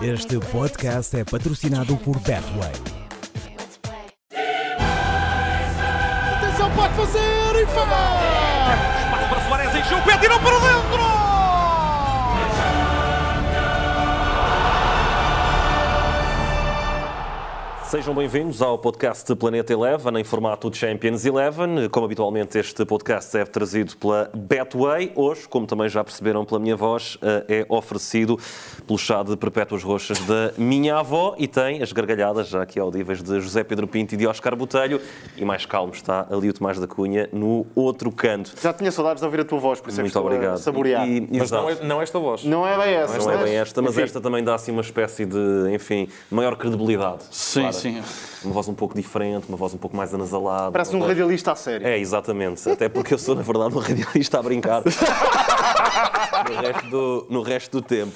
Este 0.00 0.38
podcast 0.38 1.16
é 1.16 1.24
patrocinado 1.24 1.96
por 1.96 2.18
Betway. 2.20 2.72
Atenção, 6.36 6.70
pode 6.70 6.94
fazer 6.94 7.62
e 7.62 7.66
faz! 7.66 9.04
Espaço 9.04 9.28
para 9.28 9.48
Soares, 9.48 9.74
encheu 9.74 9.98
o 9.98 10.02
pé, 10.02 10.18
tirou 10.18 10.38
para 10.38 10.58
dentro! 10.60 11.35
Sejam 17.96 18.14
bem-vindos 18.14 18.60
ao 18.60 18.76
podcast 18.78 19.34
Planeta 19.36 19.72
Eleven 19.72 20.18
em 20.20 20.22
formato 20.22 20.68
de 20.68 20.76
Champions 20.76 21.24
Eleven. 21.24 21.88
Como 21.88 22.04
habitualmente, 22.04 22.58
este 22.58 22.84
podcast 22.84 23.34
é 23.38 23.42
trazido 23.46 23.96
pela 23.96 24.30
Betway. 24.34 25.12
Hoje, 25.14 25.48
como 25.48 25.66
também 25.66 25.88
já 25.88 26.04
perceberam 26.04 26.44
pela 26.44 26.60
minha 26.60 26.76
voz, 26.76 27.16
eh, 27.22 27.44
é 27.48 27.66
oferecido 27.70 28.38
pelo 28.86 28.98
chá 28.98 29.22
de 29.22 29.34
perpétuas 29.38 29.82
roxas 29.82 30.18
da 30.26 30.52
minha 30.58 30.98
avó 30.98 31.34
e 31.38 31.48
tem 31.48 31.82
as 31.82 31.90
gargalhadas 31.90 32.48
já 32.48 32.60
aqui 32.60 32.78
audíveis 32.78 33.22
de 33.22 33.40
José 33.40 33.64
Pedro 33.64 33.88
Pinto 33.88 34.12
e 34.12 34.18
de 34.18 34.26
Oscar 34.26 34.54
Botelho. 34.54 35.00
E 35.34 35.42
mais 35.42 35.64
calmo 35.64 35.94
está 35.94 36.26
ali 36.30 36.50
o 36.50 36.52
Tomás 36.52 36.78
da 36.78 36.86
Cunha 36.86 37.30
no 37.32 37.64
outro 37.74 38.12
canto. 38.12 38.52
Já 38.60 38.74
tinha 38.74 38.92
saudades 38.92 39.22
de 39.22 39.24
ouvir 39.24 39.40
a 39.40 39.44
tua 39.46 39.58
voz, 39.58 39.80
por 39.80 39.88
isso 39.88 40.02
é 40.02 40.04
que 40.04 40.12
Muito 40.14 40.20
obrigado. 40.20 40.58
saborear. 40.58 41.08
E- 41.08 41.26
Mas 41.38 41.50
não 41.50 41.70
é, 41.70 41.74
não 41.82 42.02
esta 42.02 42.18
voz. 42.18 42.44
Não 42.44 42.66
é 42.68 42.76
bem 42.76 42.94
essa, 42.94 43.16
Não 43.18 43.30
é 43.30 43.42
bem 43.42 43.54
esta, 43.56 43.80
mas 43.80 43.92
Enfim, 43.94 44.02
esta 44.02 44.20
também 44.20 44.44
dá 44.44 44.54
assim 44.54 44.70
uma 44.70 44.82
espécie 44.82 45.24
de, 45.24 45.38
enfim, 45.72 46.06
maior 46.30 46.56
credibilidade. 46.56 47.24
Sim, 47.30 47.60
Claro. 47.60 47.74
sim. 47.74 47.85
Uma 48.44 48.52
voz 48.54 48.68
um 48.68 48.74
pouco 48.74 48.94
diferente, 48.94 49.46
uma 49.48 49.56
voz 49.56 49.74
um 49.74 49.78
pouco 49.78 49.96
mais 49.96 50.12
anasalada. 50.14 50.72
Parece 50.72 50.94
um 50.94 50.98
voz- 50.98 51.08
radialista 51.10 51.52
a 51.52 51.56
sério. 51.56 51.86
É, 51.86 51.98
exatamente. 51.98 52.68
Até 52.68 52.88
porque 52.88 53.14
eu 53.14 53.18
sou, 53.18 53.34
na 53.34 53.42
verdade, 53.42 53.74
um 53.74 53.78
radialista 53.78 54.38
a 54.38 54.42
brincar. 54.42 54.82
no, 56.48 56.56
resto 56.60 56.90
do, 56.90 57.26
no 57.30 57.42
resto 57.42 57.70
do 57.80 57.82
tempo. 57.86 58.12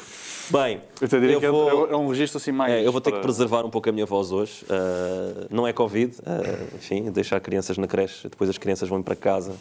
Bem, 0.51 0.81
Eu 1.01 1.07
te 1.07 1.21
diria 1.21 1.37
eu 1.37 1.41
que 1.41 1.47
é- 1.47 1.51
vou- 1.51 1.91
é 1.93 1.97
um 1.97 2.09
registro 2.09 2.39
assim 2.39 2.51
mais. 2.51 2.73
é, 2.73 2.85
eu 2.85 2.91
vou 2.91 3.01
ter 3.01 3.11
que 3.11 3.17
para- 3.19 3.23
preservar 3.23 3.65
um 3.65 3.71
pouco 3.71 3.89
a 3.89 3.93
minha 3.93 4.05
voz 4.07 4.33
hoje. 4.33 4.65
Uh, 4.65 5.47
não 5.49 5.65
é 5.67 5.73
Covid, 5.73 6.17
uh, 6.23 6.75
enfim, 6.77 7.09
deixar 7.13 7.39
crianças 7.41 7.79
na 7.79 7.87
creche, 7.87 8.29
depois 8.29 8.51
as 8.51 8.59
crianças 8.59 8.89
vão 8.89 9.01
para 9.01 9.15
casa 9.15 9.53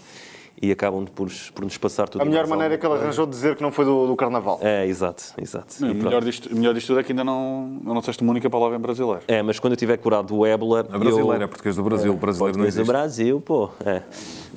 e 0.62 0.72
acabam 0.72 1.06
por, 1.06 1.30
por 1.54 1.64
nos 1.64 1.78
passar 1.78 2.08
tudo. 2.10 2.22
A 2.22 2.26
melhor 2.26 2.46
maneira 2.48 2.74
alguma 2.76 2.90
que 2.90 2.96
ele 2.98 3.04
arranjou 3.06 3.26
de 3.26 3.32
dizer 3.32 3.56
que 3.56 3.62
não 3.62 3.72
foi 3.72 3.86
do, 3.86 4.08
do 4.08 4.16
carnaval. 4.16 4.60
É, 4.62 4.86
exato, 4.86 5.24
exato. 5.42 5.74
O 5.82 5.86
E 5.86 5.90
pronto. 5.90 6.04
melhor 6.04 6.24
disto, 6.24 6.54
melhor 6.56 6.74
disto 6.74 6.88
tudo 6.88 7.00
é 7.00 7.04
que 7.04 7.12
ainda 7.12 7.24
não, 7.24 7.80
não 7.84 8.00
disseste 8.00 8.22
uma 8.24 8.32
única 8.32 8.50
palavra 8.50 8.78
em 8.78 8.80
brasileiro. 8.82 9.22
É, 9.28 9.42
mas 9.42 9.60
quando 9.60 9.74
eu 9.74 9.78
tiver 9.78 9.98
curado 9.98 10.28
do 10.36 10.46
ébola. 10.46 10.82
A 10.92 10.98
brasileira, 10.98 11.44
eu... 11.46 11.48
português 11.48 11.76
do 11.76 11.84
Brasil, 11.84 12.14
brasileiro 12.14 12.58
não 12.58 12.66
Português 12.66 12.76
do 12.76 12.82
existe. 12.82 12.92
Brasil, 12.92 13.42
pô. 13.42 13.70
É. 13.86 14.02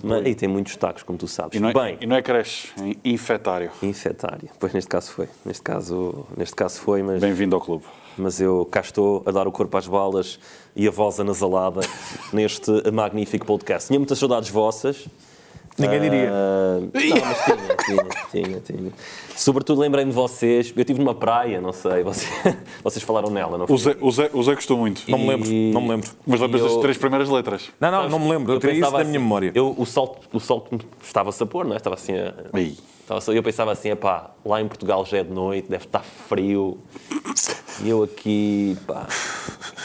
Mas, 0.03 0.27
e 0.27 0.35
tem 0.35 0.49
muitos 0.49 0.75
tacos, 0.77 1.05
como 1.05 1.17
tu 1.17 1.29
sabes. 1.29 1.57
E 1.57 1.61
não 1.61 1.69
é, 1.69 1.73
Bem, 1.73 1.99
e 2.01 2.07
não 2.07 2.17
é 2.17 2.23
creche, 2.23 2.73
é 2.81 3.09
infetário. 3.09 3.71
infetário. 3.83 4.49
Pois 4.59 4.73
neste 4.73 4.89
caso 4.89 5.13
foi. 5.13 5.29
Neste 5.45 5.63
caso, 5.63 6.27
neste 6.37 6.57
caso 6.57 6.81
foi, 6.81 7.03
mas, 7.05 7.21
Bem-vindo 7.21 7.55
ao 7.55 7.61
clube. 7.61 7.85
mas 8.19 8.41
eu 8.41 8.67
cá 8.69 8.81
estou 8.81 9.23
a 9.25 9.31
dar 9.31 9.47
o 9.47 9.53
corpo 9.53 9.77
às 9.77 9.87
balas 9.87 10.41
e 10.75 10.89
a 10.89 10.91
voz 10.91 11.21
anasalada 11.21 11.81
neste 12.33 12.71
magnífico 12.91 13.47
podcast. 13.47 13.87
Tinha 13.87 13.99
muitas 14.01 14.19
saudades 14.19 14.49
vossas. 14.51 15.07
Ninguém 15.79 16.01
diria. 16.01 16.31
Ah, 16.33 16.81
não, 16.81 16.91
mas 17.27 17.45
tinha, 17.45 17.77
tinha, 18.31 18.45
tinha, 18.45 18.61
tinha. 18.61 18.93
Sobretudo 19.35 19.81
lembrei-me 19.81 20.11
de 20.11 20.15
vocês. 20.17 20.73
Eu 20.77 20.81
estive 20.81 20.99
numa 20.99 21.15
praia, 21.15 21.61
não 21.61 21.73
sei. 21.73 22.03
Vocês, 22.03 22.31
vocês 22.85 23.03
falaram 23.03 23.31
nela, 23.31 23.57
não 23.57 23.67
foi? 23.67 23.75
O 23.75 23.79
Zé, 23.79 23.97
o 24.01 24.11
Zé, 24.11 24.31
o 24.33 24.43
Zé 24.43 24.55
gostou 24.55 24.77
muito. 24.77 25.03
Não 25.11 25.19
me 25.19 25.29
lembro, 25.29 25.49
E- 25.49 25.73
não 25.73 25.81
me 25.81 25.89
lembro. 25.89 26.11
Mas 26.27 26.41
lembras 26.41 26.61
E 26.61 26.65
das 26.65 26.73
eu- 26.75 26.81
três 26.81 26.99
primeiras 26.99 27.29
letras. 27.29 27.71
Não, 27.81 27.91
não, 27.91 28.09
não 28.09 28.19
me 28.19 28.31
lembro. 28.31 28.53
Eu 28.53 28.61
tirei 28.61 28.77
isso 28.79 28.91
da 28.91 28.99
minha 28.99 29.03
assim, 29.03 29.13
memória. 29.13 29.53
Eu, 29.55 29.75
o 29.77 29.87
sol, 29.87 30.21
o 30.33 30.39
sol 30.41 30.69
estava-se 31.03 31.43
a 31.43 31.47
pôr, 31.47 31.65
não 31.65 31.73
é? 31.75 31.77
Estava 31.77 31.95
assim 31.95 32.13
a, 32.15 32.35
estava 33.01 33.35
eu 33.35 33.43
pensava 33.43 33.73
assim, 33.73 33.95
pá, 33.97 34.31
lá 34.45 34.61
em 34.61 34.69
Portugal 34.69 35.05
já 35.05 35.19
é 35.19 35.25
de 35.25 35.33
noite, 35.33 35.69
deve 35.69 35.85
estar 35.87 36.03
frio. 36.03 36.79
E 37.83 37.89
eu 37.89 38.03
aqui, 38.03 38.77
pá, 38.87 39.07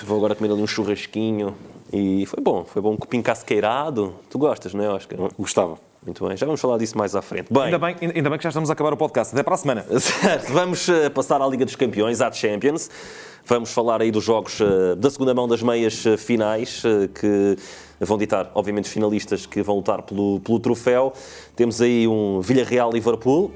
vou 0.04 0.18
agora 0.18 0.36
comer 0.36 0.52
ali 0.52 0.62
um 0.62 0.68
churrasquinho. 0.68 1.56
E 1.92 2.26
foi 2.26 2.42
bom, 2.44 2.66
foi 2.66 2.82
bom 2.82 2.94
um 2.94 2.98
cupim 2.98 3.22
casqueirado. 3.22 4.16
Tu 4.30 4.38
gostas, 4.38 4.74
não 4.74 4.84
é, 4.84 4.90
Oscar? 4.90 5.18
Gostava. 5.38 5.78
Muito 6.06 6.26
bem, 6.26 6.38
já 6.38 6.46
vamos 6.46 6.62
falar 6.62 6.78
disso 6.78 6.98
mais 6.98 7.16
à 7.16 7.22
frente. 7.22 7.52
Bem, 7.52 7.64
Ainda 7.64 7.80
bem, 7.80 7.96
ainda 8.16 8.30
bem 8.30 8.38
que 8.38 8.44
já 8.44 8.50
estamos 8.50 8.70
a 8.70 8.74
acabar 8.74 8.94
o 8.94 8.98
podcast. 8.98 9.34
Até 9.34 9.44
para 9.44 9.56
a 9.56 9.58
semana. 9.58 9.86
Certo, 10.00 10.54
vamos 10.54 10.88
eh, 10.88 11.10
passar 11.10 11.42
à 11.42 11.48
Liga 11.48 11.66
dos 11.66 11.76
Campeões, 11.76 12.22
à 12.22 12.32
Champions. 12.32 12.90
Vamos 13.46 13.74
falar 13.74 14.02
aí 14.02 14.10
dos 14.10 14.24
jogos 14.24 14.60
eh, 14.62 14.96
da 14.96 15.10
segunda 15.10 15.34
mão 15.34 15.50
das 15.50 15.62
meias 15.62 16.06
eh, 16.06 16.16
finais, 16.16 16.82
que 17.14 17.58
vão 18.00 18.18
ditar, 18.18 18.50
obviamente, 18.56 18.86
os 18.86 18.92
finalistas 18.92 19.46
que 19.46 19.62
vão 19.62 19.76
lutar 19.76 20.02
pelo, 20.02 20.40
pelo 20.40 20.60
troféu. 20.60 21.12
Temos 21.58 21.82
aí 21.82 22.08
um 22.08 22.40
Villarreal-Liverpool, 22.40 23.52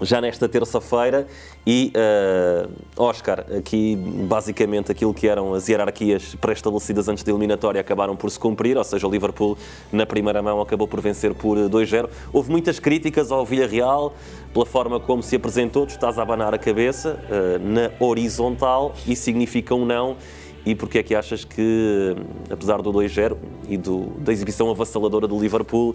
já 0.00 0.20
nesta 0.20 0.48
terça-feira. 0.48 1.26
E, 1.66 1.90
eh, 1.94 2.66
Oscar, 2.96 3.44
aqui 3.56 3.96
basicamente 3.96 4.90
aquilo 4.90 5.12
que 5.12 5.28
eram 5.28 5.54
as 5.54 5.68
hierarquias 5.68 6.34
pré-estabelecidas 6.40 7.08
antes 7.08 7.22
da 7.24 7.30
eliminatória 7.30 7.80
acabaram 7.80 8.16
por 8.16 8.30
se 8.30 8.38
cumprir, 8.38 8.76
ou 8.76 8.84
seja, 8.84 9.06
o 9.06 9.10
Liverpool 9.10 9.56
na 9.92 10.06
primeira 10.06 10.40
mão 10.42 10.60
acabou 10.60 10.88
por 10.88 11.00
vencer 11.00 11.34
por 11.34 11.58
eh, 11.58 11.68
2-0. 11.68 12.08
Houve 12.32 12.50
muitas 12.50 12.78
críticas 12.78 13.30
ao 13.30 13.44
Villarreal 13.44 14.14
pela 14.52 14.66
forma 14.66 14.98
como 14.98 15.22
se 15.22 15.36
apresentou, 15.36 15.86
tu 15.86 15.90
estás 15.90 16.18
a 16.18 16.22
abanar 16.22 16.52
a 16.54 16.58
cabeça 16.58 17.18
eh, 17.30 17.58
na 17.58 17.90
horizontal, 18.04 18.94
isso 19.06 19.22
significa 19.22 19.74
um 19.74 19.84
não. 19.84 20.16
E 20.66 20.74
porque 20.74 20.98
é 20.98 21.02
que 21.02 21.14
achas 21.14 21.42
que, 21.42 22.14
eh, 22.16 22.52
apesar 22.52 22.82
do 22.82 22.92
2-0 22.92 23.34
e 23.66 23.78
do- 23.78 24.10
da 24.18 24.30
exibição 24.30 24.70
avassaladora 24.70 25.26
do 25.26 25.38
Liverpool, 25.40 25.94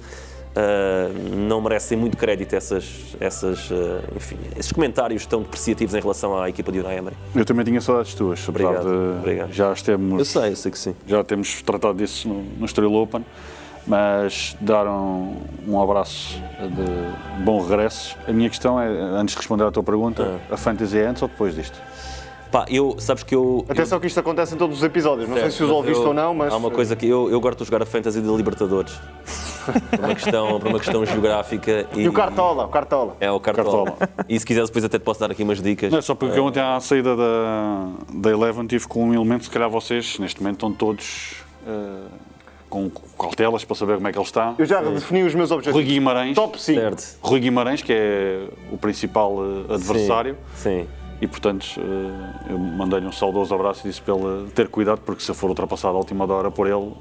Uh, 0.55 1.35
não 1.35 1.59
merecem 1.59 1.97
muito 1.97 2.15
crédito 2.15 2.53
essas, 2.55 2.85
essas, 3.19 3.69
uh, 3.71 3.99
enfim, 4.15 4.37
esses 4.57 4.71
comentários 4.71 5.25
tão 5.25 5.41
depreciativos 5.41 5.93
em 5.93 5.99
relação 5.99 6.39
à 6.39 6.47
equipa 6.49 6.71
de 6.71 6.79
Unai 6.79 6.97
Emery. 6.97 7.15
Eu 7.35 7.43
também 7.43 7.65
tinha 7.65 7.81
saudades 7.81 8.13
tuas, 8.13 8.39
apesar 8.47 8.69
Obrigado, 8.69 8.85
de 8.89 9.19
obrigado. 9.19 9.51
já 9.51 9.71
as 9.71 9.81
temos, 9.81 10.17
Eu 10.17 10.23
sei, 10.23 10.51
eu 10.51 10.55
sei 10.55 10.71
que 10.71 10.79
sim. 10.79 10.95
já 11.05 11.21
temos 11.25 11.61
tratado 11.61 11.97
disso 11.97 12.29
no, 12.29 12.41
no 12.57 12.65
Estrela 12.65 12.89
Open, 12.97 13.25
mas 13.85 14.55
dar 14.61 14.87
um, 14.87 15.35
um 15.67 15.81
abraço 15.81 16.39
de 16.59 17.43
bom 17.43 17.61
regresso. 17.61 18.15
A 18.25 18.31
minha 18.31 18.49
questão 18.49 18.79
é, 18.79 18.87
antes 18.87 19.33
de 19.35 19.39
responder 19.39 19.65
à 19.65 19.71
tua 19.71 19.83
pergunta, 19.83 20.39
Ah. 20.49 20.53
a 20.53 20.57
fantasy 20.57 20.97
é 20.97 21.05
antes 21.05 21.21
ou 21.21 21.27
depois 21.27 21.53
disto? 21.53 21.77
Pá, 22.51 22.65
eu, 22.69 22.95
sabes 22.99 23.23
que 23.23 23.35
eu... 23.35 23.65
Atenção 23.67 23.99
que 23.99 24.07
isto 24.07 24.19
acontece 24.19 24.55
em 24.55 24.57
todos 24.57 24.77
os 24.77 24.83
episódios. 24.83 25.27
Não 25.27 25.35
sei 25.35 25.51
se 25.51 25.63
os 25.63 25.69
eu- 25.69 25.75
ouviste 25.75 26.01
eu- 26.01 26.07
ou 26.09 26.13
não, 26.13 26.33
mas. 26.33 26.53
Há 26.53 26.57
uma 26.57 26.71
coisa 26.71 26.95
que 26.95 27.05
eu, 27.07 27.29
eu 27.29 27.39
gosto 27.41 27.59
de 27.59 27.65
jogar 27.65 27.81
a 27.81 27.85
Fantasy 27.85 28.21
de 28.21 28.27
Libertadores. 28.27 28.93
por, 29.91 29.99
uma 29.99 30.15
questão, 30.15 30.59
por 30.59 30.67
uma 30.69 30.79
questão 30.79 31.05
geográfica. 31.05 31.87
E, 31.95 32.01
E 32.01 32.07
o 32.09 32.13
Cartola, 32.13 32.65
o 32.65 32.69
Cartola. 32.69 33.17
É 33.19 33.31
o 33.31 33.39
Cartola. 33.39 33.91
Cartola. 33.91 34.09
E 34.29 34.39
se 34.39 34.45
quiseres 34.45 34.69
depois 34.69 34.85
até 34.85 34.97
te 34.99 35.01
posso 35.03 35.19
dar 35.19 35.31
aqui 35.31 35.43
umas 35.43 35.61
dicas. 35.61 35.91
Não, 35.91 35.99
é 35.99 36.01
só 36.01 36.13
porque 36.15 36.39
ontem 36.39 36.59
à 36.61 36.79
saída 36.79 37.15
da, 37.15 37.87
da 38.13 38.31
Eleven 38.31 38.67
tive 38.67 38.87
com 38.87 39.05
um 39.09 39.13
elemento, 39.13 39.43
se 39.45 39.49
calhar 39.49 39.69
vocês 39.69 40.17
neste 40.19 40.41
momento 40.41 40.55
estão 40.57 40.71
todos 40.71 41.33
eh, 41.67 41.71
com 42.69 42.89
cautelas 43.17 43.65
para 43.65 43.75
saber 43.75 43.95
como 43.95 44.07
é 44.07 44.11
que 44.11 44.17
ele 44.19 44.25
está. 44.25 44.53
Eu 44.57 44.65
já 44.65 44.81
defini 44.81 45.23
os 45.23 45.33
meus 45.33 45.49
Rui 45.49 45.57
objetivos. 45.59 45.85
Guimarães, 45.87 46.35
Top 46.35 46.61
5. 46.61 46.79
Certo. 46.79 47.17
Rui 47.21 47.39
Guimarães, 47.39 47.81
que 47.81 47.91
é 47.91 48.47
o 48.71 48.77
principal 48.77 49.35
eh, 49.69 49.73
adversário, 49.73 50.37
Sim. 50.55 50.85
E 51.21 51.27
portanto 51.27 51.65
eh, 51.77 52.51
eu 52.51 52.57
mandei-lhe 52.59 53.05
um 53.07 53.11
saudoso 53.11 53.53
abraço 53.53 53.85
e 53.85 53.89
disse 53.89 54.01
para 54.01 54.13
ele 54.15 54.49
ter 54.51 54.67
cuidado, 54.67 54.99
porque 55.05 55.23
se 55.23 55.29
eu 55.31 55.35
for 55.35 55.49
ultrapassado 55.49 55.95
à 55.95 55.97
última 55.97 56.25
hora 56.31 56.51
por 56.51 56.67
ele, 56.67 56.91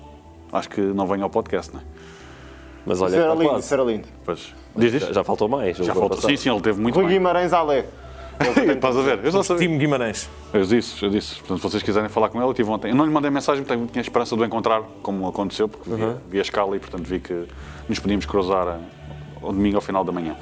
acho 0.53 0.69
que 0.69 0.81
não 0.81 1.07
venho 1.07 1.25
ao 1.25 1.31
podcast, 1.31 1.73
não 1.75 1.81
é? 1.81 1.85
Mas 2.87 3.01
olha, 3.01 3.11
Isso 3.13 3.19
era 3.21 3.33
lindo, 3.35 3.45
quase. 3.49 3.65
isso 3.65 3.75
era 3.75 3.83
lindo. 3.83 4.09
Pois, 4.25 4.55
diz 4.77 4.93
Já, 4.93 4.99
isto? 4.99 5.15
já 5.15 5.25
faltou 5.25 5.49
mais. 5.49 5.77
Já 5.79 5.95
passado. 5.95 6.21
Sim, 6.29 6.37
sim, 6.37 6.51
ele 6.51 6.61
teve 6.61 6.81
muito 6.81 6.97
Rui. 7.01 7.09
Guimarães 7.09 7.53
Alé. 7.53 7.87
Estás 8.75 8.97
a 8.97 9.01
ver? 9.01 9.25
Eu 9.25 9.31
já 9.31 9.43
sabia. 9.43 9.67
Time 9.67 9.79
Guimarães. 9.79 10.29
Eu 10.53 10.65
disse, 10.67 11.03
eu 11.03 11.09
disse. 11.09 11.37
Portanto, 11.37 11.59
se 11.59 11.63
vocês 11.71 11.83
quiserem 11.83 12.09
falar 12.11 12.29
com 12.29 12.39
ele, 12.39 12.47
eu 12.49 12.53
tive 12.53 12.69
ontem. 12.69 12.89
Eu 12.91 12.95
não 12.97 13.07
lhe 13.07 13.11
mandei 13.13 13.31
mensagem, 13.31 13.65
porque 13.65 13.87
tinha 13.93 14.03
esperança 14.03 14.37
de 14.37 14.43
o 14.43 14.45
encontrar, 14.45 14.83
como 15.03 15.27
aconteceu, 15.29 15.67
porque 15.69 15.89
vi, 15.89 15.97
vi 16.29 16.39
a 16.41 16.43
escala 16.43 16.77
e, 16.77 16.81
portanto, 16.81 17.05
vi 17.07 17.21
que 17.21 17.47
nos 17.89 17.99
podíamos 18.01 18.27
cruzar 18.27 18.67
a- 18.69 18.79
ao 19.45 19.53
domingo 19.53 19.77
ao 19.77 19.83
final 19.83 20.05
da 20.05 20.13
manhã. 20.13 20.37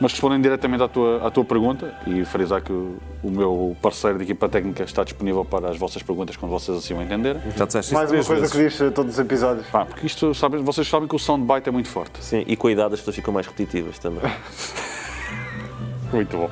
Mas 0.00 0.12
respondendo 0.12 0.42
diretamente 0.42 0.82
à 0.82 0.88
tua, 0.88 1.26
à 1.26 1.30
tua 1.30 1.44
pergunta, 1.44 1.92
e 2.06 2.24
frisar 2.24 2.60
que 2.62 2.72
o, 2.72 2.96
o 3.22 3.30
meu 3.30 3.76
parceiro 3.82 4.18
de 4.18 4.24
equipa 4.24 4.48
técnica 4.48 4.82
está 4.84 5.02
disponível 5.04 5.44
para 5.44 5.70
as 5.70 5.76
vossas 5.78 6.02
perguntas 6.02 6.36
quando 6.36 6.50
vocês 6.52 6.76
assim 6.78 6.94
o 6.94 7.02
entenderem. 7.02 7.40
Já 7.56 7.64
disseste 7.64 7.92
isso 7.92 7.94
Mais 7.94 8.10
uma 8.10 8.24
coisa 8.24 8.40
vezes. 8.42 8.52
que 8.56 8.62
diz 8.64 8.80
eh, 8.80 8.90
todos 8.90 9.12
os 9.14 9.18
episódios. 9.18 9.66
Pá, 9.68 9.84
porque 9.84 10.06
isto, 10.06 10.34
sabem, 10.34 10.62
vocês 10.62 10.86
sabem 10.88 11.08
que 11.08 11.16
o 11.16 11.18
soundbite 11.18 11.68
é 11.68 11.72
muito 11.72 11.88
forte. 11.88 12.22
Sim, 12.24 12.44
e 12.46 12.56
com 12.56 12.68
a 12.68 12.72
idade 12.72 12.94
as 12.94 13.00
pessoas 13.00 13.16
ficam 13.16 13.32
mais 13.34 13.46
repetitivas 13.46 13.98
também. 13.98 14.22
Muito 16.12 16.36
bom. 16.36 16.50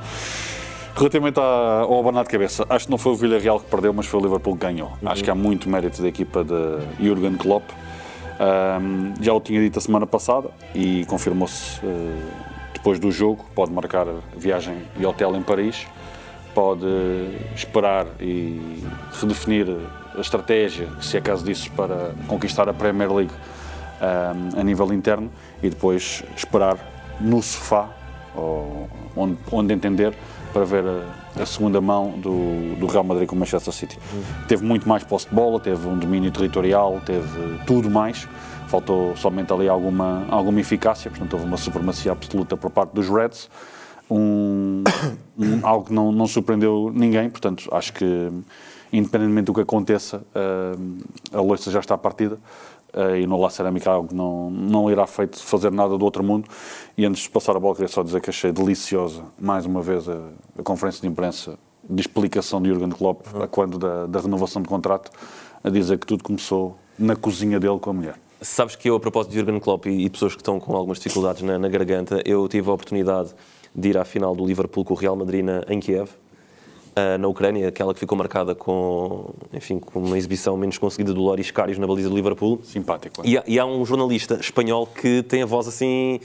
Relativamente 0.95 1.39
à- 1.39 1.81
ao 1.81 1.99
abanar 1.99 2.23
de 2.23 2.29
cabeça, 2.29 2.65
acho 2.69 2.85
que 2.85 2.91
não 2.91 2.97
foi 2.97 3.11
o 3.11 3.15
Villarreal 3.15 3.59
que 3.59 3.67
perdeu, 3.69 3.93
mas 3.93 4.07
foi 4.07 4.19
o 4.19 4.23
Liverpool 4.23 4.55
que 4.55 4.61
ganhou. 4.65 4.93
Acho 5.05 5.23
que 5.23 5.29
há 5.29 5.35
muito 5.35 5.69
mérito 5.69 6.01
da 6.01 6.07
equipa 6.07 6.43
de 6.43 6.55
Jurgen 7.03 7.35
Klopp. 7.35 7.63
Ahm, 8.39 9.13
já 9.19 9.33
o 9.33 9.41
tinha 9.41 9.59
dito 9.59 9.79
a 9.79 9.81
semana 9.81 10.05
passada 10.05 10.49
e 10.73 11.05
confirmou-se 11.05 11.79
eh, 11.83 12.21
depois 12.73 12.99
do 12.99 13.11
jogo. 13.11 13.45
Pode 13.55 13.71
marcar 13.71 14.05
viagem 14.35 14.83
e 14.97 15.05
hotel 15.05 15.35
em 15.35 15.41
Paris, 15.41 15.87
pode 16.53 16.85
esperar 17.55 18.05
e 18.19 18.83
redefinir 19.19 19.67
a 20.15 20.21
estratégia, 20.21 20.87
se 21.01 21.17
é 21.17 21.21
caso 21.21 21.43
disso, 21.43 21.71
para 21.71 22.13
conquistar 22.27 22.69
a 22.69 22.73
Premier 22.73 23.11
League 23.11 23.33
ahm, 24.01 24.59
a 24.59 24.63
nível 24.63 24.93
interno 24.93 25.31
e 25.61 25.69
depois 25.69 26.23
esperar 26.35 26.77
no 27.19 27.41
sofá, 27.41 27.89
onde, 29.15 29.37
onde 29.51 29.73
entender, 29.73 30.13
para 30.53 30.63
ver 30.65 30.83
a, 30.85 31.41
a 31.41 31.45
segunda 31.45 31.79
mão 31.81 32.11
do, 32.19 32.75
do 32.79 32.87
Real 32.87 33.03
Madrid 33.03 33.27
com 33.27 33.35
o 33.35 33.39
Manchester 33.39 33.73
City. 33.73 33.99
Teve 34.47 34.63
muito 34.65 34.87
mais 34.87 35.03
posse 35.03 35.27
de 35.29 35.35
bola, 35.35 35.59
teve 35.59 35.87
um 35.87 35.97
domínio 35.97 36.31
territorial, 36.31 37.01
teve 37.05 37.59
tudo 37.65 37.89
mais. 37.89 38.27
Faltou 38.67 39.15
somente 39.15 39.51
ali 39.53 39.69
alguma, 39.69 40.25
alguma 40.29 40.59
eficácia, 40.59 41.09
portanto 41.09 41.33
houve 41.33 41.45
uma 41.45 41.57
supremacia 41.57 42.11
absoluta 42.11 42.57
por 42.57 42.69
parte 42.69 42.91
dos 42.93 43.07
Reds. 43.09 43.49
Um, 44.09 44.83
um- 45.37 45.59
algo 45.63 45.85
que 45.85 45.93
não, 45.93 46.11
não 46.11 46.27
surpreendeu 46.27 46.91
ninguém, 46.93 47.29
portanto 47.29 47.67
acho 47.71 47.93
que 47.93 48.29
independentemente 48.91 49.45
do 49.47 49.53
que 49.53 49.59
aconteça, 49.61 50.21
eh, 50.33 50.75
a 51.33 51.41
loiça 51.41 51.69
já 51.69 51.79
está 51.81 51.97
partida 51.97 52.39
e 53.17 53.27
no 53.27 53.39
La 53.39 53.49
Cerâmica 53.49 53.91
algo 53.91 54.07
que 54.09 54.15
não, 54.15 54.49
não 54.49 54.89
irá 54.89 55.05
feito 55.05 55.37
fazer 55.39 55.71
nada 55.71 55.97
do 55.97 56.03
outro 56.03 56.23
mundo. 56.23 56.49
E 56.97 57.05
antes 57.05 57.23
de 57.23 57.29
passar 57.29 57.55
a 57.55 57.59
bola, 57.59 57.75
queria 57.75 57.87
só 57.87 58.03
dizer 58.03 58.21
que 58.21 58.29
achei 58.29 58.51
deliciosa, 58.51 59.23
mais 59.39 59.65
uma 59.65 59.81
vez, 59.81 60.07
a, 60.07 60.19
a 60.57 60.63
conferência 60.63 61.01
de 61.01 61.07
imprensa 61.07 61.57
de 61.89 62.01
explicação 62.01 62.61
de 62.61 62.69
Jurgen 62.69 62.89
Klopp 62.89 63.25
a 63.41 63.47
quando 63.47 63.77
da, 63.77 64.07
da 64.07 64.19
renovação 64.19 64.61
de 64.61 64.67
contrato, 64.67 65.11
a 65.63 65.69
dizer 65.69 65.97
que 65.97 66.05
tudo 66.05 66.23
começou 66.23 66.77
na 66.97 67.15
cozinha 67.15 67.59
dele 67.59 67.79
com 67.79 67.89
a 67.89 67.93
mulher. 67.93 68.19
Sabes 68.41 68.75
que 68.75 68.89
eu, 68.89 68.95
a 68.95 68.99
propósito 68.99 69.31
de 69.31 69.39
Jurgen 69.39 69.59
Klopp 69.59 69.85
e, 69.85 70.05
e 70.05 70.09
pessoas 70.09 70.35
que 70.35 70.41
estão 70.41 70.59
com 70.59 70.75
algumas 70.75 70.99
dificuldades 70.99 71.41
na, 71.41 71.57
na 71.57 71.69
garganta, 71.69 72.21
eu 72.25 72.47
tive 72.47 72.69
a 72.69 72.73
oportunidade 72.73 73.33
de 73.73 73.89
ir 73.89 73.97
à 73.97 74.05
final 74.05 74.35
do 74.35 74.45
Liverpool 74.45 74.83
com 74.83 74.93
o 74.93 74.97
Real 74.97 75.15
Madrid 75.15 75.43
na, 75.43 75.63
em 75.69 75.79
Kiev, 75.79 76.09
ah, 76.97 77.15
na 77.15 77.27
Ucrânia, 77.27 77.67
aquela 77.67 77.93
que 77.93 77.99
ficou 77.99 78.17
marcada 78.17 78.55
com, 78.55 79.29
enfim, 79.53 79.77
com 79.77 79.99
uma 79.99 80.17
exibição 80.17 80.57
menos 80.57 80.79
conseguida 80.79 81.13
do 81.13 81.21
Loris 81.21 81.51
Karius 81.51 81.77
na 81.77 81.85
baliza 81.85 82.09
do 82.09 82.15
Liverpool. 82.15 82.59
Simpático. 82.63 83.21
é? 83.23 83.29
E 83.29 83.37
há, 83.37 83.43
e 83.45 83.59
há 83.59 83.65
um 83.67 83.85
jornalista 83.85 84.39
espanhol 84.41 84.87
que 84.87 85.21
tem 85.21 85.43
a 85.43 85.45
voz 85.45 85.67
assim. 85.67 86.19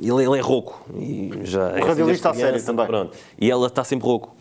Ele, 0.00 0.24
ele 0.24 0.38
é 0.38 0.40
rouco. 0.40 0.82
E 0.96 1.30
já 1.42 1.68
é 1.68 1.80
assim 1.80 1.88
radialista 1.88 2.30
a 2.30 2.34
sério 2.34 2.64
também. 2.64 2.86
Pronto. 2.86 3.18
E 3.38 3.50
ela 3.50 3.66
está 3.66 3.84
sempre 3.84 4.06
rouco. 4.06 4.34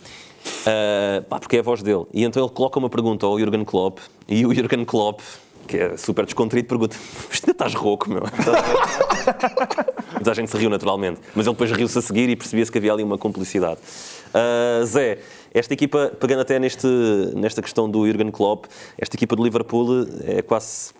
Ah, 0.66 1.22
pá, 1.28 1.40
porque 1.40 1.58
é 1.58 1.60
a 1.60 1.64
voz 1.64 1.84
dele. 1.84 2.06
E 2.14 2.24
então 2.24 2.42
ele 2.42 2.52
coloca 2.54 2.80
uma 2.80 2.90
pergunta 2.90 3.26
ao 3.26 3.38
Jurgen 3.38 3.66
Klopp 3.66 4.00
e 4.30 4.46
o 4.46 4.56
Jurgen 4.56 4.86
Klopp, 4.86 5.20
que 5.68 5.78
é 5.78 5.98
super 5.98 6.26
descontraído, 6.26 6.68
pergunta: 6.68 6.96
Mas 7.30 7.42
ainda 7.42 7.52
estás 7.52 7.74
rouco, 7.76 8.10
meu? 8.10 8.24
Mas 10.20 10.28
a 10.28 10.34
gente 10.34 10.50
se 10.50 10.58
riu 10.58 10.70
naturalmente. 10.70 11.20
Mas 11.36 11.46
ele 11.46 11.54
depois 11.54 11.72
riu-se 11.72 11.98
a 11.98 12.02
seguir 12.02 12.30
e 12.30 12.36
percebia-se 12.36 12.72
que 12.72 12.78
havia 12.78 12.94
ali 12.94 13.04
uma 13.04 13.18
cumplicidade. 13.18 13.80
Ah, 14.34 14.84
Zé, 14.86 15.20
esta 15.54 15.74
equipa, 15.74 16.12
pegando 16.20 16.42
até 16.42 16.58
neste, 16.60 16.88
nesta 17.36 17.62
questão 17.62 17.90
do 17.90 18.06
Jurgen 18.06 18.32
Klopp, 18.32 18.66
esta 18.98 19.16
equipa 19.16 19.36
do 19.36 19.44
Liverpool 19.44 20.08
é 20.24 20.42
quase 20.42 20.94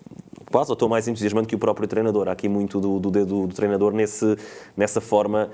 quase 0.52 0.72
ou 0.72 0.74
estou 0.74 0.88
mais 0.88 1.08
entusiasmado 1.08 1.48
que 1.48 1.56
o 1.56 1.60
próprio 1.60 1.88
treinador. 1.88 2.28
Há 2.28 2.32
aqui 2.32 2.48
muito 2.48 2.80
do, 2.80 3.00
do 3.00 3.12
dedo 3.12 3.48
do 3.48 3.54
treinador 3.54 3.92
nesse, 3.92 4.38
nessa 4.76 5.02
forma 5.02 5.50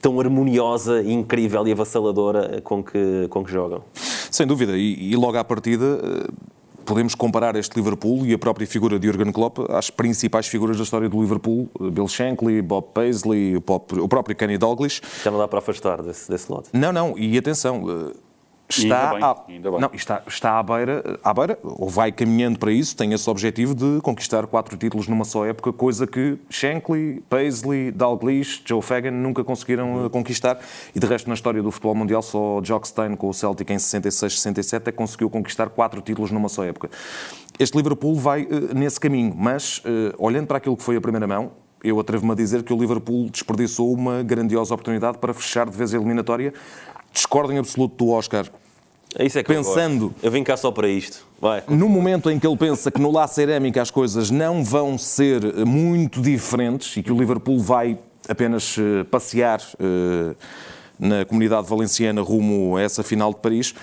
tão 0.00 0.20
harmoniosa, 0.20 1.02
incrível 1.02 1.66
e 1.66 1.72
avassaladora 1.72 2.60
com 2.62 2.82
que, 2.82 3.26
com 3.28 3.44
que 3.44 3.50
jogam. 3.50 3.82
Sem 4.30 4.46
dúvida, 4.46 4.76
e, 4.76 5.12
e 5.12 5.16
logo 5.16 5.36
à 5.36 5.44
partida 5.44 6.00
eh, 6.02 6.30
podemos 6.90 7.14
comparar 7.14 7.54
este 7.54 7.76
Liverpool 7.76 8.26
e 8.26 8.34
a 8.34 8.38
própria 8.38 8.66
figura 8.66 8.98
de 8.98 9.06
Jurgen 9.06 9.30
Klopp 9.30 9.60
às 9.68 9.90
principais 9.90 10.48
figuras 10.48 10.76
da 10.76 10.82
história 10.82 11.08
do 11.08 11.20
Liverpool, 11.20 11.70
Bill 11.78 12.08
Shankly, 12.08 12.60
Bob 12.60 12.88
Paisley, 12.92 13.54
o 13.56 13.60
próprio, 13.60 14.34
Kenny 14.34 14.58
Dalglish. 14.58 15.00
Já 15.22 15.30
não 15.30 15.38
dá 15.38 15.46
para 15.46 15.60
afastar 15.60 16.02
desse, 16.02 16.28
desse 16.28 16.50
lote. 16.50 16.68
Não, 16.72 16.92
não, 16.92 17.16
e 17.16 17.38
atenção, 17.38 17.84
eh, 17.88 18.16
está, 18.70 19.14
bem, 19.14 19.22
à. 19.22 19.80
Não, 19.80 19.90
está, 19.92 20.22
está 20.26 20.58
à, 20.58 20.62
beira, 20.62 21.18
à 21.22 21.34
beira, 21.34 21.58
ou 21.62 21.88
vai 21.88 22.12
caminhando 22.12 22.58
para 22.58 22.72
isso, 22.72 22.96
tem 22.96 23.12
esse 23.12 23.28
objetivo 23.28 23.74
de 23.74 24.00
conquistar 24.02 24.46
quatro 24.46 24.76
títulos 24.76 25.08
numa 25.08 25.24
só 25.24 25.44
época, 25.46 25.72
coisa 25.72 26.06
que 26.06 26.38
Shankly, 26.48 27.22
Paisley, 27.28 27.90
Dalglish, 27.90 28.62
Joe 28.64 28.82
Fagan 28.82 29.10
nunca 29.10 29.44
conseguiram 29.44 30.06
eh, 30.06 30.08
conquistar. 30.08 30.58
E 30.94 31.00
de 31.00 31.06
resto, 31.06 31.28
na 31.28 31.34
história 31.34 31.62
do 31.62 31.70
futebol 31.70 31.94
mundial, 31.94 32.22
só 32.22 32.60
Jock 32.62 32.86
Stein 32.86 33.16
com 33.16 33.28
o 33.28 33.34
Celtic 33.34 33.68
em 33.70 33.78
66, 33.78 34.40
67 34.40 34.88
é 34.88 34.92
que 34.92 34.98
conseguiu 34.98 35.28
conquistar 35.28 35.68
quatro 35.68 36.00
títulos 36.00 36.30
numa 36.30 36.48
só 36.48 36.64
época. 36.64 36.90
Este 37.58 37.76
Liverpool 37.76 38.14
vai 38.14 38.42
eh, 38.42 38.74
nesse 38.74 38.98
caminho, 38.98 39.34
mas 39.36 39.82
eh, 39.84 40.14
olhando 40.18 40.46
para 40.46 40.58
aquilo 40.58 40.76
que 40.76 40.82
foi 40.82 40.96
a 40.96 41.00
primeira 41.00 41.26
mão, 41.26 41.52
eu 41.82 41.98
atrevo-me 41.98 42.32
a 42.32 42.34
dizer 42.34 42.62
que 42.62 42.72
o 42.72 42.76
Liverpool 42.76 43.28
desperdiçou 43.30 43.92
uma 43.92 44.22
grandiosa 44.22 44.74
oportunidade 44.74 45.18
para 45.18 45.32
fechar 45.32 45.68
de 45.68 45.76
vez 45.76 45.94
a 45.94 45.96
eliminatória. 45.96 46.52
Discordo 47.12 47.52
em 47.52 47.58
absoluto 47.58 48.04
do 48.04 48.10
Oscar. 48.12 48.46
É 49.16 49.26
isso 49.26 49.38
é 49.38 49.42
que 49.42 49.52
Pensando- 49.52 50.14
eu. 50.22 50.28
Eu 50.28 50.30
vim 50.30 50.44
cá 50.44 50.56
só 50.56 50.70
para 50.70 50.88
isto. 50.88 51.26
Vai. 51.40 51.62
No 51.68 51.88
momento 51.88 52.30
em 52.30 52.38
que 52.38 52.46
ele 52.46 52.56
pensa 52.56 52.90
que 52.90 53.00
no 53.00 53.10
La 53.10 53.26
Cerâmica 53.26 53.80
as 53.80 53.90
coisas 53.90 54.30
não 54.30 54.62
vão 54.62 54.96
ser 54.98 55.44
eh, 55.44 55.64
muito 55.64 56.20
diferentes 56.20 56.96
e 56.96 57.02
que 57.02 57.10
o 57.10 57.16
Liverpool 57.18 57.58
vai 57.58 57.98
apenas 58.28 58.76
eh, 58.78 59.04
passear 59.04 59.60
eh, 59.80 60.34
na 60.98 61.24
comunidade 61.24 61.66
valenciana 61.66 62.20
rumo 62.20 62.76
a 62.76 62.82
essa 62.82 63.02
final 63.02 63.32
de 63.32 63.40
Paris, 63.40 63.74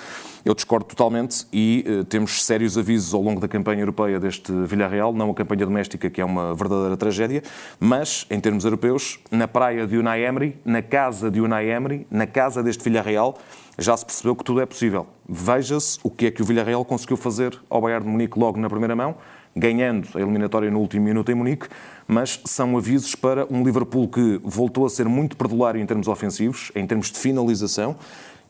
eu 0.46 0.54
discordo 0.54 0.86
totalmente 0.86 1.48
e 1.52 1.84
temos 2.08 2.46
sérios 2.46 2.78
avisos 2.78 3.12
ao 3.12 3.22
longo 3.22 3.42
da 3.42 3.48
campanha 3.48 3.82
europeia 3.82 4.20
deste 4.20 4.52
Villarreal, 4.52 5.12
não 5.12 5.32
a 5.32 5.34
campanha 5.34 5.66
doméstica, 5.66 6.12
que 6.12 6.22
é 6.22 6.24
uma 6.24 6.54
verdadeira 6.54 6.96
tragédia, 6.96 7.42
mas, 7.80 8.28
em 8.30 8.40
termos 8.40 8.64
europeus, 8.64 9.20
na 9.32 9.48
praia 9.48 9.88
de 9.88 9.98
Unai 9.98 10.24
Emery, 10.24 10.56
na 10.64 10.84
casa 10.84 11.32
de 11.32 11.42
Unai 11.42 11.70
Emery, 11.72 12.06
na 12.10 12.28
casa 12.28 12.62
deste 12.62 12.84
Villarreal, 12.84 13.36
já 13.80 13.98
se 13.98 14.06
percebeu 14.06 14.36
que 14.36 14.44
tudo 14.44 14.62
é 14.62 14.66
possível. 14.66 15.08
Veja-se 15.28 16.00
o 16.04 16.10
que 16.10 16.28
é 16.28 16.32
que 16.32 16.42
o 16.42 16.46
Villarreal 16.46 16.86
conseguiu 16.86 17.18
fazer 17.18 17.60
ao 17.70 17.82
Bayern 17.82 18.06
de 18.06 18.12
Munique 18.12 18.40
logo 18.40 18.60
na 18.60 18.70
primeira 18.70 18.96
mão, 18.96 19.16
ganhando 19.56 20.08
a 20.16 20.22
eliminatória 20.22 20.72
no 20.72 20.80
último 20.80 21.04
minuto 21.04 21.32
em 21.32 21.36
Munique, 21.36 21.68
mas 22.08 22.40
são 22.46 22.78
avisos 22.78 23.16
para 23.16 23.46
um 23.52 23.64
Liverpool 23.64 24.08
que 24.08 24.40
voltou 24.44 24.86
a 24.86 24.90
ser 24.90 25.08
muito 25.10 25.36
perdulário 25.36 25.82
em 25.82 25.86
termos 25.86 26.08
ofensivos, 26.08 26.72
em 26.76 26.86
termos 26.88 27.12
de 27.12 27.18
finalização, 27.18 27.96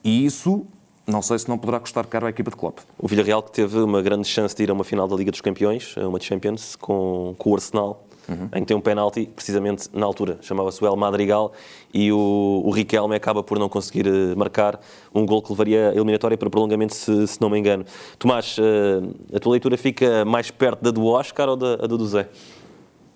e 0.04 0.26
isso 0.26 0.66
não 1.08 1.22
sei 1.22 1.40
se 1.40 1.48
não 1.48 1.58
poderá 1.58 1.80
custar 1.80 2.06
caro 2.06 2.26
à 2.26 2.30
equipa 2.30 2.52
de 2.52 2.58
Klopp. 2.58 2.80
O 3.00 3.08
Villarreal 3.08 3.42
que 3.42 3.52
teve 3.52 3.80
uma 3.80 4.02
grande 4.02 4.28
chance 4.28 4.54
de 4.54 4.64
ir 4.64 4.70
a 4.70 4.74
uma 4.74 4.84
final 4.84 5.08
da 5.08 5.16
Liga 5.16 5.32
dos 5.32 5.40
Campeões, 5.40 5.96
uma 5.98 6.20
Champions, 6.20 6.76
com, 6.76 7.34
com 7.38 7.52
o 7.52 7.56
Arsenal, 7.56 8.07
em 8.54 8.62
que 8.62 8.66
tem 8.66 8.76
um 8.76 8.82
penalti, 8.82 9.30
precisamente 9.36 9.90
na 9.94 10.06
altura. 10.06 10.38
Chamava-se 10.42 10.84
o 10.84 10.88
El 10.88 10.96
Madrigal 10.96 11.54
e 11.94 12.12
o, 12.12 12.62
o 12.66 12.70
Riquelme 12.72 13.16
acaba 13.16 13.42
por 13.44 13.58
não 13.58 13.70
conseguir 13.70 14.08
eh, 14.08 14.36
marcar 14.36 14.80
um 15.14 15.26
gol 15.26 15.42
que 15.42 15.52
levaria 15.52 15.90
a 15.90 15.94
eliminatória 15.94 16.38
para 16.38 16.50
prolongamento, 16.50 16.94
se, 16.94 17.28
se 17.28 17.42
não 17.42 17.50
me 17.50 17.58
engano. 17.58 17.86
Tomás, 18.20 18.58
eh, 18.60 19.36
a 19.36 19.40
tua 19.40 19.54
leitura 19.54 19.78
fica 19.78 20.26
mais 20.26 20.52
perto 20.52 20.84
da 20.84 20.92
do 20.92 21.06
Oscar 21.06 21.50
ou 21.50 21.56
da, 21.56 21.76
do 21.78 22.06
Zé? 22.06 22.28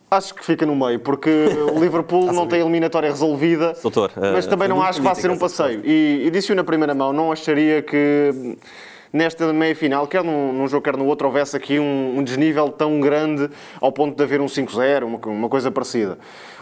Acho 0.10 0.36
que 0.36 0.44
fica 0.44 0.66
no 0.66 0.76
meio, 0.76 1.00
porque 1.00 1.30
o 1.74 1.80
Liverpool 1.80 2.32
não 2.34 2.48
tem 2.48 2.60
a 2.60 2.64
eliminatória 2.64 3.10
resolvida, 3.10 3.74
Doutor, 3.82 4.12
mas 4.16 4.46
eh, 4.46 4.50
também 4.50 4.68
foi 4.68 4.76
não 4.76 4.84
acho 4.84 5.00
que 5.00 5.06
vá 5.06 5.16
ser 5.16 5.32
um 5.32 5.38
passeio. 5.38 5.82
E, 5.86 6.24
e 6.26 6.32
disse-o 6.32 6.56
na 6.56 6.64
primeira 6.64 6.94
mão, 6.94 7.14
não 7.14 7.32
acharia 7.32 7.82
que 7.82 8.58
nesta 9.12 9.52
meia-final, 9.52 10.08
quer 10.08 10.24
num, 10.24 10.54
num 10.54 10.68
jogo, 10.68 10.84
quer 10.84 10.96
no 10.96 11.06
outro, 11.06 11.28
houvesse 11.28 11.56
aqui 11.56 11.80
um, 11.80 12.18
um 12.18 12.24
desnível 12.24 12.70
tão 12.70 13.00
grande 13.00 13.50
ao 13.80 13.92
ponto 13.92 14.16
de 14.16 14.24
haver 14.24 14.42
um 14.42 14.46
5-0, 14.46 15.04
uma, 15.04 15.18
uma 15.18 15.50
coisa 15.50 15.72
parecida. 15.72 16.18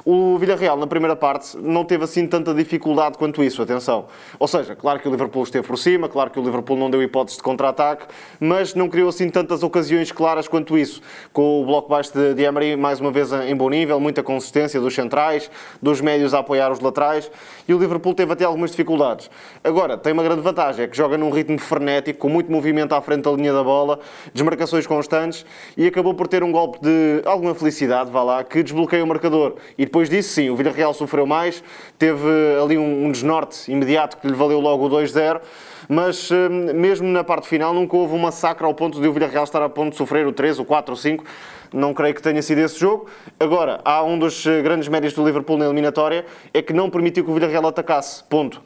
O 0.06 0.38
Villarreal, 0.38 0.78
na 0.78 0.88
primeira 0.88 1.16
parte, 1.16 1.58
não 1.58 1.84
teve 1.84 2.04
assim 2.04 2.26
tanta 2.26 2.54
dificuldade 2.54 3.18
quanto 3.18 3.44
isso, 3.44 3.62
atenção. 3.62 4.06
Ou 4.40 4.48
seja, 4.48 4.76
claro 4.76 5.00
que 5.00 5.08
o 5.08 5.12
Liverpool 5.12 5.44
esteve 5.44 5.68
por 5.68 5.78
cima, 5.78 6.08
claro 6.08 6.30
que 6.30 6.40
o 6.40 6.44
Liverpool 6.44 6.78
não 6.78 6.90
deu 6.90 7.04
hipótese 7.04 7.38
de 7.38 7.44
contra-ataque, 7.44 8.06
mas 8.40 8.74
não 8.74 8.88
criou 8.88 9.10
assim 9.10 9.30
tantas 9.30 9.62
ocasiões 9.62 10.12
claras 10.12 10.48
quanto 10.48 10.78
isso. 10.78 11.02
Com 11.34 11.62
o 11.62 11.66
bloco 11.66 11.90
baixo 11.90 12.14
de, 12.14 12.34
de 12.34 12.44
Emery, 12.44 12.78
mais 12.78 13.00
uma 13.02 13.12
vez 13.12 13.32
em 13.34 13.56
bom 13.56 13.70
nível, 13.70 14.00
muita 14.00 14.24
consistência 14.24 14.80
dos 14.80 14.96
centrais, 14.96 15.52
dos 15.82 16.00
médios 16.00 16.34
a 16.34 16.40
apoiar 16.40 16.72
os 16.72 16.80
laterais, 16.80 17.30
e 17.68 17.74
o 17.74 17.78
Liverpool 17.78 18.14
teve 18.14 18.32
até 18.32 18.46
algumas 18.46 18.72
dificuldades. 18.72 19.30
Agora, 19.64 19.98
tem 19.98 20.14
uma 20.14 20.24
grande 20.24 20.42
vantagem, 20.42 20.86
é 20.86 20.88
que 20.88 20.96
joga 20.96 21.18
num 21.18 21.30
ritmo 21.30 21.60
frenético, 21.60 22.20
com 22.20 22.30
muito 22.30 22.52
movimento 22.52 22.94
à 22.94 23.02
frente 23.02 23.24
da 23.24 23.32
linha 23.32 23.52
da 23.52 23.64
bola, 23.64 24.00
desmarcações 24.34 24.88
constantes, 24.88 25.46
e 25.76 25.86
acabou 25.86 26.14
por 26.14 26.28
ter 26.28 26.44
um 26.44 26.52
golpe 26.52 26.80
de 26.82 27.22
alguma 27.26 27.54
felicidade, 27.54 28.10
vá 28.10 28.24
lá, 28.24 28.44
que 28.44 28.64
desbloqueia 28.64 29.04
o 29.04 29.08
marcador. 29.08 29.56
E 29.78 29.86
depois 29.90 30.08
disso, 30.08 30.30
sim, 30.30 30.52
o 30.52 30.56
Villarreal 30.56 30.94
sofreu 30.94 31.26
mais, 31.26 31.64
teve 31.98 32.28
ali 32.62 32.78
um, 32.78 33.08
um 33.08 33.12
desnorte 33.12 33.72
imediato 33.72 34.18
que 34.18 34.28
lhe 34.28 34.36
valeu 34.36 34.60
logo 34.60 34.86
o 34.86 34.90
2-0, 34.90 35.42
mas 35.90 36.30
hum, 36.30 36.72
mesmo 36.76 37.08
na 37.08 37.24
parte 37.24 37.48
final 37.48 37.74
nunca 37.74 37.98
houve 37.98 38.14
um 38.14 38.20
massacre 38.20 38.64
ao 38.64 38.74
ponto 38.76 39.02
de 39.02 39.08
o 39.08 39.12
Villarreal 39.12 39.44
estar 39.44 39.64
a 39.64 39.68
ponto 39.68 39.94
de 39.94 39.98
sofrer 39.98 40.28
o 40.28 40.32
3, 40.32 40.60
o 40.60 40.66
4, 40.66 40.94
o 40.94 40.96
5. 40.96 41.24
Não 41.72 41.94
creio 41.94 42.16
que 42.16 42.22
tenha 42.22 42.42
sido 42.42 42.60
esse 42.60 42.80
jogo. 42.80 43.08
Agora, 43.40 43.80
há 43.86 44.04
um 44.04 44.18
dos 44.18 44.46
eh, 44.46 44.62
grandes 44.62 44.88
méritos 44.88 45.16
do 45.16 45.24
Liverpool 45.24 45.58
na 45.58 45.66
eliminatória, 45.66 46.26
é 46.54 46.62
que 46.62 46.74
não 46.74 46.90
permitiu 46.90 47.24
que 47.24 47.30
o 47.30 47.34
Villarreal 47.34 47.68
atacasse. 47.68 48.24
Ponto. 48.24 48.62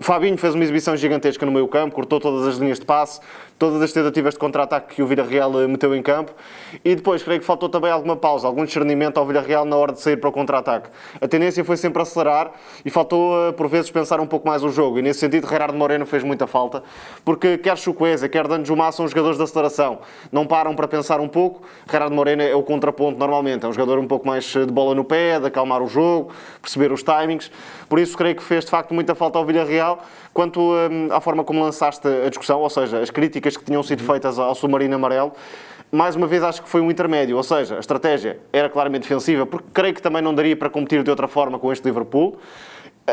Fabinho 0.00 0.36
fez 0.36 0.54
uma 0.54 0.64
exibição 0.64 0.96
gigantesca 0.96 1.46
no 1.46 1.52
meio 1.52 1.68
campo, 1.68 1.94
cortou 1.94 2.18
todas 2.18 2.46
as 2.46 2.56
linhas 2.56 2.80
de 2.80 2.86
passe, 2.86 3.20
todas 3.58 3.80
as 3.82 3.92
tentativas 3.92 4.34
de 4.34 4.40
contra-ataque 4.40 4.96
que 4.96 5.02
o 5.02 5.06
Villarreal 5.06 5.60
eh, 5.62 5.66
meteu 5.68 5.94
em 5.94 6.02
campo. 6.02 6.32
E 6.84 6.94
depois, 6.94 7.22
creio 7.22 7.38
que 7.38 7.46
faltou 7.46 7.68
também 7.68 7.90
alguma 7.90 8.16
pausa, 8.16 8.46
algum 8.46 8.64
discernimento 8.64 9.18
ao 9.18 9.26
Villarreal 9.26 9.64
na 9.64 9.76
hora 9.76 9.92
de 9.92 10.00
sair 10.00 10.16
para 10.16 10.28
o 10.28 10.32
contra-ataque. 10.32 10.88
A 11.20 11.28
tendência 11.28 11.64
foi 11.64 11.76
sempre 11.76 12.02
acelerar 12.02 12.52
e 12.84 12.90
faltou, 12.90 13.48
eh, 13.48 13.52
por 13.52 13.68
vezes, 13.68 13.90
pensar 13.90 14.18
um 14.18 14.26
pouco 14.26 14.48
mais 14.48 14.64
o 14.64 14.70
jogo. 14.70 14.98
E 14.98 15.02
nesse 15.02 15.20
sentido, 15.20 15.48
Gerardo 15.48 15.76
Moreno 15.76 16.04
fez 16.04 16.24
muita 16.24 16.46
falta, 16.46 16.82
porque 17.24 17.58
quer 17.58 17.78
Chukwueze, 17.78 18.28
quer 18.28 18.48
Danjuma 18.48 18.90
são 18.90 19.06
jogadores 19.06 19.36
de 19.36 19.44
aceleração. 19.44 19.98
Não 20.32 20.46
param 20.46 20.74
para 20.74 20.88
pensar 20.88 21.20
um 21.20 21.28
pouco. 21.28 21.62
Gerardo 21.90 22.14
Moreno 22.14 22.39
é 22.40 22.54
o 22.54 22.62
contraponto 22.62 23.18
normalmente. 23.18 23.64
É 23.64 23.68
um 23.68 23.72
jogador 23.72 23.98
um 23.98 24.06
pouco 24.06 24.26
mais 24.26 24.54
eh, 24.56 24.64
de 24.64 24.72
bola 24.72 24.94
no 24.94 25.04
pé, 25.04 25.38
de 25.38 25.46
acalmar 25.46 25.82
o 25.82 25.86
jogo, 25.86 26.32
perceber 26.60 26.92
os 26.92 27.02
timings. 27.02 27.50
Por 27.88 27.98
isso, 27.98 28.16
creio 28.16 28.34
que 28.34 28.42
fez 28.42 28.64
de 28.64 28.70
facto 28.70 28.94
muita 28.94 29.14
falta 29.14 29.38
ao 29.38 29.44
Villarreal. 29.44 30.00
Quanto 30.32 30.60
hum, 30.60 31.08
à 31.10 31.20
forma 31.20 31.44
como 31.44 31.62
lançaste 31.62 32.06
a 32.08 32.28
discussão, 32.28 32.60
ou 32.60 32.70
seja, 32.70 33.00
as 33.00 33.10
críticas 33.10 33.56
que 33.56 33.64
tinham 33.64 33.82
sido 33.82 34.02
feitas 34.02 34.38
ao 34.38 34.54
submarino 34.54 34.94
amarelo, 34.94 35.32
mais 35.92 36.14
uma 36.14 36.26
vez 36.26 36.42
acho 36.42 36.62
que 36.62 36.68
foi 36.68 36.80
um 36.80 36.90
intermédio, 36.90 37.36
ou 37.36 37.42
seja, 37.42 37.76
a 37.76 37.80
estratégia 37.80 38.38
era 38.52 38.68
claramente 38.68 39.02
defensiva, 39.02 39.44
porque 39.44 39.68
creio 39.72 39.92
que 39.92 40.00
também 40.00 40.22
não 40.22 40.32
daria 40.32 40.56
para 40.56 40.70
competir 40.70 41.02
de 41.02 41.10
outra 41.10 41.26
forma 41.26 41.58
com 41.58 41.72
este 41.72 41.84
Liverpool. 41.84 42.38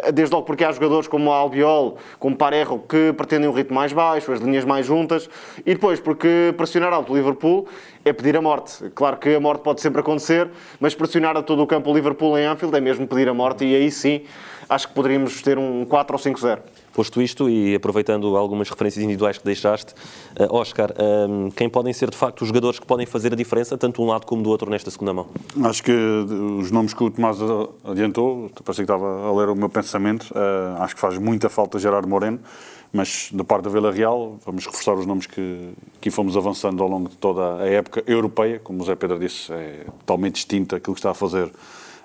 Eh, 0.04 0.12
Desde 0.12 0.34
logo 0.34 0.46
porque 0.46 0.64
há 0.64 0.72
jogadores 0.72 1.08
como 1.08 1.32
Albiol, 1.32 1.98
como 2.20 2.36
Parejo, 2.36 2.80
que 2.80 3.14
pretendem 3.14 3.50
um 3.50 3.54
ritmo 3.54 3.76
mais 3.76 3.94
baixo, 3.94 4.32
as 4.32 4.40
linhas 4.40 4.66
mais 4.66 4.86
juntas, 4.86 5.30
e 5.66 5.74
depois 5.74 6.00
porque 6.00 6.54
pressionar 6.58 6.94
alto 6.94 7.14
o 7.14 7.16
Liverpool 7.16 7.68
é 8.04 8.14
pedir 8.14 8.36
a 8.38 8.42
morte. 8.42 8.90
Claro 8.96 9.18
que 9.18 9.36
a 9.36 9.40
morte 9.40 9.62
pode 9.62 9.82
sempre 9.82 10.02
acontecer, 10.02 10.50
mas 10.80 10.96
pressionar 10.96 11.36
a 11.38 11.42
todo 11.42 11.62
o 11.62 11.68
campo 11.68 11.92
o 11.92 11.94
Liverpool 11.94 12.38
em 12.38 12.46
Anfield 12.46 12.76
é 12.76 12.82
mesmo 12.82 13.08
pedir 13.08 13.30
a 13.30 13.34
morte, 13.34 13.66
e 13.66 13.76
aí 13.76 13.92
sim 13.92 14.24
acho 14.70 14.88
que 14.88 14.94
poderíamos 14.94 15.42
ter 15.42 15.58
um 15.58 15.86
4 15.86 16.16
ou 16.16 16.20
5-0. 16.20 16.60
Posto 16.98 17.22
isto 17.22 17.48
e 17.48 17.76
aproveitando 17.76 18.36
algumas 18.36 18.68
referências 18.72 19.04
individuais 19.04 19.38
que 19.38 19.46
deixaste, 19.46 19.94
eh, 20.36 20.48
Oscar, 20.50 20.90
eh, 20.98 21.52
quem 21.56 21.70
podem 21.70 21.94
ser 21.94 22.10
de 22.10 22.18
facto 22.18 22.42
os 22.42 22.48
jogadores 22.48 22.80
que 22.80 22.88
podem 22.88 23.06
fazer 23.06 23.32
a 23.34 23.36
diferença, 23.36 23.78
tanto 23.78 23.98
de 23.98 24.02
um 24.02 24.08
lado 24.08 24.26
como 24.26 24.42
do 24.42 24.50
outro, 24.50 24.68
nesta 24.68 24.90
segunda 24.90 25.14
mão? 25.14 25.28
Acho 25.64 25.84
que 25.84 25.92
os 25.92 26.72
nomes 26.72 26.96
que 26.96 27.04
o 27.04 27.12
Tomás 27.12 27.38
adiantou, 27.84 28.50
parecia 28.66 28.84
que 28.84 28.92
estava 28.92 29.28
a 29.28 29.32
ler 29.32 29.48
o 29.50 29.56
meu 29.56 29.70
pensamento, 29.70 30.34
eh, 30.34 30.82
acho 30.82 30.96
que 30.96 31.02
faz 31.02 31.20
muita 31.20 31.50
falta 31.50 31.78
Gerardo 31.78 32.08
Moreno, 32.08 32.40
mas 32.92 33.30
da 33.32 33.44
parte 33.44 33.66
da 33.66 33.70
Vila 33.70 33.92
Real, 33.92 34.40
vamos 34.44 34.66
reforçar 34.66 34.96
os 34.96 35.06
nomes 35.06 35.28
que, 35.28 35.70
que 36.02 36.10
fomos 36.10 36.36
avançando 36.36 36.82
ao 36.82 36.90
longo 36.90 37.10
de 37.10 37.18
toda 37.18 37.62
a 37.62 37.68
época 37.68 38.04
europeia, 38.08 38.58
como 38.58 38.82
o 38.82 38.84
Zé 38.84 38.96
Pedro 38.96 39.20
disse, 39.20 39.54
é 39.54 39.86
totalmente 40.00 40.34
distinto 40.34 40.76
aquilo 40.76 40.96
que 40.96 41.00
está 41.00 41.12
a 41.12 41.14
fazer 41.14 41.52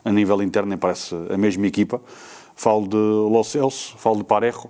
a 0.04 0.12
nível 0.12 0.42
interno, 0.42 0.68
nem 0.68 0.76
parece 0.76 1.14
a 1.30 1.38
mesma 1.38 1.66
equipa. 1.66 1.98
Falo 2.54 2.86
de 2.86 2.96
Los 2.96 3.48
Celso, 3.48 3.94
falo 3.96 4.18
de 4.18 4.24
Parejo, 4.24 4.68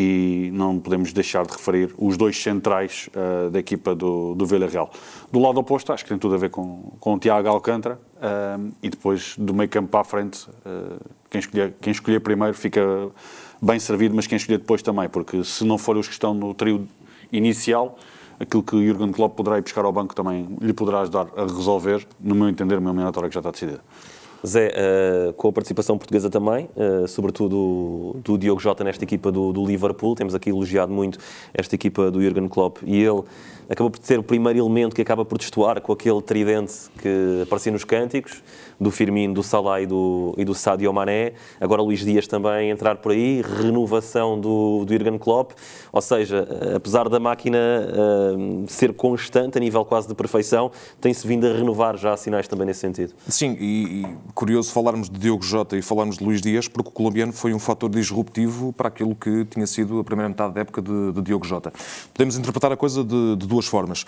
e 0.00 0.48
não 0.52 0.78
podemos 0.78 1.12
deixar 1.12 1.44
de 1.44 1.52
referir 1.52 1.92
os 1.98 2.16
dois 2.16 2.40
centrais 2.40 3.10
uh, 3.16 3.50
da 3.50 3.58
equipa 3.58 3.96
do, 3.96 4.32
do 4.36 4.46
Villarreal. 4.46 4.92
Do 5.32 5.40
lado 5.40 5.58
oposto, 5.58 5.92
acho 5.92 6.04
que 6.04 6.10
tem 6.10 6.18
tudo 6.18 6.36
a 6.36 6.38
ver 6.38 6.50
com, 6.50 6.92
com 7.00 7.14
o 7.14 7.18
Tiago 7.18 7.48
Alcântara 7.48 7.98
uh, 8.14 8.72
e 8.80 8.88
depois 8.88 9.34
do 9.36 9.52
meio 9.52 9.68
campo 9.68 9.88
para 9.88 10.02
a 10.02 10.04
frente, 10.04 10.48
uh, 10.48 11.04
quem, 11.28 11.40
escolher, 11.40 11.74
quem 11.80 11.90
escolher 11.90 12.20
primeiro 12.20 12.54
fica 12.54 12.80
bem 13.60 13.80
servido, 13.80 14.14
mas 14.14 14.28
quem 14.28 14.36
escolher 14.36 14.58
depois 14.58 14.82
também, 14.82 15.08
porque 15.08 15.42
se 15.42 15.64
não 15.64 15.76
forem 15.76 15.98
os 15.98 16.06
que 16.06 16.12
estão 16.12 16.32
no 16.32 16.54
trio 16.54 16.86
inicial, 17.32 17.98
aquilo 18.38 18.62
que 18.62 18.76
o 18.76 18.86
Jurgen 18.86 19.10
Klopp 19.10 19.36
poderá 19.36 19.58
ir 19.58 19.62
buscar 19.62 19.84
ao 19.84 19.90
banco 19.90 20.14
também 20.14 20.46
lhe 20.60 20.72
poderá 20.72 21.00
ajudar 21.00 21.26
a 21.36 21.42
resolver, 21.42 22.06
no 22.20 22.36
meu 22.36 22.48
entender, 22.48 22.78
uma 22.78 22.90
eliminatória 22.90 23.28
que 23.28 23.34
já 23.34 23.40
está 23.40 23.50
decidida. 23.50 23.80
Zé, 24.46 24.68
uh, 24.68 25.32
com 25.32 25.48
a 25.48 25.52
participação 25.52 25.98
portuguesa 25.98 26.30
também, 26.30 26.68
uh, 26.76 27.08
sobretudo 27.08 27.48
do, 27.48 28.20
do, 28.22 28.38
Diogo 28.38 28.60
Jota 28.60 28.84
nesta 28.84 29.02
equipa 29.02 29.32
do, 29.32 29.52
do, 29.52 29.66
Liverpool, 29.66 30.14
temos 30.14 30.34
aqui 30.34 30.50
elogiado 30.50 30.92
muito 30.92 31.18
esta 31.52 31.74
equipa 31.74 32.10
do 32.10 32.22
Jurgen 32.22 32.48
Klopp 32.48 32.78
e 32.84 33.02
ele 33.02 33.22
acabou 33.68 33.90
por 33.90 34.00
ser 34.00 34.18
o 34.18 34.22
primeiro 34.22 34.58
elemento 34.60 34.94
que 34.94 35.02
acaba 35.02 35.24
por 35.24 35.38
destoar 35.38 35.80
com 35.80 35.92
aquele 35.92 36.22
tridente 36.22 36.72
que 37.00 37.42
aparecia 37.42 37.72
nos 37.72 37.82
cânticos, 37.82 38.42
do 38.80 38.90
Firmino, 38.90 39.34
do 39.34 39.42
Salah 39.42 39.80
e 39.80 39.86
do, 39.86 40.34
e 40.36 40.44
do 40.44 40.54
Sadio 40.54 40.92
Mané. 40.92 41.32
Agora 41.60 41.82
Luís 41.82 42.00
Dias 42.04 42.26
também 42.26 42.70
entrar 42.70 42.96
por 42.96 43.12
aí, 43.12 43.42
renovação 43.42 44.40
do, 44.40 44.84
do 44.84 44.92
Jurgen 44.92 45.18
Klopp, 45.18 45.52
ou 45.92 46.00
seja, 46.00 46.46
apesar 46.74 47.08
da 47.08 47.18
máquina 47.18 47.58
uh, 47.58 48.64
ser 48.68 48.92
constante 48.92 49.58
a 49.58 49.60
nível 49.60 49.84
quase 49.84 50.06
de 50.08 50.14
perfeição, 50.14 50.70
tem-se 51.00 51.26
vindo 51.26 51.46
a 51.46 51.52
renovar 51.52 51.96
já 51.96 52.16
sinais 52.16 52.46
também 52.46 52.66
nesse 52.66 52.80
sentido. 52.80 53.14
Sim, 53.28 53.56
e, 53.58 54.02
e 54.02 54.16
curioso 54.34 54.72
falarmos 54.72 55.10
de 55.10 55.18
Diogo 55.18 55.42
Jota 55.42 55.76
e 55.76 55.82
falarmos 55.82 56.18
de 56.18 56.24
Luís 56.24 56.40
Dias, 56.40 56.68
porque 56.68 56.88
o 56.88 56.92
colombiano 56.92 57.32
foi 57.32 57.52
um 57.52 57.58
fator 57.58 57.90
disruptivo 57.90 58.72
para 58.72 58.88
aquilo 58.88 59.14
que 59.14 59.44
tinha 59.46 59.66
sido 59.66 59.98
a 59.98 60.04
primeira 60.04 60.28
metade 60.28 60.54
da 60.54 60.60
época 60.60 60.80
de, 60.80 61.12
de 61.12 61.22
Diogo 61.22 61.44
Jota. 61.44 61.72
Podemos 62.12 62.36
interpretar 62.36 62.72
a 62.72 62.76
coisa 62.76 63.02
de, 63.02 63.36
de 63.36 63.46
duas 63.46 63.66
formas 63.66 64.04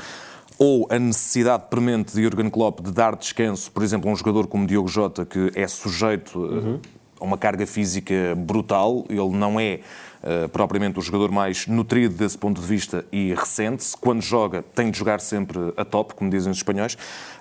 ou 0.58 0.86
a 0.90 0.98
necessidade 0.98 1.64
premente 1.70 2.14
de 2.14 2.22
Jurgen 2.22 2.50
Klopp 2.50 2.80
de 2.80 2.92
dar 2.92 3.16
descanso, 3.16 3.70
por 3.72 3.82
exemplo, 3.82 4.08
a 4.08 4.12
um 4.12 4.16
jogador 4.16 4.46
como 4.46 4.66
Diogo 4.66 4.88
Jota, 4.88 5.24
que 5.24 5.50
é 5.54 5.66
sujeito 5.66 6.38
uhum. 6.38 6.80
a 7.18 7.24
uma 7.24 7.38
carga 7.38 7.66
física 7.66 8.34
brutal, 8.36 9.04
ele 9.08 9.30
não 9.30 9.58
é 9.58 9.80
uh, 10.22 10.48
propriamente 10.48 10.98
o 10.98 11.02
jogador 11.02 11.30
mais 11.30 11.66
nutrido 11.66 12.14
desse 12.14 12.36
ponto 12.36 12.60
de 12.60 12.66
vista 12.66 13.04
e 13.10 13.34
recente. 13.34 13.84
Quando 14.00 14.20
joga, 14.20 14.62
tem 14.74 14.90
de 14.90 14.98
jogar 14.98 15.20
sempre 15.20 15.72
a 15.76 15.84
top, 15.84 16.14
como 16.14 16.30
dizem 16.30 16.50
os 16.50 16.58
espanhóis. 16.58 16.94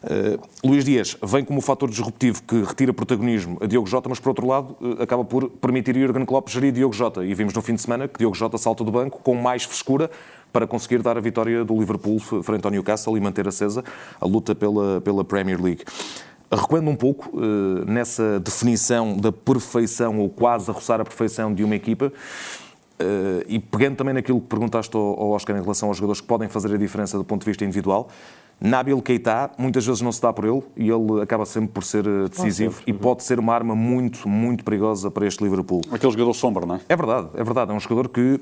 Uh, 0.04 0.68
Luís 0.68 0.86
Dias 0.86 1.18
vem 1.22 1.44
como 1.44 1.62
fator 1.62 1.90
disruptivo 1.90 2.42
que 2.44 2.62
retira 2.64 2.94
protagonismo 2.94 3.58
a 3.62 3.66
Diogo 3.66 3.88
Jota, 3.88 4.10
mas 4.10 4.20
por 4.20 4.30
outro 4.30 4.48
lado 4.48 4.78
uh, 4.80 5.02
acaba 5.02 5.24
por 5.26 5.50
permitir 5.50 5.96
a 5.96 6.00
Jurgen 6.00 6.26
Klopp 6.26 6.50
gerir 6.50 6.72
Diogo 6.72 6.94
Jota. 6.94 7.26
E 7.26 7.34
vimos 7.34 7.54
no 7.54 7.62
fim 7.62 7.76
de 7.76 7.82
semana 7.82 8.08
que 8.08 8.18
Diogo 8.18 8.36
Jota 8.36 8.58
salta 8.58 8.84
do 8.84 8.92
banco 8.92 9.20
com 9.22 9.36
mais 9.36 9.64
frescura 9.64 10.10
para 10.52 10.68
conseguir 10.68 11.02
dar 11.02 11.18
a 11.18 11.22
vitória 11.22 11.64
do 11.64 11.78
Liverpool 11.78 12.20
frente 12.20 12.66
ao 12.66 12.72
Newcastle 12.72 13.18
e 13.18 13.22
manter 13.22 13.48
acesa 13.48 13.84
a 14.20 14.26
luta 14.26 14.56
pela, 14.56 15.02
pela 15.02 15.24
Premier 15.24 15.62
League. 15.62 15.84
Recuando 16.52 16.90
um 16.90 16.96
pouco 16.96 17.30
uh, 17.38 17.86
nessa 17.86 18.40
definição 18.40 19.16
da 19.16 19.32
perfeição 19.32 20.20
ou 20.20 20.30
quase 20.30 20.70
a 20.72 20.74
roçar 20.74 21.00
a 21.00 21.04
perfeição 21.04 21.54
de 21.54 21.64
uma 21.64 21.76
equipa, 21.76 22.08
uh, 22.08 23.46
e 23.48 23.60
pegando 23.60 23.98
também 23.98 24.14
naquilo 24.14 24.42
que 24.42 24.48
perguntaste 24.48 24.96
ao, 24.96 25.20
ao 25.20 25.30
Oscar 25.30 25.56
em 25.56 25.62
relação 25.62 25.90
aos 25.90 25.98
jogadores 25.98 26.22
que 26.22 26.28
podem 26.28 26.48
fazer 26.48 26.74
a 26.74 26.78
diferença 26.78 27.18
do 27.18 27.24
ponto 27.24 27.42
de 27.42 27.46
vista 27.46 27.64
individual, 27.64 28.10
Nabil 28.62 29.02
Keita 29.02 29.52
muitas 29.58 29.86
vezes 29.86 30.02
não 30.02 30.12
se 30.12 30.22
dá 30.22 30.34
por 30.34 30.44
ele 30.44 30.62
e 30.76 30.90
ele 30.90 31.22
acaba 31.22 31.46
sempre 31.46 31.70
por 31.70 31.84
ser 31.84 32.06
eh, 32.06 32.28
decisivo 32.28 32.82
e 32.86 32.92
pode 32.92 33.24
ser 33.24 33.40
uma 33.40 33.54
arma 33.54 33.74
muito, 33.74 34.28
muito 34.28 34.66
perigosa 34.66 35.10
para 35.10 35.26
este 35.26 35.42
Liverpool. 35.42 35.82
Aquele 35.92 36.12
jogador 36.12 36.34
sombra, 36.34 36.66
não 36.66 36.76
é? 36.76 36.82
É 36.90 36.96
verdade, 36.96 37.30
é 37.36 37.44
verdade. 37.44 37.72
É 37.72 37.74
um 37.74 37.80
jogador 37.80 38.10
que 38.10 38.40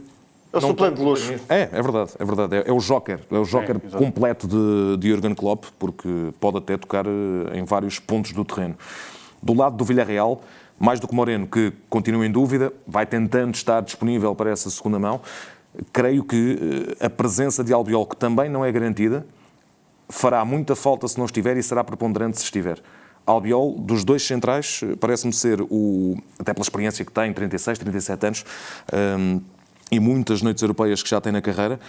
é 0.52 0.58
o 0.58 0.62
suplente 0.62 0.96
de 0.96 1.02
luxo. 1.02 1.34
É, 1.50 1.62
é 1.72 1.82
verdade, 1.82 2.12
é 2.18 2.26
verdade. 2.26 2.56
É, 2.56 2.70
é 2.70 2.72
o 2.72 2.78
joker, 2.78 3.20
é 3.30 3.38
o 3.38 3.44
joker 3.44 3.76
é, 3.76 3.98
completo 3.98 4.48
de, 4.48 4.98
de 4.98 5.10
Jurgen 5.10 5.36
Klopp, 5.36 5.66
porque 5.78 6.10
pode 6.40 6.58
até 6.58 6.78
tocar 6.78 7.06
em 7.54 7.64
vários 7.66 8.00
pontos 8.00 8.32
do 8.32 8.44
terreno. 8.46 8.76
Do 9.42 9.54
lado 9.54 9.76
do 9.76 9.86
Villarreal, 9.86 10.42
mais 10.80 11.00
do 11.00 11.08
que 11.08 11.16
Moreno, 11.16 11.48
que 11.48 11.74
continua 11.90 12.26
em 12.26 12.32
dúvida, 12.32 12.72
vai 12.88 13.06
tentando 13.06 13.54
estar 13.56 13.82
disponível 13.82 14.34
para 14.36 14.50
essa 14.50 14.70
segunda 14.70 15.00
mão, 15.00 15.22
creio 15.92 16.24
que 16.24 16.96
a 17.00 17.10
presença 17.10 17.64
de 17.64 17.74
Albiol, 17.74 18.06
que 18.06 18.16
também 18.16 18.50
não 18.50 18.64
é 18.64 18.72
garantida, 18.72 19.26
fará 20.10 20.44
muita 20.46 20.76
falta 20.76 21.08
se 21.08 21.18
não 21.18 21.26
estiver 21.26 21.58
e 21.58 21.64
será 21.64 21.84
preponderante 21.84 22.38
se 22.38 22.44
estiver. 22.44 22.82
Albiol, 23.26 23.74
dos 23.78 24.06
dois 24.06 24.26
centrais, 24.26 24.82
parece-me 25.02 25.34
ser 25.34 25.62
o, 25.62 26.16
até 26.40 26.54
pela 26.54 26.64
experiência 26.64 27.04
que 27.04 27.12
tem, 27.12 27.34
36, 27.34 27.78
37 27.78 28.26
anos, 28.26 28.46
um, 29.20 29.42
e 29.92 30.00
muitas 30.00 30.42
noites 30.42 30.62
europeias 30.62 31.02
que 31.02 31.10
já 31.10 31.22
tem 31.22 31.32
na 31.32 31.42
carreira, 31.42 31.80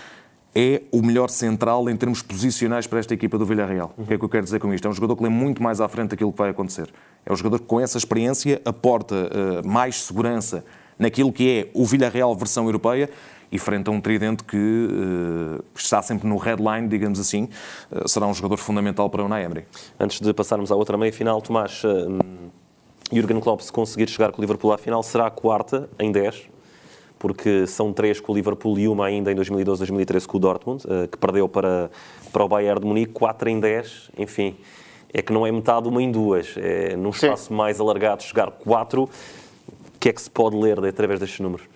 é 0.54 0.82
o 0.90 1.02
melhor 1.02 1.28
central 1.28 1.88
em 1.88 1.96
termos 1.96 2.22
posicionais 2.22 2.86
para 2.86 2.98
esta 2.98 3.14
equipa 3.14 3.38
do 3.38 3.44
Villarreal. 3.44 3.92
Uhum. 3.96 4.04
O 4.04 4.06
que 4.06 4.14
é 4.14 4.18
que 4.18 4.24
eu 4.24 4.28
quero 4.28 4.44
dizer 4.44 4.58
com 4.58 4.72
isto? 4.72 4.86
É 4.86 4.90
um 4.90 4.94
jogador 4.94 5.16
que 5.16 5.22
lê 5.22 5.28
muito 5.28 5.62
mais 5.62 5.80
à 5.80 5.88
frente 5.88 6.10
daquilo 6.10 6.32
que 6.32 6.38
vai 6.38 6.50
acontecer. 6.50 6.88
É 7.24 7.32
um 7.32 7.36
jogador 7.36 7.60
que, 7.60 7.66
com 7.66 7.80
essa 7.80 7.98
experiência, 7.98 8.60
aporta 8.64 9.14
uh, 9.14 9.68
mais 9.68 10.02
segurança 10.02 10.64
naquilo 10.98 11.32
que 11.32 11.48
é 11.48 11.70
o 11.74 11.84
Villarreal 11.84 12.34
versão 12.34 12.64
europeia 12.64 13.08
e 13.50 13.58
frente 13.58 13.88
a 13.88 13.92
um 13.92 14.00
tridente 14.00 14.44
que 14.44 14.56
uh, 14.56 15.64
está 15.74 16.02
sempre 16.02 16.28
no 16.28 16.36
headline, 16.36 16.88
digamos 16.88 17.18
assim, 17.18 17.48
uh, 17.90 18.08
será 18.08 18.26
um 18.26 18.34
jogador 18.34 18.56
fundamental 18.56 19.08
para 19.08 19.22
o 19.22 19.26
Unai 19.26 19.44
Emery. 19.44 19.64
Antes 19.98 20.20
de 20.20 20.32
passarmos 20.34 20.70
à 20.70 20.74
outra 20.74 20.98
meia-final, 20.98 21.40
Tomás, 21.40 21.82
uh, 21.84 22.18
Jurgen 23.12 23.40
Klopp, 23.40 23.62
se 23.62 23.72
conseguir 23.72 24.08
chegar 24.08 24.32
com 24.32 24.38
o 24.38 24.40
Liverpool 24.42 24.72
à 24.72 24.78
final, 24.78 25.02
será 25.02 25.26
a 25.26 25.30
quarta 25.30 25.88
em 25.98 26.12
10, 26.12 26.48
porque 27.18 27.66
são 27.66 27.92
três 27.92 28.20
com 28.20 28.32
o 28.32 28.34
Liverpool 28.34 28.78
e 28.78 28.88
uma 28.88 29.06
ainda 29.06 29.32
em 29.32 29.34
2012, 29.34 29.80
2013 29.80 30.28
com 30.28 30.36
o 30.36 30.40
Dortmund, 30.40 30.84
que 31.10 31.18
perdeu 31.18 31.48
para, 31.48 31.90
para 32.32 32.44
o 32.44 32.48
Bayern 32.48 32.80
de 32.80 32.86
Munique, 32.86 33.12
4 33.12 33.48
em 33.48 33.60
10, 33.60 34.10
enfim, 34.18 34.56
é 35.12 35.22
que 35.22 35.32
não 35.32 35.46
é 35.46 35.52
metade 35.52 35.88
uma 35.88 36.02
em 36.02 36.10
duas, 36.10 36.54
é 36.56 36.96
num 36.96 37.10
espaço 37.10 37.48
Sim. 37.48 37.54
mais 37.54 37.80
alargado 37.80 38.22
chegar 38.22 38.50
4, 38.50 39.02
o 39.02 39.08
que 39.98 40.08
é 40.08 40.12
que 40.12 40.22
se 40.22 40.30
pode 40.30 40.56
ler 40.56 40.84
através 40.84 41.18
destes 41.18 41.40
números? 41.40 41.66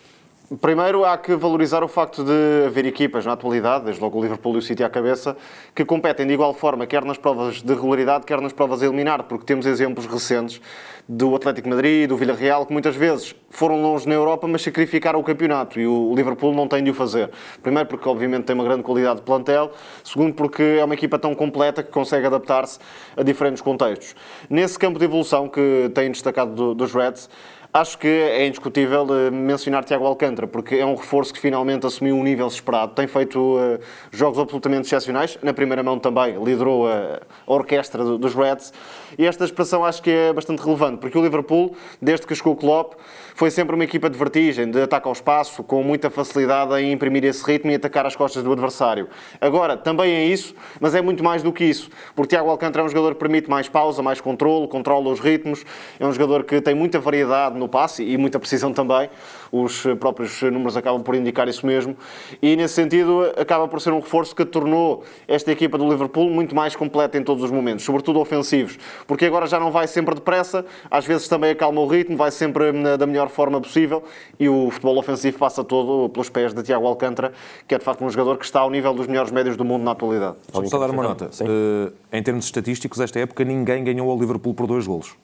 Primeiro, 0.61 1.03
há 1.05 1.17
que 1.17 1.35
valorizar 1.35 1.83
o 1.83 1.89
facto 1.89 2.23
de 2.23 2.67
haver 2.67 2.85
equipas 2.85 3.25
na 3.25 3.33
atualidade, 3.33 3.87
desde 3.87 4.03
logo 4.03 4.19
o 4.19 4.23
Liverpool 4.23 4.57
e 4.57 4.59
o 4.59 4.63
City 4.63 4.85
à 4.85 4.91
cabeça, 4.91 5.35
que 5.75 5.83
competem 5.83 6.27
de 6.27 6.35
igual 6.35 6.53
forma, 6.53 6.87
quer 6.87 7.05
nas 7.07 7.17
provas 7.17 7.63
de 7.63 7.73
regularidade, 7.73 8.27
quer 8.27 8.39
nas 8.39 8.53
provas 8.53 8.83
a 8.83 8.87
eliminar, 8.87 9.23
porque 9.23 9.47
temos 9.47 9.65
exemplos 9.65 10.05
recentes 10.05 10.61
do 11.09 11.35
Atlético 11.35 11.71
Madrid, 11.71 12.07
do 12.07 12.19
Villarreal, 12.19 12.67
que 12.67 12.73
muitas 12.73 12.95
vezes 12.95 13.35
foram 13.49 13.81
longe 13.81 14.07
na 14.07 14.15
Europa, 14.15 14.47
mas 14.47 14.61
sacrificaram 14.63 15.19
o 15.19 15.25
campeonato 15.25 15.81
e 15.81 15.87
o 15.87 16.15
Liverpool 16.15 16.53
não 16.53 16.69
tem 16.69 16.85
de 16.85 16.91
o 16.91 16.95
fazer. 16.95 17.31
Primeiro, 17.63 17.89
porque 17.89 18.07
obviamente 18.07 18.45
tem 18.45 18.55
uma 18.55 18.65
grande 18.65 18.83
qualidade 18.83 19.21
de 19.21 19.23
plantel, 19.23 19.73
segundo, 20.05 20.35
porque 20.35 20.63
é 20.63 20.85
uma 20.85 20.95
equipa 20.95 21.19
tão 21.19 21.35
completa 21.35 21.83
que 21.83 21.91
consegue 21.91 22.27
adaptar-se 22.27 22.79
a 23.17 23.23
diferentes 23.23 23.63
contextos. 23.63 24.15
Nesse 24.51 24.79
campo 24.79 24.99
de 24.99 25.05
evolução 25.07 25.49
que 25.49 25.91
tem 25.95 26.11
destacado 26.11 26.53
do, 26.55 26.75
dos 26.75 26.93
Reds, 26.93 27.29
Acho 27.75 27.97
que 27.97 28.07
é 28.07 28.47
indiscutível 28.47 29.07
eh, 29.11 29.31
mencionar 29.31 29.83
Tiago 29.83 30.05
Alcântara, 30.05 30.47
porque 30.47 30.75
é 30.75 30.85
um 30.85 30.95
reforço 30.95 31.33
que 31.33 31.41
finalmente 31.41 31.87
assumiu 31.87 32.15
um 32.15 32.23
nível 32.23 32.47
esperado. 32.47 32.93
Tem 32.93 33.07
feito 33.07 33.39
uh, 33.39 33.81
jogos 34.11 34.39
absolutamente 34.39 34.89
excepcionais. 34.89 35.39
Na 35.43 35.55
primeira 35.55 35.83
mão 35.83 35.99
também 35.99 36.37
liderou 36.45 36.87
a, 36.87 37.23
orquestra 37.47 38.05
do, 38.05 38.19
dos 38.19 38.35
Reds. 38.35 38.75
E 39.19 39.25
esta 39.25 39.47
expressão 39.47 39.87
acho 39.87 40.03
que 40.03 40.11
é 40.11 40.35
bastante 40.35 40.63
relevante, 40.63 40.99
porque 40.99 41.17
o 41.17 41.23
Liverpool, 41.23 41.75
desde 42.01 42.27
que 42.27 42.35
chegou 42.35 42.53
o 42.53 42.57
Klopp, 42.57 42.93
foi 43.35 43.51
sempre 43.51 43.75
uma 43.75 43.85
equipa 43.85 44.11
de 44.11 44.19
vertigem, 44.19 44.71
de 44.71 44.83
ataque 44.83 45.07
ao 45.07 45.13
espaço, 45.13 45.63
com 45.63 45.83
muita 45.83 46.11
facilidade 46.11 46.75
em 46.75 46.93
imprimir 46.93 47.25
esse 47.25 47.43
ritmo 47.43 47.71
e 47.71 47.75
atacar 47.75 48.05
as 48.05 48.15
costas 48.15 48.43
do 48.43 48.53
adversário. 48.53 49.09
Agora, 49.41 49.79
também 49.79 50.13
é 50.13 50.25
isso, 50.27 50.55
mas 50.79 50.95
é 50.95 51.01
muito 51.01 51.25
mais 51.25 51.43
do 51.43 51.51
que 51.51 51.65
isso, 51.65 51.89
porque 52.15 52.37
Tiago 52.37 52.51
Alcântara 52.51 52.83
é 52.83 52.87
um 52.87 52.89
jogador 52.89 53.15
que 53.15 53.21
permite 53.21 53.49
mais 53.49 53.69
pausa, 53.69 54.03
mais 54.03 54.21
controle, 54.21 54.69
controla 54.69 55.09
os 55.11 55.21
ritmos, 55.21 55.65
é 55.99 56.07
um 56.07 56.13
jogador 56.13 56.45
que 56.45 56.61
tem 56.61 56.75
muita 56.75 56.99
variedade 56.99 57.62
no 57.63 57.69
passe 57.69 58.03
e 58.03 58.19
muita 58.19 58.39
precisão 58.39 58.73
também, 58.73 59.09
os 59.51 59.85
próprios 59.99 60.43
números 60.43 60.77
acabam 60.77 61.03
por 61.03 61.15
indicar 61.15 61.49
isso 61.49 61.67
mesmo, 61.67 61.97
e 62.41 62.57
nesse 62.57 62.75
sentido 62.75 63.33
acaba 63.37 63.69
por 63.69 63.81
ser 63.81 63.93
um 63.93 64.01
reforço 64.01 64.35
que 64.35 64.45
tornou 64.45 65.05
esta 65.29 65.51
equipa 65.53 65.79
do 65.79 65.89
Liverpool 65.89 66.29
muito 66.31 66.55
mais 66.55 66.75
completa 66.75 67.17
em 67.19 67.23
todos 67.23 67.45
os 67.45 67.51
momentos, 67.51 67.85
sobretudo 67.85 68.21
ofensivos, 68.21 68.79
porque 69.07 69.25
agora 69.27 69.47
já 69.47 69.61
não 69.61 69.71
vai 69.71 69.87
sempre 69.87 70.15
depressa, 70.15 70.65
às 70.91 71.07
vezes 71.07 71.29
também 71.29 71.51
acalma 71.51 71.81
o 71.81 71.87
ritmo, 71.87 72.17
vai 72.17 72.31
sempre 72.31 72.71
hum, 72.71 72.83
da 72.97 73.07
melhor 73.07 73.29
forma 73.29 73.61
possível 73.61 74.03
e 74.39 74.49
o 74.49 74.71
futebol 74.71 74.99
ofensivo 74.99 75.39
passa 75.39 75.63
todo 75.63 76.09
pelos 76.09 76.29
pés 76.29 76.53
de 76.53 76.63
Tiago 76.63 76.87
Alcântara, 76.87 77.33
que 77.67 77.75
é 77.75 77.79
de 77.79 77.85
facto 77.85 78.05
um 78.05 78.11
jogador 78.11 78.39
que 78.39 78.45
está 78.45 78.61
ao 78.61 78.71
nível 78.71 78.93
dos 78.93 79.07
melhores 79.07 79.31
médios 79.31 79.57
do 79.57 79.65
mundo 79.65 79.83
na 79.83 79.93
atualidade. 79.93 80.37
Vamos 80.53 80.71
só 80.71 80.79
dar 80.79 80.91
uma 80.91 81.03
nota. 81.03 81.31
Uh, 81.41 81.93
em 82.13 82.23
termos 82.23 82.45
estatísticos, 82.45 83.01
esta 83.01 83.21
época 83.21 83.45
ninguém 83.45 83.85
ganhou 83.85 84.11
ao 84.11 84.19
Liverpool 84.19 84.55
por 84.55 84.67
dois 84.67 84.87
golos. 84.87 85.15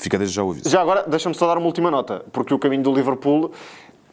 Fica 0.00 0.16
desde 0.16 0.34
já 0.34 0.42
o 0.42 0.50
aviso. 0.50 0.68
Já 0.68 0.80
agora, 0.80 1.04
deixa-me 1.06 1.34
só 1.34 1.46
dar 1.46 1.58
uma 1.58 1.66
última 1.66 1.90
nota, 1.90 2.24
porque 2.32 2.54
o 2.54 2.58
caminho 2.58 2.82
do 2.82 2.94
Liverpool 2.94 3.52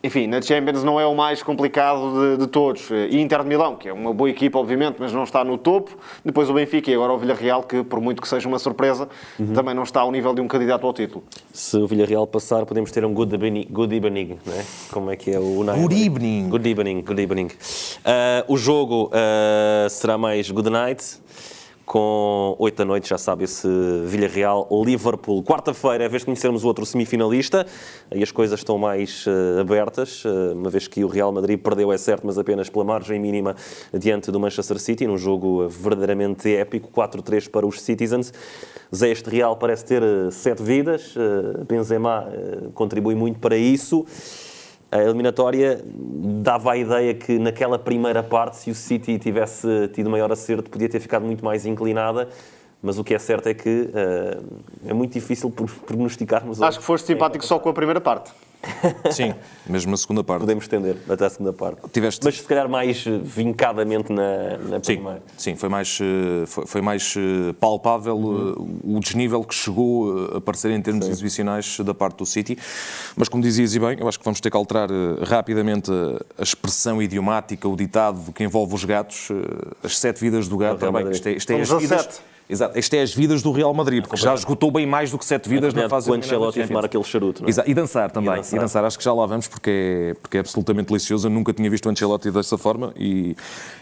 enfim, 0.04 0.28
na 0.28 0.42
Champions 0.42 0.84
não 0.84 1.00
é 1.00 1.06
o 1.06 1.16
mais 1.16 1.42
complicado 1.42 2.14
de, 2.14 2.38
de, 2.38 2.48
todos. 2.48 2.90
E 2.92 3.20
Inter 3.20 3.42
de 3.42 3.50
Milão, 3.50 3.76
que 3.76 3.90
é 3.90 3.94
uma 3.94 4.14
boa 4.14 4.30
equipa, 4.30 4.60
obviamente, 4.60 4.98
mas 5.00 5.12
não 5.12 5.24
está 5.24 5.44
no 5.44 5.58
topo. 5.58 5.98
Depois 6.24 6.50
o 6.50 6.54
Benfica 6.54 6.92
e 6.92 6.94
agora 6.94 7.14
o 7.14 7.18
Villarreal, 7.18 7.64
que 7.64 7.84
por 7.84 8.00
muito 8.00 8.22
que 8.22 8.28
seja 8.28 8.48
uma 8.48 8.60
surpresa, 8.60 9.10
uhum. 9.40 9.54
também 9.54 9.74
não 9.74 9.84
está 9.84 10.02
ao 10.02 10.12
nível 10.12 10.34
de 10.36 10.42
um 10.42 10.48
candidato 10.48 10.86
ao 10.86 10.94
título. 10.94 11.24
Se 11.52 11.78
o 11.78 11.88
Villarreal 11.88 12.28
passar, 12.28 12.66
podemos 12.66 12.92
ter 12.92 13.04
um 13.04 13.14
good 13.14 13.34
evening, 13.34 13.68
good 13.72 13.96
evening 13.96 14.38
não 14.46 14.54
é? 14.54 14.66
Como 14.92 15.12
é 15.12 15.16
que 15.16 15.32
é 15.32 15.40
o 15.40 15.64
nome? 15.64 15.82
Good 15.82 16.06
evening. 16.06 16.50
Good 16.50 16.70
evening, 16.70 17.02
good 17.02 17.22
evening. 17.22 17.48
Uh, 17.48 18.54
o 18.54 18.56
jogo 18.56 19.08
uh, 19.08 19.90
será 19.90 20.18
mais 20.18 20.52
good 20.52 20.70
night 20.70 21.04
com 21.88 22.54
8 22.60 22.76
da 22.76 22.84
noite, 22.84 23.08
já 23.08 23.18
sabe, 23.18 23.46
esse 23.46 23.66
Villarreal-Liverpool. 24.06 25.42
Quarta-feira 25.42 26.04
é 26.04 26.08
a 26.08 26.10
vez 26.10 26.22
de 26.22 26.26
conhecermos 26.26 26.66
o 26.66 26.68
outro 26.68 26.86
semifinalista, 26.86 27.66
aí 28.12 28.22
as 28.22 28.30
coisas 28.30 28.60
estão 28.60 28.78
mais 28.78 29.26
uh, 29.26 29.62
abertas, 29.62 30.26
uh, 30.26 30.52
uma 30.54 30.70
vez 30.70 30.86
que 30.86 31.02
o 31.06 31.08
Real 31.08 31.32
Madrid 31.32 31.58
perdeu, 31.58 31.90
é 31.90 31.98
certo, 31.98 32.28
mas 32.28 32.38
apenas 32.38 32.70
pela 32.70 32.84
margem 32.84 33.18
mínima 33.18 33.56
diante 33.98 34.30
do 34.32 34.38
Manchester 34.38 34.78
City, 34.80 35.08
num 35.08 35.18
jogo 35.18 35.70
verdadeiramente 35.70 36.54
épico, 36.54 36.92
4-3 36.92 37.50
para 37.50 37.66
os 37.66 37.82
Citizens. 37.82 38.34
Zé, 38.94 39.10
este 39.10 39.30
Real 39.30 39.56
parece 39.56 39.86
ter 39.86 40.04
uh, 40.04 40.30
sete 40.30 40.62
vidas, 40.62 41.16
Benzema 41.70 42.28
contribui 42.74 43.16
muito 43.16 43.40
para 43.40 43.56
isso 43.56 44.06
a 44.92 45.02
eliminatória 45.02 45.82
dava 45.84 46.72
a 46.72 46.78
ideia 46.78 47.14
que 47.14 47.38
naquela 47.38 47.78
primeira 47.78 48.24
parte, 48.24 48.58
se 48.58 48.72
o 48.72 48.76
City 48.76 49.20
tivesse 49.20 49.90
tido 49.90 50.10
maior 50.10 50.32
acerto, 50.32 50.70
podia 50.70 50.88
ter 50.88 51.00
ficado 51.00 51.26
muito 51.26 51.44
mais 51.44 51.66
inclinada. 51.66 52.30
Mas 52.82 53.00
o 53.00 53.04
que 53.04 53.14
é 53.14 53.20
certo 53.20 53.48
é 53.48 53.54
que 53.54 53.90
uh, 53.90 54.62
é 54.86 54.94
muito 54.94 55.14
difícil 55.14 55.50
prognosticarmos. 55.86 56.62
Acho 56.62 56.80
que 56.80 56.86
foste 56.86 57.08
simpático 57.08 57.44
só 57.46 57.60
com 57.60 57.70
a 57.70 57.74
primeira 57.74 58.00
parte. 58.00 58.32
Sim, 59.12 59.34
mesmo 59.68 59.94
a 59.94 59.98
segunda 59.98 60.24
parte. 60.24 60.42
Podemos 60.42 60.66
estender 60.66 60.98
até 61.10 61.26
a 61.26 61.30
segunda 61.30 61.54
parte. 61.54 61.82
Tiveste... 61.92 62.24
Mas 62.24 62.38
se 62.38 62.44
calhar 62.44 62.68
mais 62.68 63.06
eh, 63.08 63.20
vincadamente 63.24 64.12
na, 64.12 64.58
na 64.58 64.78
sim, 64.78 64.96
primeira. 64.96 65.22
Sim, 65.38 65.56
foi 65.56 65.70
mais, 65.70 66.00
eh, 66.02 66.46
foi, 66.46 66.66
foi 66.66 66.82
mais 66.82 67.16
palpável 67.60 68.18
uhum. 68.18 68.98
o 68.98 69.00
desnível 69.00 69.44
que 69.44 69.56
chegou 69.56 70.34
a 70.34 70.38
aparecer 70.38 70.72
em 70.72 70.82
termos 70.82 71.06
sim. 71.06 71.12
exibicionais 71.12 71.80
da 71.80 71.94
parte 71.94 72.18
do 72.18 72.26
City. 72.26 72.58
Mas 73.16 73.30
como 73.30 73.42
dizias 73.42 73.76
e 73.76 73.80
bem, 73.80 73.98
eu 74.00 74.08
acho 74.08 74.18
que 74.20 74.26
vamos 74.26 74.42
ter 74.42 74.50
que 74.50 74.58
alterar 74.58 74.90
rapidamente 75.24 75.92
a 76.38 76.44
expressão 76.44 77.02
idiomática, 77.02 77.68
o 77.68 77.76
ditado 77.76 78.34
que 78.34 78.44
envolve 78.44 78.74
os 78.76 78.84
gatos, 78.84 79.30
as 79.84 79.98
sete 79.98 80.20
vidas 80.20 80.48
do 80.48 80.58
gato. 80.58 80.80
Também, 80.80 81.10
isto 81.10 81.28
é, 81.28 81.32
isto 81.34 81.52
é 81.52 81.62
as 81.62 81.70
vidas... 81.70 82.22
Exato. 82.50 82.80
Isto 82.80 82.94
é 82.94 83.02
as 83.02 83.14
vidas 83.14 83.42
do 83.42 83.52
Real 83.52 83.74
Madrid, 83.74 84.02
porque 84.02 84.16
já 84.18 84.34
esgotou 84.34 84.72
bem 84.72 84.86
mais 84.86 85.12
do 85.12 85.18
que 85.18 85.26
sete 85.26 85.50
vidas 85.50 85.74
na 85.74 85.90
fase 85.90 86.10
de 86.10 86.18
Ancelotti 86.18 86.62
a 86.62 86.68
fumar 86.68 86.86
aquele 86.86 87.04
charuto, 87.04 87.42
não 87.42 87.48
é? 87.48 87.50
Exato. 87.50 87.70
E 87.70 87.74
dançar 87.74 88.10
também. 88.10 88.32
E 88.32 88.38
dançar. 88.38 88.58
e 88.58 88.60
dançar. 88.62 88.86
Acho 88.86 88.98
que 88.98 89.04
já 89.04 89.14
lá 89.14 89.26
vamos, 89.26 89.48
porque 89.48 89.70
é, 89.70 90.14
porque 90.22 90.38
é 90.38 90.40
absolutamente 90.40 90.88
delicioso. 90.88 91.28
Eu 91.28 91.32
nunca 91.32 91.52
tinha 91.54 91.70
visto 91.70 91.86
o 91.88 91.90
Ancelotti 91.90 92.32
dessa 92.32 92.58
forma 92.58 92.94
e, 92.96 93.36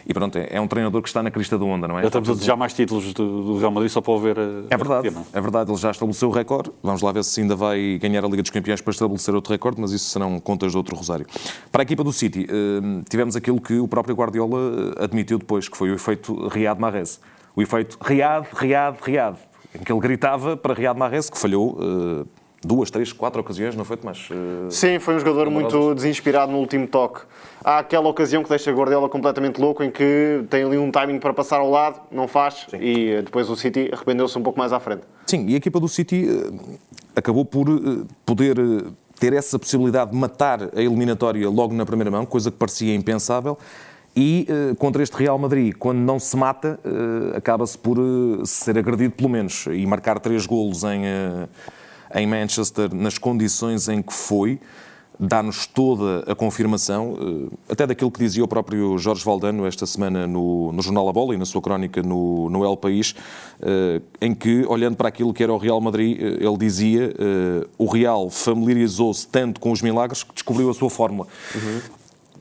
e 0.06 0.14
pronto, 0.14 0.38
é, 0.38 0.48
é 0.52 0.62
um 0.62 0.68
treinador 0.68 1.02
que 1.02 1.08
está 1.08 1.22
na 1.22 1.30
crista 1.30 1.58
da 1.58 1.66
onda, 1.66 1.88
não 1.88 2.00
é? 2.00 2.02
Já 2.02 2.08
estamos 2.08 2.30
a 2.30 2.34
desejar 2.34 2.56
mais 2.56 2.74
títulos 2.74 3.14
do, 3.14 3.44
do, 3.44 3.60
Real 3.60 3.72
Madrid 3.72 3.92
só 3.92 4.02
para 4.02 4.18
ver. 4.18 4.38
É 4.70 4.78
verdade, 4.78 5.14
é 5.34 5.42
verdade. 5.42 5.72
Ele 5.72 5.80
já 5.80 5.92
estabeleceu 5.92 6.30
o 6.30 6.32
recorde. 6.32 6.72
Vamos 6.82 7.02
lá 7.02 7.12
ver 7.12 7.24
se 7.24 7.42
ainda 7.42 7.56
vai 7.56 8.00
ganhar 8.02 8.26
a 8.26 8.28
Liga 8.28 8.42
dos 8.42 8.52
Campeões 8.52 8.82
para 8.82 8.92
estabelecer 8.92 9.36
outro 9.36 9.52
recorde, 9.52 9.80
mas 9.80 9.92
isso 9.92 10.10
serão 10.10 10.40
contas 10.40 10.72
de 10.72 10.78
outro 10.78 10.96
rosário. 10.96 11.26
Para 11.72 11.82
a 11.82 11.84
equipa 11.84 12.04
do 12.04 12.12
City, 12.12 12.48
eh, 12.50 13.04
tivemos 13.10 13.36
aquilo 13.36 13.62
que 13.62 13.78
o 13.78 13.88
próprio 13.88 14.16
Guardiola 14.16 14.58
eh, 14.98 15.04
admitiu 15.04 15.38
depois, 15.38 15.70
que 15.70 15.78
foi 15.78 15.92
o 15.92 15.96
efeito 15.96 16.48
Riyad 16.48 16.80
Mahrez 16.80 17.20
o 17.56 17.62
efeito 17.62 17.98
Riad, 18.02 18.48
Riad, 18.54 18.98
Riad, 19.02 19.38
em 19.74 19.84
que 19.84 19.92
ele 19.92 20.02
gritava 20.02 20.58
para 20.58 20.74
Riad 20.74 20.98
Mahrez, 20.98 21.30
que 21.30 21.38
falhou 21.38 21.78
uh, 21.80 22.28
duas, 22.64 22.90
três, 22.92 23.14
quatro 23.14 23.40
ocasiões, 23.42 23.76
não 23.76 23.86
foi, 23.86 23.98
Tomás? 23.98 24.30
Uh, 24.30 24.70
Sim, 24.70 25.00
foi 25.00 25.16
um 25.16 25.20
jogador 25.20 25.50
muito 25.50 25.94
desinspirado 25.96 26.52
no 26.52 26.58
último 26.58 26.88
toque. 26.88 27.22
Há 27.64 27.80
aquela 27.80 28.08
ocasião 28.10 28.44
que 28.44 28.50
deixa 28.50 28.72
Guardiola 28.72 29.08
completamente 29.08 29.60
louco, 29.60 29.84
em 29.84 29.90
que 29.90 30.44
tem 30.50 30.64
ali 30.64 30.78
um 30.78 30.92
timing 30.92 31.20
para 31.20 31.34
passar 31.34 31.60
ao 31.60 31.70
lado, 31.70 32.02
não 32.12 32.28
faz, 32.28 32.68
Sim. 32.70 32.78
e 32.78 33.10
eh, 33.10 33.22
depois 33.22 33.50
o 33.50 33.56
City 33.56 33.90
arrependeu-se 33.92 34.38
um 34.38 34.44
pouco 34.44 34.60
mais 34.60 34.72
à 34.72 34.80
frente. 34.80 35.04
Sim, 35.26 35.46
e 35.48 35.54
a 35.54 35.58
equipa 35.58 35.80
do 35.80 35.88
City 35.88 36.28
uh, 36.28 36.78
acabou 37.16 37.46
por 37.46 37.66
poder 38.26 38.58
ter 39.20 39.34
essa 39.34 39.58
possibilidade 39.58 40.12
de 40.12 40.18
matar 40.18 40.70
a 40.76 40.82
eliminatória 40.82 41.50
logo 41.50 41.74
na 41.74 41.86
primeira 41.86 42.12
mão, 42.12 42.26
coisa 42.26 42.52
que 42.52 42.58
parecia 42.58 42.94
impensável. 42.94 43.58
E 44.16 44.48
uh, 44.50 44.76
contra 44.78 45.04
este 45.04 45.18
Real 45.18 45.38
Madrid, 45.38 45.74
quando 45.78 45.98
não 45.98 46.18
se 46.20 46.38
mata, 46.38 46.80
uh, 46.86 47.36
acaba-se 47.36 47.78
por 47.78 48.00
uh, 48.00 48.46
ser 48.46 48.78
agredido 48.78 49.14
pelo 49.14 49.30
menos 49.30 49.66
e 49.66 49.86
marcar 49.86 50.20
três 50.22 50.46
golos 50.46 50.84
em, 50.86 51.04
em 52.14 52.26
Manchester 52.26 52.94
nas 52.96 53.18
condições 53.18 53.90
em 53.90 54.02
que 54.02 54.14
foi, 54.14 54.58
dá-nos 55.20 55.66
toda 55.66 56.30
a 56.32 56.36
confirmação, 56.36 57.18
até 57.70 57.88
daquilo 57.88 58.12
que 58.12 58.20
dizia 58.20 58.44
o 58.44 58.48
próprio 58.48 58.98
Jorge 58.98 59.24
Valdano 59.24 59.66
esta 59.66 59.86
semana 59.86 60.28
no, 60.28 60.74
no 60.74 60.82
Jornal 60.82 61.08
A 61.08 61.14
Bola 61.14 61.34
e 61.34 61.38
na 61.38 61.46
sua 61.46 61.62
crónica 61.62 62.04
no, 62.04 62.50
no 62.50 62.66
El 62.66 62.76
País, 62.76 63.16
em 64.20 64.36
que, 64.36 64.66
olhando 64.68 64.98
para 64.98 65.08
aquilo 65.08 65.34
que 65.34 65.42
era 65.42 65.54
o 65.54 65.58
Real 65.58 65.80
Madrid, 65.80 66.20
ele 66.20 66.58
dizia 66.58 67.14
o 67.78 67.86
Real 67.86 68.30
familiarizou-se 68.30 69.26
tanto 69.26 69.62
com 69.62 69.72
os 69.72 69.82
milagres 69.82 70.22
que 70.22 70.34
descobriu 70.34 70.70
a 70.70 70.74
sua 70.74 70.90
fórmula. 70.90 71.30
Uhum. 71.56 71.82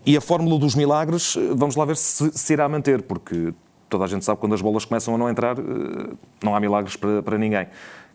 E 0.06 0.16
a 0.16 0.20
fórmula 0.20 0.58
dos 0.58 0.74
milagres, 0.74 1.36
eh, 1.36 1.54
vamos 1.54 1.76
lá 1.76 1.84
ver 1.84 1.96
se 1.96 2.30
se 2.32 2.52
irá 2.52 2.68
manter, 2.68 3.02
porque 3.02 3.54
toda 3.88 4.04
a 4.04 4.06
gente 4.06 4.24
sabe 4.24 4.36
que 4.36 4.40
quando 4.40 4.54
as 4.54 4.60
bolas 4.60 4.84
começam 4.84 5.14
a 5.14 5.18
não 5.18 5.28
entrar, 5.28 5.58
eh, 5.58 5.62
não 6.42 6.54
há 6.54 6.60
milagres 6.60 6.96
para, 6.96 7.22
para 7.22 7.38
ninguém. 7.38 7.66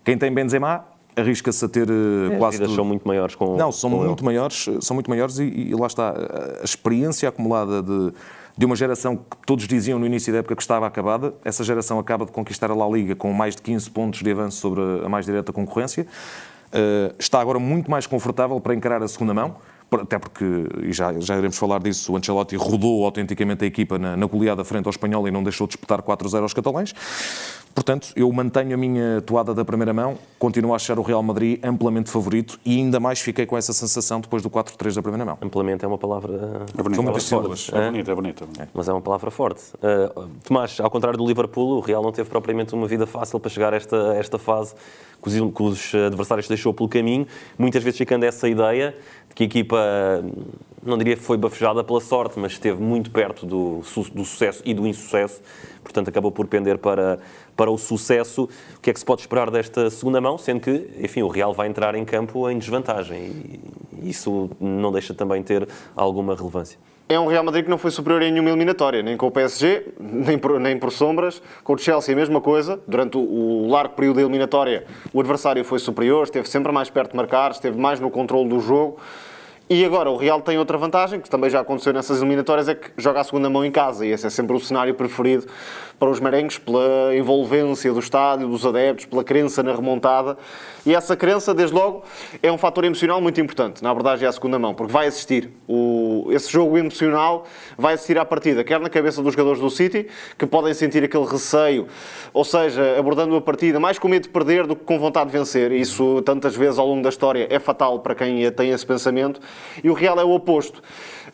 Quem 0.03 0.17
tem 0.17 0.31
Benzema 0.31 0.85
arrisca-se 1.15 1.65
a 1.65 1.67
ter 1.67 1.87
é, 1.89 2.37
quase 2.37 2.59
tudo. 2.59 2.75
são 2.75 2.85
muito 2.85 3.05
maiores 3.05 3.35
com 3.35 3.57
Não, 3.57 3.71
são 3.71 3.89
com 3.89 3.97
muito 3.97 4.19
ele. 4.19 4.25
maiores, 4.25 4.69
são 4.79 4.93
muito 4.93 5.09
maiores 5.09 5.37
e, 5.39 5.43
e, 5.43 5.75
lá 5.75 5.87
está 5.87 6.13
a 6.61 6.63
experiência 6.63 7.27
acumulada 7.27 7.81
de 7.81 8.13
de 8.57 8.65
uma 8.65 8.75
geração 8.75 9.15
que 9.15 9.37
todos 9.45 9.65
diziam 9.65 9.97
no 9.97 10.05
início 10.05 10.33
da 10.33 10.39
época 10.39 10.53
que 10.53 10.61
estava 10.61 10.85
acabada. 10.85 11.33
Essa 11.45 11.63
geração 11.63 11.97
acaba 11.97 12.25
de 12.25 12.31
conquistar 12.33 12.69
a 12.69 12.75
La 12.75 12.85
Liga 12.89 13.15
com 13.15 13.31
mais 13.31 13.55
de 13.55 13.61
15 13.61 13.89
pontos 13.89 14.21
de 14.21 14.29
avanço 14.29 14.57
sobre 14.57 14.81
a 14.81 15.07
mais 15.07 15.25
direta 15.25 15.53
concorrência. 15.53 16.05
Está 17.17 17.39
agora 17.39 17.57
muito 17.57 17.89
mais 17.89 18.05
confortável 18.05 18.59
para 18.59 18.75
encarar 18.75 19.01
a 19.01 19.07
segunda 19.07 19.33
mão 19.33 19.55
até 19.91 20.19
porque, 20.19 20.45
e 20.83 20.93
já, 20.93 21.13
já 21.19 21.37
iremos 21.37 21.57
falar 21.57 21.79
disso, 21.79 22.13
o 22.13 22.17
Ancelotti 22.17 22.55
rodou 22.55 23.05
autenticamente 23.05 23.63
a 23.63 23.67
equipa 23.67 23.97
na, 23.97 24.15
na 24.15 24.25
goleada 24.25 24.63
frente 24.63 24.85
ao 24.85 24.91
espanhol 24.91 25.27
e 25.27 25.31
não 25.31 25.43
deixou 25.43 25.67
de 25.67 25.71
disputar 25.71 26.01
4-0 26.01 26.41
aos 26.41 26.53
catalães. 26.53 26.93
Portanto, 27.73 28.11
eu 28.15 28.31
mantenho 28.31 28.73
a 28.73 28.77
minha 28.77 29.21
toada 29.21 29.53
da 29.53 29.63
primeira 29.63 29.93
mão, 29.93 30.17
continuo 30.37 30.73
a 30.73 30.75
achar 30.75 30.99
o 30.99 31.01
Real 31.01 31.23
Madrid 31.23 31.59
amplamente 31.63 32.09
favorito 32.09 32.59
e 32.65 32.77
ainda 32.77 32.99
mais 32.99 33.19
fiquei 33.19 33.45
com 33.45 33.57
essa 33.57 33.71
sensação 33.71 34.19
depois 34.19 34.43
do 34.43 34.49
4-3 34.49 34.95
da 34.95 35.01
primeira 35.01 35.25
mão. 35.25 35.37
Amplamente 35.41 35.85
é 35.85 35.87
uma 35.87 35.97
palavra. 35.97 36.65
É 36.77 36.83
bonito, 36.83 37.03
São 37.03 37.15
é 37.15 37.19
sílabas. 37.19 37.71
É 37.73 37.85
bonito, 37.85 38.11
é 38.11 38.15
bonito. 38.15 38.43
é 38.43 38.47
bonito. 38.47 38.69
Mas 38.73 38.89
é 38.89 38.91
uma 38.91 39.01
palavra 39.01 39.31
forte. 39.31 39.61
Uh, 39.75 40.29
Tomás, 40.43 40.79
ao 40.79 40.89
contrário 40.89 41.17
do 41.17 41.25
Liverpool, 41.25 41.77
o 41.77 41.79
Real 41.79 42.03
não 42.03 42.11
teve 42.11 42.29
propriamente 42.29 42.73
uma 42.73 42.87
vida 42.87 43.05
fácil 43.05 43.39
para 43.39 43.49
chegar 43.49 43.73
a 43.73 43.77
esta, 43.77 44.11
a 44.11 44.15
esta 44.17 44.37
fase 44.37 44.73
que 45.21 45.63
os, 45.63 45.93
adversários 45.93 46.47
deixou 46.47 46.73
pelo 46.73 46.87
caminho, 46.87 47.27
muitas 47.57 47.83
vezes 47.83 47.97
ficando 47.97 48.23
essa 48.23 48.47
ideia 48.47 48.95
de 49.27 49.35
que 49.35 49.43
a 49.43 49.45
equipa, 49.45 49.77
não 50.81 50.97
diria 50.97 51.15
que 51.15 51.21
foi 51.21 51.37
bafejada 51.37 51.83
pela 51.83 51.99
sorte, 51.99 52.39
mas 52.39 52.53
esteve 52.53 52.81
muito 52.81 53.11
perto 53.11 53.45
do, 53.45 53.81
do 54.13 54.25
sucesso 54.25 54.61
e 54.65 54.73
do 54.73 54.87
insucesso, 54.87 55.41
portanto 55.83 56.07
acabou 56.07 56.31
por 56.31 56.47
pender 56.47 56.77
para, 56.77 57.19
para 57.59 57.69
o 57.69 57.77
sucesso. 57.77 58.47
O 58.77 58.79
que 58.79 58.89
é 58.89 58.93
que 58.93 58.99
se 58.99 59.05
pode 59.05 59.19
esperar 59.19 59.51
desta 59.51 59.89
segunda 59.89 60.21
mão, 60.21 60.37
sendo 60.37 60.61
que, 60.61 60.89
enfim, 60.97 61.23
o 61.23 61.27
Real 61.27 61.53
vai 61.53 61.67
entrar 61.67 61.93
em 61.93 62.05
campo 62.05 62.49
em 62.49 62.57
desvantagem 62.57 63.19
e 64.01 64.09
isso 64.09 64.49
não 64.61 64.93
deixa 64.93 65.13
também 65.13 65.43
ter 65.43 65.67
alguma 65.93 66.33
relevância. 66.33 66.79
É 67.09 67.19
um 67.19 67.27
Real 67.27 67.43
Madrid 67.43 67.65
que 67.65 67.69
não 67.69 67.77
foi 67.77 67.91
superior 67.91 68.21
em 68.21 68.31
nenhuma 68.31 68.49
eliminatória, 68.51 69.03
nem 69.03 69.17
com 69.17 69.27
o 69.27 69.31
PSG, 69.31 69.87
nem 69.99 70.37
por, 70.37 70.57
nem 70.57 70.79
por 70.79 70.89
sombras. 70.89 71.41
Com 71.61 71.73
o 71.73 71.77
Chelsea, 71.77 72.13
a 72.13 72.17
mesma 72.17 72.39
coisa. 72.39 72.79
Durante 72.87 73.17
o, 73.17 73.21
o 73.21 73.67
largo 73.67 73.93
período 73.95 74.17
da 74.17 74.21
eliminatória, 74.21 74.85
o 75.11 75.19
adversário 75.19 75.65
foi 75.65 75.79
superior, 75.79 76.23
esteve 76.23 76.47
sempre 76.47 76.71
mais 76.71 76.89
perto 76.89 77.11
de 77.11 77.17
marcar, 77.17 77.51
esteve 77.51 77.77
mais 77.77 77.99
no 77.99 78.09
controle 78.09 78.47
do 78.47 78.61
jogo. 78.61 78.99
E 79.71 79.85
agora 79.85 80.09
o 80.09 80.17
Real 80.17 80.41
tem 80.41 80.57
outra 80.57 80.79
vantagem, 80.79 81.19
que 81.19 81.29
também 81.29 81.47
já 81.47 81.59
aconteceu 81.59 81.93
nessas 81.93 82.19
eliminatórias, 82.21 82.67
é 82.67 82.73
que 82.73 82.89
joga 82.97 83.19
a 83.19 83.23
segunda 83.23 83.49
mão 83.51 83.63
em 83.63 83.71
casa. 83.71 84.03
E 84.05 84.09
esse 84.09 84.25
é 84.25 84.29
sempre 84.29 84.55
o 84.55 84.59
cenário 84.59 84.95
preferido 84.95 85.45
para 85.99 86.09
os 86.09 86.19
merengues, 86.19 86.57
pela 86.57 87.13
envolvência 87.15 87.91
do 87.91 87.99
estádio, 87.99 88.47
dos 88.47 88.65
adeptos, 88.65 89.05
pela 89.05 89.23
crença 89.23 89.61
na 89.61 89.75
remontada. 89.75 90.37
E 90.85 90.95
essa 90.95 91.15
crença, 91.15 91.53
desde 91.53 91.75
logo, 91.75 92.03
é 92.41 92.49
um 92.49 92.57
fator 92.57 92.85
emocional 92.85 93.19
muito 93.19 93.39
importante, 93.41 93.83
na 93.83 93.91
abordagem 93.91 94.25
à 94.27 94.31
segunda 94.31 94.57
mão, 94.57 94.73
porque 94.73 94.93
vai 94.93 95.07
existir. 95.07 95.51
O, 95.67 96.27
esse 96.31 96.49
jogo 96.49 96.77
emocional 96.77 97.45
vai 97.77 97.93
existir 97.93 98.17
à 98.17 98.23
partida, 98.23 98.63
quer 98.63 98.79
na 98.79 98.89
cabeça 98.89 99.21
dos 99.21 99.33
jogadores 99.33 99.59
do 99.59 99.69
City, 99.69 100.07
que 100.37 100.45
podem 100.45 100.73
sentir 100.73 101.03
aquele 101.03 101.25
receio, 101.25 101.87
ou 102.33 102.45
seja, 102.45 102.97
abordando 102.97 103.35
a 103.35 103.41
partida 103.41 103.77
mais 103.79 103.99
com 103.99 104.07
medo 104.07 104.23
de 104.23 104.29
perder 104.29 104.65
do 104.65 104.75
que 104.75 104.85
com 104.85 104.97
vontade 104.97 105.29
de 105.29 105.37
vencer. 105.37 105.73
Isso, 105.73 106.21
tantas 106.21 106.55
vezes 106.55 106.79
ao 106.79 106.87
longo 106.87 107.03
da 107.03 107.09
história, 107.09 107.45
é 107.49 107.59
fatal 107.59 107.99
para 107.99 108.15
quem 108.15 108.49
tem 108.51 108.69
esse 108.71 108.85
pensamento. 108.85 109.41
E 109.83 109.89
o 109.89 109.93
Real 109.93 110.17
é 110.17 110.23
o 110.23 110.31
oposto. 110.31 110.81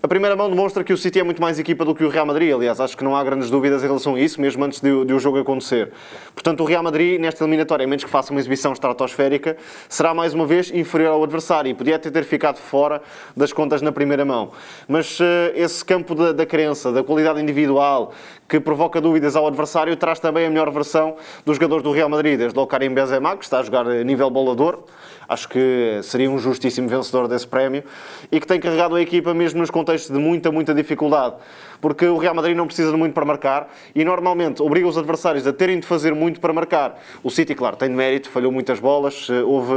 A 0.06 0.08
primeira 0.08 0.36
mão 0.36 0.48
demonstra 0.48 0.84
que 0.84 0.94
o 0.94 0.98
City 1.00 1.20
é 1.20 1.24
muito 1.24 1.42
mais 1.42 1.58
equipa 1.58 1.84
do 1.84 1.96
que 1.96 2.04
o 2.04 2.10
Real 2.10 2.28
Madrid. 2.28 2.54
Aliás, 2.54 2.80
acho 2.80 2.96
que 2.96 3.04
não 3.04 3.16
há 3.16 3.24
grandes 3.24 3.50
dúvidas 3.50 3.84
em 3.84 3.88
relação 3.88 4.14
a 4.14 4.20
isso, 4.20 4.40
mesmo 4.40 4.64
antes 4.64 4.80
de, 4.80 5.04
de 5.04 5.12
o 5.12 5.20
jogo 5.20 5.40
acontecer. 5.40 5.92
Portanto, 6.32 6.62
o 6.62 6.64
Real 6.64 6.84
Madrid, 6.84 7.20
nesta 7.20 7.44
eliminatória, 7.44 7.86
a 7.86 7.88
menos 7.88 8.04
que 8.04 8.10
faça 8.12 8.30
uma 8.30 8.40
exibição 8.40 8.72
estratosférica, 8.72 9.58
será 9.90 10.14
mais 10.14 10.36
uma 10.36 10.46
vez 10.46 10.70
inferior 10.70 11.14
ao 11.14 11.24
adversário 11.24 11.72
e 11.72 11.74
podia 11.74 11.96
até 11.96 12.12
ter 12.12 12.24
ficado 12.24 12.58
fora 12.58 13.02
das 13.36 13.52
contas 13.52 13.82
na 13.82 13.92
primeira 13.92 14.24
mão. 14.24 14.52
Mas 14.88 15.18
eh, 15.20 15.54
esse 15.56 15.84
campo 15.84 16.14
da, 16.14 16.32
da 16.32 16.46
crença, 16.46 16.92
da 16.92 17.04
qualidade 17.04 17.42
individual, 17.42 18.14
que 18.48 18.60
provoca 18.60 19.02
dúvidas 19.02 19.36
ao 19.36 19.48
adversário, 19.48 19.96
traz 19.96 20.20
também 20.20 20.46
a 20.46 20.50
melhor 20.52 20.70
versão 20.70 21.16
dos 21.44 21.56
jogadores 21.56 21.84
do 21.84 21.92
Real 21.92 22.10
Madrid, 22.10 22.38
desde 22.38 22.60
o 22.60 22.68
Karim 22.68 22.94
Benzema, 22.94 23.36
que 23.36 23.44
está 23.44 23.58
a 23.58 23.64
jogar 23.64 23.88
a 23.88 24.04
nível 24.04 24.30
bolador, 24.30 24.84
acho 25.28 25.50
que 25.50 26.00
seria 26.04 26.30
um 26.30 26.38
justíssimo 26.38 26.88
vencedor 26.88 27.28
desse 27.28 27.48
prémio 27.48 27.84
e 28.32 28.40
que 28.40 28.46
tem 28.46 28.60
carregado 28.60 28.96
a 28.96 29.02
equipa 29.02 29.34
mesmo 29.34 29.60
nos 29.60 29.72
contextos 29.72 29.95
de 30.04 30.20
muita, 30.20 30.52
muita 30.52 30.74
dificuldade. 30.74 31.36
Porque 31.82 32.06
o 32.06 32.18
Real 32.18 32.34
Madrid 32.34 32.56
não 32.56 32.66
precisa 32.66 32.92
de 32.92 32.98
muito 32.98 33.14
para 33.14 33.26
marcar 33.26 33.72
e 33.94 34.04
normalmente 34.04 34.62
obriga 34.62 34.88
os 34.88 34.98
adversários 34.98 35.46
a 35.46 35.54
terem 35.54 35.80
de 35.80 35.86
fazer 35.86 36.14
muito 36.16 36.40
para 36.40 36.52
marcar. 36.54 37.00
O 37.24 37.30
City, 37.30 37.54
claro, 37.54 37.76
tem 37.76 37.90
de 37.90 37.96
mérito, 37.96 38.30
falhou 38.30 38.52
muitas 38.52 38.80
bolas, 38.80 39.28
eh, 39.30 39.44
houve 39.44 39.74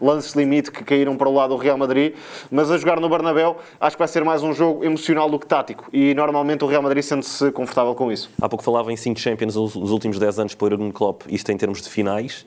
lances 0.00 0.34
limite 0.34 0.70
que 0.70 0.84
caíram 0.84 1.16
para 1.16 1.28
o 1.28 1.34
lado 1.34 1.56
do 1.56 1.56
Real 1.56 1.78
Madrid, 1.78 2.14
mas 2.50 2.70
a 2.70 2.76
jogar 2.76 3.00
no 3.00 3.08
Bernabéu 3.08 3.56
acho 3.80 3.96
que 3.96 4.00
vai 4.00 4.08
ser 4.08 4.24
mais 4.24 4.42
um 4.42 4.52
jogo 4.52 4.84
emocional 4.84 5.30
do 5.30 5.38
que 5.38 5.46
tático 5.46 5.88
e 5.92 6.14
normalmente 6.14 6.64
o 6.64 6.66
Real 6.66 6.82
Madrid 6.82 7.02
sente-se 7.02 7.50
confortável 7.52 7.94
com 7.94 8.12
isso. 8.12 8.30
Há 8.40 8.48
pouco 8.48 8.64
falava 8.64 8.92
em 8.92 8.96
5 8.96 9.18
Champions 9.18 9.56
nos 9.56 9.90
últimos 9.90 10.18
10 10.18 10.38
anos 10.40 10.54
pelo 10.54 10.70
Jurgen 10.70 10.90
Klopp, 10.90 11.22
isto 11.28 11.50
em 11.50 11.56
termos 11.56 11.80
de 11.80 11.88
finais. 11.88 12.44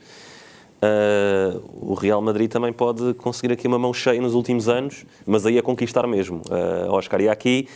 Ah, 0.82 1.58
o 1.74 1.94
Real 1.94 2.22
Madrid 2.22 2.50
também 2.50 2.74
pode 2.74 3.13
conseguir 3.13 3.54
aqui 3.54 3.67
uma 3.67 3.78
mão 3.78 3.94
cheia 3.94 4.20
nos 4.20 4.34
últimos 4.34 4.67
anos, 4.67 5.06
mas 5.26 5.46
aí 5.46 5.58
a 5.58 5.62
conquistar 5.62 6.08
mesmo. 6.08 6.41
Uh, 6.50 6.91
Oscar, 6.91 7.22
e 7.22 7.30
aqui 7.30 7.67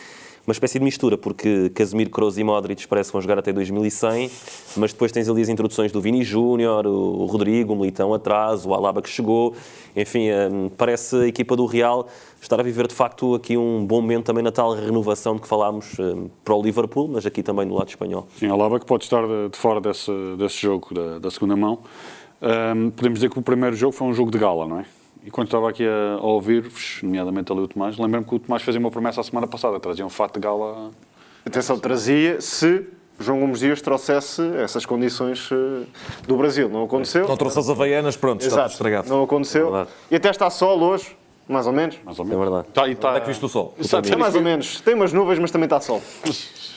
uma 0.48 0.52
espécie 0.52 0.78
de 0.78 0.86
mistura, 0.86 1.18
porque 1.18 1.72
Casemiro, 1.72 2.12
Kroos 2.12 2.38
e 2.38 2.44
Modric 2.44 2.88
parece 2.88 3.10
que 3.10 3.13
vão 3.13 3.22
jogar 3.22 3.39
até 3.39 3.52
2100, 3.52 4.30
mas 4.78 4.94
depois 4.94 5.12
tens 5.12 5.28
ali 5.28 5.41
as 5.41 5.50
introduções 5.50 5.91
do 5.91 6.00
Vini 6.00 6.24
Júnior, 6.24 6.86
o 6.86 7.26
Rodrigo, 7.26 7.74
o 7.74 7.76
Militão 7.76 8.13
atrás, 8.13 8.63
o 8.63 8.74
Alaba 8.74 9.02
que 9.02 9.10
chegou. 9.10 9.56
Enfim, 9.96 10.30
ah, 10.30 10.50
parece 10.78 11.15
a 11.15 11.28
equipa 11.28 11.56
do 11.56 11.65
Real 11.65 12.08
estar 12.39 12.60
a 12.60 12.63
viver 12.63 12.86
de 12.86 12.94
facto 12.94 13.34
aqui 13.34 13.58
um 13.58 13.84
bom 13.86 14.02
momento 14.02 14.26
também 14.26 14.44
na 14.44 14.52
tal 14.52 14.74
renovação 14.74 15.36
de 15.36 15.41
que 15.41 15.48
falámos 15.48 15.96
ah, 16.00 16.28
para 16.44 16.54
o 16.54 16.62
Liverpool, 16.62 17.08
mas 17.08 17.26
aqui 17.26 17.41
também 17.41 17.68
do 17.68 17.74
lado 17.74 17.89
espanhol. 17.89 18.28
Sim, 18.38 18.48
a 18.48 18.56
Laba 18.56 18.80
que 18.80 18.86
pode 18.86 19.04
estar 19.04 19.24
de 19.52 19.58
fora 19.58 19.82
desse, 19.82 20.12
desse 20.38 20.62
jogo 20.62 20.94
da, 20.94 21.18
da 21.18 21.32
segunda 21.32 21.56
mão. 21.56 21.80
Ahm, 22.41 22.89
podemos 22.91 23.19
dizer 23.19 23.30
que 23.30 23.39
o 23.39 23.41
primeiro 23.41 23.76
jogo 23.76 23.91
foi 23.93 24.08
um 24.08 24.13
jogo 24.13 24.30
de 24.32 24.38
gala, 24.38 24.67
não 24.67 24.80
é? 24.80 24.86
E 25.24 25.32
quando 25.32 25.48
estava 25.48 25.69
aqui 25.69 25.84
a, 25.88 26.17
a 26.19 26.26
ouvir-vos, 26.26 27.00
nomeadamente 27.02 27.52
ali 27.52 27.62
o 27.62 27.67
Tomás, 27.67 27.98
lembro-me 27.98 28.26
que 28.26 28.36
o 28.36 28.39
Tomás 28.39 28.62
fazia 28.62 28.80
uma 28.80 28.91
promessa 28.91 29.21
a 29.21 29.24
semana 29.24 29.48
passada, 29.48 29.80
trazia 29.80 30.06
um 30.06 30.10
fato 30.10 30.36
de 30.36 30.39
gala. 30.41 30.91
Atenção, 31.45 31.80
trazia 31.80 32.39
se 32.41 32.86
João 33.19 33.39
Gomes 33.39 33.60
Dias 33.60 33.82
trouxesse 33.82 34.41
essas 34.58 34.86
condições 34.86 35.50
eh, 35.52 35.86
do 36.28 36.36
Brasil. 36.38 36.67
Não 36.69 36.84
aconteceu. 36.84 37.28
Não 37.28 37.38
trouxe 37.38 37.58
as 37.60 37.69
Havaianas, 37.69 38.15
pronto, 38.17 38.41
está 38.41 38.56
Exato. 38.56 38.71
estragado. 38.74 39.10
Não 39.10 39.24
aconteceu. 39.24 39.71
verdade. 39.71 39.89
E 40.12 40.15
até 40.17 40.30
está 40.30 40.50
sol 40.50 40.80
hoje, 40.82 41.15
mais 41.48 41.65
ou 41.65 41.74
menos. 41.74 41.98
Mais 42.04 42.19
ou 42.19 42.26
É 42.26 42.28
menos. 42.30 42.43
verdade. 42.43 42.67
Tá, 42.74 42.88
e 42.88 42.93
tá, 42.95 43.10
Onde 43.10 43.17
é 43.17 43.21
que 43.21 43.28
viste 43.28 43.45
o 43.45 43.50
sol? 43.50 43.74
Sabe, 43.82 44.12
É 44.12 44.15
mais 44.15 44.36
ou 44.36 44.41
menos. 44.41 44.82
Tem 44.82 44.93
umas 44.93 45.13
nuvens, 45.13 45.39
mas 45.39 45.50
também 45.50 45.65
está 45.65 45.80
sol. 45.82 46.02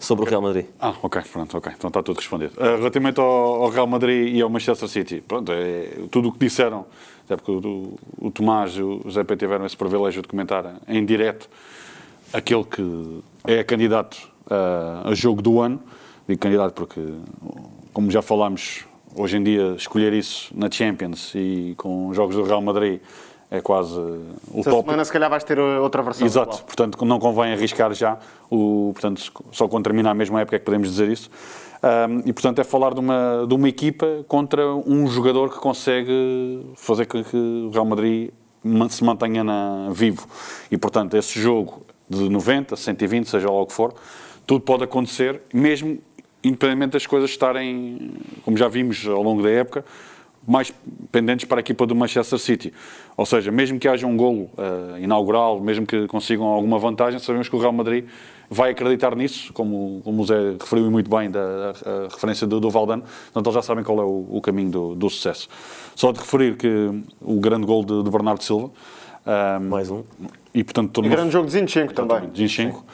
Sobre 0.00 0.24
o 0.24 0.28
Real 0.28 0.42
Madrid. 0.42 0.66
Ah, 0.80 0.94
ok, 1.02 1.22
pronto, 1.32 1.56
ok. 1.56 1.72
Então 1.76 1.88
está 1.88 2.02
tudo 2.02 2.16
respondido. 2.16 2.52
Uh, 2.56 2.76
relativamente 2.78 3.18
ao, 3.20 3.64
ao 3.64 3.70
Real 3.70 3.86
Madrid 3.86 4.34
e 4.34 4.40
ao 4.40 4.48
Manchester 4.48 4.88
City, 4.88 5.22
pronto, 5.26 5.52
é 5.52 5.88
tudo 6.10 6.28
o 6.28 6.32
que 6.32 6.38
disseram, 6.38 6.86
até 7.24 7.36
porque 7.36 7.50
o, 7.50 7.94
o 8.18 8.30
Tomás 8.30 8.72
e 8.72 8.82
o 8.82 9.02
Zé 9.10 9.24
P 9.24 9.36
tiveram 9.36 9.66
esse 9.66 9.76
privilégio 9.76 10.22
de 10.22 10.28
comentar 10.28 10.76
em 10.86 11.04
direto 11.04 11.48
aquele 12.32 12.64
que 12.64 13.20
é 13.44 13.64
candidato 13.64 14.16
uh, 14.46 15.08
a 15.08 15.14
jogo 15.14 15.42
do 15.42 15.60
ano. 15.60 15.80
Digo 16.28 16.40
candidato 16.40 16.74
porque, 16.74 17.00
como 17.92 18.10
já 18.10 18.20
falámos, 18.20 18.84
hoje 19.16 19.38
em 19.38 19.42
dia 19.42 19.74
escolher 19.76 20.12
isso 20.12 20.52
na 20.54 20.70
Champions 20.70 21.32
e 21.34 21.74
com 21.76 22.08
os 22.08 22.16
jogos 22.16 22.36
do 22.36 22.42
Real 22.42 22.60
Madrid 22.60 23.00
é 23.50 23.60
quase 23.60 23.98
o 23.98 24.58
Esta 24.58 24.70
top. 24.70 24.82
semana, 24.84 25.04
se 25.04 25.12
calhar, 25.12 25.30
vais 25.30 25.44
ter 25.44 25.58
outra 25.58 26.02
versão. 26.02 26.26
Exato, 26.26 26.50
igual. 26.56 26.66
portanto 26.66 27.04
não 27.04 27.18
convém 27.18 27.52
arriscar 27.52 27.92
já, 27.94 28.18
o, 28.50 28.90
portanto, 28.92 29.32
só 29.52 29.66
quando 29.66 29.84
terminar 29.84 30.10
a 30.10 30.14
mesma 30.14 30.40
época 30.40 30.56
é 30.56 30.58
que 30.58 30.64
podemos 30.64 30.88
dizer 30.88 31.08
isso. 31.08 31.30
Ahm, 31.82 32.22
e 32.26 32.32
portanto 32.32 32.58
é 32.58 32.64
falar 32.64 32.92
de 32.92 33.00
uma, 33.00 33.46
de 33.46 33.54
uma 33.54 33.68
equipa 33.68 34.24
contra 34.26 34.66
um 34.74 35.06
jogador 35.06 35.50
que 35.50 35.58
consegue 35.58 36.66
fazer 36.74 37.06
com 37.06 37.22
que 37.22 37.36
o 37.36 37.70
Real 37.70 37.84
Madrid 37.84 38.30
se 38.90 39.04
mantenha 39.04 39.44
na, 39.44 39.88
vivo. 39.92 40.26
E 40.70 40.76
portanto 40.76 41.16
esse 41.16 41.40
jogo 41.40 41.86
de 42.08 42.28
90, 42.28 42.74
120, 42.74 43.28
seja 43.28 43.48
lá 43.48 43.60
o 43.60 43.66
que 43.66 43.72
for, 43.72 43.94
tudo 44.46 44.60
pode 44.60 44.84
acontecer, 44.84 45.42
mesmo 45.52 45.98
independentemente 46.42 46.92
das 46.92 47.06
coisas 47.06 47.30
estarem, 47.30 48.12
como 48.44 48.56
já 48.56 48.68
vimos 48.68 49.06
ao 49.06 49.22
longo 49.22 49.42
da 49.42 49.50
época, 49.50 49.84
mais 50.46 50.72
pendentes 51.12 51.44
para 51.46 51.58
a 51.58 51.60
equipa 51.60 51.86
do 51.86 51.94
Manchester 51.94 52.38
City. 52.38 52.72
Ou 53.16 53.26
seja, 53.26 53.50
mesmo 53.50 53.78
que 53.78 53.86
haja 53.88 54.06
um 54.06 54.16
golo 54.16 54.48
eh, 54.56 55.00
inaugural, 55.00 55.60
mesmo 55.60 55.84
que 55.86 56.06
consigam 56.06 56.46
alguma 56.46 56.78
vantagem, 56.78 57.18
sabemos 57.20 57.48
que 57.48 57.56
o 57.56 57.58
Real 57.58 57.72
Madrid 57.72 58.04
vai 58.50 58.70
acreditar 58.70 59.14
nisso, 59.14 59.52
como, 59.52 60.00
como 60.02 60.22
o 60.22 60.26
Zé 60.26 60.52
referiu 60.58 60.90
muito 60.90 61.10
bem 61.10 61.30
da 61.30 61.38
a- 61.40 62.06
a 62.06 62.08
referência 62.08 62.46
do, 62.46 62.58
do 62.58 62.70
Valdano, 62.70 63.02
portanto 63.02 63.46
eles 63.46 63.54
já 63.54 63.62
sabem 63.62 63.84
qual 63.84 63.98
é 64.00 64.04
o, 64.04 64.26
o 64.30 64.40
caminho 64.40 64.70
do, 64.70 64.94
do 64.94 65.10
sucesso. 65.10 65.48
Só 65.94 66.12
de 66.12 66.18
referir 66.20 66.56
que 66.56 67.02
o 67.20 67.34
grande 67.40 67.66
gol 67.66 67.84
de, 67.84 68.02
de 68.02 68.10
Bernardo 68.10 68.42
Silva, 68.42 68.70
ahm, 69.26 69.68
Mais 69.68 69.90
um. 69.90 70.02
e 70.54 70.64
portanto 70.64 70.88
E 70.88 70.92
tornou-se- 70.92 71.16
grande 71.16 71.32
jogo 71.32 71.46
de 71.46 71.52
Zinchenko 71.52 71.92
também. 71.92 72.30
Zinchenko, 72.34 72.86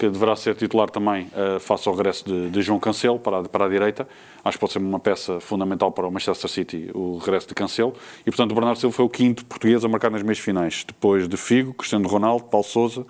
que 0.00 0.08
deverá 0.08 0.34
ser 0.34 0.54
titular 0.54 0.88
também 0.88 1.24
uh, 1.26 1.60
face 1.60 1.86
ao 1.86 1.94
regresso 1.94 2.24
de, 2.24 2.48
de 2.48 2.62
João 2.62 2.80
Cancelo 2.80 3.18
para 3.18 3.40
a, 3.40 3.44
para 3.44 3.66
a 3.66 3.68
direita. 3.68 4.08
Acho 4.42 4.56
que 4.56 4.60
pode 4.60 4.72
ser 4.72 4.78
uma 4.78 4.98
peça 4.98 5.38
fundamental 5.40 5.92
para 5.92 6.08
o 6.08 6.10
Manchester 6.10 6.50
City, 6.50 6.90
o 6.94 7.18
regresso 7.18 7.46
de 7.46 7.54
Cancelo. 7.54 7.92
E, 8.22 8.30
portanto, 8.30 8.52
o 8.52 8.54
Bernardo 8.54 8.78
Silva 8.78 8.96
foi 8.96 9.04
o 9.04 9.10
quinto 9.10 9.44
português 9.44 9.84
a 9.84 9.88
marcar 9.88 10.10
nas 10.10 10.22
meias 10.22 10.38
finais, 10.38 10.84
depois 10.86 11.28
de 11.28 11.36
Figo, 11.36 11.74
Cristiano 11.74 12.08
Ronaldo, 12.08 12.44
Paulo 12.44 12.64
Sousa 12.64 13.04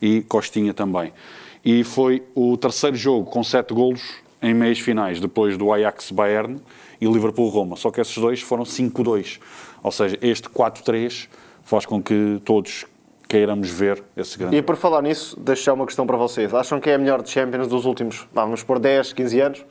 e 0.00 0.22
Costinha 0.22 0.72
também. 0.72 1.12
E 1.62 1.84
foi 1.84 2.22
o 2.34 2.56
terceiro 2.56 2.96
jogo 2.96 3.30
com 3.30 3.44
sete 3.44 3.74
golos 3.74 4.02
em 4.40 4.54
meias 4.54 4.78
finais, 4.78 5.20
depois 5.20 5.58
do 5.58 5.70
Ajax-Bayern 5.70 6.58
e 6.98 7.04
Liverpool-Roma. 7.04 7.76
Só 7.76 7.90
que 7.90 8.00
esses 8.00 8.16
dois 8.16 8.40
foram 8.40 8.64
5-2. 8.64 9.38
Ou 9.82 9.92
seja, 9.92 10.18
este 10.22 10.48
4-3 10.48 11.28
faz 11.64 11.84
com 11.84 12.02
que 12.02 12.40
todos 12.46 12.86
queiramos 13.30 13.70
ver 13.70 14.02
esse 14.16 14.36
grande 14.36 14.56
E 14.56 14.62
por 14.62 14.74
falar 14.74 15.00
nisso, 15.02 15.38
deixo 15.38 15.62
já 15.62 15.72
uma 15.72 15.86
questão 15.86 16.04
para 16.04 16.16
vocês. 16.16 16.52
Acham 16.52 16.80
que 16.80 16.90
é 16.90 16.94
a 16.94 16.98
melhor 16.98 17.22
de 17.22 17.30
Champions 17.30 17.68
dos 17.68 17.84
últimos, 17.84 18.26
vamos 18.34 18.64
por 18.64 18.80
10, 18.80 19.12
15 19.12 19.40
anos? 19.40 19.64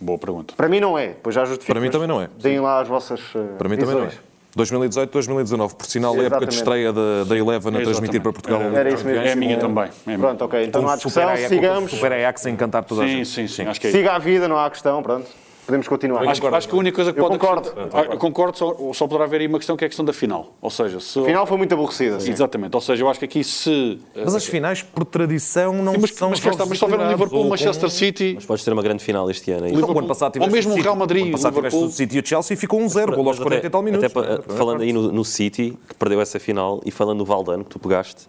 Boa 0.00 0.18
pergunta. 0.18 0.54
Para 0.56 0.68
mim 0.68 0.80
não 0.80 0.98
é, 0.98 1.14
pois 1.22 1.34
já 1.34 1.44
justifico. 1.44 1.72
Para 1.72 1.80
mim 1.80 1.90
também 1.90 2.08
não 2.08 2.20
é. 2.20 2.28
Deem 2.40 2.58
lá 2.60 2.80
as 2.80 2.88
vossas 2.88 3.20
eh, 3.34 3.38
Para 3.56 3.68
mim 3.68 3.76
também 3.76 3.94
não 3.94 4.02
é. 4.02 4.06
visões. 4.06 4.28
2018, 4.56 5.12
2019, 5.12 5.74
por 5.76 5.86
sinal, 5.86 6.14
Sim, 6.14 6.20
a 6.20 6.22
época 6.24 6.46
de 6.46 6.54
exatamente. 6.54 6.56
estreia 6.56 6.92
da, 6.92 7.24
da 7.24 7.36
Eleven 7.36 7.56
a 7.56 7.60
transmitir 7.60 7.90
Exatamente. 7.90 8.20
para 8.22 8.32
Portugal. 8.32 8.62
Era 8.76 8.90
isso 8.90 9.04
mesmo. 9.04 9.22
É 9.24 9.32
a 9.32 9.36
minha 9.36 9.58
também. 9.58 9.84
É 9.84 9.86
a 9.86 9.90
minha. 10.06 10.18
Pronto, 10.18 10.44
ok. 10.44 10.64
Então 10.64 10.82
não 10.82 10.88
há 10.88 10.94
discussão, 10.96 11.22
Super 11.36 11.48
sigamos. 11.48 11.90
Super 11.92 12.12
Ajax 12.12 12.46
a 12.46 12.50
encantar 12.50 12.84
toda 12.84 13.04
a 13.04 13.06
Sim, 13.06 13.16
gente. 13.18 13.28
sim, 13.28 13.46
sim, 13.46 13.62
acho 13.66 13.80
que 13.80 13.86
é 13.86 13.90
isso. 13.90 13.98
Siga 13.98 14.12
a 14.14 14.18
vida, 14.18 14.48
não 14.48 14.58
há 14.58 14.68
questão, 14.70 15.00
pronto. 15.02 15.28
Podemos 15.68 15.86
continuar. 15.86 16.26
Acho, 16.26 16.46
acho 16.46 16.66
que 16.66 16.74
a 16.74 16.78
única 16.78 16.94
coisa 16.96 17.12
que 17.12 17.20
Eu 17.20 17.24
pode 17.26 17.38
concordo. 17.38 17.68
acrescentar- 17.68 18.06
Ah, 18.08 18.14
eu 18.14 18.18
concordo, 18.18 18.56
só, 18.56 18.74
só 18.94 19.06
poderá 19.06 19.24
haver 19.24 19.42
aí 19.42 19.46
uma 19.46 19.58
questão 19.58 19.76
que 19.76 19.84
é 19.84 19.86
a 19.86 19.88
questão 19.90 20.02
da 20.02 20.14
final. 20.14 20.54
Ou 20.62 20.70
seja, 20.70 20.98
se. 20.98 21.18
A 21.20 21.24
final 21.24 21.46
foi 21.46 21.58
muito 21.58 21.74
aborrecida. 21.74 22.18
sim. 22.20 22.30
Exatamente. 22.30 22.74
Ou 22.74 22.80
seja, 22.80 23.04
eu 23.04 23.08
acho 23.10 23.18
que 23.18 23.26
aqui 23.26 23.44
se. 23.44 23.98
Mas 24.16 24.34
as 24.34 24.46
finais, 24.46 24.80
por 24.82 25.04
tradição, 25.04 25.74
não 25.74 25.92
Sim, 25.92 25.98
mas, 26.00 26.14
são 26.14 26.30
mas, 26.30 26.38
jogos 26.38 26.66
mas 26.66 26.78
se 26.78 26.84
houver 26.84 26.98
um 27.00 27.08
Liverpool, 27.10 27.44
Manchester 27.50 27.90
City. 27.90 28.32
Mas 28.36 28.46
podes 28.46 28.64
ter 28.64 28.72
uma 28.72 28.82
grande 28.82 29.04
final 29.04 29.30
este 29.30 29.50
ano. 29.50 29.66
é 29.66 29.70
o 29.70 29.98
ano 29.98 30.08
passado 30.08 30.40
ou 30.40 30.48
mesmo 30.48 30.72
o. 30.72 30.80
Real 30.80 30.96
Madrid 30.96 31.20
O 31.20 31.26
ano 31.26 31.34
o 31.34 31.36
passado 31.36 31.54
tiveste 31.56 31.78
o. 31.84 31.90
City 31.90 32.16
e 32.16 32.20
o 32.20 32.26
Chelsea 32.26 32.54
e 32.54 32.56
ficou 32.56 32.80
um 32.80 32.88
zero, 32.88 33.14
gol 33.14 33.28
aos 33.28 33.38
Mas 33.38 33.46
40 33.46 33.66
e 33.66 33.70
tal 33.70 33.82
minutos. 33.82 34.10
Até, 34.16 34.42
falando 34.54 34.80
aí 34.80 34.90
no, 34.94 35.12
no 35.12 35.22
City, 35.22 35.76
que 35.86 35.94
perdeu 35.96 36.18
essa 36.18 36.40
final, 36.40 36.80
e 36.86 36.90
falando 36.90 37.18
do 37.18 37.24
Valdano, 37.26 37.62
que 37.62 37.68
tu 37.70 37.78
pegaste, 37.78 38.26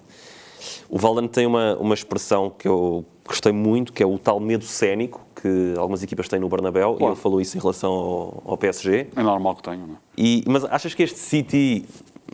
o 0.89 0.97
Valdano 0.97 1.29
tem 1.29 1.45
uma, 1.45 1.77
uma 1.77 1.93
expressão 1.93 2.49
que 2.49 2.67
eu 2.67 3.05
gostei 3.25 3.53
muito, 3.53 3.93
que 3.93 4.03
é 4.03 4.05
o 4.05 4.17
tal 4.19 4.41
medo 4.41 4.65
cénico 4.65 5.21
que 5.41 5.73
algumas 5.77 6.03
equipas 6.03 6.27
têm 6.27 6.39
no 6.39 6.49
Bernabéu, 6.49 6.97
e 6.99 7.03
ele 7.03 7.15
falou 7.15 7.39
isso 7.39 7.57
em 7.57 7.61
relação 7.61 7.91
ao, 7.91 8.43
ao 8.45 8.57
PSG. 8.57 9.07
É 9.15 9.23
normal 9.23 9.55
que 9.55 9.63
tenham, 9.63 9.87
não 9.87 9.95
é? 9.95 9.97
E, 10.17 10.43
mas 10.47 10.63
achas 10.65 10.93
que 10.93 11.03
este 11.03 11.17
City, 11.19 11.85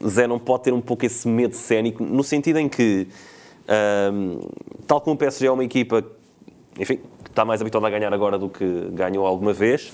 Zé, 0.08 0.26
não 0.28 0.40
pode 0.40 0.64
ter 0.64 0.74
um 0.74 0.82
pouco 0.82 1.06
esse 1.06 1.28
medo 1.28 1.56
cénico, 1.56 2.04
no 2.04 2.24
sentido 2.24 2.58
em 2.60 2.68
que, 2.68 3.08
ahm, 3.68 4.40
tal 4.88 5.00
como 5.02 5.16
o 5.16 5.18
PSG 5.18 5.48
é 5.48 5.52
uma 5.52 5.64
equipa, 5.64 6.04
enfim, 6.80 6.98
que 7.24 7.30
está 7.30 7.46
mais 7.46 7.62
habituada 7.62 7.88
a 7.88 7.90
ganhar 7.90 8.14
agora 8.14 8.38
do 8.38 8.50
que 8.50 8.66
ganhou 8.92 9.26
alguma 9.26 9.54
vez, 9.54 9.94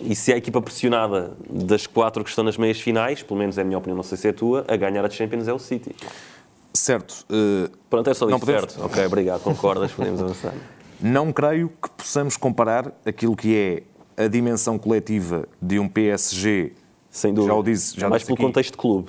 e 0.00 0.14
se 0.14 0.32
é 0.32 0.34
a 0.34 0.38
equipa 0.38 0.60
pressionada 0.60 1.36
das 1.48 1.86
quatro 1.86 2.22
que 2.22 2.30
estão 2.30 2.44
nas 2.44 2.56
meias 2.56 2.80
finais, 2.80 3.22
pelo 3.22 3.38
menos 3.38 3.56
é 3.58 3.62
a 3.62 3.64
minha 3.64 3.78
opinião, 3.78 3.96
não 3.96 4.02
sei 4.02 4.18
se 4.18 4.26
é 4.26 4.30
a 4.30 4.34
tua, 4.34 4.64
a 4.68 4.76
ganhar 4.76 5.04
a 5.04 5.10
Champions 5.10 5.48
é 5.48 5.52
o 5.52 5.58
City. 5.58 5.94
Certo. 6.72 7.24
eh, 7.30 7.70
Pronto, 7.88 8.10
é 8.10 8.14
só 8.14 8.26
Não 8.26 8.36
isso, 8.36 8.46
podemos- 8.46 8.72
certo? 8.72 8.84
Ok, 8.84 9.06
obrigado, 9.06 9.42
concordas, 9.42 9.92
podemos 9.92 10.20
avançar. 10.20 10.52
Não 11.00 11.32
creio 11.32 11.68
que 11.82 11.90
possamos 11.90 12.36
comparar 12.36 12.92
aquilo 13.04 13.36
que 13.36 13.84
é 14.16 14.24
a 14.24 14.28
dimensão 14.28 14.78
coletiva 14.78 15.46
de 15.60 15.78
um 15.78 15.88
PSG. 15.88 16.72
Sem 17.10 17.32
dúvida. 17.32 17.52
Já 17.52 17.58
o 17.58 17.62
disse, 17.62 18.00
já 18.00 18.08
Mais 18.08 18.20
disse 18.22 18.26
pelo 18.26 18.36
aqui. 18.36 18.44
contexto 18.46 18.72
de 18.72 18.78
clube. 18.78 19.08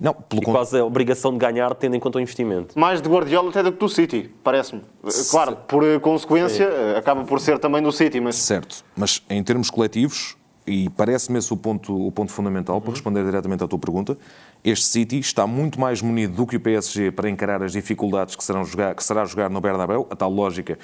Não, 0.00 0.12
pelo 0.12 0.42
E 0.42 0.44
con- 0.44 0.52
quase 0.52 0.76
a 0.78 0.84
obrigação 0.84 1.30
de 1.32 1.38
ganhar, 1.38 1.72
tendo 1.76 1.94
em 1.94 2.00
conta 2.00 2.18
o 2.18 2.20
investimento. 2.20 2.76
Mais 2.78 3.00
de 3.00 3.08
Guardiola 3.08 3.50
até 3.50 3.62
do 3.62 3.70
que 3.72 3.78
do 3.78 3.88
City, 3.88 4.28
parece-me. 4.42 4.82
Claro, 5.30 5.56
por 5.68 5.84
eh, 5.84 6.00
consequência, 6.00 6.64
eh, 6.64 6.98
acaba 6.98 7.22
por 7.24 7.40
ser 7.40 7.58
também 7.60 7.80
do 7.80 7.92
City, 7.92 8.20
mas 8.20 8.34
Certo, 8.36 8.84
mas 8.96 9.22
em 9.30 9.40
termos 9.42 9.70
coletivos, 9.70 10.36
e 10.66 10.88
parece-me 10.90 11.38
esse 11.38 11.52
o 11.52 11.56
ponto, 11.56 12.06
o 12.06 12.10
ponto 12.10 12.32
fundamental 12.32 12.80
para 12.80 12.92
responder 12.92 13.24
diretamente 13.24 13.62
à 13.62 13.68
tua 13.68 13.78
pergunta, 13.78 14.16
este 14.64 14.86
City 14.86 15.18
está 15.18 15.46
muito 15.46 15.78
mais 15.78 16.00
munido 16.00 16.36
do 16.36 16.46
que 16.46 16.56
o 16.56 16.60
PSG 16.60 17.10
para 17.10 17.28
encarar 17.28 17.62
as 17.62 17.72
dificuldades 17.72 18.34
que, 18.34 18.42
serão 18.42 18.64
jogar, 18.64 18.94
que 18.94 19.04
será 19.04 19.26
jogar 19.26 19.50
no 19.50 19.60
Bernabéu. 19.60 20.06
A 20.10 20.16
tal 20.16 20.30
lógica 20.30 20.78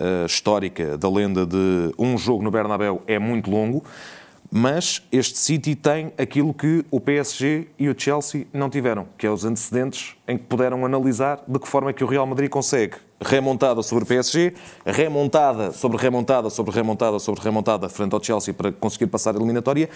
eh, 0.00 0.24
histórica 0.24 0.96
da 0.96 1.10
lenda 1.10 1.44
de 1.44 1.92
um 1.98 2.16
jogo 2.16 2.42
no 2.42 2.50
Bernabéu 2.50 3.02
é 3.06 3.18
muito 3.18 3.50
longo, 3.50 3.84
mas 4.50 5.02
este 5.10 5.38
City 5.38 5.74
tem 5.74 6.12
aquilo 6.18 6.52
que 6.54 6.84
o 6.90 7.00
PSG 7.00 7.68
e 7.78 7.88
o 7.88 7.94
Chelsea 7.98 8.46
não 8.52 8.70
tiveram, 8.70 9.06
que 9.16 9.26
é 9.26 9.30
os 9.30 9.44
antecedentes 9.44 10.14
em 10.26 10.36
que 10.36 10.44
puderam 10.44 10.84
analisar 10.84 11.42
de 11.46 11.58
que 11.58 11.68
forma 11.68 11.90
é 11.90 11.92
que 11.92 12.04
o 12.04 12.06
Real 12.06 12.26
Madrid 12.26 12.48
consegue. 12.50 12.96
Remontada 13.20 13.82
sobre 13.82 14.04
o 14.04 14.06
PSG, 14.06 14.52
remontada 14.84 15.72
sobre 15.72 15.96
remontada 15.96 16.50
sobre 16.50 16.74
remontada 16.74 17.18
sobre 17.18 17.42
remontada 17.42 17.88
frente 17.88 18.14
ao 18.14 18.22
Chelsea 18.22 18.52
para 18.52 18.70
conseguir 18.70 19.06
passar 19.06 19.34
a 19.34 19.38
eliminatória 19.38 19.88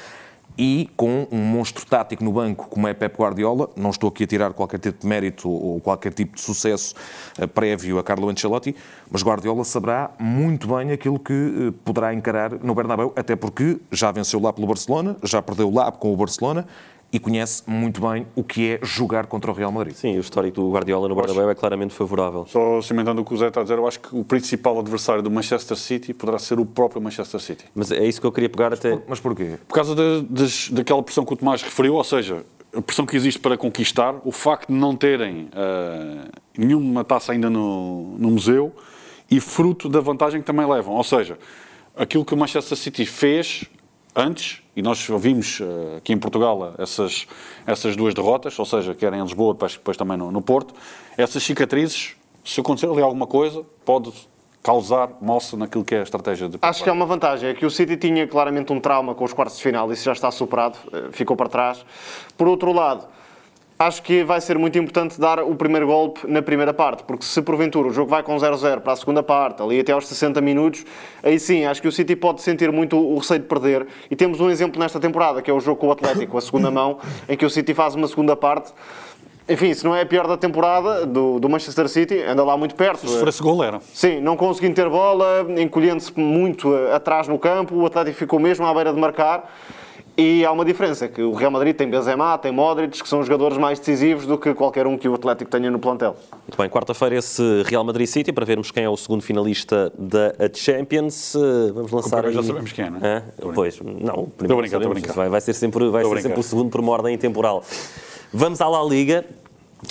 e 0.57 0.89
com 0.97 1.27
um 1.31 1.39
monstro 1.39 1.87
tático 1.87 2.23
no 2.23 2.33
banco 2.33 2.69
como 2.69 2.87
é 2.87 2.95
Pep 2.95 3.17
Guardiola, 3.17 3.71
não 3.77 3.91
estou 3.91 4.09
aqui 4.09 4.25
a 4.25 4.27
tirar 4.27 4.53
qualquer 4.53 4.79
tipo 4.79 5.01
de 5.01 5.07
mérito 5.07 5.49
ou 5.49 5.81
qualquer 5.81 6.13
tipo 6.13 6.37
de 6.37 6.41
sucesso 6.41 6.95
eh, 7.39 7.47
prévio 7.47 7.99
a 7.99 8.03
Carlo 8.03 8.29
Ancelotti, 8.29 8.75
mas 9.11 9.23
Guardiola 9.23 9.65
saberá 9.65 10.11
muito 10.19 10.69
bem 10.69 10.93
aquilo 10.93 11.19
que 11.19 11.33
eh, 11.33 11.73
poderá 11.85 12.13
encarar 12.15 12.53
no 12.53 12.75
Bernabéu, 12.75 13.13
até 13.17 13.35
porque 13.35 13.81
já 13.91 14.11
venceu 14.13 14.41
lá 14.41 14.53
pelo 14.53 14.67
Barcelona, 14.67 15.17
já 15.23 15.41
perdeu 15.41 15.71
lá 15.71 15.91
com 15.91 16.13
o 16.13 16.17
Barcelona 16.17 16.67
e 17.13 17.19
conhece 17.19 17.63
muito 17.67 18.01
bem 18.01 18.27
o 18.37 18.45
que 18.45 18.71
é 18.73 18.79
jogar 18.83 19.27
contra 19.27 19.51
o 19.51 19.55
Real 19.55 19.73
Madrid. 19.73 19.95
Sim, 19.95 20.17
o 20.17 20.21
histórico 20.21 20.61
do 20.61 20.71
Guardiola 20.71 21.09
no 21.09 21.15
Bernabéu 21.17 21.51
é 21.51 21.55
claramente 21.55 21.93
favorável. 21.93 22.47
Só 22.49 22.81
cimentando 22.83 23.21
o 23.21 23.25
que 23.25 23.35
o 23.35 23.37
Zé 23.37 23.49
está 23.49 23.61
a 23.61 23.63
dizer, 23.65 23.79
eu 23.79 23.87
acho 23.89 23.99
que 23.99 24.09
o 24.17 24.23
principal 24.25 24.79
adversário 24.79 25.23
do 25.23 25.31
Manchester 25.31 25.77
City 25.77 26.15
poderá 26.15 26.39
ser 26.39 26.61
o 26.61 26.65
próprio 26.65 27.03
Manchester 27.03 27.41
City. 27.41 27.65
Mas 27.75 27.91
é 27.91 28.05
isso 28.07 28.21
que 28.21 28.27
eu 28.27 28.33
queria 28.33 28.49
pegar 28.49 28.73
até... 28.73 28.97
Mas 29.09 29.19
porquê? 29.19 29.57
Por 29.67 29.75
causa 29.75 29.95
da- 29.95 30.21
das- 30.29 30.69
daquela 30.71 31.03
pressão 31.03 31.25
que 31.25 31.33
o 31.33 31.37
Tomás 31.37 31.63
referiu, 31.63 31.95
ou 31.95 32.05
seja, 32.05 32.45
a 32.73 32.81
pressão 32.81 33.05
que 33.05 33.17
existe 33.17 33.41
para 33.41 33.57
conquistar, 33.59 34.15
o 34.25 34.31
facto 34.31 34.69
de 34.69 34.75
não 34.75 34.95
terem 34.95 35.49
ah, 35.53 36.29
nenhuma 36.57 37.03
taça 37.03 37.33
ainda 37.33 37.51
no, 37.51 38.17
no 38.19 38.31
museu 38.31 38.73
e 39.29 39.41
fruto 39.41 39.89
da 39.89 40.01
vantagem 40.01 40.41
que 40.41 40.47
também 40.47 40.65
levam. 40.65 40.95
Ou 40.95 41.03
seja, 41.03 41.37
aquilo 41.97 42.25
que 42.25 42.35
o 42.35 42.37
Manchester 42.37 42.79
City 42.79 43.05
fez 43.05 43.65
antes, 44.15 44.63
e 44.75 44.83
nós 44.83 45.09
ouvimos 45.09 45.61
ah, 45.61 45.99
aqui 45.99 46.13
em 46.13 46.19
Portugal 46.19 46.75
essas, 46.79 47.27
essas 47.67 47.97
duas 47.97 48.15
derrotas, 48.15 48.59
ou 48.59 48.65
seja, 48.65 48.95
quer 48.95 49.13
em 49.13 49.23
Lisboa, 49.23 49.55
depois, 49.55 49.73
depois 49.73 49.97
também 49.97 50.17
no, 50.17 50.31
no 50.31 50.43
Porto, 50.43 50.75
essas 51.17 51.43
cicatrizes, 51.43 52.17
se 52.45 52.61
acontecer 52.61 52.89
ali 52.89 53.03
alguma 53.03 53.27
coisa, 53.27 53.65
pode 53.85 54.13
causar 54.63 55.11
moça 55.21 55.57
naquilo 55.57 55.85
que 55.85 55.95
é 55.95 56.01
a 56.01 56.03
estratégia 56.03 56.49
de 56.49 56.59
acho 56.61 56.83
que 56.83 56.89
é 56.89 56.93
uma 56.93 57.07
vantagem. 57.07 57.49
É 57.49 57.55
que 57.55 57.65
o 57.65 57.71
City 57.71 57.97
tinha 57.97 58.27
claramente 58.27 58.73
um 58.73 58.81
trauma 58.81 59.15
com 59.15 59.25
os 59.25 59.33
quartos 59.33 59.57
de 59.57 59.63
final, 59.63 59.91
isso 59.93 60.05
já 60.05 60.13
está 60.13 60.31
superado, 60.31 60.79
eh, 60.93 61.09
ficou 61.13 61.37
para 61.37 61.49
trás. 61.49 61.85
Por 62.37 62.47
outro 62.47 62.73
lado, 62.73 63.07
acho 63.81 64.03
que 64.03 64.23
vai 64.23 64.43
ser 64.43 64.59
muito 64.59 64.79
importante 64.79 65.19
dar 65.19 65.41
o 65.41 65.55
primeiro 65.55 65.87
golpe 65.87 66.31
na 66.31 66.43
primeira 66.43 66.75
parte, 66.75 67.03
porque 67.03 67.25
se 67.25 67.41
porventura 67.41 67.89
o 67.89 67.91
jogo 67.91 68.11
vai 68.11 68.23
com 68.23 68.37
0-0 68.37 68.81
para 68.81 68.93
a 68.93 68.97
segunda 68.97 69.23
parte, 69.23 69.63
ali 69.63 69.81
até 69.81 69.91
aos 69.91 70.07
60 70.07 70.39
minutos, 70.43 70.85
aí 71.23 71.41
sim, 71.41 71.65
acho 71.65 71.81
que 71.81 71.89
o 71.89 71.93
City 71.93 72.15
pode 72.15 72.43
sentir 72.43 72.71
muito 72.71 72.99
o 72.99 73.17
receio 73.17 73.41
de 73.41 73.47
perder. 73.47 73.87
E 74.11 74.15
temos 74.15 74.39
um 74.39 74.51
exemplo 74.51 74.79
nesta 74.79 75.01
temporada, 75.01 75.41
que 75.41 75.51
é 75.51 75.55
o 75.55 75.61
jogo 75.61 75.81
com 75.81 75.89
o 75.89 75.93
Atlético, 75.93 76.37
a 76.37 76.43
segunda 76.43 76.71
mão, 76.71 76.99
em 77.27 77.35
que 77.39 77.47
o 77.47 77.49
City 77.49 77.73
faz 77.73 77.95
uma 77.95 78.07
segunda 78.07 78.37
parte. 78.37 78.71
Enfim, 79.49 79.73
se 79.73 79.83
não 79.83 79.97
é 79.97 80.03
a 80.03 80.07
pior 80.07 80.27
da 80.27 80.37
temporada 80.37 81.07
do, 81.07 81.41
do 81.41 81.49
Manchester 81.49 81.89
City, 81.89 82.23
anda 82.23 82.45
lá 82.45 82.59
muito 82.59 82.75
perto. 82.75 83.09
Se 83.09 83.19
for 83.19 83.29
esse 83.29 83.43
gol, 83.43 83.65
era. 83.65 83.81
Sim, 83.81 84.21
não 84.21 84.37
conseguindo 84.37 84.75
ter 84.75 84.91
bola, 84.91 85.47
encolhendo-se 85.59 86.13
muito 86.21 86.73
atrás 86.95 87.27
no 87.27 87.39
campo, 87.39 87.75
o 87.75 87.87
Atlético 87.87 88.19
ficou 88.19 88.39
mesmo 88.39 88.67
à 88.67 88.75
beira 88.75 88.93
de 88.93 89.01
marcar. 89.01 89.51
E 90.23 90.45
há 90.45 90.53
uma 90.53 90.67
diferença, 90.67 91.09
que 91.09 91.23
o 91.23 91.33
Real 91.33 91.51
Madrid 91.51 91.75
tem 91.75 91.89
Benzema, 91.89 92.37
tem 92.37 92.53
Modric, 92.53 93.03
que 93.03 93.09
são 93.09 93.23
jogadores 93.23 93.57
mais 93.57 93.79
decisivos 93.79 94.27
do 94.27 94.37
que 94.37 94.53
qualquer 94.53 94.87
um 94.87 94.99
que 94.99 95.09
o 95.09 95.15
Atlético 95.15 95.51
tenha 95.51 95.71
no 95.71 95.79
plantel. 95.79 96.15
Muito 96.47 96.59
bem, 96.59 96.69
quarta-feira 96.69 97.17
esse 97.17 97.63
Real 97.65 97.83
Madrid 97.83 98.07
City 98.07 98.31
para 98.31 98.45
vermos 98.45 98.71
quem 98.71 98.85
é 98.85 98.89
o 98.89 98.99
segundo 98.99 99.23
finalista 99.23 99.91
da 99.99 100.35
Champions. 100.55 101.35
Vamos 101.73 101.91
lançar 101.91 102.23
primeiro 102.23 102.35
já 102.35 102.41
aí- 102.41 102.47
sabemos 102.49 102.73
quem 102.73 102.85
é, 102.85 102.91
não 102.91 102.99
é? 103.03 103.23
Pois, 103.55 103.81
não, 103.81 103.89
o 103.89 103.97
Estou 103.97 104.23
a 104.25 104.31
primeiro 104.37 104.57
brincar, 104.61 104.67
estou 104.67 104.79
a 104.79 104.83
sabemos, 104.83 104.93
brincar. 105.01 105.15
vai, 105.15 105.29
vai 105.31 105.41
ser 105.41 105.55
sempre, 105.55 105.89
vai 105.89 106.03
Estou 106.03 106.17
ser 106.19 106.23
sempre 106.25 106.41
o 106.41 106.43
segundo 106.43 106.69
por 106.71 106.81
uma 106.83 106.93
ordem 106.93 107.17
temporal. 107.17 107.65
Vamos 108.31 108.61
à 108.61 108.69
La 108.69 108.85
Liga. 108.85 109.25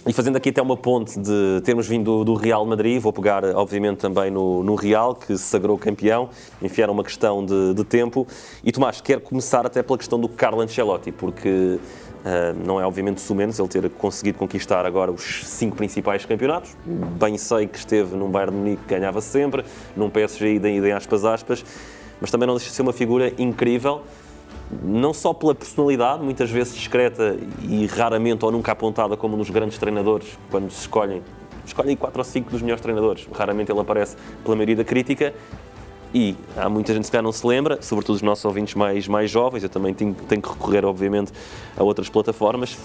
E 0.06 0.14
fazendo 0.14 0.36
aqui 0.36 0.50
até 0.50 0.62
uma 0.62 0.78
ponte 0.78 1.20
de 1.20 1.62
termos 1.64 1.88
vindo 1.88 2.24
do, 2.24 2.36
Real 2.36 2.66
Madrid, 2.66 3.02
vou 3.02 3.12
pegar 3.12 3.44
obviamente 3.44 3.98
também 3.98 4.30
no, 4.30 4.64
no 4.64 4.76
Real, 4.76 5.16
que 5.16 5.36
se 5.38 5.44
sagrou 5.44 5.78
campeão, 5.78 6.30
enfiaram 6.62 6.94
uma 6.94 7.04
questão 7.04 7.46
de, 7.46 7.74
de 7.74 7.84
tempo. 7.84 8.28
E 8.64 8.72
Tomás, 8.72 9.02
quero 9.02 9.22
começar 9.22 9.66
até 9.66 9.82
pela 9.82 9.98
questão 9.98 10.20
do 10.20 10.30
Carlo 10.30 10.62
Ancelotti, 10.62 11.12
porque 11.12 11.80
ah, 12.24 12.54
não 12.66 12.80
é 12.80 12.86
obviamente 12.86 13.22
sumenos 13.22 13.58
ele 13.60 13.68
ter 13.68 13.90
conseguido 13.90 14.38
conquistar 14.38 14.86
agora 14.86 15.12
os 15.12 15.46
cinco 15.46 15.76
principais 15.76 16.26
campeonatos. 16.26 16.76
Bem 16.86 17.38
sei 17.38 17.68
que 17.68 17.78
esteve 17.78 18.16
num 18.16 18.30
Bayern 18.30 18.52
de 18.52 18.58
Munique 18.58 18.84
que 18.84 18.94
ganhava 18.94 19.22
sempre, 19.22 19.64
num 19.96 20.10
PSG 20.10 20.56
idem, 20.56 20.78
idem 20.78 20.92
aspas 20.92 21.24
aspas, 21.24 21.64
mas 22.20 22.30
também 22.30 22.48
não 22.48 22.56
deixa 22.56 22.70
de 22.70 22.76
ser 22.76 22.82
uma 22.82 22.94
figura 22.94 23.34
incrível 23.38 24.02
não 24.84 25.14
só 25.14 25.34
pela 25.34 25.56
personalidade, 25.56 26.24
muitas 26.24 26.50
vezes 26.50 26.76
discreta 26.76 27.38
e 27.64 27.86
raramente 27.88 28.46
ou 28.46 28.52
nunca 28.52 28.72
apontada 28.72 29.18
como 29.18 29.36
um 29.36 29.38
dos 29.38 29.50
grandes 29.50 29.78
treinadores, 29.78 30.38
quando 30.52 30.70
se 30.72 30.82
escolhem, 30.82 31.22
escolhem 31.66 31.96
quatro 31.96 32.20
ou 32.20 32.24
cinco 32.24 32.52
dos 32.52 32.62
melhores 32.62 32.82
treinadores, 32.82 33.28
raramente 33.34 33.72
ele 33.72 33.80
aparece 33.80 34.16
pela 34.44 34.56
maioria 34.56 34.76
da 34.76 34.84
crítica. 34.84 35.34
E 36.12 36.36
há 36.58 36.68
muita 36.68 36.92
gente 36.92 37.06
que 37.06 37.12
calhar 37.12 37.24
não 37.24 37.32
se 37.32 37.46
lembra, 37.46 37.80
sobretudo 37.82 38.16
os 38.16 38.22
nossos 38.24 38.44
ouvintes 38.44 38.74
mais, 38.74 39.08
mais 39.08 39.30
jovens, 39.30 39.62
eu 39.62 39.70
também 39.70 39.94
tenho, 39.94 40.16
tenho 40.28 40.42
que 40.42 40.50
recorrer, 40.50 40.84
obviamente, 40.84 41.32
a 41.78 41.84
outras 41.84 42.10
plataformas, 42.10 42.76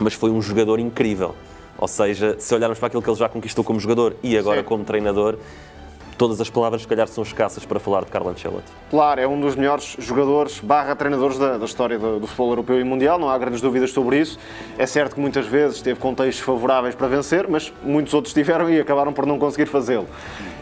mas 0.00 0.14
foi 0.14 0.30
um 0.30 0.42
jogador 0.42 0.80
incrível. 0.80 1.36
Ou 1.78 1.86
seja, 1.86 2.34
se 2.40 2.52
olharmos 2.52 2.78
para 2.78 2.88
aquilo 2.88 3.00
que 3.00 3.08
ele 3.08 3.16
já 3.16 3.28
conquistou 3.28 3.62
como 3.62 3.78
jogador 3.78 4.16
e 4.24 4.36
agora 4.36 4.60
Sim. 4.60 4.66
como 4.66 4.84
treinador, 4.84 5.38
todas 6.18 6.40
as 6.40 6.50
palavras, 6.50 6.82
se 6.82 6.88
calhar, 6.88 7.06
são 7.06 7.22
escassas 7.22 7.64
para 7.64 7.78
falar 7.78 8.04
de 8.04 8.10
Carlo 8.10 8.28
Ancelotti. 8.28 8.66
Claro, 8.90 9.20
é 9.20 9.26
um 9.26 9.40
dos 9.40 9.54
melhores 9.54 9.96
jogadores 10.00 10.58
barra 10.58 10.94
treinadores 10.96 11.38
da, 11.38 11.56
da 11.56 11.64
história 11.64 11.98
do, 11.98 12.18
do 12.18 12.26
futebol 12.26 12.50
europeu 12.50 12.80
e 12.80 12.84
mundial, 12.84 13.18
não 13.18 13.30
há 13.30 13.38
grandes 13.38 13.60
dúvidas 13.60 13.92
sobre 13.92 14.20
isso. 14.20 14.38
É 14.76 14.84
certo 14.84 15.14
que 15.14 15.20
muitas 15.20 15.46
vezes 15.46 15.80
teve 15.80 16.00
contextos 16.00 16.44
favoráveis 16.44 16.94
para 16.94 17.06
vencer, 17.06 17.46
mas 17.48 17.72
muitos 17.82 18.12
outros 18.12 18.34
tiveram 18.34 18.68
e 18.68 18.80
acabaram 18.80 19.12
por 19.12 19.24
não 19.24 19.38
conseguir 19.38 19.66
fazê-lo. 19.66 20.08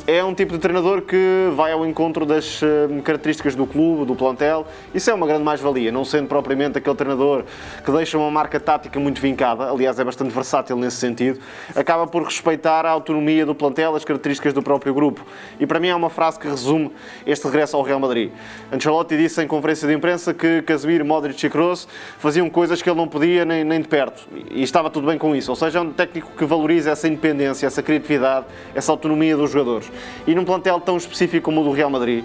É 0.06 0.22
um 0.22 0.32
tipo 0.32 0.52
de 0.52 0.60
treinador 0.60 1.02
que 1.02 1.50
vai 1.56 1.72
ao 1.72 1.84
encontro 1.84 2.24
das 2.24 2.62
eh, 2.62 3.00
características 3.02 3.56
do 3.56 3.66
clube, 3.66 4.04
do 4.04 4.14
plantel. 4.14 4.64
Isso 4.94 5.10
é 5.10 5.14
uma 5.14 5.26
grande 5.26 5.42
mais-valia, 5.42 5.90
não 5.90 6.04
sendo 6.04 6.28
propriamente 6.28 6.78
aquele 6.78 6.94
treinador 6.94 7.44
que 7.84 7.90
deixa 7.90 8.16
uma 8.16 8.30
marca 8.30 8.60
tática 8.60 9.00
muito 9.00 9.20
vincada, 9.20 9.68
aliás, 9.68 9.98
é 9.98 10.04
bastante 10.04 10.32
versátil 10.32 10.76
nesse 10.76 10.98
sentido, 10.98 11.40
acaba 11.74 12.06
por 12.06 12.22
respeitar 12.22 12.86
a 12.86 12.90
autonomia 12.90 13.44
do 13.44 13.52
plantel, 13.52 13.96
as 13.96 14.04
características 14.04 14.52
do 14.52 14.62
próprio 14.62 14.94
grupo. 14.94 15.26
E 15.58 15.66
para 15.66 15.80
mim 15.80 15.88
é 15.88 15.94
uma 15.94 16.08
frase 16.08 16.38
que 16.38 16.46
resume 16.46 16.92
este 17.26 17.44
regresso 17.44 17.76
ao 17.76 17.82
Real 17.82 17.98
Madrid. 17.98 18.30
Ancelotti 18.72 19.16
disse 19.16 19.42
em 19.42 19.48
conferência 19.48 19.88
de 19.88 19.94
imprensa 19.94 20.32
que 20.32 20.62
Casemiro, 20.62 21.04
Modric 21.04 21.44
e 21.44 21.50
Kroos 21.50 21.88
faziam 22.18 22.48
coisas 22.48 22.80
que 22.80 22.88
ele 22.88 22.96
não 22.96 23.08
podia 23.08 23.44
nem, 23.44 23.64
nem 23.64 23.80
de 23.80 23.88
perto. 23.88 24.28
E 24.52 24.62
estava 24.62 24.88
tudo 24.88 25.08
bem 25.08 25.18
com 25.18 25.34
isso. 25.34 25.50
Ou 25.50 25.56
seja, 25.56 25.80
é 25.80 25.82
um 25.82 25.92
técnico 25.92 26.30
que 26.36 26.44
valoriza 26.44 26.92
essa 26.92 27.08
independência, 27.08 27.66
essa 27.66 27.82
criatividade, 27.82 28.46
essa 28.72 28.92
autonomia 28.92 29.36
dos 29.36 29.50
jogadores. 29.50 29.95
E 30.26 30.34
num 30.34 30.44
plantel 30.44 30.80
tão 30.80 30.96
específico 30.96 31.44
como 31.44 31.60
o 31.60 31.64
do 31.64 31.70
Real 31.70 31.90
Madrid, 31.90 32.24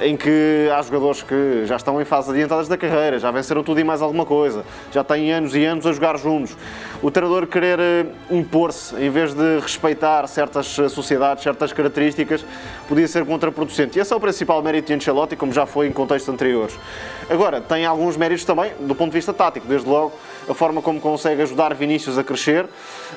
em 0.00 0.16
que 0.16 0.68
há 0.72 0.80
jogadores 0.82 1.22
que 1.22 1.64
já 1.66 1.76
estão 1.76 2.00
em 2.00 2.04
fase 2.04 2.30
adiantadas 2.30 2.68
da 2.68 2.76
carreira, 2.76 3.18
já 3.18 3.30
venceram 3.30 3.62
tudo 3.62 3.80
e 3.80 3.84
mais 3.84 4.00
alguma 4.00 4.24
coisa, 4.24 4.64
já 4.92 5.02
têm 5.02 5.32
anos 5.32 5.54
e 5.54 5.64
anos 5.64 5.86
a 5.86 5.92
jogar 5.92 6.16
juntos. 6.18 6.56
O 7.02 7.10
treinador 7.10 7.46
querer 7.46 7.80
eh, 7.80 8.06
impor-se, 8.30 8.94
em 8.96 9.10
vez 9.10 9.34
de 9.34 9.58
respeitar 9.58 10.26
certas 10.28 10.78
eh, 10.78 10.88
sociedades, 10.88 11.42
certas 11.42 11.72
características, 11.72 12.44
podia 12.88 13.08
ser 13.08 13.24
contraproducente. 13.24 13.98
E 13.98 14.00
esse 14.00 14.12
é 14.12 14.16
o 14.16 14.20
principal 14.20 14.62
mérito 14.62 14.88
de 14.88 14.94
Ancelotti, 14.94 15.36
como 15.36 15.52
já 15.52 15.66
foi 15.66 15.88
em 15.88 15.92
contextos 15.92 16.32
anteriores. 16.32 16.78
Agora, 17.28 17.60
tem 17.60 17.84
alguns 17.84 18.16
méritos 18.16 18.44
também 18.44 18.72
do 18.80 18.94
ponto 18.94 19.10
de 19.10 19.18
vista 19.18 19.32
tático, 19.32 19.66
desde 19.66 19.88
logo 19.88 20.12
a 20.48 20.54
forma 20.54 20.80
como 20.80 21.00
consegue 21.00 21.42
ajudar 21.42 21.74
Vinícius 21.74 22.16
a 22.16 22.24
crescer, 22.24 22.66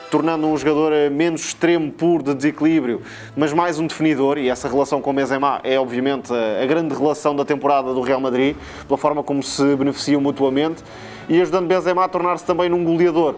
tornando 0.09 0.47
um 0.47 0.57
jogador 0.57 0.91
eh, 0.91 1.09
menos 1.09 1.45
extremo, 1.45 1.91
puro, 1.91 2.23
de 2.23 2.33
desequilíbrio, 2.33 3.01
mas 3.35 3.53
mais 3.53 3.79
um 3.79 3.87
definidor, 3.87 4.37
e 4.37 4.49
essa 4.49 4.67
relação 4.67 5.01
com 5.01 5.11
o 5.11 5.13
Benzema 5.13 5.61
é 5.63 5.79
obviamente 5.79 6.33
a 6.33 6.65
grande 6.65 6.93
relação 6.93 7.35
da 7.35 7.45
temporada 7.45 7.93
do 7.93 8.01
Real 8.01 8.19
Madrid, 8.19 8.55
pela 8.85 8.97
forma 8.97 9.23
como 9.23 9.41
se 9.41 9.75
beneficiam 9.75 10.19
mutuamente, 10.19 10.83
e 11.29 11.41
ajudando 11.41 11.67
Benzema 11.67 12.03
a 12.03 12.09
tornar-se 12.09 12.45
também 12.45 12.69
num 12.69 12.83
goleador. 12.83 13.35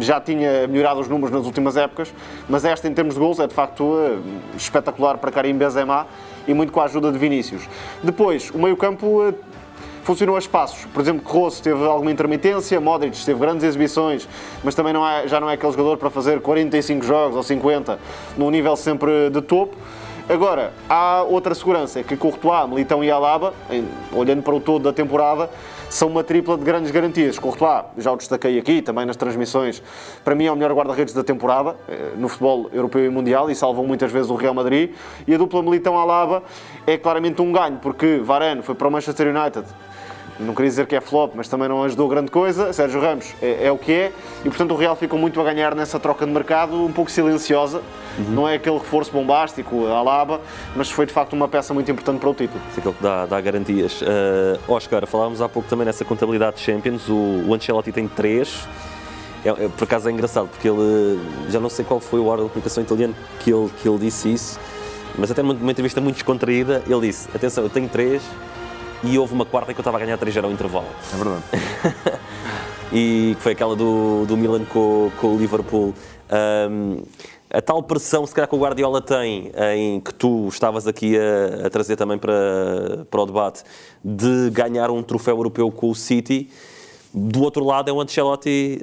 Já 0.00 0.20
tinha 0.20 0.66
melhorado 0.66 1.00
os 1.00 1.08
números 1.08 1.34
nas 1.34 1.46
últimas 1.46 1.76
épocas, 1.76 2.12
mas 2.48 2.64
esta 2.64 2.88
em 2.88 2.92
termos 2.92 3.14
de 3.14 3.20
gols 3.20 3.38
é 3.38 3.46
de 3.46 3.54
facto 3.54 3.98
eh, 4.00 4.18
espetacular 4.56 5.16
para 5.18 5.30
Karim 5.30 5.54
Benzema 5.54 6.06
e 6.46 6.52
muito 6.52 6.72
com 6.72 6.80
a 6.80 6.84
ajuda 6.84 7.12
de 7.12 7.18
Vinícius. 7.18 7.68
Depois, 8.02 8.50
o 8.50 8.58
meio-campo 8.58 9.28
eh, 9.28 9.34
funcionou 10.02 10.36
a 10.36 10.38
espaços. 10.38 10.84
Por 10.86 11.00
exemplo, 11.00 11.22
Kroos 11.28 11.60
teve 11.60 11.84
alguma 11.84 12.10
intermitência, 12.10 12.80
Modric 12.80 13.24
teve 13.24 13.38
grandes 13.38 13.64
exibições, 13.64 14.28
mas 14.62 14.74
também 14.74 14.92
não 14.92 15.06
é, 15.06 15.28
já 15.28 15.40
não 15.40 15.48
é 15.48 15.54
aquele 15.54 15.72
jogador 15.72 15.96
para 15.96 16.10
fazer 16.10 16.40
45 16.40 17.04
jogos 17.04 17.36
ou 17.36 17.42
50 17.42 17.98
num 18.36 18.50
nível 18.50 18.76
sempre 18.76 19.30
de 19.30 19.42
topo. 19.42 19.76
Agora, 20.28 20.74
há 20.90 21.22
outra 21.22 21.54
segurança, 21.54 22.02
que 22.02 22.14
Courtois, 22.14 22.68
Militão 22.68 23.02
e 23.02 23.10
Alaba, 23.10 23.54
em, 23.70 23.88
olhando 24.12 24.42
para 24.42 24.54
o 24.54 24.60
todo 24.60 24.82
da 24.82 24.92
temporada, 24.92 25.48
são 25.88 26.08
uma 26.08 26.22
tripla 26.22 26.58
de 26.58 26.64
grandes 26.64 26.90
garantias. 26.90 27.38
Courtois, 27.38 27.84
já 27.96 28.12
o 28.12 28.16
destaquei 28.16 28.58
aqui, 28.58 28.82
também 28.82 29.06
nas 29.06 29.16
transmissões, 29.16 29.82
para 30.22 30.34
mim 30.34 30.44
é 30.44 30.52
o 30.52 30.54
melhor 30.54 30.74
guarda-redes 30.74 31.14
da 31.14 31.24
temporada, 31.24 31.76
eh, 31.88 32.12
no 32.18 32.28
futebol 32.28 32.68
europeu 32.74 33.06
e 33.06 33.08
mundial, 33.08 33.50
e 33.50 33.54
salvam 33.54 33.86
muitas 33.86 34.12
vezes 34.12 34.30
o 34.30 34.34
Real 34.34 34.52
Madrid. 34.52 34.90
E 35.26 35.34
a 35.34 35.38
dupla 35.38 35.62
Militão-Alaba 35.62 36.42
é 36.86 36.98
claramente 36.98 37.40
um 37.40 37.50
ganho, 37.50 37.78
porque 37.80 38.18
Varane 38.18 38.60
foi 38.60 38.74
para 38.74 38.86
o 38.86 38.90
Manchester 38.90 39.34
United, 39.34 39.66
não 40.38 40.54
queria 40.54 40.70
dizer 40.70 40.86
que 40.86 40.94
é 40.94 41.00
flop, 41.00 41.32
mas 41.34 41.48
também 41.48 41.68
não 41.68 41.82
ajudou 41.82 42.08
grande 42.08 42.30
coisa. 42.30 42.72
Sérgio 42.72 43.00
Ramos 43.00 43.34
é, 43.42 43.66
é, 43.66 43.72
o 43.72 43.78
que 43.78 43.92
é 43.92 44.12
e, 44.44 44.48
portanto, 44.48 44.72
o 44.72 44.76
Real 44.76 44.94
ficou 44.94 45.18
muito 45.18 45.40
a 45.40 45.44
ganhar 45.44 45.74
nessa 45.74 45.98
troca 45.98 46.24
de 46.24 46.32
mercado, 46.32 46.84
um 46.84 46.92
pouco 46.92 47.10
silenciosa. 47.10 47.82
Uhum. 48.18 48.24
Não 48.30 48.48
é 48.48 48.54
aquele 48.54 48.78
reforço 48.78 49.10
bombástico, 49.10 49.86
a 49.86 50.00
Laba, 50.00 50.40
mas 50.76 50.90
foi 50.90 51.06
de 51.06 51.12
facto 51.12 51.32
uma 51.32 51.48
peça 51.48 51.74
muito 51.74 51.90
importante 51.90 52.20
para 52.20 52.30
o 52.30 52.34
título. 52.34 52.60
Isso 52.70 52.78
é 52.78 52.80
aquilo 52.80 52.94
que 52.94 53.02
dá, 53.02 53.26
dá 53.26 53.40
garantias. 53.40 54.00
Uh, 54.00 54.72
Oscar, 54.72 55.06
falávamos 55.06 55.42
há 55.42 55.48
pouco 55.48 55.68
também 55.68 55.84
nessa 55.84 56.04
contabilidade 56.04 56.56
de 56.56 56.62
Champions. 56.62 57.08
O, 57.08 57.44
o 57.46 57.54
Ancelotti 57.54 57.90
tem 57.90 58.06
três. 58.06 58.68
É, 59.44 59.48
é, 59.48 59.68
por 59.68 59.84
acaso 59.84 60.08
é 60.08 60.12
engraçado, 60.12 60.48
porque 60.48 60.68
ele, 60.68 61.20
já 61.48 61.60
não 61.60 61.68
sei 61.68 61.84
qual 61.84 62.00
foi 62.00 62.20
o 62.20 62.26
órgão 62.26 62.46
de 62.46 62.52
comunicação 62.52 62.82
italiano 62.82 63.14
que 63.40 63.52
ele, 63.52 63.70
que 63.80 63.88
ele 63.88 63.98
disse 63.98 64.32
isso, 64.32 64.58
mas 65.16 65.30
até 65.30 65.42
numa 65.42 65.70
entrevista 65.70 66.00
muito 66.00 66.16
descontraída, 66.16 66.82
ele 66.86 67.06
disse: 67.06 67.28
Atenção, 67.34 67.62
eu 67.64 67.70
tenho 67.70 67.88
três 67.88 68.22
e 69.02 69.18
houve 69.18 69.32
uma 69.32 69.44
quarta 69.44 69.72
que 69.72 69.78
eu 69.78 69.82
estava 69.82 69.96
a 69.96 70.00
ganhar 70.00 70.16
3 70.16 70.36
ao 70.38 70.50
intervalo. 70.50 70.86
É 71.12 71.16
verdade. 71.16 71.42
e 72.92 73.34
que 73.36 73.42
foi 73.42 73.52
aquela 73.52 73.76
do, 73.76 74.24
do 74.26 74.36
Milan 74.36 74.64
com, 74.64 75.10
com 75.20 75.34
o 75.34 75.38
Liverpool. 75.38 75.94
Um, 76.70 77.02
a 77.50 77.62
tal 77.62 77.82
pressão, 77.82 78.26
se 78.26 78.34
calhar, 78.34 78.48
que 78.48 78.54
o 78.54 78.58
Guardiola 78.58 79.00
tem, 79.00 79.50
em 79.74 80.00
que 80.00 80.12
tu 80.12 80.48
estavas 80.48 80.86
aqui 80.86 81.16
a, 81.16 81.66
a, 81.66 81.70
trazer 81.70 81.96
também 81.96 82.18
para, 82.18 83.06
para 83.10 83.22
o 83.22 83.26
debate, 83.26 83.62
de 84.04 84.50
ganhar 84.50 84.90
um 84.90 85.02
troféu 85.02 85.36
europeu 85.36 85.70
com 85.70 85.90
o 85.90 85.94
City, 85.94 86.50
do 87.12 87.42
outro 87.42 87.64
lado 87.64 87.88
é 87.88 87.92
o 87.92 88.00
Ancelotti 88.00 88.80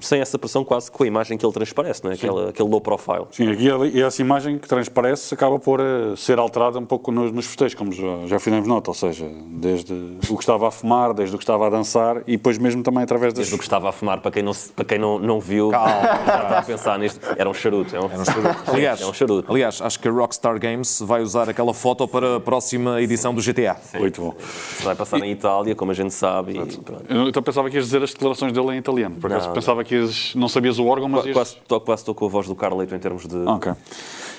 sem 0.00 0.20
essa 0.20 0.38
pressão, 0.38 0.64
quase 0.64 0.90
com 0.90 1.02
a 1.02 1.06
imagem 1.06 1.38
que 1.38 1.44
ele 1.44 1.52
transparece, 1.52 2.04
não 2.04 2.10
é? 2.10 2.14
Aquela, 2.14 2.50
aquele 2.50 2.68
low 2.68 2.80
profile. 2.80 3.26
Sim, 3.30 3.46
e 3.92 4.02
essa 4.02 4.20
imagem 4.20 4.58
que 4.58 4.68
transparece 4.68 5.32
acaba 5.34 5.58
por 5.58 5.80
uh, 5.80 6.16
ser 6.16 6.38
alterada 6.38 6.78
um 6.78 6.84
pouco 6.84 7.10
nos, 7.10 7.32
nos 7.32 7.46
festejos, 7.46 7.74
como 7.74 7.92
já, 7.92 8.26
já 8.26 8.38
fizemos 8.38 8.68
nota, 8.68 8.90
ou 8.90 8.94
seja, 8.94 9.26
desde 9.46 9.92
o 10.28 10.36
que 10.36 10.42
estava 10.42 10.68
a 10.68 10.70
fumar, 10.70 11.14
desde 11.14 11.34
o 11.34 11.38
que 11.38 11.44
estava 11.44 11.66
a 11.66 11.70
dançar 11.70 12.18
e 12.26 12.32
depois 12.32 12.58
mesmo 12.58 12.82
também 12.82 13.02
através 13.02 13.32
das... 13.32 13.44
Desde 13.44 13.54
o 13.54 13.58
que 13.58 13.64
estava 13.64 13.88
a 13.88 13.92
fumar, 13.92 14.20
para 14.20 14.30
quem 14.30 14.42
não, 14.42 14.52
para 14.74 14.84
quem 14.84 14.98
não, 14.98 15.18
não 15.18 15.40
viu, 15.40 15.70
Calma. 15.70 15.88
já 16.26 16.42
está 16.42 16.58
a 16.58 16.62
pensar 16.62 16.98
nisto, 16.98 17.20
era 17.36 17.48
um 17.48 17.54
charuto. 17.54 17.94
É 17.94 18.00
um, 18.00 18.10
era 18.10 18.20
um 18.20 18.24
charuto. 18.24 18.70
aliás, 18.70 19.00
é 19.00 19.06
um 19.06 19.12
charuto. 19.12 19.52
aliás, 19.52 19.80
acho 19.80 20.00
que 20.00 20.08
a 20.08 20.10
Rockstar 20.10 20.58
Games 20.58 21.00
vai 21.00 21.22
usar 21.22 21.48
aquela 21.48 21.72
foto 21.72 22.06
para 22.06 22.36
a 22.36 22.40
próxima 22.40 23.00
edição 23.00 23.34
do 23.34 23.42
GTA. 23.42 23.76
Sim. 23.82 23.98
Muito 23.98 24.20
bom. 24.20 24.34
Vai 24.82 24.94
passar 24.94 25.18
em 25.20 25.30
Itália, 25.30 25.74
como 25.74 25.90
a 25.90 25.94
gente 25.94 26.12
sabe. 26.12 26.54
E, 26.54 27.32
então 27.34 27.42
pensava 27.42 27.68
que 27.68 27.74
ias 27.74 27.86
dizer 27.86 28.00
as 28.00 28.12
declarações 28.12 28.52
dele 28.52 28.76
em 28.76 28.78
italiano, 28.78 29.16
por 29.16 29.32
acaso 29.32 29.50
pensava 29.50 29.82
que 29.82 29.96
ias, 29.96 30.32
não 30.36 30.48
sabias 30.48 30.78
o 30.78 30.86
órgão, 30.86 31.08
mas... 31.08 31.32
Quase, 31.32 31.56
quase 31.84 32.02
estou 32.02 32.14
com 32.14 32.26
a 32.26 32.28
voz 32.28 32.46
do 32.46 32.54
Carleto 32.54 32.94
em 32.94 32.98
termos 33.00 33.26
de... 33.26 33.36
Ok. 33.36 33.72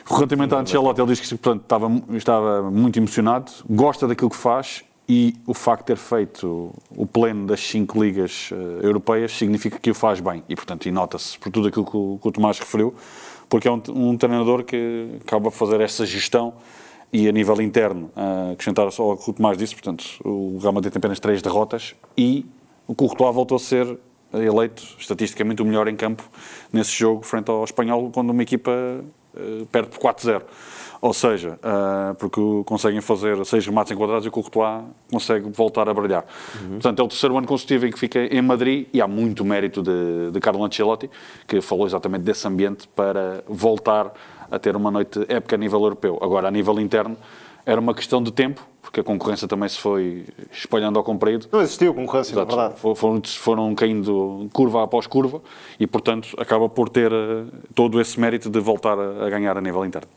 Relativamente 0.10 0.56
a 0.56 0.60
Ancelotti, 0.60 1.02
ele 1.02 1.10
diz 1.10 1.20
que 1.20 1.28
portanto, 1.36 1.64
estava, 1.64 1.92
estava 2.14 2.72
muito 2.72 2.98
emocionado, 2.98 3.52
gosta 3.70 4.08
daquilo 4.08 4.30
que 4.30 4.38
faz 4.38 4.86
e 5.10 5.36
o 5.46 5.54
facto 5.54 5.82
de 5.82 5.88
ter 5.88 5.98
feito 5.98 6.74
o 6.96 7.06
pleno 7.06 7.46
das 7.46 7.60
cinco 7.60 8.02
ligas 8.02 8.50
uh, 8.52 8.56
europeias 8.82 9.34
significa 9.34 9.78
que 9.78 9.92
o 9.92 9.94
faz 9.94 10.22
bem. 10.22 10.42
E, 10.48 10.56
portanto, 10.56 10.86
e 10.86 10.92
nota-se 10.92 11.38
por 11.38 11.52
tudo 11.52 11.68
aquilo 11.68 11.84
que 11.84 11.98
o, 11.98 12.18
que 12.22 12.28
o, 12.30 12.32
Tomás 12.32 12.58
referiu, 12.58 12.96
porque 13.50 13.68
é 13.68 13.72
um, 13.72 13.82
um 13.90 14.18
treinador 14.18 14.64
que 14.64 15.20
acaba 15.22 15.50
de 15.50 15.56
fazer 15.58 15.82
essa 15.82 16.06
gestão 16.06 16.54
e 17.12 17.28
a 17.28 17.32
nível 17.32 17.62
interno, 17.62 18.10
uh, 18.16 18.54
acrescentar 18.54 18.90
só 18.92 19.12
o 19.12 19.18
que 19.18 19.30
o 19.30 19.34
Tomás 19.34 19.58
disse, 19.58 19.74
portanto, 19.74 20.06
o 20.24 20.58
Real 20.62 20.72
Madrid 20.72 20.94
tem 20.94 21.00
apenas 21.00 21.20
três 21.20 21.42
derrotas 21.42 21.94
e 22.18 22.46
o 22.88 22.96
Courtois 22.96 23.34
voltou 23.34 23.56
a 23.56 23.60
ser 23.60 23.98
eleito 24.34 24.84
estatisticamente 25.00 25.62
o 25.62 25.66
melhor 25.66 25.88
em 25.88 25.96
campo 25.96 26.24
nesse 26.72 26.92
jogo 26.92 27.24
frente 27.24 27.50
ao 27.50 27.64
Espanhol, 27.64 28.10
quando 28.12 28.32
uma 28.32 28.44
equipa 28.44 28.72
uh, 28.72 29.66
perde 29.68 29.90
por 29.90 30.00
4-0. 30.00 30.42
Ou 31.02 31.14
seja, 31.14 31.60
uh, 31.62 32.16
porque 32.16 32.42
conseguem 32.66 33.00
fazer 33.00 33.44
seis 33.46 33.66
remates 33.66 33.92
enquadrados 33.92 34.26
e 34.26 34.30
o 34.30 34.32
Courtois 34.32 34.84
consegue 35.12 35.50
voltar 35.52 35.88
a 35.88 35.94
brilhar. 35.94 36.26
Uhum. 36.60 36.70
Portanto, 36.72 37.00
é 37.00 37.04
o 37.04 37.08
terceiro 37.08 37.38
ano 37.38 37.46
consecutivo 37.46 37.86
em 37.86 37.92
que 37.92 38.00
fica 38.00 38.20
em 38.20 38.42
Madrid 38.42 38.88
e 38.92 39.02
há 39.02 39.08
muito 39.08 39.46
mérito 39.46 39.84
de, 39.84 40.32
de 40.32 40.40
Carlo 40.40 40.64
Ancelotti, 40.64 41.10
que 41.48 41.62
falou 41.62 41.86
exatamente 41.86 42.24
desse 42.24 42.48
ambiente 42.48 42.88
para 42.88 43.44
voltar 43.48 44.12
a 44.50 44.58
ter 44.58 44.76
uma 44.76 44.90
noite 44.90 45.20
épica 45.28 45.56
a 45.56 45.60
nível 45.60 45.82
europeu. 45.82 46.18
Agora, 46.22 46.48
a 46.48 46.52
nível 46.52 46.80
interno, 46.80 47.18
era 47.66 47.82
uma 47.82 47.94
questão 47.94 48.22
de 48.22 48.32
tempo, 48.32 48.66
porque 48.82 49.00
a 49.00 49.04
concorrência 49.04 49.48
também 49.48 49.68
se 49.68 49.80
foi 49.80 50.26
espalhando 50.52 51.00
ao 51.00 51.04
comprido. 51.04 51.48
Não 51.52 51.62
existiu 51.62 51.94
concorrência, 51.94 52.34
Exato. 52.34 52.56
na 52.56 52.68
verdade. 52.68 52.96
Foram, 52.96 53.22
foram 53.24 53.76
caindo 53.76 54.48
curva 54.54 54.84
após 54.84 55.08
curva 55.08 55.42
e, 55.80 55.88
portanto, 55.88 56.30
acaba 56.38 56.70
por 56.70 56.90
ter 56.90 57.12
uh, 57.12 57.48
todo 57.74 58.00
esse 58.00 58.20
mérito 58.20 58.50
de 58.50 58.60
voltar 58.60 58.98
a, 59.00 59.26
a, 59.26 59.30
ganhar 59.30 59.58
a 59.58 59.62
nível 59.62 59.84
interno. 59.84 60.08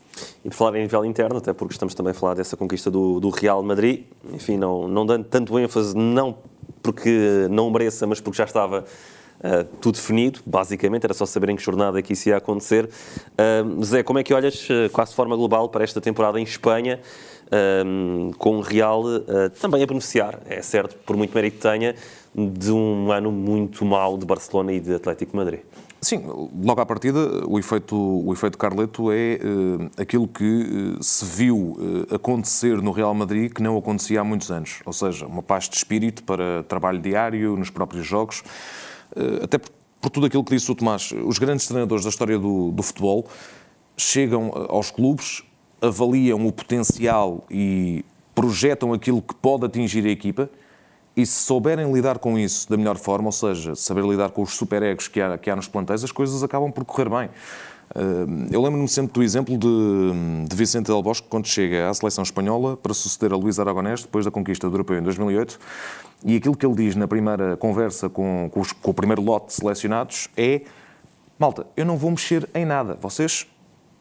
E 0.45 0.49
de 0.51 0.55
falar 0.55 0.77
em 0.77 0.83
nível 0.83 1.05
interno, 1.05 1.39
até 1.39 1.53
porque 1.53 1.73
estamos 1.73 1.95
também 1.95 2.11
a 2.11 2.15
falar 2.15 2.35
dessa 2.35 2.57
conquista 2.57 2.91
do, 2.91 3.19
do 3.19 3.31
Real 3.31 3.63
Madrid, 3.63 4.05
enfim, 4.33 4.59
não, 4.59 4.87
não 4.87 5.07
dando 5.07 5.25
tanto 5.25 5.59
ênfase, 5.59 5.97
não 5.97 6.37
porque 6.83 7.47
não 7.51 7.71
mereça, 7.71 8.07
mas 8.07 8.21
porque 8.21 8.37
já 8.37 8.45
estava 8.45 8.85
Uh, 9.39 9.63
tudo 9.81 9.95
definido, 9.95 10.41
basicamente, 10.45 11.05
era 11.05 11.15
só 11.15 11.25
saber 11.25 11.51
em 11.51 11.55
que 11.55 11.63
jornada 11.63 11.97
é 11.97 12.03
que 12.03 12.13
isso 12.13 12.29
ia 12.29 12.37
acontecer. 12.37 12.91
Uh, 13.35 13.85
Zé, 13.85 14.03
como 14.03 14.19
é 14.19 14.25
que 14.25 14.35
olhas, 14.35 14.69
uh, 14.69 14.91
quase 14.93 15.13
de 15.13 15.17
forma 15.17 15.37
global, 15.37 15.69
para 15.69 15.85
esta 15.85 16.01
temporada 16.01 16.41
em 16.41 16.43
Espanha? 16.43 16.99
Um, 17.87 18.31
com 18.39 18.59
o 18.59 18.61
Real 18.61 19.03
uh, 19.03 19.51
também 19.61 19.83
a 19.83 19.87
beneficiar, 19.87 20.39
é 20.49 20.63
certo, 20.63 20.97
por 21.05 21.17
muito 21.17 21.35
mérito 21.35 21.59
tenha, 21.59 21.95
de 22.35 22.71
um 22.71 23.11
ano 23.11 23.33
muito 23.33 23.85
mau 23.85 24.17
de 24.17 24.27
Barcelona 24.27 24.73
e 24.73 24.81
de 24.81 24.95
Atlético 24.95 25.33
de 25.33 25.37
Madrid. 25.37 25.61
Sim, 26.01 26.23
logo 26.63 26.81
à 26.81 26.87
partida, 26.87 27.45
o 27.47 27.59
efeito, 27.59 27.97
o 27.97 28.33
efeito 28.33 28.57
Carleto 28.57 29.11
é 29.11 29.41
uh, 29.43 29.91
aquilo 30.01 30.29
que 30.29 30.45
uh, 30.97 31.03
se 31.03 31.25
viu 31.25 31.57
uh, 31.57 32.15
acontecer 32.15 32.81
no 32.81 32.93
Real 32.93 33.13
Madrid 33.15 33.53
que 33.53 33.61
não 33.61 33.77
acontecia 33.77 34.21
há 34.21 34.25
muitos 34.25 34.49
anos. 34.51 34.81
Ou 34.87 34.93
seja, 34.93 35.27
uma 35.27 35.43
paz 35.43 35.69
de 35.69 35.77
espírito 35.77 36.23
para 36.23 36.63
trabalho 36.63 37.01
diário, 37.01 37.57
nos 37.57 37.69
próprios 37.69 38.07
jogos. 38.07 38.45
até 39.43 39.59
por, 39.59 39.71
por, 40.01 40.11
tudo 40.11 40.27
aquilo 40.27 40.45
que 40.45 40.55
disse 40.55 40.71
o 40.71 40.75
Tomás, 40.75 41.13
os 41.25 41.39
grandes 41.39 41.67
treinadores 41.67 42.05
da 42.05 42.11
história 42.11 42.39
do, 42.39 42.71
do 42.71 42.83
futebol 42.83 43.27
chegam 43.97 44.53
aos 44.69 44.93
clubes 44.93 45.43
avaliam 45.81 46.47
o 46.47 46.53
potencial 46.53 47.45
e 47.51 48.05
projetam 48.35 48.93
aquilo 48.93 49.21
que 49.21 49.35
pode 49.35 49.65
atingir 49.65 50.05
a 50.07 50.11
equipa 50.11 50.51
e 51.17 51.27
se 51.27 51.43
souberem 51.43 51.93
lidar 51.93 52.19
com 52.19 52.39
isso 52.39 52.71
da 52.71 52.77
melhor 52.77 52.97
forma, 52.97 53.27
ou 53.27 53.33
seja, 53.33 53.75
saber 53.75 54.05
lidar 54.05 54.31
com 54.31 54.43
os 54.43 54.55
superegos 54.55 55.09
que 55.09 55.21
há, 55.21 55.37
que 55.37 55.51
há 55.51 55.57
nos 55.57 55.67
plantéis, 55.67 56.05
as 56.05 56.13
coisas 56.13 56.43
acabam 56.45 56.71
por 56.71 56.85
correr 56.85 57.09
bem. 57.09 57.29
Eh, 57.95 58.53
eu 58.53 58.63
lembro-me 58.63 58.89
sempre 58.89 59.15
do 59.15 59.23
exemplo 59.23 59.57
de, 59.57 60.47
de 60.49 60.55
Vicente 60.55 60.87
Del 60.87 61.03
Bosque 61.03 61.27
quando 61.29 61.47
chega 61.47 61.89
à 61.89 61.95
seleção 61.95 62.23
espanhola 62.23 62.77
para 62.77 62.93
suceder 62.93 63.33
a 63.33 63.37
Luís 63.37 63.59
Aragonés 63.59 64.03
depois 64.03 64.25
da 64.25 64.31
conquista 64.31 64.69
do 64.69 64.75
Europeu 64.75 64.99
em 64.99 65.03
2008 65.03 65.59
e 66.25 66.37
aquilo 66.37 66.57
que 66.57 66.67
ele 66.67 66.75
diz 66.75 66.95
na 66.95 67.09
primeira 67.09 67.57
conversa 67.57 68.09
com, 68.09 68.49
com, 68.53 68.61
os, 68.61 68.73
com 68.73 68.91
o 68.91 68.95
primeiro 68.95 69.23
lote 69.23 69.47
de 69.49 69.55
selecionados 69.55 70.29
é 70.37 70.63
malta, 71.39 71.67
eu 71.77 71.87
não 71.87 71.97
vou 71.97 72.11
mexer 72.11 72.49
em 72.55 72.65
nada, 72.65 72.99
vocês 73.01 73.47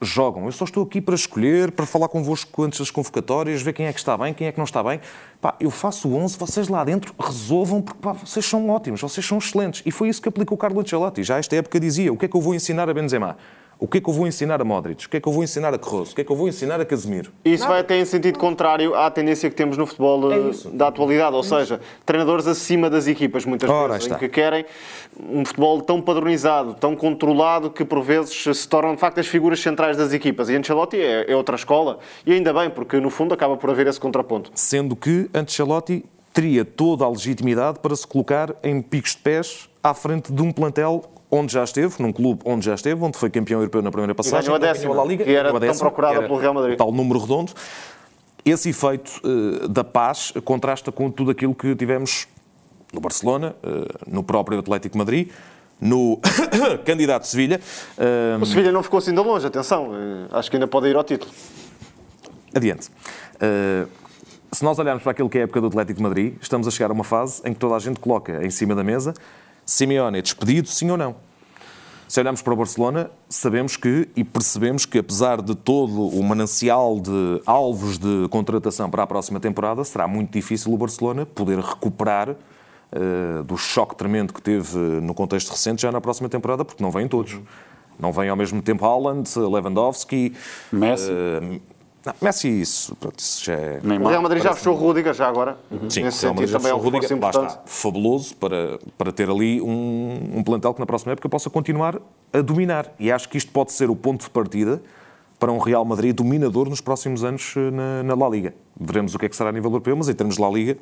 jogam. 0.01 0.45
Eu 0.45 0.51
só 0.51 0.65
estou 0.65 0.83
aqui 0.83 1.01
para 1.01 1.15
escolher, 1.15 1.71
para 1.71 1.85
falar 1.85 2.07
convosco 2.07 2.63
antes 2.63 2.79
das 2.79 2.91
convocatórias, 2.91 3.61
ver 3.61 3.73
quem 3.73 3.87
é 3.87 3.93
que 3.93 3.99
está 3.99 4.17
bem, 4.17 4.33
quem 4.33 4.47
é 4.47 4.51
que 4.51 4.57
não 4.57 4.65
está 4.65 4.83
bem. 4.83 4.99
Pá, 5.41 5.55
eu 5.59 5.71
faço 5.71 6.07
o 6.09 6.15
11, 6.15 6.37
vocês 6.37 6.67
lá 6.67 6.83
dentro 6.83 7.13
resolvam, 7.19 7.81
porque 7.81 7.99
pá, 8.01 8.13
vocês 8.13 8.45
são 8.45 8.69
ótimos, 8.69 9.01
vocês 9.01 9.25
são 9.25 9.37
excelentes. 9.37 9.81
E 9.85 9.91
foi 9.91 10.09
isso 10.09 10.21
que 10.21 10.29
aplicou 10.29 10.55
o 10.55 10.59
Carlo 10.59 10.79
Ancelotti. 10.79 11.23
Já 11.23 11.37
esta 11.37 11.55
época 11.55 11.79
dizia, 11.79 12.11
o 12.13 12.17
que 12.17 12.25
é 12.25 12.27
que 12.27 12.35
eu 12.35 12.41
vou 12.41 12.53
ensinar 12.53 12.89
a 12.89 12.93
Benzema? 12.93 13.37
O 13.79 13.87
que 13.87 13.99
é 13.99 14.01
que 14.01 14.09
eu 14.09 14.13
vou 14.13 14.25
ensinar 14.25 14.59
a 14.59 14.63
Modric? 14.63 15.05
O 15.05 15.09
que 15.09 15.17
é 15.17 15.19
que 15.19 15.27
eu 15.27 15.31
vou 15.31 15.43
ensinar 15.43 15.71
a 15.71 15.77
Carroso? 15.77 16.11
O 16.11 16.15
que 16.15 16.21
é 16.21 16.23
que 16.23 16.31
eu 16.31 16.35
vou 16.35 16.47
ensinar 16.47 16.81
a 16.81 16.85
Casemiro? 16.85 17.31
Isso 17.45 17.61
Nada. 17.63 17.73
vai 17.73 17.81
até 17.81 17.99
em 17.99 18.05
sentido 18.05 18.39
contrário 18.39 18.95
à 18.95 19.11
tendência 19.11 19.49
que 19.49 19.55
temos 19.55 19.77
no 19.77 19.85
futebol 19.85 20.31
é 20.31 20.37
da 20.73 20.87
atualidade, 20.87 21.35
ou 21.35 21.41
é 21.41 21.43
seja, 21.43 21.79
treinadores 22.03 22.47
acima 22.47 22.89
das 22.89 23.05
equipas, 23.05 23.45
muitas 23.45 23.69
Ora, 23.69 23.93
vezes, 23.93 24.11
em 24.11 24.15
que 24.15 24.27
querem 24.27 24.65
um 25.19 25.45
futebol 25.45 25.79
tão 25.81 26.01
padronizado, 26.01 26.73
tão 26.73 26.95
controlado, 26.95 27.69
que 27.69 27.85
por 27.85 28.01
vezes 28.01 28.57
se 28.57 28.67
tornam 28.67 28.95
de 28.95 28.99
facto 28.99 29.19
as 29.19 29.27
figuras 29.27 29.59
centrais 29.59 29.95
das 29.95 30.11
equipas. 30.11 30.49
E 30.49 30.55
Ancelotti 30.55 30.97
é, 30.99 31.31
é 31.31 31.35
outra 31.35 31.55
escola, 31.55 31.99
e 32.25 32.33
ainda 32.33 32.51
bem, 32.51 32.71
porque 32.71 32.99
no 32.99 33.11
fundo 33.11 33.35
acaba 33.35 33.57
por 33.57 33.69
haver 33.69 33.85
esse 33.85 33.99
contraponto. 33.99 34.49
Sendo 34.55 34.95
que 34.95 35.29
Ancelotti 35.35 36.03
teria 36.33 36.65
toda 36.65 37.05
a 37.05 37.09
legitimidade 37.09 37.79
para 37.79 37.95
se 37.95 38.07
colocar 38.07 38.55
em 38.63 38.81
picos 38.81 39.11
de 39.11 39.17
pés 39.17 39.69
à 39.83 39.93
frente 39.93 40.31
de 40.33 40.41
um 40.41 40.51
plantel 40.51 41.03
onde 41.29 41.53
já 41.53 41.63
esteve, 41.63 41.95
num 41.99 42.11
clube 42.11 42.41
onde 42.45 42.65
já 42.65 42.73
esteve, 42.73 43.01
onde 43.03 43.17
foi 43.17 43.29
campeão 43.29 43.59
europeu 43.59 43.81
na 43.81 43.91
primeira 43.91 44.15
passagem, 44.15 44.45
ganhou 44.49 44.55
a 44.55 44.59
décima, 44.59 44.89
ganhou 44.93 45.05
a 45.05 45.07
Liga, 45.07 45.23
que 45.23 45.31
era 45.31 45.51
tão 45.51 45.59
décima, 45.59 45.89
procurada 45.89 46.21
pelo 46.21 46.37
Real 46.37 46.53
Madrid. 46.53 46.77
Tal 46.77 46.91
número 46.91 47.19
redondo. 47.19 47.51
Esse 48.45 48.69
efeito 48.69 49.21
uh, 49.25 49.67
da 49.67 49.83
paz 49.83 50.31
contrasta 50.45 50.91
com 50.91 51.11
tudo 51.11 51.31
aquilo 51.31 51.53
que 51.53 51.75
tivemos 51.75 52.27
no 52.93 53.01
Barcelona, 53.01 53.55
uh, 53.61 54.09
no 54.09 54.23
próprio 54.23 54.59
Atlético 54.59 54.97
Madrid, 54.97 55.29
no 55.81 56.19
candidato 56.85 57.23
de 57.23 57.27
Sevilha. 57.27 57.59
Uh, 57.97 58.41
o 58.41 58.45
Sevilha 58.45 58.71
não 58.71 58.81
ficou 58.81 58.99
assim 58.99 59.13
de 59.13 59.19
longe, 59.19 59.45
atenção, 59.45 59.91
acho 60.31 60.49
que 60.49 60.55
ainda 60.55 60.67
pode 60.67 60.87
ir 60.87 60.95
ao 60.95 61.03
título. 61.03 61.29
Adiante. 62.55 62.89
se 64.51 64.63
nós 64.63 64.79
olharmos 64.79 65.03
para 65.03 65.11
aquilo 65.11 65.29
que 65.29 65.37
é 65.37 65.41
a 65.41 65.43
época 65.43 65.59
do 65.59 65.67
Atlético 65.67 66.01
Madrid, 66.01 66.35
estamos 66.41 66.65
a 66.67 66.71
chegar 66.71 66.89
a 66.89 66.93
uma 66.93 67.03
fase 67.03 67.41
em 67.43 67.53
que 67.53 67.59
toda 67.59 67.75
a 67.75 67.79
gente 67.79 67.99
coloca 67.99 68.43
em 68.45 68.49
cima 68.49 68.73
da 68.73 68.83
mesa 68.83 69.13
Simeone 69.67 70.19
é 70.19 70.21
despedido, 70.21 70.69
sim 70.69 70.89
ou 70.89 70.95
não? 70.95 71.13
Se 72.07 72.21
olharmos 72.21 72.41
para 72.41 72.53
o 72.53 72.55
Barcelona, 72.55 73.11
sabemos 73.27 73.75
que 73.75 74.07
e 74.15 74.23
percebemos 74.23 74.85
que, 74.85 74.97
apesar 74.97 75.41
de 75.41 75.53
todo 75.53 76.07
o 76.07 76.23
manancial 76.23 77.01
de 77.01 77.41
alvos 77.45 77.97
de 77.97 78.29
contratação 78.29 78.89
para 78.89 79.03
a 79.03 79.07
próxima 79.07 79.41
temporada, 79.41 79.83
será 79.83 80.07
muito 80.07 80.31
difícil 80.31 80.73
o 80.73 80.77
Barcelona 80.77 81.25
poder 81.25 81.59
recuperar 81.59 82.29
uh, 82.29 83.43
do 83.43 83.57
choque 83.57 83.93
tremendo 83.97 84.33
que 84.33 84.41
teve 84.41 84.77
no 84.77 85.13
contexto 85.13 85.49
recente 85.49 85.81
já 85.81 85.91
na 85.91 85.99
próxima 85.99 86.29
temporada, 86.29 86.63
porque 86.63 86.81
não 86.81 86.89
vêm 86.89 87.09
todos. 87.09 87.37
Não 87.99 88.13
vêm 88.13 88.29
ao 88.29 88.37
mesmo 88.37 88.61
tempo 88.61 88.85
Haaland, 88.85 89.27
Lewandowski, 89.37 90.33
Messi. 90.71 91.11
Uh, 91.11 91.59
não, 92.07 92.13
Messi, 92.21 92.47
isso, 92.47 92.95
pronto, 92.95 93.19
isso 93.19 93.43
já 93.43 93.53
é. 93.53 93.79
Neymar, 93.83 94.07
o 94.07 94.09
Real 94.09 94.21
Madrid 94.21 94.41
já 94.41 94.53
fechou 94.53 94.73
o 94.73 94.77
Rudiger, 94.77 95.13
já 95.13 95.27
agora. 95.27 95.57
Uhum. 95.69 95.89
Sim, 95.89 96.03
Nesse 96.03 96.19
sentido 96.19 96.51
também 96.51 96.71
é 96.71 96.75
um 96.75 96.77
Rudiger, 96.77 97.11
importante. 97.11 97.57
fabuloso 97.65 98.35
para, 98.35 98.79
para 98.97 99.11
ter 99.11 99.29
ali 99.29 99.61
um, 99.61 100.31
um 100.35 100.43
plantel 100.43 100.73
que 100.73 100.79
na 100.79 100.85
próxima 100.85 101.11
época 101.11 101.27
possa 101.27 101.49
continuar 101.49 101.99
a 102.31 102.41
dominar. 102.41 102.91
E 102.99 103.11
acho 103.11 103.27
que 103.27 103.37
isto 103.37 103.51
pode 103.51 103.71
ser 103.71 103.89
o 103.89 103.95
ponto 103.95 104.23
de 104.23 104.29
partida 104.29 104.81
para 105.39 105.51
um 105.51 105.57
Real 105.57 105.85
Madrid 105.85 106.15
dominador 106.15 106.69
nos 106.69 106.81
próximos 106.81 107.23
anos 107.23 107.53
eh, 107.55 107.71
na, 107.71 108.03
na 108.03 108.15
La 108.15 108.29
Liga. 108.29 108.53
Veremos 108.79 109.13
o 109.13 109.19
que 109.19 109.25
é 109.27 109.29
que 109.29 109.35
será 109.35 109.49
a 109.49 109.53
nível 109.53 109.69
europeu, 109.69 109.95
mas 109.95 110.09
em 110.09 110.13
termos 110.13 110.35
de 110.35 110.41
La 110.41 110.49
Liga, 110.49 110.77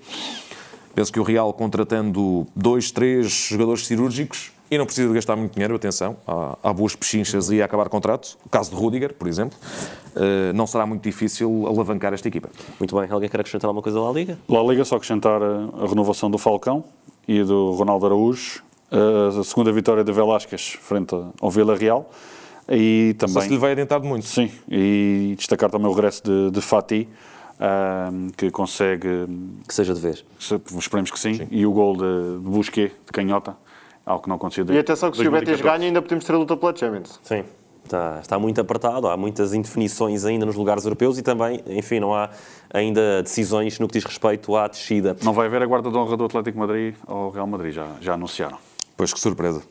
penso 0.93 1.11
que 1.11 1.19
o 1.19 1.23
Real 1.23 1.51
contratando 1.53 2.47
dois, 2.55 2.89
três 2.91 3.29
jogadores 3.31 3.85
cirúrgicos 3.85 4.53
e 4.69 4.77
não 4.77 4.85
precisa 4.85 5.07
de 5.07 5.13
gastar 5.13 5.35
muito 5.35 5.53
dinheiro, 5.53 5.75
atenção, 5.75 6.17
há, 6.27 6.57
há 6.63 6.73
boas 6.73 6.95
pechinchas 6.95 7.49
e 7.49 7.61
acabar 7.61 7.87
contrato. 7.89 8.37
O 8.45 8.49
caso 8.49 8.71
de 8.71 8.75
Rudiger, 8.75 9.13
por 9.13 9.27
exemplo, 9.27 9.57
uh, 10.15 10.53
não 10.53 10.65
será 10.65 10.85
muito 10.85 11.03
difícil 11.03 11.65
alavancar 11.67 12.13
esta 12.13 12.27
equipa. 12.27 12.49
Muito 12.79 12.99
bem. 12.99 13.09
Alguém 13.09 13.29
quer 13.29 13.39
acrescentar 13.39 13.67
alguma 13.67 13.83
coisa 13.83 13.99
à 13.99 14.11
Liga? 14.11 14.37
La 14.49 14.61
Liga, 14.63 14.83
só 14.83 14.95
acrescentar 14.95 15.41
a 15.41 15.87
renovação 15.87 16.29
do 16.31 16.37
Falcão 16.37 16.83
e 17.27 17.43
do 17.43 17.71
Ronaldo 17.71 18.05
Araújo, 18.05 18.63
a 18.91 19.43
segunda 19.43 19.71
vitória 19.71 20.03
de 20.03 20.11
Velasquez 20.11 20.77
frente 20.81 21.15
ao 21.41 21.51
Vila 21.51 21.75
Real. 21.75 22.09
E 22.67 23.15
também, 23.19 23.43
se 23.43 23.49
lhe 23.49 23.57
vai 23.57 23.73
adiantar 23.73 23.99
muito. 24.01 24.25
Sim, 24.25 24.51
e 24.67 25.35
destacar 25.37 25.69
também 25.69 25.87
o 25.87 25.93
regresso 25.93 26.23
de, 26.23 26.49
de 26.49 26.61
Fati, 26.61 27.07
um, 28.11 28.29
que 28.35 28.49
consegue... 28.49 29.07
Que 29.67 29.73
seja 29.73 29.93
de 29.93 30.01
vez. 30.01 30.25
Esperemos 30.79 31.11
que 31.11 31.19
sim. 31.19 31.35
sim. 31.35 31.47
E 31.51 31.63
o 31.65 31.71
gol 31.71 31.95
de, 31.95 32.39
de 32.39 32.49
Busquet, 32.49 32.91
de 33.05 33.11
canhota, 33.11 33.55
algo 34.05 34.23
que 34.23 34.29
não 34.29 34.35
aconteceu 34.35 34.65
E 34.69 34.77
atenção 34.77 35.09
que 35.11 35.17
se 35.17 35.27
o 35.27 35.31
Betis 35.31 35.61
ganha 35.61 35.85
ainda 35.85 36.01
podemos 36.01 36.23
ter 36.23 36.33
a 36.33 36.37
luta 36.37 36.55
pela 36.55 36.75
Champions. 36.75 37.19
Sim. 37.23 37.43
Está, 37.83 38.19
está, 38.19 38.39
muito 38.39 38.59
apertado, 38.59 39.07
há 39.07 39.15
muitas 39.15 39.53
indefinições 39.53 40.25
ainda 40.25 40.43
nos 40.43 40.55
lugares 40.55 40.83
europeus 40.85 41.19
e 41.19 41.21
também, 41.21 41.63
enfim, 41.67 41.99
não 41.99 42.15
há 42.15 42.31
ainda 42.73 43.21
decisões 43.21 43.77
no 43.77 43.87
que 43.87 43.93
diz 43.93 44.03
respeito 44.03 44.55
à 44.55 44.67
descida. 44.67 45.15
Não 45.23 45.33
vai 45.33 45.45
haver 45.45 45.61
a 45.61 45.67
guarda 45.67 45.91
de 45.91 45.95
honra 45.95 46.17
do 46.17 46.25
Atlético 46.25 46.57
Madrid 46.57 46.95
ou 47.05 47.29
Real 47.29 47.45
Madrid, 47.45 47.73
já, 47.73 47.87
já 48.01 48.15
anunciaram. 48.15 48.57
Pois 48.97 49.13
que 49.13 49.19
surpresa. 49.19 49.61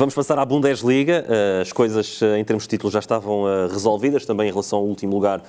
Vamos 0.00 0.14
passar 0.14 0.38
à 0.38 0.46
Bundesliga. 0.46 1.26
Eh, 1.28 1.60
as 1.60 1.72
coisas 1.74 2.22
eh, 2.22 2.38
em 2.38 2.42
termos 2.42 2.62
de 2.62 2.70
títulos 2.70 2.94
já 2.94 3.00
estavam 3.00 3.46
eh, 3.46 3.66
resolvidas, 3.66 4.24
também 4.24 4.48
em 4.48 4.50
relação 4.50 4.78
ao 4.78 4.86
último 4.86 5.12
lugar 5.12 5.42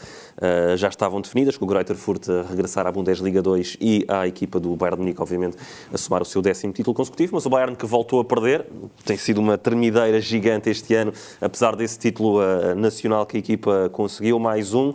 já 0.75 0.89
estavam 0.89 1.21
definidas, 1.21 1.55
com 1.55 1.63
o 1.63 1.67
Greuther 1.67 1.95
Furt 1.95 2.27
a 2.27 2.41
regressar 2.41 2.85
à 2.87 2.91
Bundesliga 2.91 3.41
2 3.41 3.77
e 3.79 4.03
à 4.09 4.27
equipa 4.27 4.59
do 4.59 4.75
Bayern 4.75 4.97
de 4.97 5.01
Munique, 5.03 5.21
obviamente, 5.21 5.55
a 5.93 5.97
somar 5.97 6.21
o 6.21 6.25
seu 6.25 6.41
décimo 6.41 6.73
título 6.73 6.93
consecutivo, 6.93 7.35
mas 7.35 7.45
o 7.45 7.49
Bayern 7.49 7.75
que 7.75 7.85
voltou 7.85 8.19
a 8.19 8.25
perder, 8.25 8.65
tem 9.05 9.17
sido 9.17 9.39
uma 9.39 9.57
termideira 9.57 10.19
gigante 10.19 10.69
este 10.69 10.95
ano, 10.95 11.13
apesar 11.39 11.75
desse 11.75 11.99
título 11.99 12.39
nacional 12.75 13.25
que 13.25 13.37
a 13.37 13.39
equipa 13.39 13.89
conseguiu, 13.93 14.39
mais 14.39 14.73
um. 14.73 14.93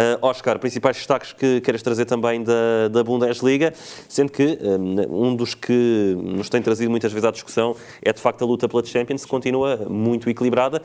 Uh, 0.00 0.26
Oscar, 0.26 0.58
principais 0.58 0.96
destaques 0.96 1.34
que 1.34 1.60
queres 1.60 1.82
trazer 1.82 2.06
também 2.06 2.42
da, 2.42 2.88
da 2.90 3.04
Bundesliga, 3.04 3.74
sendo 4.08 4.32
que 4.32 4.58
um, 4.62 5.28
um 5.28 5.36
dos 5.36 5.54
que 5.54 6.16
nos 6.16 6.48
tem 6.48 6.62
trazido 6.62 6.90
muitas 6.90 7.12
vezes 7.12 7.28
à 7.28 7.30
discussão 7.30 7.76
é 8.00 8.10
de 8.10 8.18
facto 8.18 8.42
a 8.42 8.46
luta 8.46 8.66
pela 8.66 8.82
Champions, 8.82 9.26
continua 9.26 9.76
muito 9.90 10.30
equilibrada 10.30 10.80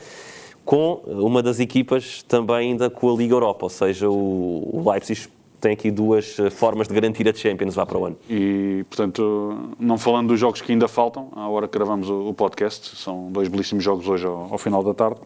com 0.66 1.02
uma 1.06 1.42
das 1.42 1.62
equipas 1.62 2.24
também 2.24 2.72
ainda 2.72 2.90
com 2.90 3.10
a 3.14 3.16
Liga 3.16 3.36
Europa, 3.36 3.68
ou 3.68 3.70
seja, 3.70 4.10
o, 4.10 4.70
o 4.74 4.92
Leipzig 4.92 5.30
tem 5.62 5.74
aqui 5.74 5.90
duas 5.90 6.38
eh, 6.38 6.50
formas 6.50 6.88
de 6.88 6.94
garantir 6.94 7.28
a 7.30 7.34
Champions 7.34 7.74
vá 7.76 7.86
para 7.86 7.98
o 7.98 8.06
ano. 8.06 8.18
E, 8.30 8.84
portanto, 8.90 9.74
não 9.80 9.98
falando 9.98 10.28
dos 10.28 10.40
jogos 10.40 10.62
que 10.62 10.72
ainda 10.72 10.88
faltam, 10.88 11.30
à 11.36 11.48
hora 11.48 11.68
que 11.68 11.78
gravamos 11.78 12.10
o, 12.10 12.28
o 12.30 12.34
podcast, 12.34 12.96
são 12.98 13.32
dois 13.32 13.48
belíssimos 13.48 13.84
jogos 13.84 14.08
hoje 14.08 14.26
ao, 14.26 14.52
ao 14.52 14.58
final 14.58 14.84
da 14.84 14.94
tarde, 14.94 15.20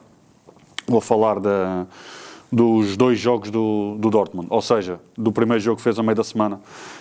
vou 0.88 1.02
falar 1.02 1.40
da 1.40 1.88
dos 2.52 2.98
dois 2.98 3.20
jogos 3.20 3.52
do, 3.52 3.96
do 4.00 4.10
Dortmund. 4.10 4.48
Ou 4.50 4.62
seja, 4.62 5.00
do 5.18 5.32
primeiro 5.32 5.62
jogo 5.62 5.78
que 5.78 5.84
fez 5.84 5.98
a 6.00 6.04
meio 6.04 6.16
da 6.16 6.24
semana, 6.24 6.60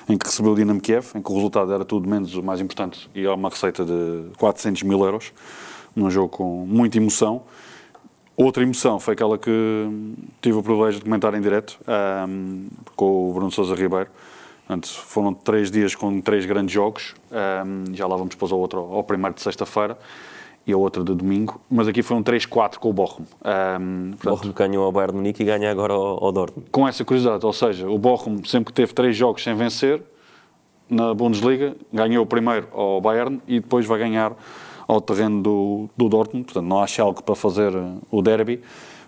em 0.08 0.16
que 0.16 0.26
recebeu 0.26 0.52
o 0.52 0.54
Dinamo 0.54 0.80
Kiev, 0.80 1.06
em 1.14 1.22
que 1.22 1.32
o 1.32 1.34
resultado 1.34 1.72
era 1.72 1.84
tudo 1.84 2.08
menos 2.08 2.34
o 2.34 2.42
mais 2.42 2.60
importante 2.60 3.08
e 3.14 3.24
é 3.24 3.30
uma 3.30 3.48
receita 3.48 3.84
de 3.84 4.24
400 4.36 4.82
mil 4.82 5.02
euros, 5.04 5.32
num 5.96 6.10
jogo 6.10 6.28
com 6.28 6.66
muita 6.66 6.98
emoção. 6.98 7.42
Outra 8.36 8.62
emoção 8.62 9.00
foi 9.00 9.14
aquela 9.14 9.36
que 9.36 9.50
tive 10.40 10.58
o 10.58 10.62
privilégio 10.62 11.00
de 11.00 11.04
comentar 11.04 11.34
em 11.34 11.40
direto 11.40 11.78
um, 12.28 12.68
com 12.94 13.30
o 13.30 13.32
Bruno 13.32 13.50
Sousa 13.50 13.74
Ribeiro. 13.74 14.08
Portanto, 14.66 14.88
foram 14.88 15.32
três 15.32 15.70
dias 15.70 15.94
com 15.94 16.20
três 16.20 16.44
grandes 16.44 16.72
jogos. 16.72 17.14
Um, 17.32 17.94
já 17.94 18.06
lá 18.06 18.16
vamos 18.16 18.30
depois 18.30 18.52
ao 18.52 18.58
outro, 18.58 18.80
ao 18.80 19.02
primeiro 19.02 19.34
de 19.34 19.42
sexta-feira 19.42 19.98
e 20.68 20.72
a 20.72 20.76
outra 20.76 21.02
de 21.02 21.14
domingo, 21.14 21.58
mas 21.70 21.88
aqui 21.88 22.02
foi 22.02 22.14
um 22.14 22.22
3-4 22.22 22.76
com 22.76 22.90
o 22.90 22.92
Bochum. 22.92 23.22
Um, 23.22 24.10
portanto, 24.10 24.36
Bochum 24.36 24.52
ganhou 24.52 24.84
ao 24.84 24.92
Bayern 24.92 25.12
de 25.12 25.16
Munique 25.16 25.42
e 25.42 25.46
ganha 25.46 25.70
agora 25.70 25.94
ao, 25.94 26.22
ao 26.22 26.30
Dortmund. 26.30 26.68
Com 26.70 26.86
essa 26.86 27.02
curiosidade, 27.06 27.44
ou 27.46 27.54
seja, 27.54 27.88
o 27.88 27.96
Bochum 27.98 28.44
sempre 28.44 28.66
que 28.66 28.74
teve 28.74 28.92
três 28.92 29.16
jogos 29.16 29.42
sem 29.42 29.54
vencer, 29.54 30.02
na 30.90 31.14
Bundesliga, 31.14 31.74
ganhou 31.90 32.22
o 32.22 32.26
primeiro 32.26 32.68
ao 32.72 33.00
Bayern 33.00 33.40
e 33.48 33.60
depois 33.60 33.86
vai 33.86 33.98
ganhar 33.98 34.36
ao 34.86 35.00
terreno 35.00 35.42
do, 35.42 35.88
do 35.96 36.06
Dortmund, 36.06 36.44
portanto 36.44 36.66
não 36.66 36.82
acha 36.82 37.02
algo 37.02 37.22
para 37.22 37.34
fazer 37.34 37.74
uh, 37.74 37.98
o 38.10 38.20
derby, 38.20 38.60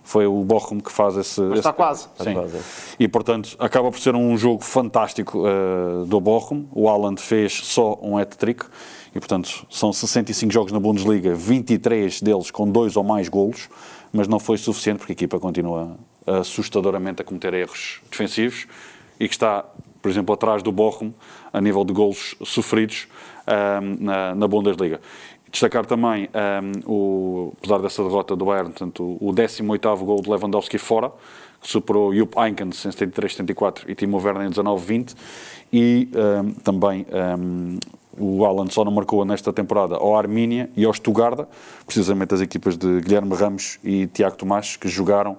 foi 0.02 0.26
o 0.26 0.42
Bochum 0.42 0.80
que 0.80 0.90
faz 0.90 1.14
esse... 1.18 1.42
Mas 1.42 1.58
está 1.58 1.70
esse... 1.70 1.76
quase. 1.76 2.02
Sim. 2.02 2.30
Está 2.30 2.32
quase. 2.32 2.56
É. 2.56 2.60
E 2.98 3.06
portanto 3.06 3.54
acaba 3.58 3.90
por 3.90 4.00
ser 4.00 4.14
um 4.14 4.34
jogo 4.36 4.64
fantástico 4.64 5.40
uh, 5.40 6.06
do 6.06 6.18
Bochum, 6.20 6.64
o 6.72 6.88
Haaland 6.88 7.20
fez 7.20 7.52
só 7.52 7.98
um 8.02 8.16
hat-trick, 8.16 8.64
e, 9.14 9.18
portanto, 9.18 9.66
são 9.68 9.92
65 9.92 10.52
jogos 10.52 10.72
na 10.72 10.78
Bundesliga, 10.80 11.34
23 11.34 12.20
deles 12.20 12.50
com 12.50 12.70
dois 12.70 12.96
ou 12.96 13.04
mais 13.04 13.28
golos, 13.28 13.68
mas 14.12 14.28
não 14.28 14.38
foi 14.38 14.56
suficiente 14.56 14.98
porque 14.98 15.12
a 15.12 15.14
equipa 15.14 15.38
continua 15.38 15.96
assustadoramente 16.26 17.22
a 17.22 17.24
cometer 17.24 17.54
erros 17.54 18.00
defensivos 18.10 18.66
e 19.18 19.26
que 19.26 19.34
está, 19.34 19.64
por 20.00 20.10
exemplo, 20.10 20.34
atrás 20.34 20.62
do 20.62 20.70
Bochum 20.70 21.12
a 21.52 21.60
nível 21.60 21.84
de 21.84 21.92
golos 21.92 22.36
sofridos 22.44 23.08
um, 23.46 24.04
na, 24.04 24.34
na 24.34 24.48
Bundesliga. 24.48 25.00
Destacar 25.50 25.84
também, 25.84 26.28
um, 26.86 26.92
o, 26.92 27.52
apesar 27.58 27.78
dessa 27.78 28.02
derrota 28.04 28.36
do 28.36 28.44
Bayern, 28.44 28.70
portanto, 28.70 29.18
o 29.20 29.32
18º 29.32 30.04
gol 30.04 30.22
de 30.22 30.30
Lewandowski 30.30 30.78
fora, 30.78 31.10
que 31.60 31.68
superou 31.68 32.14
Jupp 32.14 32.38
Heynckes 32.38 32.86
em 32.86 32.90
73-74 32.90 33.82
e 33.88 33.94
Timo 33.94 34.18
Werner 34.18 34.46
em 34.46 34.50
19-20 34.50 35.14
e 35.72 36.08
um, 36.14 36.52
também 36.52 37.04
um, 37.38 37.78
o 38.18 38.44
Alan 38.44 38.66
só 38.68 38.84
não 38.84 38.92
marcou 38.92 39.24
nesta 39.24 39.52
temporada 39.52 39.96
ao 39.96 40.16
Armínia 40.16 40.70
e 40.76 40.84
ao 40.84 40.92
Stuttgart, 40.92 41.46
precisamente 41.86 42.34
as 42.34 42.40
equipas 42.40 42.76
de 42.76 43.00
Guilherme 43.00 43.34
Ramos 43.34 43.78
e 43.84 44.06
Tiago 44.08 44.36
Tomás, 44.36 44.76
que 44.76 44.88
jogaram 44.88 45.36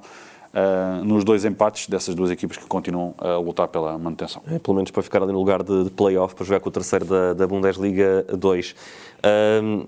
uh, 0.53 1.03
nos 1.03 1.24
dois 1.24 1.45
empates 1.45 1.88
dessas 1.88 2.15
duas 2.15 2.32
equipas 2.32 2.57
que 2.57 2.65
continuam 2.65 3.13
a 3.17 3.38
lutar 3.38 3.67
pela 3.67 3.97
manutenção. 3.97 4.41
É, 4.47 4.59
pelo 4.59 4.76
menos 4.76 4.91
para 4.91 5.03
ficar 5.03 5.22
ali 5.22 5.32
no 5.32 5.39
lugar 5.39 5.63
de, 5.63 5.86
de 5.86 5.89
play-off, 5.89 6.36
para 6.36 6.45
jogar 6.45 6.59
com 6.59 6.69
o 6.69 6.72
terceiro 6.72 7.05
da, 7.05 7.34
da 7.34 7.47
Bundesliga 7.47 8.26
2. 8.38 8.76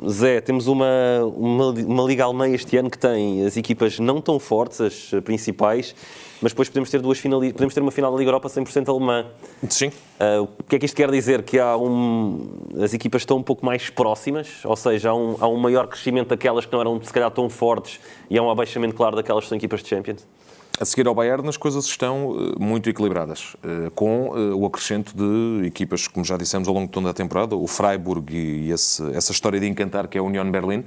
Zé, 0.08 0.42
temos 0.42 0.68
uma, 0.68 0.86
uma, 1.36 1.70
uma 1.72 2.04
Liga 2.04 2.24
Alemã 2.24 2.48
este 2.50 2.78
ano 2.78 2.90
que 2.90 2.98
tem 2.98 3.46
as 3.46 3.58
equipas 3.58 3.98
não 4.00 4.22
tão 4.22 4.40
fortes, 4.40 4.80
as 4.80 5.12
principais, 5.24 5.96
mas 6.42 6.52
depois 6.52 6.70
podemos 6.70 6.90
ter 6.90 7.02
duas 7.02 7.18
finali 7.18 7.52
podemos 7.52 7.74
ter 7.74 7.82
uma 7.82 7.92
final 7.92 8.12
da 8.12 8.18
Liga 8.18 8.30
Europa 8.30 8.48
100% 8.48 8.90
alemã. 8.90 9.26
Sim. 9.70 9.88
Uh, 9.88 10.44
o 10.60 10.64
que 10.64 10.76
é 10.76 10.80
que 10.80 10.86
isto 10.86 10.96
quer 10.96 11.10
dizer? 11.10 11.42
Que 11.42 11.58
há 11.58 11.76
um, 11.76 12.48
as 12.82 12.94
equipas 12.94 13.22
estão 13.22 13.38
um 13.38 13.44
pouco 13.44 13.66
mais 13.66 13.90
próximas, 13.90 14.64
ou 14.64 14.76
seja, 14.76 15.10
há 15.10 15.16
um, 15.16 15.36
há 15.40 15.48
um 15.48 15.58
maior 15.58 15.88
crescimento 15.88 16.30
daquelas 16.30 16.66
que 16.66 16.74
não 16.74 16.82
eram 16.82 17.02
se 17.02 17.12
calhar 17.12 17.32
tão 17.32 17.50
fortes 17.50 18.00
e 18.30 18.38
há 18.38 18.44
um 18.44 18.52
abaixamento 18.52 18.94
claro 18.94 19.16
daquelas 19.16 19.46
que 19.46 19.50
são 19.50 19.58
equipas 19.58 19.82
de 19.82 19.90
Champions? 19.90 20.28
A 20.80 20.86
seguir 20.86 21.08
ao 21.08 21.14
Bayern, 21.14 21.48
as 21.48 21.56
coisas 21.56 21.86
estão 21.86 22.36
eh, 22.36 22.56
muito 22.60 22.90
equilibradas, 22.90 23.56
eh, 23.64 23.92
com 23.94 24.34
eh, 24.36 24.54
o 24.56 24.66
acrescento 24.66 25.14
de 25.16 25.68
equipas, 25.68 26.08
como 26.08 26.26
já 26.26 26.36
dissemos 26.36 26.68
ao 26.68 26.74
longo 26.74 26.88
de 26.88 26.92
toda 26.92 27.12
a 27.12 27.14
temporada, 27.14 27.56
o 27.56 27.68
Freiburg 27.68 28.36
e 28.36 28.72
esse, 28.72 29.04
essa 29.16 29.32
história 29.32 29.60
de 29.60 29.68
encantar 29.68 30.08
que 30.08 30.18
é 30.18 30.20
a 30.20 30.24
União 30.24 30.50
Berlim, 30.50 30.84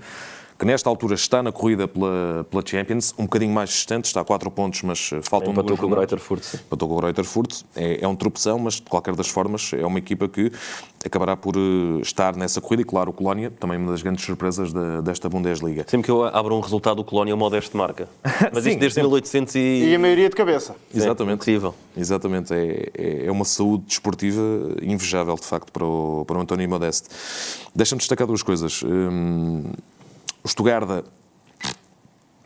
que 0.58 0.64
nesta 0.64 0.88
altura 0.88 1.14
está 1.14 1.42
na 1.42 1.52
corrida 1.52 1.86
pela, 1.86 2.46
pela 2.50 2.62
Champions, 2.64 3.12
um 3.18 3.24
bocadinho 3.24 3.52
mais 3.52 3.68
distante, 3.70 4.06
está 4.06 4.20
a 4.22 4.24
4 4.24 4.50
pontos, 4.50 4.82
mas 4.82 5.10
faltam 5.22 5.52
Empatou 5.52 5.76
duas 5.76 5.80
com 5.80 5.86
o 5.86 5.90
jornadas. 5.90 6.10
Greuther 6.10 6.18
Furt. 6.18 6.54
Empatou 6.54 6.88
com 6.88 6.94
o 6.94 7.00
Greuther 7.00 7.24
Furt. 7.24 7.60
É, 7.74 8.02
é 8.02 8.08
um 8.08 8.16
tropeção, 8.16 8.58
mas 8.58 8.74
de 8.74 8.82
qualquer 8.82 9.14
das 9.14 9.28
formas 9.28 9.70
é 9.74 9.84
uma 9.84 9.98
equipa 9.98 10.26
que 10.28 10.50
acabará 11.04 11.36
por 11.36 11.54
eh, 11.56 12.00
estar 12.00 12.34
nessa 12.34 12.60
corrida. 12.60 12.82
E 12.82 12.84
claro, 12.84 13.10
o 13.10 13.12
Colónia, 13.12 13.52
também 13.60 13.76
uma 13.78 13.92
das 13.92 14.02
grandes 14.02 14.24
surpresas 14.24 14.72
da- 14.72 15.00
desta 15.02 15.28
Bundesliga. 15.28 15.84
Sempre 15.86 16.06
que 16.06 16.10
eu 16.10 16.24
abro 16.24 16.56
um 16.56 16.60
resultado, 16.60 16.98
o 17.00 17.04
Colónia 17.04 17.32
é 17.32 17.34
o 17.34 17.38
modesto 17.38 17.76
marca. 17.76 18.08
Mas 18.52 18.64
Sim, 18.64 18.70
isto 18.70 18.80
desde 18.80 18.94
sempre. 18.94 19.08
1800 19.10 19.54
e... 19.56 19.58
E 19.90 19.94
a 19.94 19.98
maioria 19.98 20.28
de 20.28 20.34
cabeça. 20.34 20.74
Exatamente. 20.92 21.42
incrível. 21.42 21.74
Exatamente, 21.96 22.52
é, 22.54 22.88
é- 22.96 23.26
é 23.26 23.30
uma 23.30 23.44
saúde 23.44 23.84
desportiva 23.86 24.40
invejável, 24.82 25.34
de 25.36 25.44
facto, 25.46 25.70
para 25.70 25.84
o, 25.84 26.24
para 26.26 26.38
o 26.38 26.40
António 26.40 26.68
Modeste. 26.68 27.08
Deixa-me 27.74 27.98
destacar 27.98 28.26
duas 28.26 28.42
coisas. 28.42 28.82
Hum, 28.84 29.62
o 30.46 30.48
Stuttgart 30.48 31.04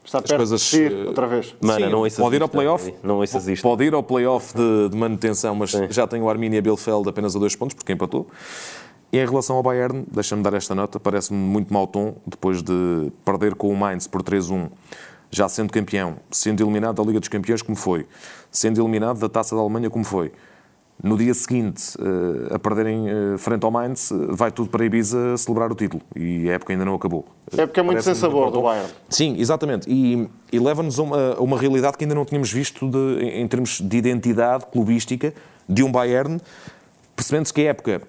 Está 0.02 0.20
perto 0.20 0.38
coisas, 0.38 0.62
de 0.62 0.76
ir, 0.76 0.92
eh, 0.92 1.06
outra 1.06 1.26
vez. 1.28 1.54
Mano, 1.60 1.84
Sim, 1.84 1.92
não 1.92 2.24
pode 2.24 2.36
ir 2.36 2.42
ao 2.42 2.46
isto, 2.46 2.48
play-off. 2.48 2.94
Não 3.00 3.22
isto. 3.22 3.62
Pode 3.62 3.84
ir 3.84 3.94
ao 3.94 4.02
play-off 4.02 4.56
de, 4.56 4.88
de 4.88 4.96
manutenção, 4.96 5.54
mas 5.54 5.70
já 5.70 6.04
tem 6.04 6.20
o 6.20 6.28
Arminia 6.28 6.60
Bielefeld 6.60 7.08
apenas 7.08 7.36
a 7.36 7.38
dois 7.38 7.54
pontos, 7.54 7.74
porque 7.74 7.92
empatou. 7.92 8.26
E 9.12 9.18
em 9.18 9.24
relação 9.24 9.54
ao 9.54 9.62
Bayern, 9.62 10.04
deixa-me 10.10 10.42
dar 10.42 10.54
esta 10.54 10.74
nota, 10.74 10.98
parece-me 10.98 11.38
muito 11.38 11.72
mau 11.72 11.86
tom, 11.86 12.16
depois 12.26 12.60
de 12.60 13.12
perder 13.24 13.54
com 13.54 13.68
o 13.68 13.76
Mainz 13.76 14.08
por 14.08 14.22
3-1, 14.22 14.68
já 15.30 15.48
sendo 15.48 15.72
campeão, 15.72 16.16
sendo 16.30 16.60
eliminado 16.62 16.96
da 16.96 17.02
Liga 17.04 17.20
dos 17.20 17.28
Campeões, 17.28 17.62
como 17.62 17.76
foi, 17.76 18.06
sendo 18.50 18.80
eliminado 18.80 19.20
da 19.20 19.28
Taça 19.28 19.54
da 19.54 19.60
Alemanha, 19.60 19.90
como 19.90 20.04
foi. 20.04 20.32
No 21.02 21.16
dia 21.16 21.32
seguinte, 21.32 21.94
eh, 21.98 22.54
a 22.54 22.58
perderem 22.58 23.08
eh, 23.08 23.38
frente 23.38 23.64
ao 23.64 23.70
Mainz, 23.70 24.10
eh, 24.12 24.14
vai 24.30 24.50
tudo 24.52 24.68
para 24.68 24.84
Ibiza 24.84 25.36
celebrar 25.38 25.72
o 25.72 25.74
título. 25.74 26.02
E 26.14 26.48
a 26.50 26.54
época 26.54 26.72
ainda 26.74 26.84
não 26.84 26.94
acabou. 26.94 27.24
É 27.56 27.64
porque 27.66 27.80
é 27.80 27.82
muito 27.82 28.02
sem 28.02 28.14
sabor 28.14 28.50
do. 28.50 28.60
Bayern. 28.62 28.88
Sim, 29.08 29.36
exatamente. 29.38 29.88
E, 29.90 30.28
e 30.52 30.58
leva-nos 30.58 30.98
a 30.98 31.02
uma, 31.02 31.34
uma 31.40 31.58
realidade 31.58 31.96
que 31.96 32.04
ainda 32.04 32.14
não 32.14 32.24
tínhamos 32.26 32.52
visto 32.52 32.88
de- 32.88 33.24
em, 33.24 33.40
em 33.42 33.48
termos 33.48 33.80
de 33.80 33.96
identidade 33.96 34.66
clubística 34.66 35.32
de 35.68 35.82
um 35.82 35.90
Bayern, 35.90 36.38
percebendo-se 37.16 37.52
que 37.54 37.62
a 37.62 37.70
época 37.70 38.02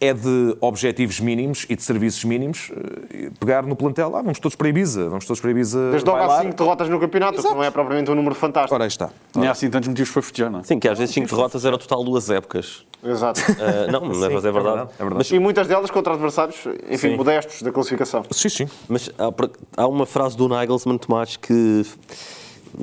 é 0.00 0.12
de 0.12 0.56
objetivos 0.60 1.20
mínimos 1.20 1.64
e 1.68 1.76
de 1.76 1.82
serviços 1.82 2.22
mínimos, 2.24 2.70
eh, 3.12 3.30
pegar 3.40 3.62
no 3.64 3.74
plantel, 3.76 4.14
ah, 4.16 4.22
vamos 4.22 4.38
todos 4.38 4.54
para 4.56 4.68
Ibiza, 4.68 5.08
vamos 5.08 5.24
todos 5.24 5.40
para 5.40 5.50
Ibiza 5.50 5.90
Desde 5.92 6.06
logo 6.08 6.18
há 6.22 6.26
bailar. 6.26 6.42
5 6.44 6.56
derrotas 6.56 6.88
no 6.88 7.00
campeonato, 7.00 7.40
que 7.40 7.48
não 7.48 7.62
é 7.64 7.70
propriamente 7.70 8.10
um 8.10 8.14
número 8.14 8.34
fantástico. 8.34 8.74
Ora, 8.74 8.84
aí 8.84 8.88
está. 8.88 9.10
Nem 9.34 9.48
há 9.48 9.52
assim 9.52 9.70
tantos 9.70 9.88
motivos 9.88 10.10
para 10.10 10.20
festejar, 10.22 10.50
não 10.50 10.60
é? 10.60 10.62
Sim, 10.64 10.78
que 10.78 10.88
às 10.88 10.98
vezes 10.98 11.14
5 11.14 11.28
derrotas 11.28 11.64
era 11.64 11.74
o 11.74 11.78
total 11.78 12.00
de 12.04 12.10
duas 12.10 12.28
épocas. 12.28 12.84
Exato. 13.02 13.40
Ah, 13.48 13.90
não, 13.90 14.00
mas 14.02 14.22
é, 14.22 14.28
mas 14.30 14.44
é 14.44 14.52
verdade. 14.52 14.88
é 14.98 15.02
verdade. 15.04 15.34
E 15.34 15.38
muitas 15.38 15.66
delas 15.68 15.90
contra 15.90 16.12
adversários, 16.14 16.56
enfim, 16.90 17.10
Sim. 17.10 17.16
modestos 17.16 17.62
da 17.62 17.70
classificação. 17.72 18.24
Sim, 18.30 18.48
sim. 18.48 18.68
Mas 18.88 19.10
há, 19.18 19.82
há 19.82 19.86
uma 19.86 20.06
frase 20.06 20.36
do 20.36 20.48
Nagelsmann, 20.48 20.98
Tomás, 20.98 21.36
que... 21.36 21.82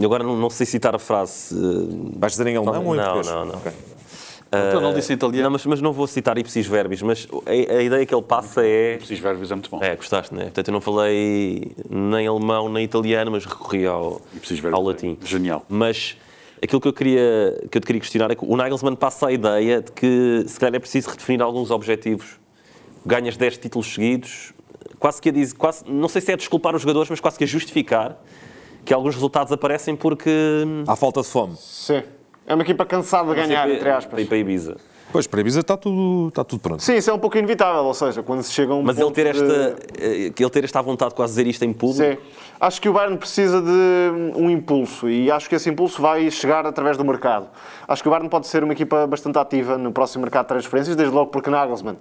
Agora 0.01 0.24
não, 0.24 0.38
não 0.38 0.49
sei 0.49 0.66
citar 0.66 0.95
a 0.95 0.99
frase. 0.99 1.53
eh, 1.53 2.18
Vais 2.18 2.32
dizer 2.34 2.47
em 2.47 2.55
alemão 2.55 2.86
ou 2.86 2.95
em 2.95 2.97
não, 2.97 3.03
português? 3.14 3.28
não, 3.28 3.45
não. 3.45 3.55
Ok. 3.55 3.72
Então 4.51 4.81
não 4.81 4.93
disse 4.93 5.13
italiano. 5.13 5.45
Não, 5.45 5.51
mas, 5.51 5.65
mas 5.65 5.81
não 5.81 5.93
vou 5.93 6.05
citar 6.05 6.37
ipsis 6.37 6.67
verbis, 6.67 7.01
mas 7.01 7.27
a, 7.45 7.75
a 7.77 7.81
ideia 7.81 8.05
que 8.05 8.13
ele 8.13 8.21
passa 8.21 8.65
é... 8.65 8.97
Preciso 8.97 9.21
verbos 9.21 9.49
é 9.49 9.55
muito 9.55 9.69
bom. 9.69 9.79
É, 9.81 9.95
gostaste, 9.95 10.33
né? 10.33 10.43
Portanto, 10.43 10.67
eu 10.67 10.71
não 10.73 10.81
falei 10.81 11.71
nem 11.89 12.27
alemão 12.27 12.67
nem 12.67 12.83
italiano, 12.83 13.31
mas 13.31 13.45
recorri 13.45 13.85
ao, 13.85 14.21
ao 14.73 14.81
é 14.83 14.85
latim. 14.87 15.17
Genial. 15.23 15.65
Mas 15.69 16.17
aquilo 16.61 16.81
que 16.81 16.87
eu, 16.87 16.93
queria, 16.93 17.57
que 17.71 17.77
eu 17.77 17.81
te 17.81 17.87
queria 17.87 18.01
questionar 18.01 18.29
é 18.29 18.35
que 18.35 18.43
o 18.43 18.55
Nagelsmann 18.57 18.95
passa 18.95 19.27
a 19.27 19.31
ideia 19.31 19.81
de 19.81 19.91
que 19.93 20.43
se 20.47 20.59
calhar 20.59 20.75
é 20.75 20.79
preciso 20.79 21.09
redefinir 21.09 21.41
alguns 21.41 21.71
objetivos. 21.71 22.39
Ganhas 23.05 23.37
10 23.37 23.57
títulos 23.57 23.93
seguidos, 23.93 24.53
quase 24.99 25.21
que 25.21 25.29
a 25.29 25.31
dizer, 25.31 25.55
quase, 25.55 25.83
não 25.87 26.07
sei 26.09 26.21
se 26.21 26.31
é 26.31 26.37
desculpar 26.37 26.75
os 26.75 26.81
jogadores, 26.81 27.09
mas 27.09 27.19
quase 27.19 27.37
que 27.37 27.45
a 27.45 27.47
justificar 27.47 28.21
que 28.83 28.93
alguns 28.93 29.15
resultados 29.15 29.51
aparecem 29.51 29.95
porque. 29.95 30.29
Há 30.87 30.95
falta 30.95 31.21
de 31.21 31.27
fome. 31.27 31.55
Sim. 31.57 32.03
É 32.45 32.53
uma 32.53 32.63
equipa 32.63 32.85
cansada 32.85 33.29
de 33.33 33.35
ganhar, 33.41 33.67
entre 33.69 33.79
Para 33.83 33.97
aspas. 33.97 34.19
ir 34.19 34.25
para 34.25 34.37
Ibiza. 34.37 34.77
Pois, 35.11 35.27
para 35.27 35.41
Ibiza 35.41 35.59
está 35.59 35.75
tudo, 35.75 36.29
está 36.29 36.41
tudo 36.43 36.61
pronto. 36.61 36.81
Sim, 36.81 36.95
isso 36.95 37.09
é 37.09 37.13
um 37.13 37.19
pouco 37.19 37.37
inevitável, 37.37 37.83
ou 37.83 37.93
seja, 37.93 38.23
quando 38.23 38.41
se 38.43 38.51
chega 38.53 38.71
a 38.71 38.75
um 38.77 38.81
Mas 38.81 38.95
ele 38.95 39.05
ponto 39.05 39.15
ter, 39.15 39.33
de- 39.33 39.39
esta, 39.41 39.75
eh, 39.99 40.29
que 40.33 40.41
ele 40.41 40.49
ter 40.49 40.63
esta 40.63 40.81
vontade 40.81 41.09
de 41.09 41.15
quase 41.15 41.33
dizer 41.33 41.47
isto 41.47 41.63
em 41.65 41.73
público. 41.73 42.01
Sim. 42.13 42.17
Acho 42.59 42.81
que 42.81 42.87
o 42.87 42.93
Bayern 42.93 43.17
precisa 43.17 43.61
de 43.61 44.31
um 44.37 44.49
impulso 44.49 45.09
e 45.09 45.29
acho 45.29 45.49
que 45.49 45.55
esse 45.55 45.69
impulso 45.69 46.01
vai 46.01 46.31
chegar 46.31 46.65
através 46.65 46.95
do 46.95 47.03
mercado. 47.03 47.47
Acho 47.87 48.01
que 48.01 48.07
o 48.07 48.11
Bayern 48.11 48.29
pode 48.29 48.47
ser 48.47 48.63
uma 48.63 48.71
equipa 48.71 49.05
bastante 49.05 49.37
ativa 49.37 49.77
no 49.77 49.91
próximo 49.91 50.21
mercado 50.21 50.43
de 50.45 50.49
transferências, 50.49 50.95
desde 50.95 51.13
logo 51.13 51.29
porque 51.29 51.49
Nagelsmann 51.49 51.97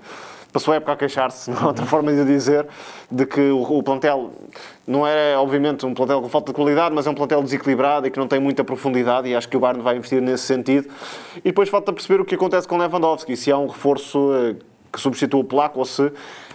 passou 0.52 0.72
a 0.72 0.76
época 0.76 0.92
a 0.92 0.96
queixar-se, 0.96 1.50
não 1.52 1.58
há 1.62 1.66
outra 1.68 1.86
forma 1.86 2.12
de 2.12 2.24
dizer, 2.24 2.66
de 3.10 3.26
que 3.26 3.40
o, 3.40 3.62
o 3.78 3.82
plantel 3.82 4.30
não 4.86 5.06
é, 5.06 5.36
obviamente, 5.36 5.86
um 5.86 5.94
plantel 5.94 6.20
com 6.20 6.28
falta 6.28 6.52
de 6.52 6.56
qualidade, 6.56 6.94
mas 6.94 7.06
é 7.06 7.10
um 7.10 7.14
plantel 7.14 7.42
desequilibrado 7.42 8.06
e 8.06 8.10
que 8.10 8.18
não 8.18 8.26
tem 8.26 8.40
muita 8.40 8.64
profundidade 8.64 9.28
e 9.28 9.34
acho 9.34 9.48
que 9.48 9.56
o 9.56 9.60
Bayern 9.60 9.82
vai 9.82 9.96
investir 9.96 10.20
nesse 10.20 10.44
sentido. 10.44 10.88
E 11.36 11.42
depois 11.42 11.68
falta 11.68 11.92
perceber 11.92 12.20
o 12.20 12.24
que 12.24 12.34
acontece 12.34 12.66
com 12.66 12.76
Lewandowski, 12.76 13.36
se 13.36 13.52
há 13.52 13.58
um 13.58 13.68
reforço 13.68 14.32
eh, 14.34 14.56
que 14.92 15.00
substitua 15.00 15.40
o 15.40 15.44
Polaco 15.44 15.78
ou 15.78 15.84
se 15.84 16.10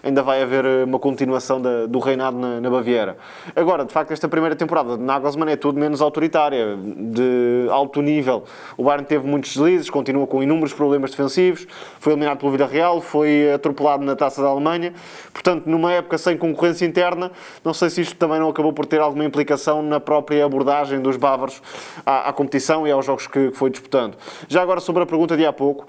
ainda 0.06 0.22
vai 0.24 0.42
haver 0.42 0.64
eh, 0.64 0.84
uma 0.86 1.00
continuação 1.00 1.60
da- 1.60 1.86
do 1.88 2.00
reinado 2.00 2.38
na, 2.38 2.62
na 2.62 2.70
Baviera. 2.70 3.18
Agora, 3.56 3.84
de 3.84 3.92
facto, 3.92 4.12
esta 4.12 4.30
primeira 4.30 4.56
temporada 4.56 4.96
de 4.98 5.04
Nagelsmann 5.04 5.52
é 5.52 5.56
tudo 5.58 5.80
menos 5.80 6.02
autoritária, 6.02 6.78
de 6.78 7.68
alto 7.72 8.02
nível. 8.02 8.44
O 8.78 8.84
Bayern 8.84 9.06
teve 9.06 9.28
muitos 9.28 9.54
deslizes, 9.56 9.90
continua 9.90 10.28
com 10.28 10.42
inúmeros 10.44 10.74
problemas 10.74 11.10
defensivos, 11.12 11.68
foi 12.00 12.14
eliminado 12.14 12.38
pelo 12.38 12.52
Villarreal, 12.52 13.02
foi 13.02 13.52
atropelado 13.52 14.04
na 14.06 14.16
Taça 14.16 14.42
da 14.42 14.48
Alemanha. 14.48 14.94
Portanto, 15.34 15.66
numa 15.68 15.92
época 15.92 16.18
sem 16.18 16.38
concorrência 16.38 16.86
interna, 16.86 17.32
não 17.64 17.74
sei 17.74 17.90
se 17.90 18.02
isto 18.02 18.16
também 18.16 18.40
não 18.40 18.50
acabou 18.50 18.72
por 18.72 18.86
ter 18.86 19.02
alguma 19.02 19.26
implicação 19.26 19.82
na 19.82 20.00
própria 20.00 20.46
abordagem 20.46 21.02
dos 21.02 21.18
bávaros 21.18 21.62
à, 22.06 22.30
à 22.30 22.34
competição 22.34 22.88
e 22.88 22.92
aos 22.92 23.06
jogos 23.06 23.26
que, 23.28 23.50
que 23.50 23.58
foi 23.58 23.72
disputando. 23.72 24.16
Já 24.48 24.62
agora, 24.62 24.80
sobre 24.80 25.02
a 25.02 25.06
pergunta 25.06 25.36
de 25.36 25.46
há 25.46 25.52
pouco, 25.52 25.88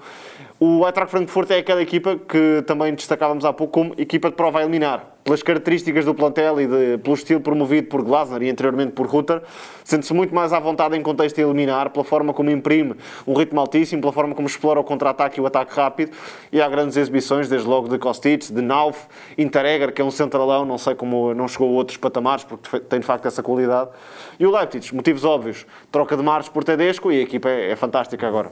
o 0.59 0.85
Eintracht 0.87 1.11
Frankfurt 1.11 1.51
é 1.51 1.57
aquela 1.59 1.81
equipa 1.81 2.17
que 2.17 2.63
também 2.65 2.93
destacávamos 2.95 3.45
há 3.45 3.53
pouco 3.53 3.73
como 3.73 3.93
equipa 3.97 4.29
de 4.29 4.35
prova 4.35 4.59
a 4.59 4.63
eliminar. 4.63 5.13
Pelas 5.23 5.43
características 5.43 6.05
do 6.05 6.15
plantel 6.15 6.59
e 6.61 6.65
de- 6.65 6.97
pelo 6.99 7.13
estilo 7.13 7.39
promovido 7.41 7.87
por 7.89 8.01
Glasner 8.01 8.41
e 8.41 8.49
anteriormente 8.49 8.93
por 8.93 9.05
Rutter, 9.05 9.43
sente-se 9.83 10.13
muito 10.13 10.33
mais 10.33 10.53
à 10.53 10.59
vontade 10.59 10.97
em 10.97 11.01
contexto 11.01 11.37
a 11.37 11.41
eliminar, 11.43 11.89
pela 11.91 12.03
forma 12.03 12.33
como 12.33 12.49
imprime 12.49 12.95
um 13.27 13.33
ritmo 13.33 13.59
altíssimo, 13.59 14.01
pela 14.01 14.13
forma 14.13 14.33
como 14.33 14.47
explora 14.47 14.79
o 14.79 14.83
contra-ataque 14.83 15.39
e 15.39 15.43
o 15.43 15.45
ataque 15.45 15.75
rápido. 15.75 16.11
E 16.51 16.59
há 16.61 16.67
grandes 16.67 16.97
exibições, 16.97 17.47
desde 17.49 17.67
logo 17.67 17.87
de 17.89 17.99
Kostic, 17.99 18.51
de 18.51 18.61
Nauf, 18.61 19.05
Interegger, 19.37 19.93
que 19.93 20.01
é 20.01 20.05
um 20.05 20.11
centralão, 20.11 20.65
não 20.65 20.77
sei 20.77 20.95
como 20.95 21.33
não 21.35 21.47
chegou 21.47 21.67
a 21.69 21.71
outros 21.73 21.97
patamares, 21.97 22.43
porque 22.45 22.79
tem 22.79 22.99
de 22.99 23.05
facto 23.05 23.27
essa 23.27 23.43
qualidade. 23.43 23.91
E 24.39 24.45
o 24.47 24.49
Leipzig, 24.51 24.95
motivos 24.95 25.23
óbvios, 25.23 25.67
troca 25.91 26.17
de 26.17 26.23
Mares 26.23 26.49
por 26.49 26.63
Tedesco 26.63 27.11
e 27.11 27.19
a 27.19 27.21
equipa 27.21 27.49
é, 27.49 27.71
é 27.71 27.75
fantástica 27.75 28.25
agora. 28.27 28.49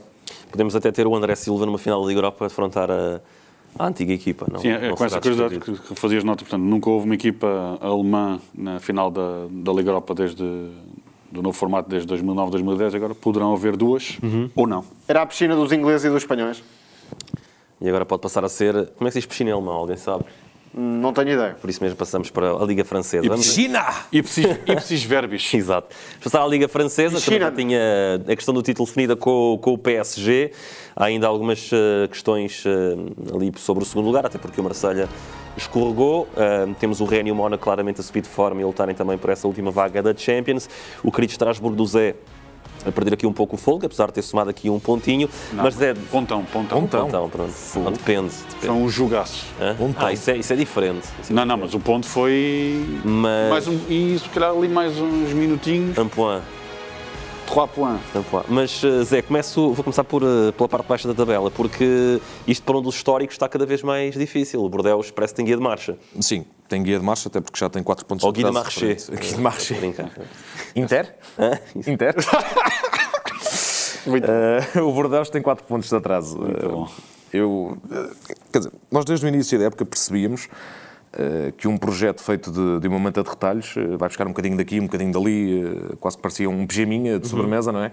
Podemos 0.50 0.74
até 0.76 0.90
ter 0.92 1.06
o 1.06 1.14
André 1.14 1.34
Silva 1.34 1.66
numa 1.66 1.78
final 1.78 2.00
da 2.02 2.06
Liga 2.08 2.18
Europa 2.18 2.44
a 2.44 2.48
defrontar 2.48 2.90
a, 2.90 3.20
a 3.78 3.86
antiga 3.86 4.12
equipa. 4.12 4.46
Não, 4.50 4.60
Sim, 4.60 4.68
é 4.68 4.88
não 4.88 4.96
com 4.96 5.04
essa 5.04 5.20
curiosidade 5.20 5.58
que, 5.60 5.72
que 5.72 5.94
fazias 5.94 6.24
nota. 6.24 6.44
Portanto, 6.44 6.62
nunca 6.62 6.88
houve 6.90 7.04
uma 7.06 7.14
equipa 7.14 7.78
alemã 7.80 8.40
na 8.54 8.78
final 8.80 9.10
da, 9.10 9.46
da 9.50 9.72
Liga 9.72 9.90
Europa 9.90 10.14
desde 10.14 10.42
do 11.30 11.42
novo 11.42 11.58
formato 11.58 11.90
desde 11.90 12.06
2009, 12.06 12.50
2010, 12.52 12.94
agora 12.94 13.14
poderão 13.14 13.52
haver 13.52 13.76
duas 13.76 14.16
Uhum. 14.22 14.48
ou 14.54 14.66
não. 14.66 14.84
Era 15.08 15.22
a 15.22 15.26
piscina 15.26 15.54
dos 15.56 15.72
ingleses 15.72 16.04
e 16.04 16.08
dos 16.08 16.22
espanhóis? 16.22 16.62
E 17.80 17.88
agora 17.88 18.06
pode 18.06 18.22
passar 18.22 18.44
a 18.44 18.48
ser. 18.48 18.72
Como 18.96 19.06
é 19.06 19.10
que 19.10 19.12
se 19.12 19.18
diz 19.18 19.26
piscina 19.26 19.50
em 19.50 19.52
alemão? 19.52 19.74
Alguém 19.74 19.96
sabe? 19.96 20.24
Não 20.78 21.10
tenho 21.10 21.30
ideia. 21.30 21.56
Por 21.58 21.70
isso 21.70 21.82
mesmo 21.82 21.96
passamos 21.96 22.28
para 22.28 22.52
a 22.52 22.64
Liga 22.66 22.84
Francesa. 22.84 23.26
Vamos- 23.26 23.46
China! 23.46 23.82
Ipsis, 24.12 24.44
ipsis 24.66 25.02
verbis. 25.04 25.48
Exato. 25.54 25.88
Vamos 26.10 26.24
Passar 26.24 26.42
à 26.44 26.46
Liga 26.46 26.68
Francesa, 26.68 27.18
também 27.18 27.38
China. 27.38 27.46
já 27.46 27.52
tinha 27.52 27.80
a 28.28 28.36
questão 28.36 28.52
do 28.52 28.62
título 28.62 28.86
definida 28.86 29.16
com, 29.16 29.58
com 29.62 29.72
o 29.72 29.78
PSG. 29.78 30.52
Há 30.94 31.06
ainda 31.06 31.26
algumas 31.26 31.70
eh, 31.72 32.08
questões 32.08 32.62
eh, 32.66 33.34
ali 33.34 33.50
sobre 33.56 33.84
o 33.84 33.86
segundo 33.86 34.04
lugar, 34.06 34.26
até 34.26 34.36
porque 34.38 34.60
o 34.60 34.64
Marselha 34.64 35.08
escorregou. 35.56 36.28
Eh, 36.36 36.68
temos 36.78 37.00
o 37.00 37.06
Rennes 37.06 37.28
e 37.28 37.32
o 37.32 37.34
Mónaco 37.34 37.64
claramente 37.64 38.00
a 38.00 38.04
subir 38.04 38.20
de 38.20 38.28
forma 38.28 38.60
e 38.60 38.64
a 38.64 38.66
lutarem 38.66 38.94
também 38.94 39.16
por 39.16 39.30
essa 39.30 39.46
última 39.46 39.70
vaga 39.70 40.02
da 40.02 40.14
Champions. 40.14 40.68
O 41.02 41.10
querido 41.10 41.30
Estrasburgo 41.32 41.74
do 41.76 41.86
Zé 41.86 42.14
a 42.84 42.92
perder 42.92 43.14
aqui 43.14 43.26
um 43.26 43.32
pouco 43.32 43.56
o 43.56 43.58
fogo, 43.58 43.86
apesar 43.86 44.06
de 44.08 44.14
ter 44.14 44.22
somado 44.22 44.50
aqui 44.50 44.68
um 44.70 44.78
pontinho. 44.78 45.28
Mas 45.52 45.74
Zé, 45.74 45.94
Pontão, 46.10 46.44
pontão. 46.44 46.80
Pontão. 46.80 47.08
então, 47.08 47.28
pronto. 47.28 47.52
Não, 47.76 47.92
depende. 47.92 48.32
Depende. 48.60 48.72
um 48.72 48.88
jogaço. 48.88 49.44
Hã? 49.60 49.76
Ah, 49.96 50.12
isso 50.12 50.30
é, 50.30 50.36
isso 50.36 50.52
é 50.52 50.56
diferente. 50.56 51.06
Isso 51.22 51.32
é 51.32 51.34
Não, 51.34 51.44
não, 51.44 51.56
mas 51.56 51.74
o 51.74 51.80
ponto 51.80 52.06
foi. 52.06 52.84
Mas- 53.04 53.50
Mais 53.50 53.68
um, 53.68 53.78
e 53.88 54.18
se 54.18 54.28
calhar 54.28 54.50
ali 54.50 54.68
mais 54.68 54.96
uns 54.98 55.32
minutinhos. 55.32 55.96
Point. 56.14 56.42
Trois 57.46 57.66
points. 57.68 58.00
un 58.14 58.22
point. 58.22 58.44
Mas, 58.48 58.82
eh, 58.84 59.04
Zé, 59.04 59.22
começo, 59.22 59.72
vou 59.72 59.84
começar 59.84 60.04
por, 60.04 60.22
eh, 60.22 60.52
pela 60.52 60.68
parte 60.68 60.86
baixa 60.86 61.08
da 61.08 61.14
tabela, 61.14 61.50
porque 61.50 62.20
isto 62.46 62.62
para 62.64 62.76
um 62.76 62.82
dos 62.82 62.96
históricos 62.96 63.34
está 63.34 63.48
cada 63.48 63.64
vez 63.64 63.82
mais 63.82 64.14
difícil. 64.14 64.62
O 64.62 64.68
Bordeaux 64.68 65.10
parece 65.12 65.32
que 65.32 65.36
tem 65.36 65.46
guia 65.46 65.56
de 65.56 65.62
marcha. 65.62 65.96
Sim, 66.20 66.44
tem 66.68 66.82
guia 66.82 66.98
de 66.98 67.04
marcha, 67.04 67.28
até 67.28 67.40
porque 67.40 67.58
já 67.58 67.70
tem 67.70 67.82
4 67.82 68.04
pontos 68.04 68.24
Ou 68.24 68.32
de 68.32 68.42
guia 68.42 68.50
de 68.50 68.58
atraso 68.58 68.80
marché. 68.80 69.16
Guia 69.16 69.34
de 69.34 69.40
marché. 69.40 69.94
Inter? 70.76 71.14
Inter? 71.86 72.14
Eh, 74.08 74.80
o 74.80 74.92
Bordeaux 74.92 75.28
tem 75.28 75.42
4 75.42 75.66
pontos 75.66 75.88
de 75.88 75.96
atraso. 75.96 76.38
Eh, 76.44 76.68
bom. 76.68 76.88
Eu, 77.32 77.76
quer 78.52 78.58
dizer, 78.58 78.72
nós 78.88 79.04
desde 79.04 79.26
o 79.26 79.28
início 79.28 79.58
da 79.58 79.64
época 79.64 79.84
percebíamos 79.84 80.48
que 81.56 81.66
um 81.68 81.76
projeto 81.76 82.22
feito 82.22 82.50
de, 82.50 82.80
de 82.80 82.88
uma 82.88 82.98
manta 82.98 83.22
de 83.22 83.28
retalhos 83.28 83.74
eh, 83.76 83.96
vai 83.96 84.08
buscar 84.08 84.26
um 84.26 84.30
bocadinho 84.30 84.56
daqui, 84.56 84.78
um 84.78 84.84
bocadinho 84.84 85.12
dali, 85.12 85.64
eh, 85.64 85.96
quase 85.98 86.16
que 86.16 86.22
parecia 86.22 86.48
um 86.48 86.66
pijaminha 86.66 87.18
de 87.18 87.26
sobremesa, 87.26 87.72
não 87.72 87.82
é? 87.82 87.90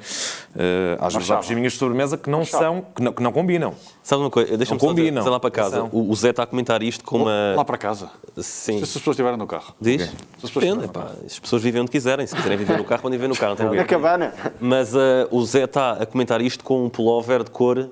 Eh, 0.55 0.97
às 0.99 1.13
vezes 1.13 1.31
há 1.31 1.37
pijaminhas 1.37 1.73
de 1.73 1.79
sobremesa 1.79 2.17
que 2.17 2.29
não 2.29 2.43
são, 2.43 2.85
que 2.95 3.01
não, 3.01 3.13
que 3.13 3.23
não 3.23 3.31
combinam. 3.31 3.73
Sabe 4.01 4.21
uma 4.21 4.29
coisa? 4.29 4.57
Deixa-me 4.57 4.79
só 4.79 4.93
dizer, 4.93 5.11
lá 5.11 5.39
para 5.39 5.51
casa. 5.51 5.79
Atenção. 5.79 5.99
O, 5.99 6.09
o 6.09 6.15
Zé 6.15 6.29
está 6.31 6.43
a 6.43 6.45
comentar 6.45 6.83
isto 6.83 7.03
com 7.03 7.19
uma. 7.19 7.53
Lá 7.55 7.65
para 7.65 7.77
casa. 7.77 8.09
Sim. 8.37 8.77
Se 8.79 8.83
as 8.83 8.93
pessoas 8.93 9.15
estiverem 9.15 9.37
no 9.37 9.47
carro. 9.47 9.73
Diz? 9.79 10.01
Se 10.01 10.09
as 10.43 10.51
pessoas 10.51 10.65
Depende, 10.65 10.87
pá. 10.87 11.11
As 11.25 11.39
pessoas 11.39 11.63
vivem 11.63 11.81
onde 11.81 11.91
quiserem. 11.91 12.27
Se 12.27 12.35
quiserem 12.35 12.57
viver 12.57 12.77
no 12.77 12.83
carro, 12.83 13.01
podem 13.01 13.17
viver 13.17 13.29
no 13.29 13.35
carro. 13.35 13.51
Não 13.51 13.55
tem 13.57 13.65
nada 13.65 13.77
a 13.77 13.81
Na 13.81 13.87
cabana. 13.87 14.33
Mas 14.59 14.93
eh, 14.93 15.27
o 15.31 15.43
Zé 15.45 15.63
está 15.63 15.93
a 15.93 16.05
comentar 16.05 16.41
isto 16.41 16.63
com 16.63 16.85
um 16.85 16.89
pullover 16.89 17.43
de 17.43 17.51
cor 17.51 17.89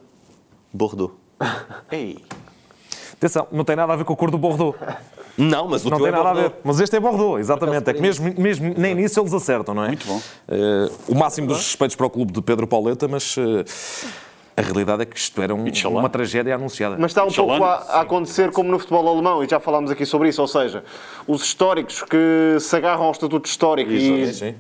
Bordeaux. 0.74 1.14
Ei, 1.92 2.18
Atenção, 3.22 3.48
não 3.52 3.64
tem 3.64 3.76
nada 3.76 3.94
a 3.94 3.96
ver 3.96 4.04
com 4.04 4.14
a 4.14 4.16
cor 4.16 4.32
do 4.32 4.38
Bordeaux. 4.40 4.76
Não, 5.38 5.68
mas 5.68 5.86
o 5.86 5.90
Não 5.90 5.98
teu 5.98 6.06
tem 6.06 6.14
é 6.14 6.18
nada 6.18 6.30
a 6.30 6.34
ver. 6.34 6.42
Bordeaux. 6.42 6.62
Mas 6.64 6.80
este 6.80 6.96
é 6.96 7.00
Bordeaux, 7.00 7.40
exatamente. 7.40 7.90
É 7.90 7.94
que 7.94 8.02
mesmo, 8.02 8.34
mesmo 8.38 8.74
nem 8.78 8.94
nisso 8.96 9.20
eles 9.20 9.34
acertam, 9.34 9.74
não 9.74 9.84
é? 9.84 9.88
Muito 9.88 10.06
bom. 10.06 10.22
Eh, 10.48 10.90
o 11.08 11.16
máximo 11.16 11.48
dos 11.48 11.58
respeitos 11.58 11.96
para 11.96 12.06
o 12.06 12.10
clube 12.10 12.32
de 12.34 12.42
Pedro 12.42 12.68
Pauleta, 12.68 13.08
mas 13.08 13.36
eh, 13.38 13.64
a 14.58 14.62
realidade 14.62 15.04
é 15.04 15.06
que 15.06 15.18
isto 15.18 15.42
era 15.42 15.56
um- 15.56 15.66
uma 15.90 16.10
tragédia 16.10 16.54
anunciada. 16.56 16.98
Mas 17.00 17.12
está 17.12 17.24
um 17.24 17.32
pouco 17.32 17.64
a, 17.64 17.76
a 17.76 18.02
acontecer 18.02 18.52
como 18.52 18.70
no 18.70 18.78
futebol 18.78 19.08
alemão, 19.08 19.44
e 19.44 19.48
já 19.50 19.60
falámos 19.60 19.90
aqui 19.90 20.06
sobre 20.06 20.28
isso, 20.30 20.42
ou 20.42 20.48
seja, 20.48 20.84
os 21.26 21.42
históricos 21.44 22.04
que 22.04 22.58
se 22.60 22.76
agarram 22.76 23.04
ao 23.06 23.12
estatuto 23.12 23.48
histórico 23.50 23.92
e, 23.92 24.28
Sim, 24.28 24.34
sim. 24.34 24.56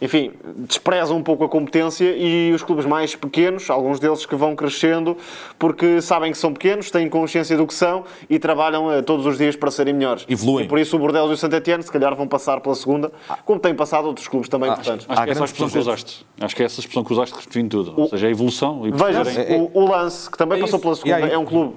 Enfim, 0.00 0.32
desprezam 0.58 1.16
um 1.16 1.22
pouco 1.22 1.44
a 1.44 1.48
competência 1.48 2.14
e 2.16 2.52
os 2.52 2.62
clubes 2.62 2.84
mais 2.84 3.14
pequenos, 3.16 3.70
alguns 3.70 3.98
deles 3.98 4.26
que 4.26 4.34
vão 4.34 4.54
crescendo, 4.54 5.16
porque 5.58 6.00
sabem 6.02 6.32
que 6.32 6.38
são 6.38 6.52
pequenos, 6.52 6.90
têm 6.90 7.08
consciência 7.08 7.56
do 7.56 7.66
que 7.66 7.74
são 7.74 8.04
e 8.28 8.38
trabalham 8.38 8.92
eh, 8.92 9.02
todos 9.02 9.24
os 9.26 9.38
dias 9.38 9.56
para 9.56 9.70
serem 9.70 9.94
melhores. 9.94 10.24
Evoluem. 10.28 10.66
E 10.66 10.68
por 10.68 10.78
isso 10.78 10.96
o 10.96 10.98
Bordeaux 10.98 11.30
e 11.30 11.34
o 11.34 11.36
Saint-Etienne 11.36 11.82
se 11.82 11.90
calhar 11.90 12.14
vão 12.14 12.28
passar 12.28 12.60
pela 12.60 12.74
segunda, 12.74 13.10
como 13.44 13.58
têm 13.58 13.74
passado 13.74 14.06
outros 14.06 14.28
clubes 14.28 14.48
também 14.48 14.70
importantes. 14.70 15.06
Acho 15.08 15.22
que 15.22 15.28
é 15.28 15.32
essa 15.32 15.44
a 15.44 15.46
grandes 15.46 15.50
expressão 15.50 15.70
que 15.70 15.78
usaste. 15.78 16.26
Acho 16.40 16.56
que 16.56 16.62
é 16.62 16.66
essa 16.66 16.80
expressão 16.80 17.04
que 17.04 17.12
usaste 17.12 17.34
que 17.36 17.46
define 17.46 17.68
tudo. 17.68 17.94
Ou 17.96 18.08
seja, 18.08 18.26
a 18.26 18.30
evolução 18.30 18.86
e 18.86 18.90
Veja, 18.90 19.24
perceberem- 19.24 19.70
o, 19.72 19.80
o 19.80 19.88
Lance, 19.88 20.30
que 20.30 20.36
também 20.36 20.60
passou 20.60 20.78
pela 20.78 20.94
segunda, 20.94 21.26
é 21.26 21.38
um 21.38 21.44
clube. 21.44 21.74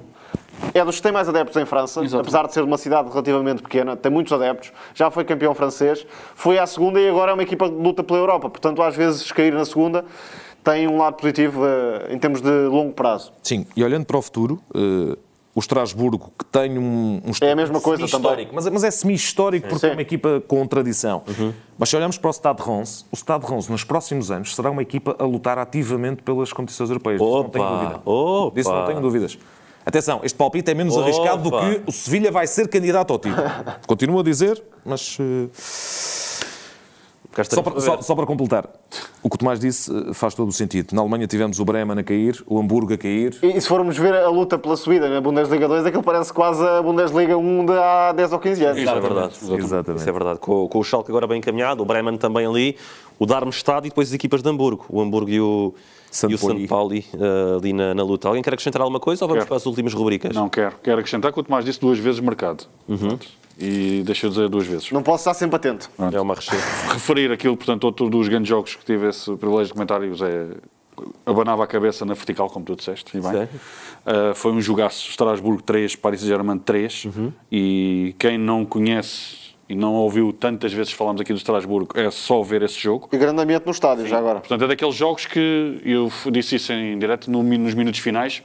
É 0.73 0.83
dos 0.83 0.97
que 0.97 1.01
tem 1.01 1.11
mais 1.11 1.27
adeptos 1.27 1.55
em 1.57 1.65
França, 1.65 2.01
Exatamente. 2.01 2.27
apesar 2.27 2.47
de 2.47 2.53
ser 2.53 2.63
uma 2.63 2.77
cidade 2.77 3.09
relativamente 3.09 3.61
pequena, 3.61 3.95
tem 3.95 4.11
muitos 4.11 4.31
adeptos, 4.33 4.71
já 4.93 5.09
foi 5.09 5.23
campeão 5.23 5.53
francês, 5.55 6.05
foi 6.35 6.59
à 6.59 6.67
segunda 6.67 6.99
e 6.99 7.09
agora 7.09 7.31
é 7.31 7.33
uma 7.33 7.43
equipa 7.43 7.67
que 7.69 7.75
luta 7.75 8.03
pela 8.03 8.19
Europa. 8.19 8.49
Portanto, 8.49 8.81
às 8.81 8.95
vezes, 8.95 9.31
cair 9.31 9.53
na 9.53 9.65
segunda 9.65 10.05
tem 10.63 10.87
um 10.87 10.97
lado 10.97 11.15
positivo 11.15 11.65
eh, 11.65 12.13
em 12.13 12.19
termos 12.19 12.41
de 12.41 12.67
longo 12.67 12.93
prazo. 12.93 13.31
Sim, 13.41 13.65
e 13.75 13.83
olhando 13.83 14.05
para 14.05 14.17
o 14.17 14.21
futuro, 14.21 14.61
eh, 14.75 15.17
o 15.55 15.59
Estrasburgo, 15.59 16.31
que 16.37 16.45
tem 16.45 16.77
um, 16.77 17.21
um 17.25 17.31
É 17.41 17.51
a 17.51 17.55
mesma 17.55 17.81
coisa 17.81 18.07
semi-histórico, 18.07 18.51
mas, 18.53 18.69
mas 18.69 18.83
é 18.83 18.91
semi-histórico 18.91 19.67
porque 19.67 19.81
Sim. 19.81 19.87
é 19.87 19.93
uma 19.93 20.01
equipa 20.01 20.43
com 20.47 20.65
tradição. 20.67 21.23
Mas 21.77 21.89
se 21.89 21.95
olharmos 21.95 22.17
para 22.17 22.29
o 22.29 22.33
Stade 22.33 22.61
de 22.61 22.69
Reims, 22.69 23.05
o 23.11 23.15
Stade 23.15 23.43
de 23.43 23.49
Reims, 23.49 23.67
nos 23.67 23.83
próximos 23.83 24.29
anos, 24.31 24.55
será 24.55 24.69
uma 24.69 24.81
equipa 24.81 25.15
a 25.17 25.23
lutar 25.25 25.57
ativamente 25.57 26.21
pelas 26.21 26.53
competições 26.53 26.89
europeias. 26.89 27.19
Disso 27.19 27.43
não 27.43 27.49
tenho 27.49 27.65
Opa, 27.65 27.75
dúvida. 27.75 28.01
opa. 28.05 28.55
Disso 28.55 28.71
não 28.71 28.85
tenho 28.85 29.01
dúvidas. 29.01 29.37
Atenção, 29.89 30.21
este 30.23 30.37
palpite 30.37 30.69
é 30.69 30.75
menos 30.75 30.95
Opa. 30.95 31.03
arriscado 31.03 31.49
do 31.49 31.49
que 31.49 31.81
o 31.87 31.91
Sevilha 31.91 32.31
vai 32.31 32.45
ser 32.45 32.67
candidato 32.67 33.11
ao 33.11 33.17
título. 33.17 33.43
Continuo 33.87 34.19
a 34.19 34.23
dizer, 34.23 34.61
mas 34.85 35.17
Cá 37.31 37.43
só 37.43 37.61
para, 37.61 37.79
só, 37.79 38.01
só 38.01 38.15
para 38.15 38.25
completar, 38.25 38.67
o 39.21 39.29
que 39.29 39.35
o 39.35 39.37
Tomás 39.37 39.59
disse 39.59 39.91
eh, 39.91 40.13
faz 40.13 40.33
todo 40.33 40.49
o 40.49 40.51
sentido. 40.51 40.93
Na 40.93 41.01
Alemanha 41.01 41.27
tivemos 41.27 41.59
o 41.59 41.65
Bremen 41.65 41.99
a 41.99 42.03
cair, 42.03 42.43
o 42.47 42.59
Hamburgo 42.59 42.93
a 42.93 42.97
cair. 42.97 43.37
E, 43.43 43.55
e 43.55 43.61
se 43.61 43.67
formos 43.67 43.97
ver 43.97 44.15
a 44.15 44.29
luta 44.29 44.57
pela 44.57 44.75
subida 44.75 45.07
na 45.07 45.21
Bundesliga 45.21 45.67
2, 45.67 45.85
aquilo 45.85 46.01
parece 46.01 46.33
quase 46.33 46.65
a 46.65 46.81
Bundesliga 46.81 47.37
1 47.37 47.65
de 47.65 47.73
há 47.73 48.13
10 48.13 48.33
ou 48.33 48.39
15 48.39 48.65
anos. 48.65 48.81
Isso 48.81 48.89
é 48.89 48.99
verdade. 48.99 49.33
Exatamente. 49.41 49.99
Isso 50.01 50.09
é 50.09 50.11
verdade. 50.11 50.39
Com, 50.39 50.67
com 50.67 50.79
o 50.79 50.83
Schalke 50.83 51.11
agora 51.11 51.27
bem 51.27 51.37
encaminhado, 51.37 51.83
o 51.83 51.85
Bremen 51.85 52.17
também 52.17 52.47
ali, 52.47 52.75
o 53.19 53.25
Darmstadt 53.25 53.85
e 53.85 53.89
depois 53.89 54.07
as 54.07 54.13
equipas 54.13 54.41
de 54.41 54.49
Hamburgo. 54.49 54.85
O 54.89 55.01
Hamburgo 55.01 55.29
e 55.29 55.39
o, 55.41 55.73
Sant 56.09 56.31
e 56.31 56.35
o 56.35 56.39
Pauli. 56.39 56.57
Sant 56.59 56.67
Pauli 56.69 57.05
eh, 57.13 57.57
ali 57.57 57.73
na, 57.73 57.93
na 57.93 58.03
luta. 58.03 58.27
Alguém 58.29 58.41
quer 58.41 58.53
acrescentar 58.53 58.81
alguma 58.81 58.99
coisa 58.99 59.23
ou 59.25 59.27
vamos 59.27 59.41
Quero. 59.41 59.47
para 59.49 59.57
as 59.57 59.65
últimas 59.65 59.93
rubricas? 59.93 60.33
Não 60.35 60.49
quero. 60.49 60.75
Quero 60.81 60.99
acrescentar 60.99 61.31
que 61.33 61.39
o 61.39 61.43
Tomás 61.43 61.63
disse 61.65 61.79
duas 61.79 61.99
vezes 61.99 62.19
mercado. 62.21 62.65
Pronto. 62.87 63.27
E 63.59 64.01
deixa 64.05 64.25
eu 64.25 64.29
dizer 64.29 64.47
duas 64.47 64.65
vezes. 64.65 64.89
Não 64.91 65.03
posso 65.03 65.21
estar 65.23 65.33
sempre 65.33 65.57
atento. 65.57 65.91
É 66.13 66.21
uma 66.21 66.33
recheio. 66.33 66.61
Referir 66.93 67.29
aquilo, 67.29 67.57
portanto, 67.57 67.83
outro 67.83 68.09
dos 68.09 68.29
grandes 68.29 68.47
jogos 68.47 68.75
que 68.75 68.85
tive 68.85 69.09
esse 69.09 69.29
privilégio 69.35 69.67
de 69.67 69.73
comentários 69.73 70.21
é 70.21 70.47
abanava 71.25 71.63
a 71.63 71.67
cabeça 71.67 72.05
na 72.05 72.13
vertical, 72.13 72.49
como 72.49 72.65
tu 72.65 72.75
disseste, 72.75 73.17
e 73.17 73.21
bem. 73.21 73.43
Uh, 73.43 74.35
foi 74.35 74.51
um 74.51 74.61
jogaço, 74.61 75.09
Estrasburgo 75.09 75.61
3, 75.61 75.95
Paris 75.95 76.19
Saint-Germain 76.21 76.57
3, 76.57 77.05
Uhum. 77.05 77.31
e 77.51 78.15
quem 78.19 78.37
não 78.37 78.65
conhece 78.65 79.48
e 79.69 79.75
não 79.75 79.93
ouviu 79.93 80.33
tantas 80.33 80.73
vezes 80.73 80.91
falarmos 80.91 81.21
aqui 81.21 81.31
do 81.31 81.37
Estrasburgo, 81.37 81.97
é 81.97 82.09
só 82.09 82.41
ver 82.41 82.63
esse 82.63 82.79
jogo. 82.79 83.07
E 83.13 83.17
grande 83.17 83.39
ambiente 83.39 83.67
no 83.67 83.71
estádio, 83.71 84.07
já 84.07 84.17
agora. 84.17 84.39
Portanto, 84.39 84.63
é 84.63 84.67
daqueles 84.67 84.95
jogos 84.95 85.27
que 85.27 85.79
eu 85.85 86.11
disse 86.31 86.55
isso 86.55 86.73
em 86.73 86.97
direto 86.97 87.29
no, 87.29 87.43
nos 87.43 87.75
minutos 87.75 87.99
finais, 87.99 88.41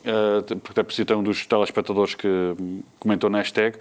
uh, 0.00 0.56
porque 0.56 0.78
até 0.78 0.92
citei 0.92 1.16
um 1.16 1.22
dos 1.22 1.46
telespectadores 1.46 2.14
que 2.14 2.28
comentou 3.00 3.30
na 3.30 3.38
hashtag. 3.38 3.78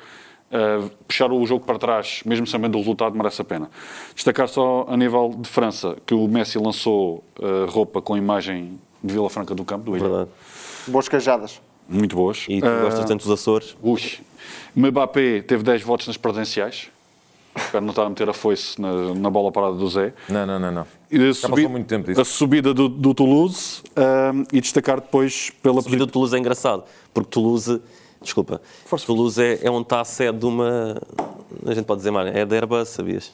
Uh, 0.50 0.90
puxar 1.08 1.32
o 1.32 1.46
jogo 1.46 1.66
para 1.66 1.78
trás, 1.78 2.24
mesmo 2.26 2.48
sabendo 2.48 2.76
o 2.76 2.80
resultado, 2.80 3.18
merece 3.18 3.42
a 3.42 3.46
pena. 3.46 3.70
Destacar 4.16 4.48
só 4.48 4.86
a 4.88 4.96
nível 4.96 5.34
de 5.38 5.48
França, 5.48 5.98
que 6.06 6.14
o 6.14 6.28
Messi 6.28 6.58
lançou 6.58 7.24
uh, 7.40 7.70
roupa 7.70 8.02
com 8.02 8.18
imagem 8.18 8.80
de 9.04 9.14
Vila 9.14 9.30
Franca 9.30 9.54
do 9.54 9.64
Campo, 9.66 9.86
do 9.86 9.98
Ilha. 9.98 10.08
Verdade. 10.08 10.30
Boas 10.88 11.08
cajadas. 11.10 11.62
Muito 11.92 12.16
boas. 12.16 12.46
E 12.48 12.62
tu 12.62 12.68
Uh, 12.68 12.82
gostas 12.84 13.06
tanto 13.06 13.24
dos 13.28 13.32
Açores? 13.40 13.76
Ui. 13.84 14.02
Mbappé 14.76 15.42
teve 15.42 15.64
10 15.64 15.82
votos 15.84 16.08
nas 16.08 16.18
presidenciais. 16.18 16.88
Espero 17.56 17.84
não 17.84 17.90
estar 17.92 18.04
a 18.06 18.10
meter 18.10 18.30
a 18.30 18.34
foice 18.34 18.80
na, 18.80 19.14
na 19.14 19.30
bola 19.30 19.52
parada 19.52 19.74
do 19.76 19.90
Zé. 19.90 20.14
Não, 20.30 20.46
não, 20.46 20.58
não, 20.58 20.72
não. 20.72 20.88
E 21.12 21.18
a 21.18 21.34
Já 21.34 21.50
passou 21.50 21.70
muito 21.70 21.86
tempo 21.88 22.08
disso. 22.08 22.22
A 22.22 22.24
subida 22.26 22.74
do, 22.74 22.88
do 22.88 23.14
Toulouse 23.14 23.82
um, 24.34 24.46
e 24.54 24.62
destacar 24.62 25.02
depois 25.02 25.50
pela 25.62 25.80
A 25.80 25.82
subida 25.82 26.06
de 26.06 26.12
Toulouse 26.14 26.34
é 26.34 26.40
engraçado, 26.40 26.84
porque 27.14 27.30
Toulouse, 27.30 27.82
desculpa, 28.22 28.62
Toulouse 29.06 29.42
é, 29.44 29.60
é 29.64 29.70
onde 29.70 29.84
está 29.84 30.00
a 30.00 30.06
sede 30.06 30.38
de 30.38 30.46
uma. 30.46 30.98
A 31.66 31.74
gente 31.74 31.84
pode 31.84 31.98
dizer 32.00 32.12
mais, 32.12 32.34
é 32.34 32.46
da 32.46 32.56
Airbus, 32.56 32.88
sabias? 32.88 33.34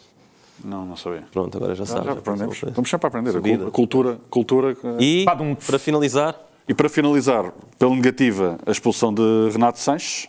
Não, 0.65 0.83
não 0.83 0.95
sabia. 0.97 1.23
Pronto, 1.31 1.55
agora 1.55 1.75
já 1.75 1.85
Já, 1.85 1.91
sabes. 1.91 2.05
já 2.07 2.13
já 2.13 2.19
aprendemos. 2.19 2.55
passou. 2.55 2.69
Estamos 2.69 2.89
sempre 2.89 3.05
a 3.05 3.09
aprender. 3.09 3.29
A 3.29 3.33
Subida. 3.33 3.65
cultura. 3.69 4.17
cultura 4.31 4.75
e... 4.99 5.21
E, 5.21 5.25
Badum. 5.25 5.53
para 5.53 5.77
finalizar, 5.77 6.35
e 6.67 6.73
para 6.73 6.89
finalizar, 6.89 7.51
pela 7.79 7.95
negativa, 7.95 8.57
a 8.65 8.71
expulsão 8.71 9.13
de 9.13 9.49
Renato 9.51 9.79
Sanches. 9.79 10.27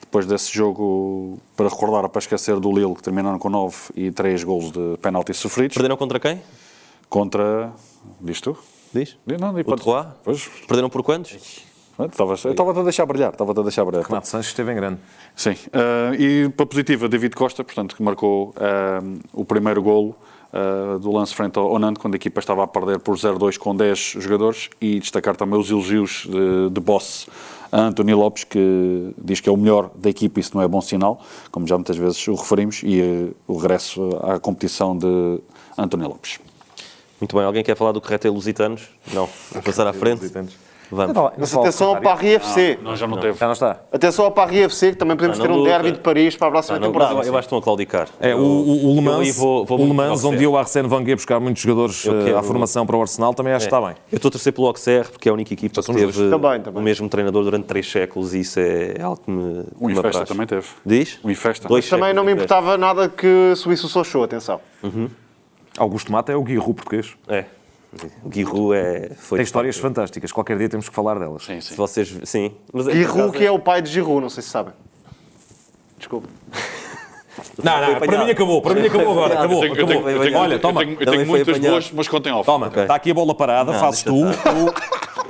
Depois 0.00 0.24
desse 0.24 0.54
jogo, 0.54 1.38
para 1.56 1.68
recordar, 1.68 2.08
para 2.08 2.20
esquecer 2.20 2.58
do 2.60 2.72
Lille, 2.72 2.94
que 2.94 3.02
terminaram 3.02 3.38
com 3.38 3.50
9 3.50 3.76
e 3.94 4.10
3 4.10 4.44
golos 4.44 4.70
de 4.70 4.96
penalti 5.02 5.34
sofridos. 5.34 5.74
perderam 5.74 5.96
contra 5.96 6.18
quem? 6.20 6.40
Contra. 7.08 7.72
Diz 8.20 8.40
tu? 8.40 8.56
Diz? 8.94 9.16
Não, 9.26 9.52
não, 9.52 9.60
O 9.60 9.76
Troyes? 9.76 10.06
Pois, 10.24 10.48
Perderam 10.66 10.88
por 10.88 11.02
quantos? 11.02 11.64
estava, 12.04 12.34
eu 12.44 12.50
estava 12.52 12.80
a 12.80 12.84
deixar 12.84 13.04
brilhar. 13.04 13.32
Estava 13.32 13.50
a 13.50 13.62
deixar 13.62 13.84
brilhar. 13.84 14.06
Renato 14.06 14.28
Sanches 14.28 14.48
esteve 14.48 14.72
em 14.72 14.76
grande. 14.76 15.00
Sim. 15.34 15.56
Ah, 15.72 16.14
e 16.16 16.48
para 16.50 16.66
positiva, 16.66 17.08
David 17.08 17.34
Costa, 17.34 17.64
portanto, 17.64 17.96
que 17.96 18.02
marcou 18.02 18.54
ah, 18.56 19.00
o 19.32 19.44
primeiro 19.44 19.82
golo. 19.82 20.16
Uh, 20.56 20.98
do 20.98 21.12
lance 21.12 21.34
frente 21.34 21.58
ao 21.58 21.78
Nantes, 21.78 22.00
quando 22.00 22.14
a 22.14 22.16
equipa 22.16 22.40
estava 22.40 22.64
a 22.64 22.66
perder 22.66 22.98
por 22.98 23.16
0-2 23.16 23.58
com 23.58 23.74
10 23.74 24.16
jogadores, 24.18 24.70
e 24.80 24.98
destacar 24.98 25.36
também 25.36 25.58
os 25.58 25.70
elogios 25.70 26.26
de, 26.28 26.70
de 26.70 26.80
boss 26.80 27.26
a 27.70 27.80
António 27.80 28.16
Lopes, 28.16 28.44
que 28.44 29.12
diz 29.18 29.40
que 29.40 29.48
é 29.48 29.52
o 29.52 29.56
melhor 29.56 29.90
da 29.94 30.08
equipa, 30.08 30.40
isso 30.40 30.52
não 30.54 30.62
é 30.62 30.68
bom 30.68 30.80
sinal, 30.80 31.20
como 31.50 31.66
já 31.66 31.76
muitas 31.76 31.96
vezes 31.96 32.26
o 32.28 32.34
referimos, 32.34 32.82
e 32.84 33.00
uh, 33.00 33.36
o 33.46 33.56
regresso 33.56 34.16
à 34.22 34.38
competição 34.38 34.96
de 34.96 35.40
António 35.76 36.08
Lopes. 36.08 36.38
Muito 37.20 37.34
bem, 37.36 37.44
alguém 37.44 37.62
quer 37.64 37.76
falar 37.76 37.92
do 37.92 38.00
Carretel 38.00 38.32
Lusitanos? 38.32 38.88
Não. 39.12 39.28
Vou 39.52 39.62
passar 39.62 39.86
à 39.86 39.92
frente. 39.92 40.26
Vamos. 40.88 41.14
Mas 41.36 41.52
atenção 41.52 41.88
ao 41.96 42.00
Paris 42.00 42.34
FC. 42.34 42.78
Não, 42.80 42.94
já 42.94 43.08
não, 43.08 43.18
teve. 43.18 43.36
Já 43.36 43.46
não 43.46 43.54
está. 43.54 43.80
Atenção 43.92 44.24
ao 44.24 44.30
Paris 44.30 44.60
FC, 44.66 44.92
que 44.92 44.96
também 44.98 45.16
podemos 45.16 45.36
ter 45.36 45.48
não 45.48 45.56
um 45.56 45.58
luta. 45.58 45.70
derby 45.70 45.90
de 45.90 45.98
Paris 45.98 46.36
para 46.36 46.46
a 46.46 46.50
próxima 46.52 46.78
não, 46.78 46.86
temporada. 46.86 47.12
eu 47.14 47.18
acho 47.20 47.30
que 47.32 47.38
estão 47.40 47.58
a 47.58 47.62
claudicar. 47.62 48.08
É, 48.20 48.36
o, 48.36 48.38
o, 48.38 48.86
o 48.86 48.92
Le 48.92 48.96
eu 48.98 49.02
Mans, 49.02 49.36
vou- 49.36 49.64
vou 49.64 49.80
o 49.80 49.84
Le 49.84 49.92
Mans 49.92 50.22
onde 50.24 50.42
ia 50.42 50.48
o 50.48 50.56
Arsène 50.56 50.86
Wenger 50.88 51.16
buscar 51.16 51.40
muitos 51.40 51.60
jogadores 51.60 52.04
Eu 52.04 52.20
eh, 52.20 52.24
quero- 52.26 52.38
à 52.38 52.42
formação 52.44 52.86
para 52.86 52.96
o 52.96 53.00
Arsenal, 53.00 53.34
também 53.34 53.52
acho 53.52 53.66
que 53.68 53.74
está 53.74 53.84
bem. 53.84 53.96
Eu 54.12 54.16
estou 54.16 54.28
a 54.28 54.32
torcer 54.32 54.52
pelo 54.52 54.68
Auxerre, 54.68 55.08
porque 55.08 55.28
é 55.28 55.30
a 55.30 55.34
única 55.34 55.52
equipa 55.52 55.82
que 55.82 55.92
teve 55.92 56.30
Também, 56.30 56.60
também. 56.60 56.80
o 56.80 56.84
mesmo 56.84 57.08
treinador 57.08 57.42
durante 57.42 57.64
três 57.64 57.90
séculos 57.90 58.32
e 58.32 58.40
isso 58.40 58.60
é 58.60 58.94
algo 59.02 59.20
que 59.24 59.28
me. 59.28 59.64
O 59.80 59.90
Infesta 59.90 60.24
também 60.24 60.46
teve. 60.46 60.68
Diz? 60.84 61.18
O 61.24 61.28
Infesta. 61.28 61.66
Dois 61.66 61.88
Também 61.88 62.14
não 62.14 62.22
me 62.22 62.30
importava 62.30 62.78
nada 62.78 63.08
que 63.08 63.54
subisse 63.56 63.84
o 63.84 63.88
Sochô, 63.88 64.22
atenção. 64.22 64.60
Augusto 65.76 66.10
Mata 66.12 66.32
é 66.32 66.36
o 66.36 66.42
Guirru 66.42 66.74
português. 66.74 67.14
É. 67.28 67.44
O 68.22 68.28
Guirru 68.28 68.74
é. 68.74 69.10
Foi 69.16 69.38
Tem 69.38 69.44
histórias 69.44 69.76
fantásticas, 69.78 70.32
qualquer 70.32 70.58
dia 70.58 70.68
temos 70.68 70.88
que 70.88 70.94
falar 70.94 71.18
delas. 71.18 71.44
Sim, 71.44 71.60
Se 71.60 71.68
sim. 71.70 71.74
vocês. 71.76 72.18
Sim. 72.24 72.52
Mas, 72.72 72.86
que 73.32 73.44
é 73.46 73.50
o 73.50 73.58
pai 73.58 73.80
de 73.80 73.90
Giroud, 73.90 74.20
não 74.22 74.28
sei 74.30 74.42
se 74.42 74.50
sabem. 74.50 74.72
Desculpa. 75.98 76.28
Não, 77.62 77.80
não, 77.92 77.98
para 78.00 78.24
mim 78.24 78.30
acabou, 78.30 78.62
para 78.62 78.74
mim 78.74 78.86
acabou 78.88 79.10
agora, 79.12 79.34
acabou. 79.34 79.62
Eu 79.64 79.74
tenho, 79.74 79.76
eu 79.80 79.84
acabou. 79.98 80.10
eu 80.10 80.20
tenho, 80.22 80.38
Olha, 80.38 80.54
eu 80.54 80.58
toma, 80.58 80.80
tenho, 80.80 80.96
eu 80.98 81.06
tenho 81.10 81.26
muitas 81.26 81.48
apanhado. 81.56 81.70
boas, 81.72 81.92
mas 81.92 82.08
contem 82.08 82.32
off. 82.32 82.46
toma, 82.46 82.66
Ok. 82.68 82.82
está 82.82 82.94
aqui 82.94 83.10
a 83.10 83.14
bola 83.14 83.34
parada, 83.34 83.72
Não, 83.72 83.78
fazes 83.78 84.02
tu, 84.02 84.24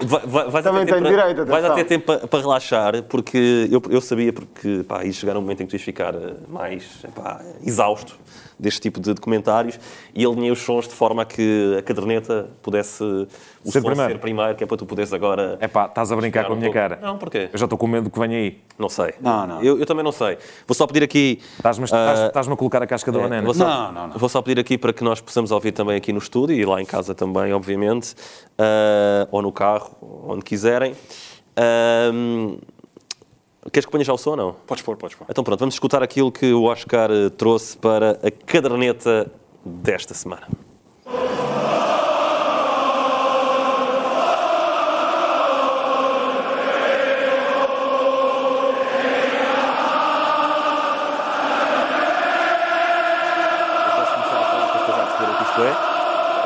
Vai, 0.02 0.20
vai, 0.26 0.50
vais 0.50 0.64
Também 0.64 0.86
tenho 0.86 1.00
para- 1.02 1.10
direito, 1.10 1.46
Vais 1.46 1.64
a 1.64 1.68
ter 1.68 1.72
atenção. 1.80 1.88
tempo 1.88 2.06
para, 2.06 2.28
para 2.28 2.40
relaxar, 2.40 3.02
porque 3.04 3.68
eu, 3.72 3.82
eu 3.90 4.00
sabia 4.00 4.32
porque 4.32 4.84
pá, 4.86 5.04
ia 5.04 5.12
chegar 5.12 5.36
um 5.36 5.40
momento 5.40 5.62
em 5.62 5.66
que 5.66 5.70
tu 5.70 5.74
ias 5.76 5.82
ficar 5.82 6.14
eh, 6.14 6.34
mais 6.48 6.84
epá, 7.02 7.40
exausto 7.64 8.16
deste 8.58 8.80
tipo 8.80 8.98
de 9.00 9.12
documentários 9.12 9.78
e 10.14 10.24
alinhei 10.24 10.50
os 10.50 10.60
sons 10.60 10.88
de 10.88 10.94
forma 10.94 11.22
a 11.22 11.24
que 11.24 11.76
a 11.78 11.82
caderneta 11.82 12.48
pudesse 12.62 13.02
o 13.02 13.26
Ser 13.70 13.80
som 13.80 13.88
primeiro. 13.88 14.12
ser 14.12 14.18
primeiro, 14.18 14.54
que 14.54 14.64
é 14.64 14.66
para 14.66 14.76
tu 14.76 14.86
poderes 14.86 15.12
agora. 15.12 15.58
É 15.60 15.68
pá, 15.68 15.86
estás 15.86 16.10
a 16.10 16.16
brincar 16.16 16.44
com 16.46 16.52
a 16.52 16.56
minha 16.56 16.66
pouco. 16.72 16.78
cara. 16.78 16.98
Não, 17.02 17.18
porquê? 17.18 17.50
Eu 17.52 17.58
já 17.58 17.66
estou 17.66 17.76
com 17.78 17.86
medo 17.86 18.04
do 18.04 18.10
que 18.10 18.18
venha 18.18 18.36
aí. 18.38 18.60
Não 18.78 18.88
sei. 18.88 19.14
Não, 19.20 19.46
não. 19.46 19.62
Eu, 19.62 19.78
eu 19.78 19.84
também 19.86 20.02
não 20.04 20.12
sei. 20.12 20.38
Vou 20.66 20.74
só 20.74 20.86
pedir 20.86 21.02
aqui. 21.02 21.40
Estás-me 21.56 21.84
ah, 21.84 21.86
estás- 21.86 22.20
estás-me 22.28 22.54
a 22.54 22.56
colocar 22.56 22.82
a 22.82 22.86
casca 22.86 23.10
da 23.12 23.18
banana. 23.18 23.42
Vou 23.42 23.54
só, 23.54 23.66
Não, 23.66 23.92
não, 23.92 24.08
não. 24.08 24.18
vou 24.18 24.28
só 24.28 24.40
pedir 24.40 24.60
aqui 24.60 24.78
para 24.78 24.92
que 24.92 25.02
nós 25.04 25.20
possamos 25.20 25.50
ouvir 25.50 25.72
também 25.72 25.96
aqui 25.96 26.12
no 26.12 26.18
estúdio 26.18 26.56
e 26.56 26.64
lá 26.64 26.80
em 26.80 26.84
casa 26.86 27.14
também, 27.14 27.52
obviamente, 27.52 28.14
ah, 28.58 29.26
ou 29.30 29.42
no 29.42 29.52
carro, 29.52 29.96
onde 30.28 30.42
quiserem. 30.44 30.94
Ahm, 31.58 32.58
queres 33.70 33.86
que 33.86 33.92
ponha 33.92 34.04
já 34.04 34.12
o 34.12 34.18
som 34.18 34.30
ou 34.30 34.36
não? 34.36 34.56
Podes 34.66 34.82
pôr, 34.82 34.96
podes 34.96 35.16
pôr. 35.16 35.26
Então 35.28 35.42
pronto, 35.42 35.60
vamos 35.60 35.74
escutar 35.74 36.02
aquilo 36.02 36.30
que 36.30 36.52
o 36.52 36.64
Oscar 36.64 37.10
eh, 37.10 37.30
trouxe 37.30 37.76
para 37.76 38.18
a 38.22 38.30
caderneta 38.30 39.30
desta 39.64 40.14
semana. 40.14 40.46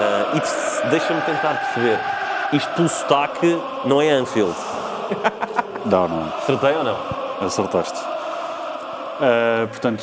Ah, 0.02 0.32
e 0.34 0.88
deixa-me 0.90 1.20
tentar 1.22 1.60
perceber. 1.60 2.00
Isto 2.52 2.74
pelo 2.74 2.88
sotaque 2.88 3.60
não 3.84 4.00
é 4.00 4.10
Anfield. 4.10 4.54
Não, 5.86 6.08
não. 6.08 6.24
Acertei 6.38 6.76
ou 6.76 6.84
não? 6.84 6.96
Acertaste. 7.40 7.98
Uh, 7.98 9.68
portanto, 9.68 10.02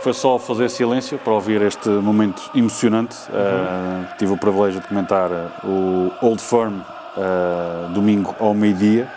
foi 0.00 0.12
só 0.12 0.38
fazer 0.38 0.68
silêncio 0.68 1.18
para 1.18 1.32
ouvir 1.32 1.62
este 1.62 1.88
momento 1.88 2.50
emocionante. 2.54 3.16
Uh, 3.28 4.16
tive 4.18 4.32
o 4.32 4.36
privilégio 4.36 4.80
de 4.80 4.88
comentar 4.88 5.30
uh, 5.30 5.66
o 5.66 6.12
Old 6.22 6.42
Firm 6.42 6.80
uh, 6.80 7.88
domingo 7.92 8.34
ao 8.40 8.52
meio-dia 8.54 9.08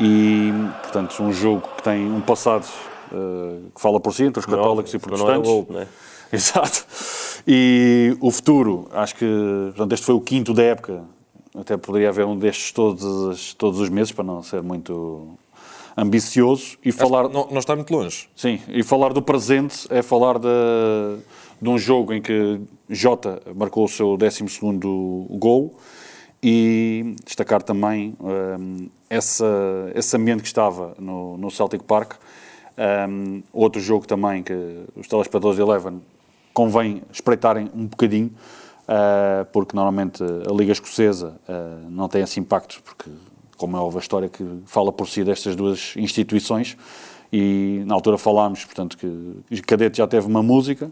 e, 0.00 0.52
portanto, 0.82 1.22
um 1.22 1.32
jogo 1.32 1.68
que 1.76 1.82
tem 1.82 2.10
um 2.10 2.20
passado 2.20 2.66
que 3.74 3.80
fala 3.80 3.98
por 3.98 4.12
si, 4.12 4.24
entre 4.24 4.38
os 4.38 4.44
católicos 4.44 4.92
e 4.92 4.98
Não, 4.98 5.08
não 5.08 5.14
é 5.14 5.18
protestantes. 5.18 5.50
old, 5.50 5.72
não 5.72 5.80
é? 5.80 5.86
Exato. 6.30 6.84
E 7.46 8.14
o 8.20 8.30
futuro, 8.30 8.86
acho 8.92 9.14
que 9.14 9.26
portanto, 9.68 9.92
este 9.94 10.04
foi 10.04 10.14
o 10.14 10.20
quinto 10.20 10.52
da 10.52 10.62
época. 10.62 11.02
Até 11.54 11.76
poderia 11.76 12.08
haver 12.10 12.24
um 12.26 12.36
destes 12.36 12.72
todos, 12.72 13.54
todos 13.54 13.80
os 13.80 13.88
meses, 13.88 14.12
para 14.12 14.24
não 14.24 14.42
ser 14.42 14.62
muito 14.62 15.28
ambicioso. 15.96 16.78
E 16.84 16.92
falar, 16.92 17.28
Não, 17.28 17.48
não 17.50 17.58
está 17.58 17.74
muito 17.74 17.92
longe. 17.92 18.28
sim, 18.36 18.60
e 18.68 18.82
falar 18.82 19.12
do 19.12 19.20
presente 19.22 19.86
é 19.90 20.02
falar 20.02 20.38
de, 20.38 20.48
de 21.60 21.68
um 21.68 21.76
jogo 21.78 22.12
em 22.12 22.22
que 22.22 22.60
Jota 22.88 23.42
marcou 23.54 23.84
o 23.84 23.88
seu 23.88 24.08
12º 24.16 25.26
gol 25.38 25.74
e 26.42 27.16
destacar 27.24 27.62
também 27.62 28.14
hum, 28.20 28.88
essa, 29.10 29.90
esse 29.94 30.16
ambiente 30.16 30.42
que 30.42 30.46
estava 30.46 30.94
no, 30.98 31.36
no 31.36 31.50
Celtic 31.50 31.82
Park. 31.82 32.12
Um, 33.10 33.42
outro 33.52 33.80
jogo 33.80 34.06
também 34.06 34.40
que 34.44 34.54
os 34.94 35.08
telespectadores 35.08 35.56
de 35.56 35.62
Eleven 35.62 36.00
convém 36.54 37.02
espreitarem 37.12 37.68
um 37.74 37.86
bocadinho, 37.86 38.30
porque 39.52 39.76
normalmente 39.76 40.22
a 40.22 40.52
Liga 40.52 40.72
Escocesa 40.72 41.38
uh, 41.48 41.90
não 41.90 42.08
tem 42.08 42.22
esse 42.22 42.40
impacto, 42.40 42.82
porque, 42.82 43.10
como 43.56 43.76
é 43.76 43.80
óbvio, 43.80 43.98
a 43.98 44.00
história 44.00 44.28
que 44.28 44.44
fala 44.66 44.90
por 44.90 45.08
si 45.08 45.22
destas 45.22 45.54
duas 45.54 45.94
instituições, 45.96 46.76
e 47.32 47.82
na 47.86 47.94
altura 47.94 48.16
falámos, 48.16 48.64
portanto, 48.64 48.96
que 48.96 49.62
Cadete 49.62 49.98
já 49.98 50.06
teve 50.06 50.26
uma 50.26 50.42
música, 50.42 50.90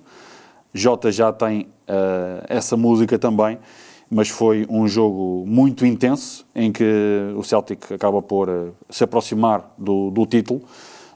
Jota 0.75 1.11
já 1.11 1.33
tem 1.33 1.63
uh, 1.63 2.45
essa 2.49 2.77
música 2.77 3.19
também, 3.19 3.59
mas 4.11 4.29
foi 4.29 4.67
um 4.69 4.87
jogo 4.87 5.45
muito 5.47 5.87
intenso, 5.87 6.47
em 6.55 6.71
que 6.71 6.85
o 7.35 7.43
Celtic 7.43 7.91
acaba 7.93 8.21
por 8.21 8.49
uh, 8.49 8.75
se 8.91 9.03
aproximar 9.05 9.73
do, 9.79 10.11
do 10.11 10.27
título, 10.27 10.63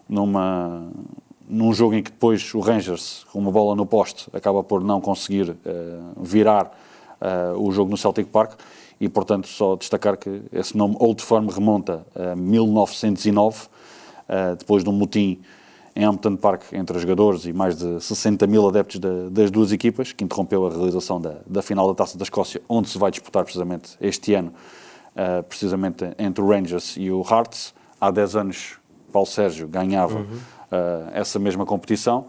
numa, 0.09 0.91
num 1.51 1.73
jogo 1.75 1.95
em 1.95 2.03
que 2.03 2.11
depois 2.11 2.55
o 2.55 2.61
Rangers, 2.61 3.27
com 3.33 3.39
uma 3.41 3.51
bola 3.51 3.75
no 3.75 3.85
poste, 3.85 4.29
acaba 4.33 4.63
por 4.63 4.83
não 4.85 5.01
conseguir 5.01 5.51
uh, 5.51 5.57
virar 6.17 6.67
uh, 7.21 7.59
o 7.61 7.73
jogo 7.73 7.91
no 7.91 7.97
Celtic 7.97 8.29
Park, 8.29 8.53
e 9.01 9.09
portanto 9.09 9.49
só 9.49 9.75
destacar 9.77 10.17
que 10.17 10.43
esse 10.53 10.77
nome 10.77 10.95
Old 11.01 11.23
Firm 11.23 11.49
remonta 11.49 12.07
a 12.15 12.37
1909, 12.37 13.65
uh, 14.29 14.57
depois 14.57 14.85
de 14.85 14.91
um 14.91 14.93
motim 14.93 15.41
em 15.97 16.05
Hampton 16.05 16.37
Park 16.37 16.73
entre 16.73 16.97
jogadores 16.99 17.45
e 17.47 17.53
mais 17.53 17.77
de 17.77 18.01
60 18.01 18.47
mil 18.47 18.69
adeptos 18.69 19.01
da- 19.01 19.29
das 19.29 19.51
duas 19.51 19.73
equipas, 19.73 20.13
que 20.13 20.23
interrompeu 20.23 20.67
a 20.67 20.71
realização 20.71 21.21
da, 21.21 21.37
da 21.45 21.63
final 21.63 21.89
da 21.89 21.95
Taça 21.95 22.17
da 22.17 22.23
Escócia, 22.23 22.63
onde 22.69 22.89
se 22.89 22.97
vai 22.97 23.11
disputar 23.11 23.43
precisamente 23.43 23.97
este 24.01 24.35
ano, 24.35 24.53
precisamente 25.49 26.05
entre 26.17 26.43
o 26.43 26.49
Rangers 26.49 26.95
e 26.97 27.11
o 27.11 27.23
Hearts. 27.29 27.75
Há 28.01 28.11
10 28.11 28.37
anos, 28.37 28.79
Paulo 29.13 29.27
Sérgio 29.27 29.67
ganhava 29.67 30.21
uh, 30.21 30.27
essa 31.13 31.39
mesma 31.39 31.65
competição. 31.67 32.27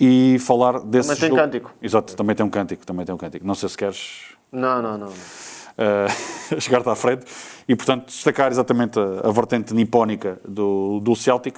E 0.00 0.38
falar 0.40 0.80
desse 0.80 1.08
Também 1.08 1.20
tem 1.20 1.28
jogo- 1.28 1.40
cântico. 1.42 1.74
Exato, 1.80 2.16
também 2.16 2.34
tem 2.34 2.44
um 2.44 2.50
cântico, 2.50 2.84
também 2.84 3.04
tem 3.06 3.14
um 3.14 3.18
cântico. 3.18 3.46
Não 3.46 3.54
sei 3.54 3.68
se 3.68 3.76
queres 3.76 4.34
Não, 4.50 4.82
não, 4.82 4.98
não. 4.98 5.08
uh, 5.08 6.58
chegar-te 6.60 6.88
à 6.88 6.94
frente 6.96 7.24
e, 7.68 7.76
portanto, 7.76 8.06
destacar 8.06 8.50
exatamente 8.50 8.98
a, 8.98 9.28
a 9.28 9.30
vertente 9.30 9.72
nipónica 9.74 10.40
do, 10.48 10.98
do 11.00 11.14
Celtic 11.14 11.56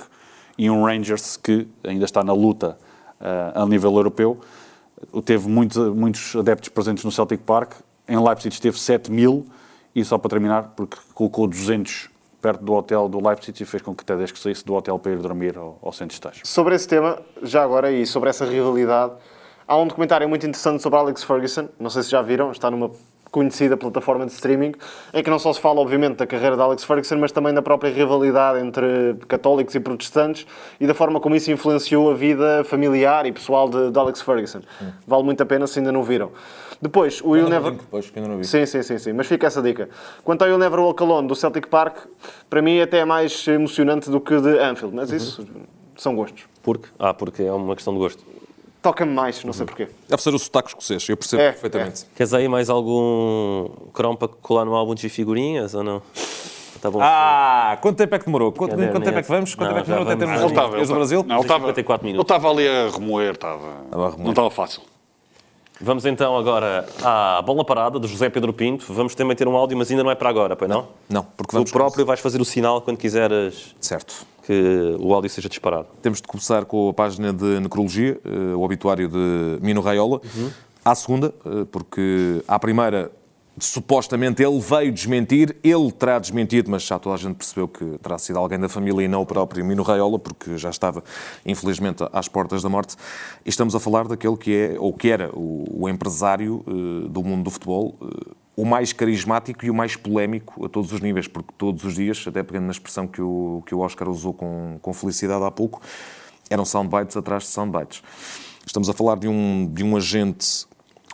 e 0.58 0.68
um 0.68 0.84
Rangers 0.84 1.36
que 1.36 1.66
ainda 1.84 2.04
está 2.04 2.22
na 2.22 2.32
luta 2.34 2.76
uh, 3.20 3.62
a 3.62 3.66
nível 3.66 3.94
europeu. 3.96 4.38
Teve 5.24 5.48
muitos, 5.48 5.76
muitos 5.94 6.36
adeptos 6.36 6.68
presentes 6.68 7.04
no 7.04 7.12
Celtic 7.12 7.40
Park. 7.42 7.74
Em 8.06 8.18
Leipzig 8.22 8.60
teve 8.60 8.78
7 8.78 9.10
mil 9.10 9.46
e, 9.94 10.04
só 10.04 10.18
para 10.18 10.30
terminar, 10.30 10.72
porque 10.76 10.96
colocou 11.14 11.46
200 11.46 12.10
perto 12.44 12.62
do 12.62 12.74
hotel 12.74 13.08
do 13.08 13.26
Leipzig 13.26 13.62
e 13.62 13.64
fez 13.64 13.82
com 13.82 13.94
que 13.94 14.04
Tedesco 14.04 14.36
saísse 14.36 14.62
do 14.66 14.74
hotel 14.74 14.98
para 14.98 15.12
ir 15.12 15.18
dormir 15.18 15.56
ao, 15.56 15.78
ao 15.80 15.90
centro 15.92 16.08
de 16.08 16.14
estágio. 16.14 16.46
Sobre 16.46 16.74
esse 16.74 16.86
tema, 16.86 17.18
já 17.42 17.62
agora, 17.64 17.90
e 17.90 18.04
sobre 18.04 18.28
essa 18.28 18.44
rivalidade, 18.44 19.14
há 19.66 19.74
um 19.78 19.86
documentário 19.86 20.28
muito 20.28 20.46
interessante 20.46 20.82
sobre 20.82 20.98
Alex 20.98 21.24
Ferguson, 21.24 21.70
não 21.80 21.88
sei 21.88 22.02
se 22.02 22.10
já 22.10 22.20
viram, 22.20 22.52
está 22.52 22.70
numa 22.70 22.90
conhecida 23.34 23.76
plataforma 23.76 24.24
de 24.24 24.30
streaming, 24.30 24.74
em 25.12 25.20
que 25.20 25.28
não 25.28 25.40
só 25.40 25.52
se 25.52 25.60
fala, 25.60 25.80
obviamente, 25.80 26.18
da 26.18 26.26
carreira 26.26 26.54
de 26.54 26.62
Alex 26.62 26.84
Ferguson, 26.84 27.16
mas 27.16 27.32
também 27.32 27.52
da 27.52 27.60
própria 27.60 27.92
rivalidade 27.92 28.64
entre 28.64 29.16
católicos 29.26 29.74
e 29.74 29.80
protestantes 29.80 30.46
e 30.78 30.86
da 30.86 30.94
forma 30.94 31.18
como 31.18 31.34
isso 31.34 31.50
influenciou 31.50 32.12
a 32.12 32.14
vida 32.14 32.62
familiar 32.62 33.26
e 33.26 33.32
pessoal 33.32 33.68
de, 33.68 33.90
de 33.90 33.98
Alex 33.98 34.22
Ferguson. 34.22 34.60
Vale 35.04 35.24
muito 35.24 35.42
a 35.42 35.46
pena 35.46 35.66
se 35.66 35.80
ainda 35.80 35.90
não 35.90 36.04
viram. 36.04 36.30
Depois, 36.80 37.20
o 37.24 37.34
You'll 37.34 37.48
Never... 37.48 37.72
Depois, 37.72 38.08
que 38.08 38.20
ainda 38.20 38.30
não 38.30 38.38
vi. 38.38 38.44
Sim, 38.44 38.64
sim, 38.66 38.82
sim, 38.84 38.98
sim. 38.98 39.12
Mas 39.12 39.26
fica 39.26 39.48
essa 39.48 39.60
dica. 39.60 39.88
Quanto 40.22 40.42
ao 40.42 40.48
You'll 40.48 40.60
Never 40.60 40.78
Walk 40.78 41.02
Alone 41.02 41.26
do 41.26 41.34
Celtic 41.34 41.66
Park, 41.66 42.06
para 42.48 42.62
mim 42.62 42.80
até 42.80 42.98
é 42.98 43.04
mais 43.04 43.48
emocionante 43.48 44.08
do 44.10 44.20
que 44.20 44.40
de 44.40 44.60
Anfield. 44.60 44.94
Mas 44.94 45.10
isso 45.10 45.44
são 45.96 46.14
gostos. 46.14 46.44
Porque? 46.62 46.86
Ah, 47.00 47.12
porque 47.12 47.42
é 47.42 47.52
uma 47.52 47.74
questão 47.74 47.92
de 47.94 47.98
gosto. 47.98 48.24
Toca-me 48.84 49.12
mais, 49.12 49.42
não 49.42 49.52
sei 49.54 49.64
porquê. 49.64 49.88
Deve 50.06 50.22
ser 50.22 50.34
o 50.34 50.38
sotaque 50.38 50.68
escocês, 50.68 51.08
eu 51.08 51.16
percebo 51.16 51.42
É, 51.42 51.52
perfeitamente. 51.52 52.04
Queres 52.14 52.34
aí 52.34 52.46
mais 52.46 52.68
algum 52.68 53.68
cromo 53.94 54.16
para 54.18 54.28
colar 54.28 54.66
no 54.66 54.74
álbum 54.76 54.94
de 54.94 55.08
figurinhas 55.08 55.74
ou 55.74 55.82
não? 55.82 56.02
Está 56.76 56.90
bom. 56.90 56.98
Ah, 57.02 57.78
quanto 57.80 57.96
tempo 57.96 58.14
é 58.14 58.18
que 58.18 58.26
demorou? 58.26 58.52
Quanto, 58.52 58.76
quanto 58.76 59.04
tempo 59.04 59.18
é 59.18 59.22
que 59.22 59.28
vamos? 59.28 59.54
Quanto 59.54 59.70
Não, 59.70 59.76
tempo 59.76 59.80
é 59.80 59.82
que 59.82 59.90
demorou 59.90 60.12
até 60.12 60.26
vamos. 60.26 60.40
termos 60.40 60.40
Ele 60.42 60.50
estava, 60.52 60.86
do 60.86 60.94
Brasil? 60.94 61.24
Não, 61.26 61.36
ele 61.36 61.42
estava, 61.42 61.60
54 61.68 62.06
ele 62.06 62.12
minutos. 62.12 62.30
estava 62.34 62.50
ali 62.52 62.68
a 62.68 62.88
remoer, 62.90 63.32
estava, 63.32 63.56
a 63.90 63.94
remoer. 63.94 64.18
não 64.18 64.30
estava 64.30 64.50
fácil. 64.50 64.82
Vamos 65.80 66.04
então 66.04 66.36
agora 66.36 66.86
à 67.02 67.42
bola 67.42 67.64
parada 67.64 67.98
do 67.98 68.06
José 68.06 68.28
Pedro 68.28 68.52
Pinto. 68.52 68.84
Vamos 68.92 69.14
também 69.14 69.34
ter 69.34 69.48
um 69.48 69.56
áudio, 69.56 69.76
mas 69.78 69.90
ainda 69.90 70.04
não 70.04 70.10
é 70.10 70.14
para 70.14 70.28
agora, 70.28 70.54
pois 70.54 70.70
não? 70.70 70.88
Não, 71.08 71.24
porque 71.36 71.50
Tu 71.50 71.54
vamos... 71.54 71.72
próprio 71.72 72.04
vais 72.04 72.20
fazer 72.20 72.40
o 72.40 72.44
sinal 72.44 72.80
quando 72.82 72.98
quiseres 72.98 73.74
Certo. 73.80 74.26
Que 74.44 74.96
o 75.00 75.14
áudio 75.14 75.30
seja 75.30 75.48
disparado. 75.48 75.86
Temos 76.02 76.20
de 76.20 76.28
começar 76.28 76.64
com 76.66 76.90
a 76.90 76.92
página 76.92 77.32
de 77.32 77.60
necrologia, 77.60 78.20
eh, 78.24 78.54
o 78.54 78.60
obituário 78.60 79.08
de 79.08 79.58
Mino 79.62 79.80
Raiola. 79.80 80.20
À 80.84 80.94
segunda, 80.94 81.34
eh, 81.46 81.64
porque 81.72 82.42
à 82.46 82.58
primeira, 82.58 83.10
supostamente 83.58 84.42
ele 84.42 84.60
veio 84.60 84.92
desmentir, 84.92 85.56
ele 85.64 85.90
terá 85.90 86.18
desmentido, 86.18 86.70
mas 86.70 86.82
já 86.82 86.98
toda 86.98 87.14
a 87.14 87.18
gente 87.18 87.36
percebeu 87.36 87.66
que 87.66 87.98
terá 88.02 88.18
sido 88.18 88.38
alguém 88.38 88.58
da 88.58 88.68
família 88.68 89.02
e 89.02 89.08
não 89.08 89.22
o 89.22 89.26
próprio 89.26 89.64
Mino 89.64 89.82
Raiola, 89.82 90.18
porque 90.18 90.58
já 90.58 90.68
estava, 90.68 91.02
infelizmente, 91.46 92.06
às 92.12 92.28
portas 92.28 92.62
da 92.62 92.68
morte. 92.68 92.96
E 93.46 93.48
estamos 93.48 93.74
a 93.74 93.80
falar 93.80 94.06
daquele 94.06 94.36
que 94.36 94.54
é, 94.54 94.76
ou 94.78 94.92
que 94.92 95.08
era, 95.08 95.30
o, 95.32 95.84
o 95.84 95.88
empresário 95.88 96.62
eh, 96.66 97.08
do 97.08 97.22
mundo 97.22 97.44
do 97.44 97.50
futebol, 97.50 97.96
o 98.56 98.64
mais 98.64 98.92
carismático 98.92 99.64
e 99.64 99.70
o 99.70 99.74
mais 99.74 99.96
polémico 99.96 100.64
a 100.64 100.68
todos 100.68 100.92
os 100.92 101.00
níveis, 101.00 101.26
porque 101.26 101.52
todos 101.58 101.84
os 101.84 101.94
dias, 101.94 102.24
até 102.26 102.42
pegando 102.42 102.66
na 102.66 102.72
expressão 102.72 103.06
que 103.06 103.20
o, 103.20 103.62
que 103.66 103.74
o 103.74 103.80
Oscar 103.80 104.08
usou 104.08 104.32
com, 104.32 104.78
com 104.80 104.92
felicidade 104.92 105.44
há 105.44 105.50
pouco, 105.50 105.80
eram 106.48 106.64
soundbites 106.64 107.16
atrás 107.16 107.44
de 107.44 107.48
soundbites. 107.48 108.02
Estamos 108.66 108.88
a 108.88 108.92
falar 108.92 109.16
de 109.16 109.28
um, 109.28 109.70
de 109.72 109.82
um 109.82 109.96
agente, 109.96 110.66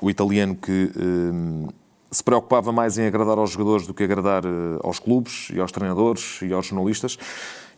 o 0.02 0.10
italiano, 0.10 0.54
que 0.54 0.92
hum, 0.96 1.68
se 2.10 2.22
preocupava 2.22 2.72
mais 2.72 2.98
em 2.98 3.06
agradar 3.06 3.38
aos 3.38 3.50
jogadores 3.50 3.86
do 3.86 3.94
que 3.94 4.02
agradar 4.02 4.44
eh, 4.44 4.48
aos 4.82 4.98
clubes 4.98 5.48
e 5.52 5.60
aos 5.60 5.70
treinadores 5.70 6.40
e 6.42 6.52
aos 6.52 6.66
jornalistas. 6.66 7.16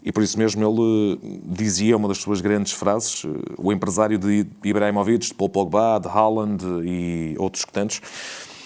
E 0.05 0.11
por 0.11 0.23
isso 0.23 0.39
mesmo 0.39 0.65
ele 0.65 1.21
eh, 1.23 1.41
dizia 1.45 1.97
uma 1.97 2.09
das 2.09 2.19
suas 2.19 2.41
grandes 2.41 2.73
frases, 2.73 3.25
eh, 3.25 3.29
o 3.59 3.73
empresário 3.73 4.19
de 4.19 4.47
Ibrahimovic, 4.65 5.29
de 5.29 5.35
Paul 5.35 5.51
Pogba, 5.51 6.01
de 6.01 6.09
Haaland 6.09 6.65
e 6.85 7.35
outros 7.39 7.65
tantos. 7.71 8.01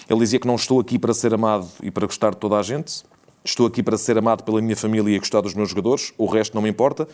Ele 0.09 0.19
dizia 0.19 0.39
que 0.39 0.47
não 0.47 0.55
estou 0.55 0.79
aqui 0.79 0.97
para 0.97 1.13
ser 1.13 1.33
amado 1.33 1.67
e 1.81 1.91
para 1.91 2.05
gostar 2.05 2.31
de 2.31 2.37
toda 2.37 2.57
a 2.57 2.63
gente, 2.63 3.03
estou 3.43 3.67
aqui 3.67 3.83
para 3.83 3.97
ser 3.97 4.17
amado 4.17 4.43
pela 4.43 4.61
minha 4.61 4.75
família 4.75 5.15
e 5.15 5.19
gostar 5.19 5.41
dos 5.41 5.53
meus 5.53 5.69
jogadores, 5.69 6.13
o 6.17 6.25
resto 6.25 6.55
não 6.55 6.61
me 6.61 6.69
importa. 6.69 7.07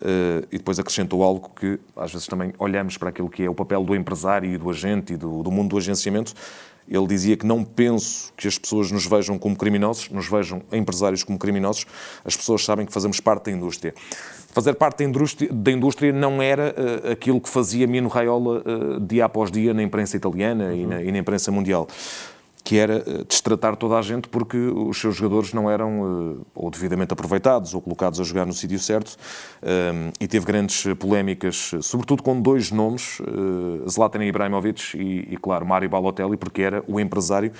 Uh, 0.00 0.46
e 0.52 0.58
depois 0.58 0.78
acrescentou 0.78 1.24
algo 1.24 1.50
que 1.56 1.78
às 1.96 2.12
vezes 2.12 2.28
também 2.28 2.52
olhamos 2.56 2.96
para 2.96 3.08
aquilo 3.08 3.28
que 3.28 3.42
é 3.42 3.50
o 3.50 3.54
papel 3.54 3.82
do 3.82 3.96
empresário 3.96 4.48
e 4.48 4.56
do 4.56 4.70
agente 4.70 5.14
e 5.14 5.16
do, 5.16 5.42
do 5.42 5.50
mundo 5.50 5.70
do 5.70 5.76
agenciamento. 5.76 6.34
Ele 6.88 7.06
dizia 7.06 7.36
que 7.36 7.44
não 7.44 7.64
penso 7.64 8.32
que 8.36 8.48
as 8.48 8.56
pessoas 8.56 8.90
nos 8.90 9.06
vejam 9.06 9.38
como 9.38 9.56
criminosos, 9.56 10.08
nos 10.08 10.28
vejam 10.28 10.62
empresários 10.72 11.22
como 11.22 11.38
criminosos. 11.38 11.84
As 12.24 12.36
pessoas 12.36 12.64
sabem 12.64 12.86
que 12.86 12.92
fazemos 12.92 13.20
parte 13.20 13.46
da 13.46 13.52
indústria. 13.52 13.92
Fazer 14.52 14.74
parte 14.74 14.98
da 14.98 15.04
indústria, 15.04 15.52
da 15.52 15.70
indústria 15.70 16.12
não 16.12 16.40
era 16.40 16.74
uh, 16.74 17.12
aquilo 17.12 17.40
que 17.40 17.48
fazia 17.48 17.86
Mino 17.86 18.08
Raiola 18.08 18.62
uh, 18.64 19.00
dia 19.00 19.24
após 19.24 19.50
dia 19.50 19.74
na 19.74 19.82
imprensa 19.82 20.16
italiana 20.16 20.74
e, 20.74 20.86
na, 20.86 21.02
e 21.02 21.12
na 21.12 21.18
imprensa 21.18 21.50
mundial 21.52 21.88
que 22.64 22.76
era 22.76 22.98
eh, 22.98 23.24
destratar 23.26 23.76
toda 23.76 23.98
a 23.98 24.02
gente 24.02 24.28
porque 24.28 24.56
os 24.56 24.98
seus 25.00 25.16
jogadores 25.16 25.52
não 25.52 25.70
eram 25.70 26.36
eh, 26.38 26.44
ou 26.54 26.70
devidamente 26.70 27.12
aproveitados 27.12 27.74
ou 27.74 27.80
colocados 27.80 28.20
a 28.20 28.24
jogar 28.24 28.46
no 28.46 28.52
sítio 28.52 28.78
certo 28.78 29.16
eh, 29.62 30.12
e 30.20 30.28
teve 30.28 30.44
grandes 30.44 30.84
polémicas, 30.98 31.72
sobretudo 31.82 32.22
com 32.22 32.40
dois 32.40 32.70
nomes, 32.70 33.20
Zlatan 33.88 34.24
Ibrahimovic 34.24 34.96
e, 34.96 35.34
e, 35.34 35.36
claro, 35.36 35.66
Mário 35.66 35.88
Balotelli, 35.88 36.36
porque 36.36 36.62
era 36.62 36.82
o 36.86 37.00
empresário 37.00 37.52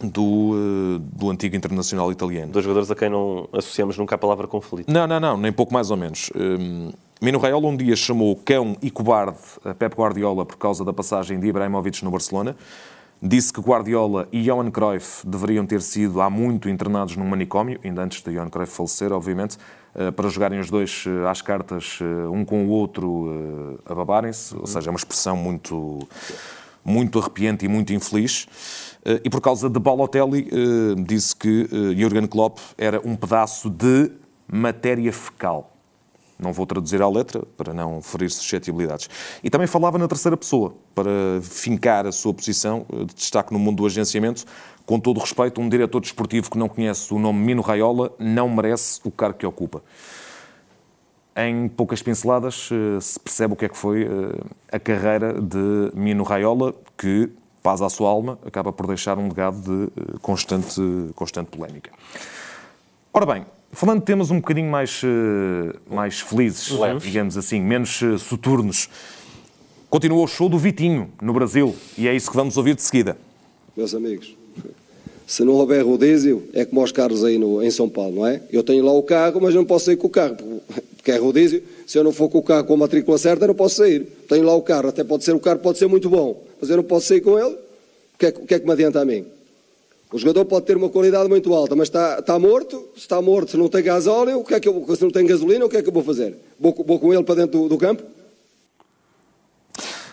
do, 0.00 0.98
do 1.00 1.30
antigo 1.30 1.56
internacional 1.56 2.10
italiano. 2.10 2.52
Dois 2.52 2.64
jogadores 2.64 2.90
a 2.90 2.94
quem 2.94 3.08
não 3.08 3.48
associamos 3.52 3.96
nunca 3.96 4.14
a 4.16 4.18
palavra 4.18 4.46
conflito. 4.46 4.92
Não, 4.92 5.06
não, 5.06 5.20
não, 5.20 5.36
nem 5.36 5.52
pouco 5.52 5.72
mais 5.72 5.90
ou 5.90 5.96
menos. 5.96 6.30
Um, 6.34 6.90
Mino 7.20 7.38
Raiola 7.38 7.68
um 7.68 7.76
dia 7.76 7.94
chamou 7.94 8.34
cão 8.34 8.76
e 8.82 8.90
cobarde 8.90 9.38
a 9.64 9.72
Pep 9.72 9.94
Guardiola 9.94 10.44
por 10.44 10.56
causa 10.56 10.84
da 10.84 10.92
passagem 10.92 11.38
de 11.38 11.46
Ibrahimovic 11.46 12.04
no 12.04 12.10
Barcelona. 12.10 12.56
Disse 13.24 13.52
que 13.52 13.60
Guardiola 13.60 14.26
e 14.32 14.42
Johan 14.42 14.68
Cruyff 14.68 15.24
deveriam 15.24 15.64
ter 15.64 15.80
sido 15.80 16.20
há 16.20 16.28
muito 16.28 16.68
internados 16.68 17.16
num 17.16 17.24
manicômio, 17.24 17.78
ainda 17.84 18.02
antes 18.02 18.20
de 18.20 18.32
Johan 18.32 18.48
Cruyff 18.48 18.74
falecer, 18.74 19.12
obviamente, 19.12 19.58
eh, 19.94 20.10
para 20.10 20.28
jogarem 20.28 20.58
os 20.58 20.68
dois 20.68 21.04
eh, 21.06 21.30
às 21.30 21.40
cartas, 21.40 22.00
eh, 22.00 22.28
um 22.28 22.44
com 22.44 22.66
o 22.66 22.70
outro, 22.70 23.78
a 23.86 23.94
babarem-se. 23.94 24.56
Ou 24.56 24.66
seja, 24.66 24.88
é 24.88 24.90
uma 24.90 24.96
expressão 24.96 25.36
muito, 25.36 26.00
muito 26.84 27.16
arrepiante 27.20 27.64
e 27.64 27.68
muito 27.68 27.92
infeliz. 27.92 28.48
E 29.24 29.30
por 29.30 29.40
causa 29.40 29.70
de 29.70 29.78
Balotelli, 29.78 30.48
disse 31.04 31.34
que 31.34 31.68
Jurgen 31.96 32.26
Klopp 32.26 32.58
era 32.76 33.00
um 33.04 33.14
pedaço 33.14 33.70
de 33.70 34.10
matéria 34.48 35.12
fecal. 35.12 35.71
Não 36.42 36.52
vou 36.52 36.66
traduzir 36.66 37.00
à 37.00 37.08
letra 37.08 37.42
para 37.56 37.72
não 37.72 38.02
ferir 38.02 38.30
suscetibilidades. 38.30 39.08
E 39.42 39.48
também 39.48 39.66
falava 39.66 39.96
na 39.96 40.08
terceira 40.08 40.36
pessoa, 40.36 40.74
para 40.94 41.10
fincar 41.42 42.06
a 42.06 42.12
sua 42.12 42.34
posição 42.34 42.84
de 42.90 43.14
destaque 43.14 43.52
no 43.52 43.58
mundo 43.58 43.78
do 43.78 43.86
agenciamento. 43.86 44.44
Com 44.84 44.98
todo 44.98 45.20
respeito, 45.20 45.60
um 45.60 45.68
diretor 45.68 46.00
desportivo 46.00 46.50
que 46.50 46.58
não 46.58 46.68
conhece 46.68 47.14
o 47.14 47.18
nome 47.18 47.38
Mino 47.38 47.62
Raiola 47.62 48.12
não 48.18 48.48
merece 48.48 49.00
o 49.04 49.10
cargo 49.10 49.38
que 49.38 49.46
ocupa. 49.46 49.82
Em 51.36 51.68
poucas 51.68 52.02
pinceladas 52.02 52.68
se 53.00 53.20
percebe 53.20 53.54
o 53.54 53.56
que 53.56 53.64
é 53.64 53.68
que 53.68 53.76
foi 53.76 54.06
a 54.70 54.78
carreira 54.78 55.40
de 55.40 55.90
Mino 55.94 56.24
Raiola, 56.24 56.74
que, 56.98 57.30
paz 57.62 57.80
à 57.80 57.88
sua 57.88 58.10
alma, 58.10 58.38
acaba 58.44 58.72
por 58.72 58.86
deixar 58.86 59.16
um 59.16 59.28
legado 59.28 59.62
de 59.62 60.18
constante, 60.18 60.80
constante 61.14 61.56
polémica. 61.56 61.90
Ora 63.14 63.24
bem, 63.24 63.46
Falando 63.72 64.00
de 64.00 64.04
temas 64.04 64.30
um 64.30 64.36
bocadinho 64.36 64.70
mais, 64.70 65.00
mais 65.90 66.20
felizes, 66.20 66.70
Leves. 66.70 67.02
digamos 67.02 67.38
assim, 67.38 67.58
menos 67.58 68.00
soturnos, 68.20 68.88
continua 69.88 70.22
o 70.22 70.26
show 70.26 70.46
do 70.46 70.58
Vitinho 70.58 71.10
no 71.22 71.32
Brasil 71.32 71.74
e 71.96 72.06
é 72.06 72.14
isso 72.14 72.30
que 72.30 72.36
vamos 72.36 72.58
ouvir 72.58 72.74
de 72.74 72.82
seguida. 72.82 73.16
Meus 73.74 73.94
amigos, 73.94 74.36
se 75.26 75.42
não 75.42 75.54
houver 75.54 75.82
rodízio, 75.82 76.42
é 76.52 76.66
como 76.66 76.82
aos 76.82 76.92
carros 76.92 77.24
aí 77.24 77.38
no, 77.38 77.62
em 77.62 77.70
São 77.70 77.88
Paulo, 77.88 78.16
não 78.16 78.26
é? 78.26 78.42
Eu 78.52 78.62
tenho 78.62 78.84
lá 78.84 78.92
o 78.92 79.02
carro, 79.02 79.40
mas 79.40 79.54
não 79.54 79.64
posso 79.64 79.86
sair 79.86 79.96
com 79.96 80.06
o 80.06 80.10
carro, 80.10 80.36
porque 80.94 81.10
é 81.10 81.16
rodízio. 81.16 81.62
Se 81.86 81.98
eu 81.98 82.04
não 82.04 82.12
for 82.12 82.28
com 82.28 82.38
o 82.38 82.42
carro 82.42 82.64
com 82.64 82.74
a 82.74 82.76
matrícula 82.76 83.16
certa, 83.16 83.44
eu 83.44 83.48
não 83.48 83.54
posso 83.54 83.76
sair. 83.76 84.00
Tenho 84.28 84.44
lá 84.44 84.54
o 84.54 84.60
carro, 84.60 84.90
até 84.90 85.02
pode 85.02 85.24
ser 85.24 85.32
o 85.32 85.40
carro, 85.40 85.60
pode 85.60 85.78
ser 85.78 85.86
muito 85.86 86.10
bom, 86.10 86.44
mas 86.60 86.68
eu 86.68 86.76
não 86.76 86.84
posso 86.84 87.06
sair 87.06 87.22
com 87.22 87.38
ele. 87.38 87.54
O 87.54 88.18
que 88.18 88.26
é, 88.26 88.28
o 88.28 88.46
que, 88.46 88.54
é 88.54 88.58
que 88.58 88.66
me 88.66 88.72
adianta 88.72 89.00
a 89.00 89.04
mim? 89.06 89.24
O 90.12 90.18
jogador 90.18 90.44
pode 90.44 90.66
ter 90.66 90.76
uma 90.76 90.90
qualidade 90.90 91.28
muito 91.28 91.54
alta, 91.54 91.74
mas 91.74 91.88
está, 91.88 92.18
está 92.18 92.38
morto. 92.38 92.88
Se 92.94 93.00
está 93.00 93.20
morto, 93.22 93.52
se 93.52 93.56
não 93.56 93.68
tem 93.68 93.82
gasóleo, 93.82 94.40
o 94.40 94.44
que 94.44 94.54
é 94.54 94.60
que 94.60 94.68
eu, 94.68 94.84
se 94.94 95.02
não 95.02 95.10
tem 95.10 95.24
gasolina, 95.24 95.64
o 95.64 95.68
que 95.70 95.78
é 95.78 95.82
que 95.82 95.88
eu 95.88 95.92
vou 95.92 96.04
fazer? 96.04 96.36
Vou, 96.60 96.74
vou 96.86 96.98
com 96.98 97.14
ele 97.14 97.22
para 97.22 97.36
dentro 97.36 97.60
do, 97.62 97.68
do 97.70 97.78
campo? 97.78 98.02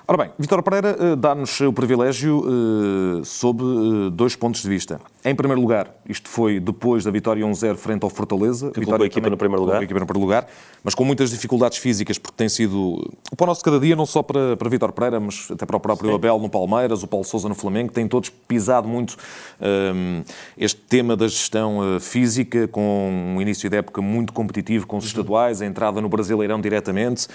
Ora 0.10 0.18
bem, 0.18 0.32
Vitor 0.40 0.64
Pereira 0.64 0.98
uh, 1.00 1.16
dá-nos 1.16 1.62
o 1.62 1.72
privilégio 1.72 2.40
uh, 2.40 3.24
sob 3.24 3.64
uh, 3.64 4.10
dois 4.10 4.36
pontos 4.36 4.64
de 4.64 4.68
vista. 4.68 5.00
Em 5.24 5.36
primeiro 5.36 5.62
lugar, 5.62 5.94
isto 6.08 6.28
foi 6.28 6.60
depois 6.60 7.04
da 7.04 7.12
vitória 7.12 7.46
1-0 7.46 7.76
frente 7.76 8.04
ao 8.04 8.10
Fortaleza. 8.10 8.72
Que 8.72 8.82
colocou 8.84 9.04
a 9.04 9.06
equipa 9.06 9.30
no 9.30 9.38
primeiro 9.38 9.62
lugar. 9.62 9.80
A 9.80 9.84
equipa 9.84 10.00
no 10.00 10.08
primeiro 10.08 10.26
lugar, 10.26 10.48
mas 10.84 10.96
com 10.96 11.06
muitas 11.06 11.30
dificuldades 11.30 11.78
físicas, 11.78 12.18
porque 12.18 12.36
tem 12.36 12.50
sido 12.50 13.08
o 13.32 13.36
pão 13.36 13.46
nosso 13.46 13.64
cada 13.64 13.80
dia, 13.80 13.96
não 13.96 14.06
só 14.08 14.24
para, 14.24 14.58
para 14.58 14.68
Vitor 14.68 14.92
Pereira, 14.94 15.20
mas 15.20 15.48
até 15.52 15.64
para 15.64 15.78
o 15.78 15.80
próprio 15.80 16.10
Sim. 16.10 16.16
Abel 16.16 16.40
no 16.40 16.50
Palmeiras, 16.50 17.04
o 17.04 17.08
Paulo 17.08 17.24
Sousa 17.24 17.48
no 17.48 17.54
Flamengo, 17.54 17.92
têm 17.92 18.08
todos 18.08 18.30
pisado 18.30 18.88
muito 18.88 19.16
um, 19.62 20.24
este 20.58 20.82
tema 20.82 21.16
da 21.16 21.28
gestão 21.28 22.00
física, 22.00 22.68
com 22.68 23.36
um 23.36 23.40
início 23.40 23.70
de 23.70 23.78
época 23.78 24.02
muito 24.02 24.34
competitivo 24.34 24.88
com 24.88 24.98
os 24.98 25.04
uhum. 25.04 25.10
estaduais, 25.10 25.62
a 25.62 25.68
entrada 25.68 26.02
no 26.02 26.10
Brasileirão 26.10 26.60
diretamente, 26.60 27.28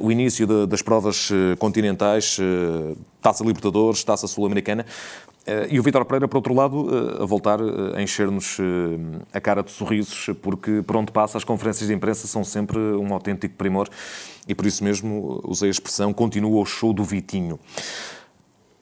o 0.00 0.10
início 0.10 0.46
de, 0.46 0.66
das 0.66 0.80
provas 0.80 1.28
continentais 1.58 2.21
Taça 3.20 3.44
Libertadores, 3.44 4.02
Taça 4.04 4.26
Sul-Americana. 4.26 4.84
E 5.68 5.80
o 5.80 5.82
Vítor 5.82 6.04
Pereira, 6.04 6.28
por 6.28 6.36
outro 6.36 6.54
lado, 6.54 6.88
a 7.20 7.24
voltar 7.24 7.58
a 7.60 8.00
encher-nos 8.00 8.58
a 9.32 9.40
cara 9.40 9.62
de 9.62 9.72
sorrisos, 9.72 10.30
porque 10.40 10.82
por 10.82 10.96
onde 10.96 11.10
passa 11.10 11.36
as 11.36 11.42
conferências 11.42 11.88
de 11.88 11.94
imprensa 11.94 12.28
são 12.28 12.44
sempre 12.44 12.78
um 12.78 13.12
autêntico 13.12 13.56
primor 13.56 13.88
e 14.46 14.54
por 14.54 14.66
isso 14.66 14.84
mesmo 14.84 15.40
usei 15.44 15.68
a 15.68 15.70
expressão 15.72 16.12
continua 16.12 16.60
o 16.60 16.64
show 16.64 16.92
do 16.92 17.02
Vitinho. 17.02 17.58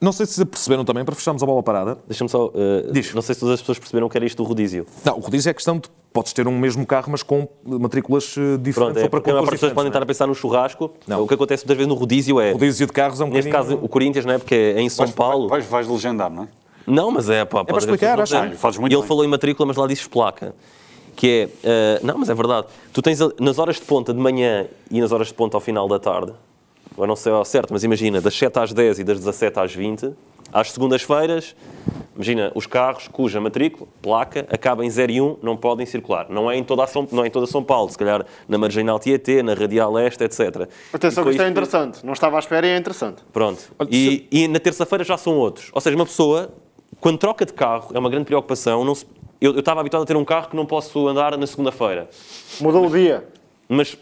Não 0.01 0.13
sei 0.13 0.25
se 0.25 0.43
perceberam 0.47 0.85
também, 0.85 1.05
para 1.05 1.15
fecharmos 1.15 1.43
a 1.43 1.47
bola 1.47 1.63
parada. 1.63 1.99
Deixa-me 2.09 2.31
só. 2.31 2.47
Uh, 2.47 2.91
Diz. 2.91 3.13
Não 3.13 3.21
sei 3.21 3.35
se 3.35 3.41
todas 3.41 3.55
as 3.55 3.61
pessoas 3.61 3.79
perceberam 3.79 4.09
que 4.09 4.17
era 4.17 4.25
isto 4.25 4.43
do 4.43 4.49
rodízio. 4.49 4.87
Não, 5.05 5.19
o 5.19 5.21
rodízio 5.21 5.51
é 5.51 5.55
questão 5.55 5.79
de. 5.79 5.89
Podes 6.13 6.33
ter 6.33 6.49
um 6.49 6.59
mesmo 6.59 6.85
carro, 6.85 7.09
mas 7.13 7.23
com 7.23 7.47
matrículas 7.65 8.25
diferentes 8.61 8.75
Pronto, 8.75 8.99
é, 8.99 9.03
ou 9.05 9.09
para 9.11 9.21
porque 9.21 9.31
as 9.31 9.51
pessoas 9.51 9.73
podem 9.73 9.91
estar 9.91 10.03
a 10.03 10.07
pensar 10.07 10.27
no 10.27 10.35
churrasco. 10.35 10.91
Não. 11.07 11.23
O 11.23 11.29
que 11.29 11.35
acontece 11.35 11.63
muitas 11.65 11.77
vezes 11.77 11.89
no 11.89 11.95
rodízio 11.95 12.41
é. 12.41 12.51
O 12.51 12.55
rodízio 12.55 12.87
de 12.87 12.93
carros 12.93 13.21
é 13.21 13.25
um 13.25 13.29
Neste 13.29 13.49
caso, 13.51 13.79
o 13.81 13.89
Corinthians, 13.89 14.25
não 14.25 14.33
é? 14.35 14.39
Porque 14.39 14.55
é 14.55 14.81
em 14.81 14.89
São 14.89 15.05
Vais, 15.05 15.15
Paulo. 15.15 15.49
vais, 15.49 15.65
vais 15.67 15.87
legendar, 15.87 16.29
não 16.29 16.45
é? 16.45 16.49
Não, 16.87 17.11
mas 17.13 17.31
é 17.31 17.45
pá, 17.45 17.65
para 17.65 17.79
explicar, 17.79 18.21
acho 18.21 18.41
que 18.43 18.49
que 18.51 18.57
fazes 18.57 18.79
muito 18.81 18.93
ele 18.93 19.01
bem. 19.03 19.07
falou 19.09 19.25
em 19.25 19.29
matrícula, 19.29 19.67
mas 19.69 19.77
lá 19.77 19.87
dizes 19.87 20.09
placa. 20.09 20.53
Que 21.15 21.49
é. 21.63 21.69
eh, 21.69 22.01
não, 22.03 22.19
mas 22.19 22.29
é 22.29 22.35
verdade. 22.35 22.67
Tu 22.93 23.03
tens 23.03 23.21
a- 23.21 23.31
nas 23.39 23.59
horas 23.59 23.77
de 23.77 23.83
ponta 23.83 24.13
de 24.13 24.19
manhã 24.19 24.67
e 24.91 25.01
nas 25.01 25.13
horas 25.13 25.29
de 25.29 25.35
ponta 25.35 25.57
ao 25.57 25.61
final 25.61 25.87
da 25.87 25.99
tarde, 26.01 26.33
eu 26.97 27.07
não 27.07 27.17
sei 27.17 27.33
ao 27.33 27.45
certo, 27.45 27.73
mas 27.73 27.83
imagina, 27.85 28.21
das 28.21 28.35
7 28.37 28.59
às 28.59 28.73
10 28.73 28.99
e 29.01 29.05
das 29.05 29.19
17 29.19 29.59
às 29.59 29.75
20, 29.75 30.13
às 30.53 30.73
segundas-feiras, 30.73 31.55
imagina, 32.15 32.51
os 32.55 32.67
carros 32.67 33.07
cuja 33.09 33.41
matrícula, 33.41 33.89
placa, 34.03 34.47
acaba 34.51 34.85
em 34.85 34.91
0 34.91 35.13
e 35.13 35.21
1, 35.21 35.37
não 35.43 35.57
podem 35.57 35.87
circular. 35.87 36.27
Não 36.29 36.51
é 36.51 36.57
em 36.57 36.65
toda, 36.65 36.83
a 36.83 36.87
São, 36.87 37.07
não 37.13 37.23
é 37.25 37.29
em 37.29 37.31
toda 37.31 37.47
São 37.47 37.63
Paulo, 37.63 37.89
se 37.91 37.97
calhar 37.97 38.27
na 38.49 38.59
Marginal 38.59 38.99
Tietê, 38.99 39.43
na 39.43 39.55
Radial 39.55 39.93
Leste, 39.93 40.25
etc. 40.25 40.69
Atenção, 40.93 41.23
que 41.25 41.31
isto 41.31 41.43
é 41.43 41.49
interessante. 41.49 42.05
Não 42.05 42.13
estava 42.13 42.37
à 42.37 42.41
espera 42.41 42.67
e 42.67 42.71
é 42.71 42.77
interessante. 42.77 43.23
Pronto. 43.33 43.63
E, 43.89 44.27
e 44.31 44.49
na 44.49 44.59
terça-feira 44.59 45.05
já 45.05 45.17
são 45.17 45.37
outros. 45.39 45.71
Ou 45.73 45.81
seja, 45.81 45.95
uma 45.95 46.05
pessoa, 46.07 46.51
quando 47.01 47.19
troca 47.19 47.47
de 47.47 47.53
carro, 47.53 47.91
é 47.95 47.99
uma 47.99 48.11
grande 48.11 48.25
preocupação. 48.27 48.85
Não 48.85 48.95
se- 48.97 49.07
eu, 49.41 49.53
eu 49.53 49.61
estava 49.61 49.81
habituado 49.81 50.03
a 50.03 50.07
ter 50.07 50.17
um 50.17 50.25
carro 50.25 50.49
que 50.49 50.57
não 50.57 50.67
posso 50.67 51.07
andar 51.07 51.39
na 51.39 51.47
segunda-feira. 51.47 52.11
Mudou 52.61 52.87
o 52.87 52.91
dia. 52.91 53.25
Mas, 53.69 53.97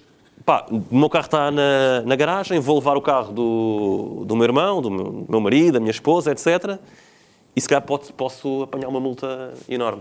pá, 0.49 0.65
o 0.71 0.97
meu 0.97 1.11
carro 1.11 1.27
está 1.27 1.51
na, 1.51 2.01
na 2.07 2.17
garagem, 2.17 2.59
vou 2.59 2.77
levar 2.77 2.97
o 2.97 3.03
carro 3.03 3.35
do, 3.35 4.25
do 4.25 4.35
meu 4.35 4.45
irmão, 4.45 4.81
do 4.81 4.91
meu, 4.91 5.05
do 5.05 5.27
meu 5.29 5.41
marido, 5.43 5.75
da 5.75 5.79
minha 5.79 5.91
esposa, 5.91 6.33
etc. 6.33 6.79
E 7.55 7.61
se 7.61 7.69
calhar 7.69 7.83
posso, 7.83 8.15
posso 8.15 8.63
apanhar 8.63 8.89
uma 8.89 8.99
multa 8.99 9.53
enorme. 9.69 10.01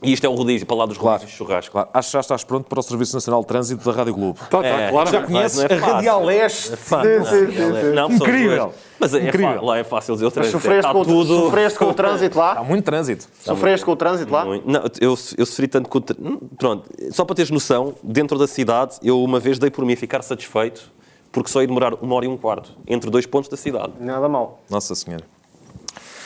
E 0.00 0.12
isto 0.12 0.24
é 0.24 0.28
o 0.28 0.34
rodízio, 0.34 0.64
para 0.64 0.76
lá 0.76 0.86
dos 0.86 0.96
Claro. 0.96 1.14
rodízios 1.18 1.32
de 1.32 1.36
churrasco. 1.38 1.72
Claro, 1.72 1.88
acho 1.92 2.08
que 2.08 2.12
já 2.12 2.20
estás 2.20 2.44
pronto 2.44 2.68
para 2.68 2.78
o 2.78 2.82
Serviço 2.82 3.14
Nacional 3.14 3.40
de 3.40 3.46
Trânsito 3.48 3.84
da 3.84 3.96
Rádio 3.96 4.14
Globo. 4.14 4.38
Tá, 4.48 4.62
tá, 4.62 4.90
claro. 4.90 5.10
Já 5.10 5.22
conheces 5.24 5.58
não 5.58 5.64
é 5.64 5.74
a. 5.74 5.86
Radial 5.94 6.24
Leste? 6.24 6.76
Fácil, 6.76 7.24
sim, 7.24 7.40
não, 7.40 7.50
sim, 7.52 7.60
ela 7.60 7.78
é- 7.80 7.92
não, 7.92 8.08
são 8.08 8.16
Incrível. 8.26 8.74
Mas 9.00 9.14
é, 9.14 9.18
é 9.18 9.28
Incrível. 9.28 9.48
fácil, 9.48 9.64
lá 9.66 9.78
é 9.78 9.84
fácil 9.84 10.14
dizer 10.14 10.24
outra 10.26 10.42
Mas 10.44 10.52
vez. 10.52 10.62
sofreste, 10.62 10.92
com, 10.92 11.00
o- 11.00 11.04
tudo... 11.04 11.38
sofreste 11.44 11.78
com 11.78 11.84
o 11.86 11.94
trânsito 11.94 12.40
Há 12.40 12.54
lá? 12.54 12.62
muito 12.64 12.84
trânsito. 12.84 13.26
Sofreste 13.42 13.84
com 13.86 13.92
o 13.92 13.96
trânsito 13.96 14.32
lá? 14.32 14.44
Não, 14.44 14.82
eu, 15.00 15.18
eu 15.36 15.46
sofri 15.46 15.66
tanto 15.66 15.88
com 15.88 15.98
o. 15.98 16.00
tr- 16.00 16.14
Hum, 16.20 16.38
Pronto, 16.56 16.88
só 17.10 17.24
para 17.24 17.34
teres 17.34 17.50
noção, 17.50 17.94
dentro 18.02 18.38
da 18.38 18.46
cidade, 18.46 18.96
eu 19.02 19.20
uma 19.22 19.40
vez 19.40 19.58
dei 19.58 19.70
por 19.70 19.84
mim 19.84 19.94
a 19.94 19.96
ficar 19.96 20.22
satisfeito 20.22 20.92
porque 21.32 21.50
só 21.50 21.60
ia 21.60 21.66
demorar 21.66 21.94
uma 21.94 22.14
hora 22.14 22.24
e 22.24 22.28
um 22.28 22.36
quarto 22.36 22.70
entre 22.86 23.10
dois 23.10 23.26
pontos 23.26 23.48
da 23.50 23.56
cidade. 23.56 23.92
Nada 24.00 24.28
mal. 24.28 24.60
Nossa 24.70 24.94
Senhora. 24.94 25.24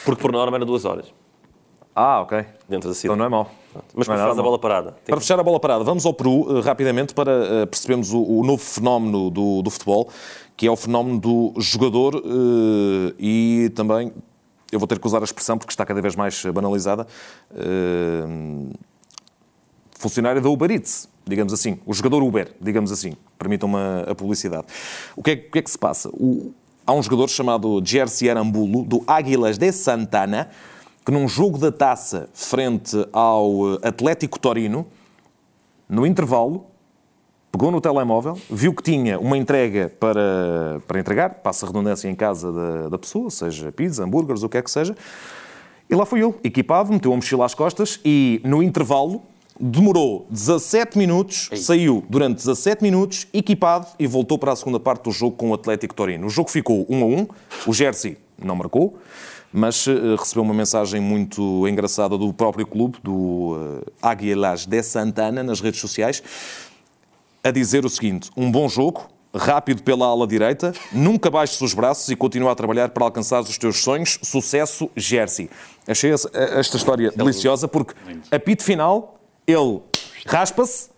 Porque 0.04 0.20
por 0.20 0.30
norma 0.32 0.56
era 0.58 0.64
duas 0.64 0.84
horas 0.84 1.06
Ah, 1.95 2.20
ok. 2.22 2.38
dentro 2.38 2.49
da 2.68 2.76
Então 2.78 2.95
cidade. 2.95 3.18
não 3.18 3.24
é 3.26 3.28
mau. 3.28 3.51
Mas 3.95 4.09
é 4.09 4.12
nada 4.12 4.26
faz 4.28 4.38
a 4.38 4.43
bola 4.43 4.59
parada. 4.59 4.97
Para 5.07 5.20
fechar 5.20 5.38
a 5.38 5.43
bola 5.43 5.59
parada, 5.61 5.82
vamos 5.84 6.05
ao 6.07 6.12
Peru 6.14 6.59
eh, 6.59 6.61
rapidamente 6.62 7.14
para 7.14 7.32
eh, 7.62 7.66
percebermos 7.66 8.12
o, 8.12 8.22
o 8.22 8.45
novo 8.45 8.62
fenómeno 8.62 9.30
do, 9.30 9.62
do 9.62 9.70
futebol, 9.70 10.09
que 10.57 10.66
é 10.66 10.70
o 10.70 10.76
fenómeno 10.76 11.18
do 11.18 11.55
jogador 11.59 12.14
eh, 12.16 13.14
e 13.18 13.72
também, 13.74 14.12
eu 14.70 14.78
vou 14.78 14.86
ter 14.86 14.99
que 14.99 15.07
usar 15.07 15.20
a 15.20 15.24
expressão 15.24 15.57
porque 15.59 15.72
está 15.72 15.84
cada 15.86 16.01
vez 16.03 16.14
mais 16.16 16.43
banalizada, 16.47 17.07
funcionário 19.99 20.40
da 20.43 20.49
Uber 20.49 20.70
Eats, 20.70 21.09
digamos 21.26 21.53
assim, 21.53 21.78
o 21.86 21.95
jogador 21.95 22.22
Uber, 22.22 22.53
digamos 22.61 22.90
assim, 22.90 23.12
permitam-me 23.38 23.76
a, 24.09 24.14
publicidade. 24.14 24.66
O 25.16 25.22
que, 25.22 25.30
é, 25.30 25.34
o 25.34 25.51
que 25.53 25.59
é 25.59 25.62
que 25.62 25.70
se 25.70 25.78
passa? 25.78 26.09
O- 26.12 26.53
há 26.86 26.93
um 26.93 27.03
jogador 27.03 27.28
chamado 27.28 27.80
Jersey 27.84 28.28
Arambulo, 28.28 28.84
do 28.84 29.05
Águilas 29.07 29.57
de 29.59 29.70
Santana, 29.72 30.51
que 31.05 31.11
num 31.11 31.26
jogo 31.26 31.59
da 31.59 31.72
taça 31.72 32.28
frente 32.32 32.96
ao 33.12 33.74
eh, 33.74 33.88
Atlético 33.88 34.38
Torino, 34.38 34.86
no 35.88 36.07
intervalo, 36.07 36.66
pegou 37.50 37.70
no 37.70 37.80
telemóvel, 37.80 38.38
viu 38.50 38.72
que 38.72 38.82
tinha 38.82 39.18
uma 39.18 39.36
entrega 39.36 39.92
para, 40.00 40.80
para 40.86 41.00
entregar, 41.00 41.34
passa 41.34 41.66
a 41.66 41.68
redundância 41.68 42.09
em 42.09 42.14
casa 42.14 42.53
da, 42.53 42.88
da 42.88 42.98
pessoa, 42.98 43.28
seja 43.30 43.70
pizza, 43.72 44.05
hambúrgueres, 44.05 44.42
o 44.42 44.48
que 44.48 44.57
é 44.57 44.62
que 44.62 44.70
seja, 44.70 44.96
e 45.90 45.94
lá 45.94 46.07
foi 46.07 46.20
ele, 46.20 46.34
equipado, 46.42 46.90
meteu 46.90 47.12
a 47.12 47.16
mochila 47.16 47.44
às 47.44 47.53
costas 47.53 48.00
e, 48.03 48.40
no 48.44 48.62
intervalo, 48.62 49.20
demorou 49.61 50.26
17 50.30 50.96
minutos, 50.96 51.50
saiu 51.57 52.03
durante 52.09 52.36
17 52.36 52.82
minutos, 52.82 53.26
equipado, 53.32 53.86
e 53.98 54.07
voltou 54.07 54.38
para 54.38 54.53
a 54.53 54.57
segunda 54.57 54.80
parte 54.80 55.05
do 55.05 55.11
jogo 55.11 55.36
com 55.36 55.50
o 55.50 55.55
Atlético 55.55 55.94
Torino. 55.94 56.26
O 56.26 56.30
jogo 56.30 56.50
ficou 56.50 56.86
1 56.88 57.03
a 57.03 57.07
1, 57.07 57.26
o 57.66 57.74
Jersey 57.74 58.16
não 58.42 58.57
marcou, 58.57 58.98
mas 59.53 59.86
eh, 59.86 60.16
recebeu 60.18 60.42
uma 60.42 60.55
mensagem 60.55 61.00
muito 61.00 61.66
engraçada 61.68 62.16
do 62.16 62.32
próprio 62.32 62.66
clube, 62.66 62.98
do 63.03 63.12
uh, 63.12 63.92
Águilas 64.00 64.64
de 64.66 64.82
Santana, 64.82 65.42
nas 65.42 65.61
redes 65.61 65.80
sociais, 65.80 66.22
a 67.44 67.50
dizer 67.50 67.84
o 67.84 67.90
seguinte: 67.90 68.30
um 68.36 68.50
bom 68.50 68.68
jogo, 68.68 69.09
rápido 69.34 69.82
pela 69.82 70.07
ala 70.07 70.26
direita, 70.26 70.72
nunca 70.92 71.30
baixes 71.30 71.61
os 71.61 71.74
braços 71.74 72.09
e 72.11 72.16
continua 72.16 72.53
a 72.53 72.55
trabalhar 72.55 72.90
para 72.90 73.05
alcançar 73.05 73.40
os 73.40 73.59
teus 73.59 73.82
sonhos. 73.82 74.18
Sucesso, 74.22 74.90
Jersey. 74.96 75.50
Achei 75.86 76.12
essa- 76.12 76.30
esta 76.34 76.76
história 76.76 77.11
deliciosa 77.11 77.66
porque, 77.68 77.94
apito 78.30 78.62
final, 78.62 79.18
ele 79.46 79.80
raspa-se 80.26 80.91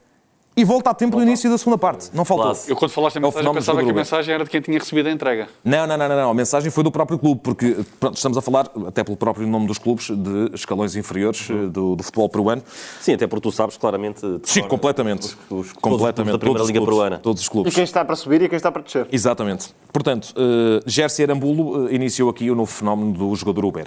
e 0.57 0.64
volta 0.64 0.90
a 0.90 0.94
tempo 0.94 1.16
do 1.16 1.22
início 1.22 1.50
da 1.50 1.59
segunda 1.59 1.76
parte. 1.78 2.11
Não 2.14 2.24
faltou. 2.24 2.46
Classe. 2.46 2.70
Eu 2.70 2.76
quando 2.76 2.90
falaste 2.92 3.16
a 3.16 3.18
É 3.18 3.22
mensagem 3.22 3.38
fenómeno 3.42 3.61
pensava 3.61 3.82
que 3.84 3.90
a 3.90 3.94
mensagem 3.94 4.34
era 4.34 4.44
de 4.44 4.50
quem 4.50 4.61
tinha 4.61 4.78
recebido 4.78 5.09
a 5.09 5.12
entrega. 5.12 5.48
Não, 5.64 5.86
não, 5.86 5.96
não, 5.96 6.09
não, 6.09 6.16
não. 6.16 6.30
A 6.30 6.34
mensagem 6.34 6.70
foi 6.70 6.84
do 6.84 6.90
próprio 6.92 7.18
clube, 7.18 7.40
porque 7.42 7.76
pronto, 7.98 8.16
estamos 8.16 8.38
a 8.38 8.42
falar, 8.42 8.70
até 8.86 9.02
pelo 9.02 9.16
próprio 9.16 9.46
nome 9.48 9.66
dos 9.66 9.78
clubes, 9.78 10.11
de 10.11 10.50
escalões 10.55 10.94
inferiores 10.96 11.48
eh, 11.50 11.66
do, 11.66 11.96
do 11.96 12.02
futebol 12.05 12.28
peruano. 12.28 12.62
Sim, 13.00 13.14
até 13.14 13.26
porque 13.26 13.42
tu 13.48 13.52
sabes 13.52 13.76
claramente. 13.76 14.20
Sim, 14.44 14.61
fora, 14.61 14.68
completamente. 14.70 15.24
os- 15.26 15.32
os- 15.32 15.38
todos 15.48 15.72
completamente. 15.80 16.32
da 16.32 16.38
Primeira 16.38 16.59
todos 16.59 16.62
os 16.62 16.68
Liga 16.68 16.78
clubes, 16.78 16.94
Peruana. 16.94 17.18
Todos 17.18 17.40
os 17.42 17.46
E 17.46 17.50
clubes. 17.50 17.74
quem 17.74 17.84
está 17.84 18.05
para 18.05 18.14
subir 18.16 18.42
e 18.42 18.48
quem 18.48 18.57
está 18.57 18.70
para 18.70 18.82
descer. 18.82 19.07
Exatamente. 19.11 19.74
Portanto, 19.92 20.34
uh, 20.36 20.82
Jersey 20.88 21.24
Arambulo 21.24 21.88
eh, 21.88 21.94
iniciou 21.94 22.28
aqui 22.30 22.50
o 22.50 22.55
novo 22.55 22.70
fenómeno 22.70 23.12
do 23.12 23.34
jogador 23.34 23.64
Uber. 23.64 23.86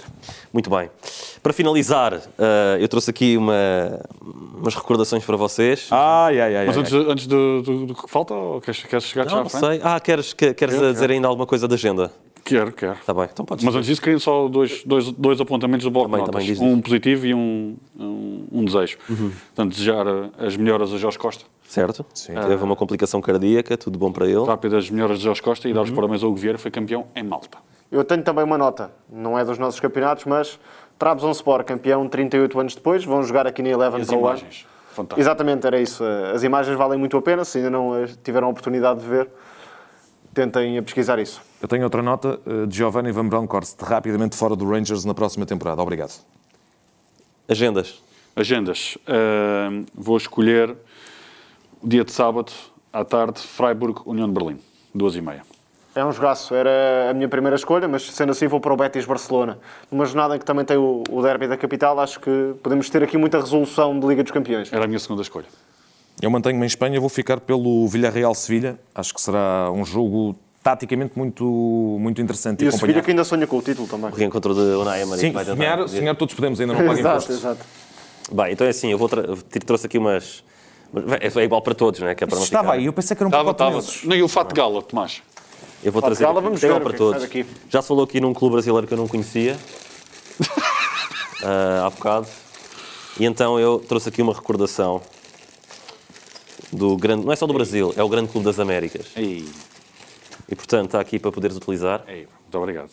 Muito 0.52 0.68
bem. 0.70 0.90
Para 1.42 1.52
finalizar, 1.52 2.14
eh, 2.38 2.78
eu 2.80 2.88
trouxe 2.88 3.10
aqui 3.10 3.36
uma, 3.36 3.54
umas 4.60 4.74
recordações 4.74 5.24
para 5.24 5.36
vocês. 5.36 5.86
Ai, 5.90 6.40
ai, 6.40 6.56
ai. 6.56 6.57
Mas 6.66 6.76
ai, 6.76 6.82
antes, 6.82 6.92
antes 6.92 7.26
do, 7.26 7.62
do- 7.62 7.86
do 7.86 7.94
que 7.94 8.08
falta, 8.08 8.34
ou 8.34 8.60
queres, 8.60 8.82
queres 8.84 9.04
chegar 9.04 9.24
já 9.24 9.30
não, 9.32 9.38
à 9.40 9.42
não 9.42 9.48
sei. 9.50 9.80
Ah, 9.82 9.98
queres, 10.00 10.32
que- 10.32 10.54
queres 10.54 10.74
Quero, 10.74 10.86
dizer 10.92 11.00
quero. 11.02 11.12
ainda 11.14 11.28
alguma 11.28 11.46
coisa 11.46 11.66
da 11.68 11.74
agenda? 11.74 12.10
Quero, 12.44 12.72
quero. 12.72 12.94
Está 12.94 13.12
bem, 13.12 13.28
então 13.30 13.44
podes 13.44 13.62
Mas 13.64 13.74
antes 13.74 13.86
disso, 13.86 14.00
queria 14.00 14.18
só 14.18 14.48
dois, 14.48 14.82
dois, 14.84 15.10
dois 15.12 15.38
apontamentos 15.40 15.84
do 15.84 15.90
bloco 15.90 16.08
Também, 16.08 16.24
de 16.24 16.54
também 16.56 16.72
Um 16.72 16.80
positivo 16.80 17.26
e 17.26 17.34
um, 17.34 17.76
um, 17.98 18.46
um 18.52 18.64
desejo. 18.64 18.96
Portanto, 19.06 19.70
desejar 19.72 20.06
as 20.38 20.56
melhoras 20.56 20.92
a 20.92 20.96
Jorge 20.96 21.18
Costa. 21.18 21.44
Certo? 21.66 22.02
Teve 22.24 22.64
uma 22.64 22.74
complicação 22.74 23.20
cardíaca, 23.20 23.76
tudo 23.76 23.98
bom 23.98 24.10
para 24.10 24.24
ele. 24.26 24.42
Rápidas 24.46 24.88
melhoras 24.88 25.18
de 25.18 25.24
Jorge 25.24 25.42
Costa 25.42 25.68
e 25.68 25.74
dar 25.74 25.82
os 25.82 25.90
parabéns 25.90 26.22
ao 26.22 26.34
Vieira, 26.34 26.56
foi 26.56 26.70
campeão 26.70 27.06
em 27.14 27.22
Malta. 27.22 27.58
Eu 27.92 28.02
tenho 28.04 28.22
também 28.22 28.44
uma 28.44 28.56
nota. 28.56 28.90
Não 29.12 29.38
é 29.38 29.44
dos 29.44 29.58
nossos 29.58 29.78
campeonatos, 29.78 30.24
mas 30.24 30.58
Trabzonspor, 30.98 31.62
campeão 31.64 32.08
38 32.08 32.58
anos 32.60 32.74
depois. 32.74 33.04
Vão 33.04 33.22
jogar 33.22 33.46
aqui 33.46 33.62
na 33.62 33.68
Eleven 33.68 33.98
E 33.98 34.02
as 34.02 34.08
para 34.08 34.16
o 34.16 34.26
ano. 34.26 34.40
Fantástico. 34.98 35.20
Exatamente, 35.20 35.64
era 35.64 35.80
isso. 35.80 36.02
As 36.34 36.42
imagens 36.42 36.76
valem 36.76 36.98
muito 36.98 37.16
a 37.16 37.22
pena. 37.22 37.44
Se 37.44 37.58
ainda 37.58 37.70
não 37.70 37.92
as 37.94 38.16
tiveram 38.16 38.48
a 38.48 38.50
oportunidade 38.50 39.00
de 39.00 39.06
ver, 39.06 39.28
tentem 40.34 40.82
pesquisar 40.82 41.20
isso. 41.20 41.40
Eu 41.62 41.68
tenho 41.68 41.84
outra 41.84 42.02
nota 42.02 42.40
eh, 42.44 42.66
de 42.66 42.76
Giovanni 42.76 43.12
Van 43.12 43.28
Bronckhorst, 43.28 43.80
rapidamente 43.80 44.36
fora 44.36 44.56
do 44.56 44.68
Rangers 44.68 45.04
na 45.04 45.14
próxima 45.14 45.46
temporada. 45.46 45.80
Obrigado. 45.80 46.20
Agendas. 47.48 48.02
Agendas. 48.34 48.98
Ahm, 49.06 49.84
vou 49.94 50.16
escolher 50.16 50.76
o 51.80 51.88
dia 51.88 52.04
de 52.04 52.10
sábado, 52.10 52.52
à 52.92 53.04
tarde, 53.04 53.40
Freiburg, 53.40 54.00
União 54.04 54.26
de 54.26 54.34
Berlim. 54.34 54.58
Duas 54.92 55.14
e 55.14 55.20
meia. 55.20 55.42
É 55.94 56.04
um 56.04 56.12
jogaço, 56.12 56.54
era 56.54 57.10
a 57.10 57.14
minha 57.14 57.28
primeira 57.28 57.56
escolha, 57.56 57.88
mas 57.88 58.02
sendo 58.12 58.30
assim 58.30 58.46
vou 58.46 58.60
para 58.60 58.72
o 58.72 58.76
Betis 58.76 59.04
Barcelona. 59.04 59.58
Numa 59.90 60.04
jornada 60.04 60.36
em 60.36 60.38
que 60.38 60.44
também 60.44 60.64
tem 60.64 60.76
o, 60.76 61.02
o 61.10 61.22
derby 61.22 61.48
da 61.48 61.56
capital, 61.56 61.98
acho 61.98 62.20
que 62.20 62.54
podemos 62.62 62.88
ter 62.88 63.02
aqui 63.02 63.16
muita 63.16 63.40
resolução 63.40 63.98
de 63.98 64.06
Liga 64.06 64.22
dos 64.22 64.30
Campeões. 64.30 64.72
Era 64.72 64.84
a 64.84 64.86
minha 64.86 64.98
segunda 64.98 65.22
escolha. 65.22 65.46
Eu 66.20 66.30
mantenho-me 66.30 66.64
em 66.64 66.66
Espanha, 66.66 67.00
vou 67.00 67.08
ficar 67.08 67.40
pelo 67.40 67.86
Villarreal-Sevilha. 67.88 68.78
Acho 68.94 69.14
que 69.14 69.20
será 69.20 69.70
um 69.72 69.84
jogo 69.84 70.36
taticamente 70.62 71.12
muito, 71.16 71.44
muito 72.00 72.20
interessante 72.20 72.64
E 72.64 72.68
o 72.68 72.72
Sevilha 72.72 73.00
que 73.02 73.10
ainda 73.10 73.24
sonha 73.24 73.46
com 73.46 73.56
o 73.56 73.62
título 73.62 73.88
também. 73.88 74.10
O 74.10 74.14
reencontro 74.14 74.54
de 74.54 74.60
Unai 74.60 75.02
Emery. 75.02 75.20
Sim, 75.20 75.28
que 75.28 75.34
vai 75.34 75.44
sonhar, 75.44 75.88
sonhar 75.88 76.14
todos 76.16 76.34
podemos, 76.34 76.60
ainda 76.60 76.74
não 76.74 76.80
pago 76.80 76.92
Exato, 76.92 77.08
impostos. 77.24 77.36
exato. 77.38 77.60
Bem, 78.30 78.52
então 78.52 78.66
é 78.66 78.70
assim, 78.70 78.90
eu 78.92 78.98
vou 78.98 79.08
trouxe 79.08 79.86
aqui 79.86 79.96
umas. 79.96 80.44
É 81.20 81.44
igual 81.44 81.62
para 81.62 81.74
todos, 81.74 82.00
não 82.00 82.08
é? 82.08 82.14
Que 82.14 82.24
é 82.24 82.26
para 82.26 82.36
não 82.36 82.44
Estava 82.44 82.64
ficar- 82.68 82.78
aí, 82.78 82.86
eu 82.86 82.92
pensei 82.92 83.16
que 83.16 83.22
era 83.22 83.26
um 83.28 83.30
Estava, 83.30 83.54
pacote 83.54 83.88
estava. 83.88 84.06
Não, 84.08 84.16
e 84.16 84.22
o 84.22 84.28
fato 84.28 84.48
de 84.48 84.54
gala, 84.60 84.82
Tomás? 84.82 85.22
Eu 85.82 85.92
vou 85.92 86.02
trazer. 86.02 86.24
Aqui- 86.24 86.34
vamos 86.40 86.62
é 86.62 86.68
ver 86.68 86.80
para 86.80 86.92
é 86.94 86.96
todos. 86.96 87.28
Já 87.68 87.82
se 87.82 87.88
falou 87.88 88.04
aqui 88.04 88.20
num 88.20 88.34
clube 88.34 88.54
brasileiro 88.54 88.86
que 88.86 88.94
eu 88.94 88.98
não 88.98 89.06
conhecia 89.08 89.56
ah, 91.44 91.86
há 91.86 91.90
bocado. 91.90 92.26
E 93.18 93.24
então 93.24 93.58
eu 93.58 93.78
trouxe 93.78 94.08
aqui 94.08 94.22
uma 94.22 94.32
recordação 94.32 95.00
do 96.72 96.96
grande. 96.96 97.24
Não 97.24 97.32
é 97.32 97.36
só 97.36 97.46
do 97.46 97.52
Brasil, 97.54 97.92
é 97.96 98.02
o 98.02 98.08
Grande 98.08 98.28
Clube 98.28 98.44
das 98.44 98.58
Américas. 98.60 99.06
Ei, 99.16 99.48
E 100.48 100.54
portanto 100.54 100.86
está 100.86 101.00
aqui 101.00 101.18
para 101.18 101.32
poderes 101.32 101.56
utilizar. 101.56 102.02
ei, 102.08 102.26
muito 102.42 102.58
obrigado. 102.58 102.90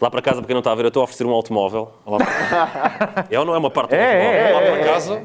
Lá 0.00 0.10
para 0.10 0.22
casa, 0.22 0.38
para 0.38 0.46
quem 0.46 0.54
não 0.54 0.60
está 0.60 0.72
a 0.72 0.74
ver, 0.74 0.84
eu 0.84 0.88
estou 0.88 1.00
a 1.02 1.04
oferecer 1.04 1.26
um 1.26 1.30
automóvel. 1.30 1.92
Lá 2.06 2.18
para... 2.18 3.26
é 3.30 3.38
ou 3.38 3.44
não 3.44 3.54
é 3.54 3.58
uma 3.58 3.70
parte 3.70 3.90
do 3.90 3.96
automóvel? 3.96 4.30
é, 4.30 4.52
Lá 4.52 4.60
para 4.60 4.84
casa, 4.84 5.24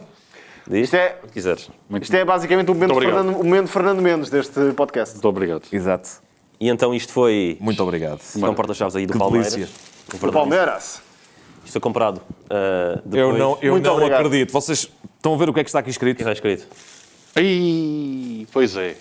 Diz? 0.67 0.83
Isto 0.83 0.95
é- 0.95 1.15
quiseres. 1.33 1.69
muito, 1.89 2.03
Isto 2.03 2.15
é 2.15 2.23
basicamente 2.25 2.69
o 2.69 2.75
momento. 2.75 2.93
Fernando, 2.99 3.29
o 3.29 3.43
momento 3.43 3.67
Fernando 3.69 4.01
Mendes 4.01 4.29
deste 4.29 4.71
podcast. 4.73 5.15
muito 5.15 5.27
obrigado. 5.27 5.63
Exato. 5.71 6.09
E 6.59 6.67
então 6.69 6.93
isto 6.93 7.13
foi. 7.13 7.57
Muito 7.59 7.81
obrigado. 7.81 8.19
São 8.21 8.53
porta-chaves 8.53 8.95
aí 8.95 9.05
do 9.05 9.13
Que 9.13 9.19
Palmeiras. 9.19 9.53
delícia. 9.53 9.73
É. 10.27 10.31
Palmeiras. 10.31 11.01
Isto 11.63 11.73
foi 11.73 11.81
comprado 11.81 12.21
ah, 12.49 12.99
depois. 13.05 13.21
Eu 13.21 13.37
não, 13.37 13.57
eu 13.61 13.73
Muito 13.73 13.85
não 13.85 13.93
obrigado. 13.95 14.25
acredito. 14.25 14.51
Vocês 14.51 14.89
estão 15.15 15.33
a 15.33 15.37
ver 15.37 15.49
o 15.49 15.53
que 15.53 15.59
é 15.59 15.63
que 15.63 15.69
está 15.69 15.79
aqui 15.79 15.89
escrito? 15.89 16.19
Está 16.19 16.31
escrito. 16.33 16.65
Ei, 17.35 18.47
pois 18.51 18.75
é. 18.75 18.95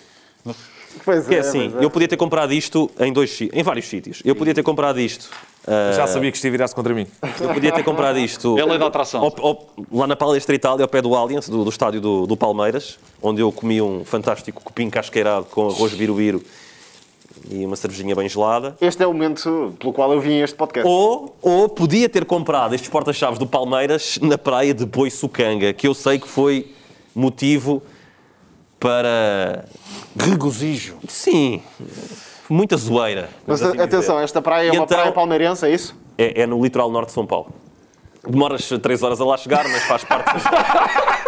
Pois 1.05 1.27
Que 1.27 1.35
é 1.35 1.37
é, 1.37 1.41
assim, 1.41 1.73
é. 1.79 1.83
eu 1.83 1.89
podia 1.89 2.07
ter 2.07 2.17
comprado 2.17 2.51
isto 2.51 2.89
em, 2.99 3.13
dois, 3.13 3.39
em 3.53 3.61
vários 3.63 3.87
sítios. 3.87 4.21
Eu 4.25 4.35
podia 4.35 4.53
ter 4.53 4.63
comprado 4.63 4.99
isto. 4.99 5.29
ah, 5.67 5.91
Já 5.95 6.07
sabia 6.07 6.31
que 6.31 6.37
isto 6.37 6.45
ia 6.45 6.51
virar-se 6.51 6.73
contra 6.73 6.93
mim. 6.93 7.05
Eu 7.39 7.49
podia 7.53 7.71
ter 7.71 7.83
comprado 7.83 8.17
isto. 8.19 8.57
É 8.57 8.65
lei 8.65 8.77
da 8.77 8.87
atração. 8.87 9.21
ao- 9.21 9.35
ao- 9.45 9.69
lá 9.91 10.07
na 10.07 10.15
Palestra 10.15 10.55
Itália, 10.55 10.83
ao 10.83 10.89
pé 10.89 11.01
do 11.01 11.13
Allianz, 11.15 11.47
do, 11.47 11.63
do 11.63 11.69
estádio 11.69 12.01
do, 12.01 12.25
do 12.25 12.35
Palmeiras, 12.35 12.97
onde 13.21 13.41
eu 13.41 13.51
comi 13.51 13.81
um 13.81 14.03
fantástico 14.03 14.61
cupim 14.63 14.89
casqueirado 14.89 15.45
com 15.45 15.67
arroz 15.69 15.93
birubiru 15.93 16.43
e 17.49 17.65
uma 17.65 17.75
cervejinha 17.75 18.15
bem 18.15 18.29
gelada. 18.29 18.75
Este 18.79 19.01
é 19.03 19.07
o 19.07 19.13
momento 19.13 19.73
pelo 19.79 19.91
qual 19.91 20.13
eu 20.13 20.21
vim 20.21 20.39
a 20.41 20.43
este 20.43 20.55
podcast. 20.55 20.87
Ou, 20.87 21.35
ou 21.41 21.67
podia 21.67 22.07
ter 22.07 22.23
comprado 22.25 22.75
estes 22.75 22.89
porta-chaves 22.89 23.39
do 23.39 23.47
Palmeiras 23.47 24.19
na 24.21 24.37
praia 24.37 24.73
de 24.73 24.85
Boiçucanga, 24.85 25.73
que 25.73 25.87
eu 25.87 25.93
sei 25.93 26.19
que 26.19 26.27
foi 26.27 26.71
motivo 27.15 27.81
para. 28.79 29.65
Regozijo. 30.17 30.95
Sim, 31.07 31.61
muita 32.49 32.77
zoeira. 32.77 33.29
Mas 33.45 33.61
assim 33.61 33.79
atenção, 33.79 34.15
dizer. 34.15 34.23
esta 34.25 34.41
praia 34.41 34.67
é 34.69 34.73
E 34.73 34.77
uma 34.77 34.83
então- 34.85 34.97
praia 34.97 35.11
palmeirense, 35.11 35.65
é 35.65 35.71
isso? 35.73 35.95
É, 36.17 36.41
é 36.41 36.47
no 36.47 36.61
litoral 36.61 36.91
norte 36.91 37.07
de 37.07 37.13
São 37.13 37.25
Paulo. 37.25 37.51
Demoras 38.27 38.67
3 38.67 39.03
horas 39.03 39.21
a 39.21 39.25
lá 39.25 39.37
chegar, 39.37 39.67
mas 39.67 39.83
faz 39.83 40.03
parte. 40.03 40.29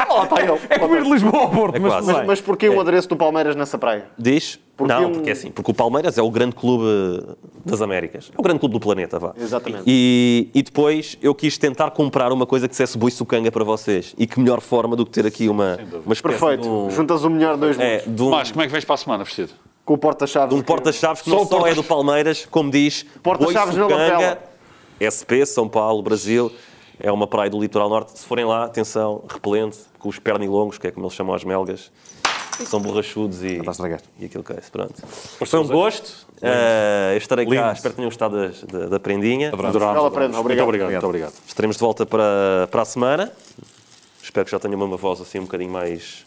É 0.69 0.77
como 0.77 0.93
ir 0.95 1.03
de 1.03 1.09
Lisboa 1.09 1.43
ao 1.43 1.49
Porto, 1.49 1.75
É 1.75 1.79
mas 1.79 1.91
quase. 1.93 2.11
Mas, 2.11 2.27
mas 2.27 2.41
porquê 2.41 2.67
o 2.67 2.81
adereço 2.81 3.07
do 3.07 3.15
Palmeiras 3.15 3.55
nessa 3.55 3.77
praia? 3.77 4.07
Diz? 4.17 4.59
Porque 4.75 4.91
não, 4.91 5.05
um- 5.07 5.11
porque 5.13 5.29
é 5.29 5.33
assim. 5.33 5.51
Porque 5.51 5.71
o 5.71 5.73
Palmeiras 5.73 6.17
é 6.17 6.21
o 6.21 6.29
grande 6.29 6.53
clube 6.55 6.83
das 7.65 7.81
Américas. 7.81 8.29
É 8.29 8.37
o 8.37 8.43
grande 8.43 8.59
clube 8.59 8.73
do 8.73 8.79
planeta, 8.79 9.17
vá. 9.17 9.33
Exatamente. 9.39 9.83
E, 9.87 10.49
e 10.53 10.61
depois 10.63 11.17
eu 11.21 11.33
quis 11.33 11.57
tentar 11.57 11.91
comprar 11.91 12.31
uma 12.33 12.45
coisa 12.45 12.67
que 12.67 12.71
dissesse 12.71 12.97
boiçucanga 12.97 13.49
para 13.51 13.63
vocês. 13.63 14.13
E 14.17 14.27
que 14.27 14.37
melhor 14.39 14.59
forma 14.59 14.97
do 14.97 15.05
que 15.05 15.11
ter 15.11 15.25
aqui 15.25 15.47
uma, 15.47 15.79
uma 16.05 16.13
espécie 16.13 16.37
Perfeito. 16.37 16.63
de 16.63 16.67
um, 16.67 16.89
Juntas 16.91 17.23
o 17.23 17.29
melhor 17.29 17.55
dois 17.55 17.79
é, 17.79 18.03
de 18.05 18.21
um, 18.21 18.29
Mas 18.31 18.51
como 18.51 18.63
é 18.63 18.65
que 18.67 18.71
vens 18.73 18.83
para 18.83 18.95
a 18.95 18.97
semana 18.97 19.23
vestido? 19.23 19.53
Com 19.85 19.93
o 19.93 19.97
porta-chaves. 19.97 20.49
de 20.53 20.55
um 20.59 20.63
porta-chaves 20.63 21.21
que 21.21 21.29
Só 21.29 21.37
não 21.37 21.43
só 21.45 21.55
porta- 21.55 21.69
é 21.69 21.73
do 21.73 21.83
Palmeiras, 21.85 22.45
como 22.51 22.69
diz 22.69 23.05
Porta-chaves 23.23 23.75
na 23.77 23.85
Boiçucanga, 23.85 24.13
lapela. 24.13 24.39
SP, 24.99 25.45
São 25.45 25.69
Paulo, 25.69 26.01
Brasil. 26.03 26.51
É 27.01 27.11
uma 27.11 27.25
praia 27.27 27.49
do 27.49 27.59
litoral 27.59 27.89
norte. 27.89 28.17
Se 28.17 28.25
forem 28.25 28.45
lá, 28.45 28.65
atenção, 28.65 29.23
repelente, 29.27 29.77
com 29.99 30.07
os 30.09 30.19
pernilongos, 30.19 30.77
que 30.77 30.87
é 30.87 30.91
como 30.91 31.05
eles 31.05 31.15
chamam 31.15 31.33
as 31.35 31.43
melgas. 31.43 31.91
São 32.65 32.79
borrachudos 32.79 33.41
e, 33.43 33.59
e 34.19 34.25
aquilo 34.25 34.43
que 34.43 34.53
é 34.53 34.59
isso. 34.59 34.71
Pronto. 34.71 34.93
Foi 35.07 35.59
um 35.59 35.67
gosto. 35.67 36.27
Eh, 36.43 37.15
estarei 37.17 37.45
cá. 37.45 37.51
Lindo. 37.51 37.71
Espero 37.73 37.93
que 37.93 37.95
tenham 37.95 38.09
gostado 38.09 38.35
das- 38.37 38.63
da, 38.63 38.85
da 38.87 38.99
prendinha. 38.99 39.47
Adorámos. 39.47 39.73
Bela 39.77 39.89
adorámos. 39.91 40.13
prenda, 40.13 40.33
Muito 40.33 40.41
obrigado. 40.41 40.67
obrigado. 40.67 40.91
Muito 40.91 41.05
obrigado. 41.07 41.33
Estaremos 41.47 41.75
de 41.75 41.79
volta 41.79 42.05
para, 42.05 42.67
para 42.69 42.81
a 42.83 42.85
semana. 42.85 43.31
Espero 44.21 44.45
que 44.45 44.51
já 44.51 44.59
tenha 44.59 44.75
uma 44.77 44.95
voz 44.97 45.19
assim 45.21 45.39
um 45.39 45.43
bocadinho 45.43 45.71
mais, 45.71 46.23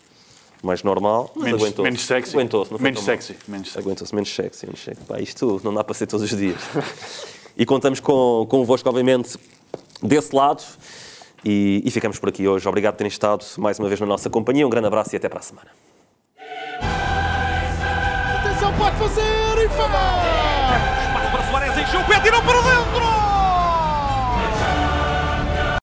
mais 0.61 0.83
normal. 0.83 1.31
Mas 1.37 1.45
Menos, 1.45 1.63
aguentou-se. 1.63 1.83
menos 1.91 2.05
sexy. 2.05 2.35
Aguentou-se, 2.37 2.71
não 2.73 2.79
foi 2.79 2.85
menos 2.85 3.05
sexy. 3.05 3.37
Menos 3.47 3.69
sexy. 3.69 3.79
Aguentou-se 3.79 4.15
menos 4.15 4.35
sexy, 4.35 4.67
menos 4.67 4.83
sexy. 4.83 5.05
Pá, 5.05 5.21
isto 5.21 5.61
não 5.63 5.73
dá 5.73 5.85
para 5.85 5.95
ser 5.95 6.07
todos 6.09 6.31
os 6.33 6.37
dias. 6.37 6.59
e 7.57 7.65
contamos 7.65 8.01
com, 8.01 8.45
convosco, 8.51 8.89
obviamente, 8.89 9.39
desse 10.07 10.35
lado. 10.35 10.63
E, 11.45 11.83
e 11.85 11.91
ficamos 11.91 12.19
por 12.19 12.29
aqui 12.29 12.49
hoje. 12.49 12.67
Obrigado 12.69 12.95
por 12.95 12.99
terem 12.99 13.09
estado 13.09 13.45
mais 13.59 13.79
uma 13.79 13.89
vez 13.89 14.01
na 14.01 14.07
nossa 14.07 14.31
companhia. 14.31 14.67
Um 14.67 14.71
grande 14.71 14.87
abraço 14.87 15.15
e 15.15 15.17
até 15.17 15.29
para 15.29 15.41
a 15.41 15.43
semana. 15.43 15.69
Atenção, 18.41 18.73
pode 18.79 18.97
fazer 18.97 19.65
e 19.65 19.69
faz! 19.69 21.05
Espaço 21.07 21.31
para 21.31 21.51
Soares, 21.51 21.79
encheu 21.79 22.01
o 22.01 22.05
pé, 22.05 22.21
tirou 22.21 22.43
para 22.43 22.61
dentro! 22.63 23.14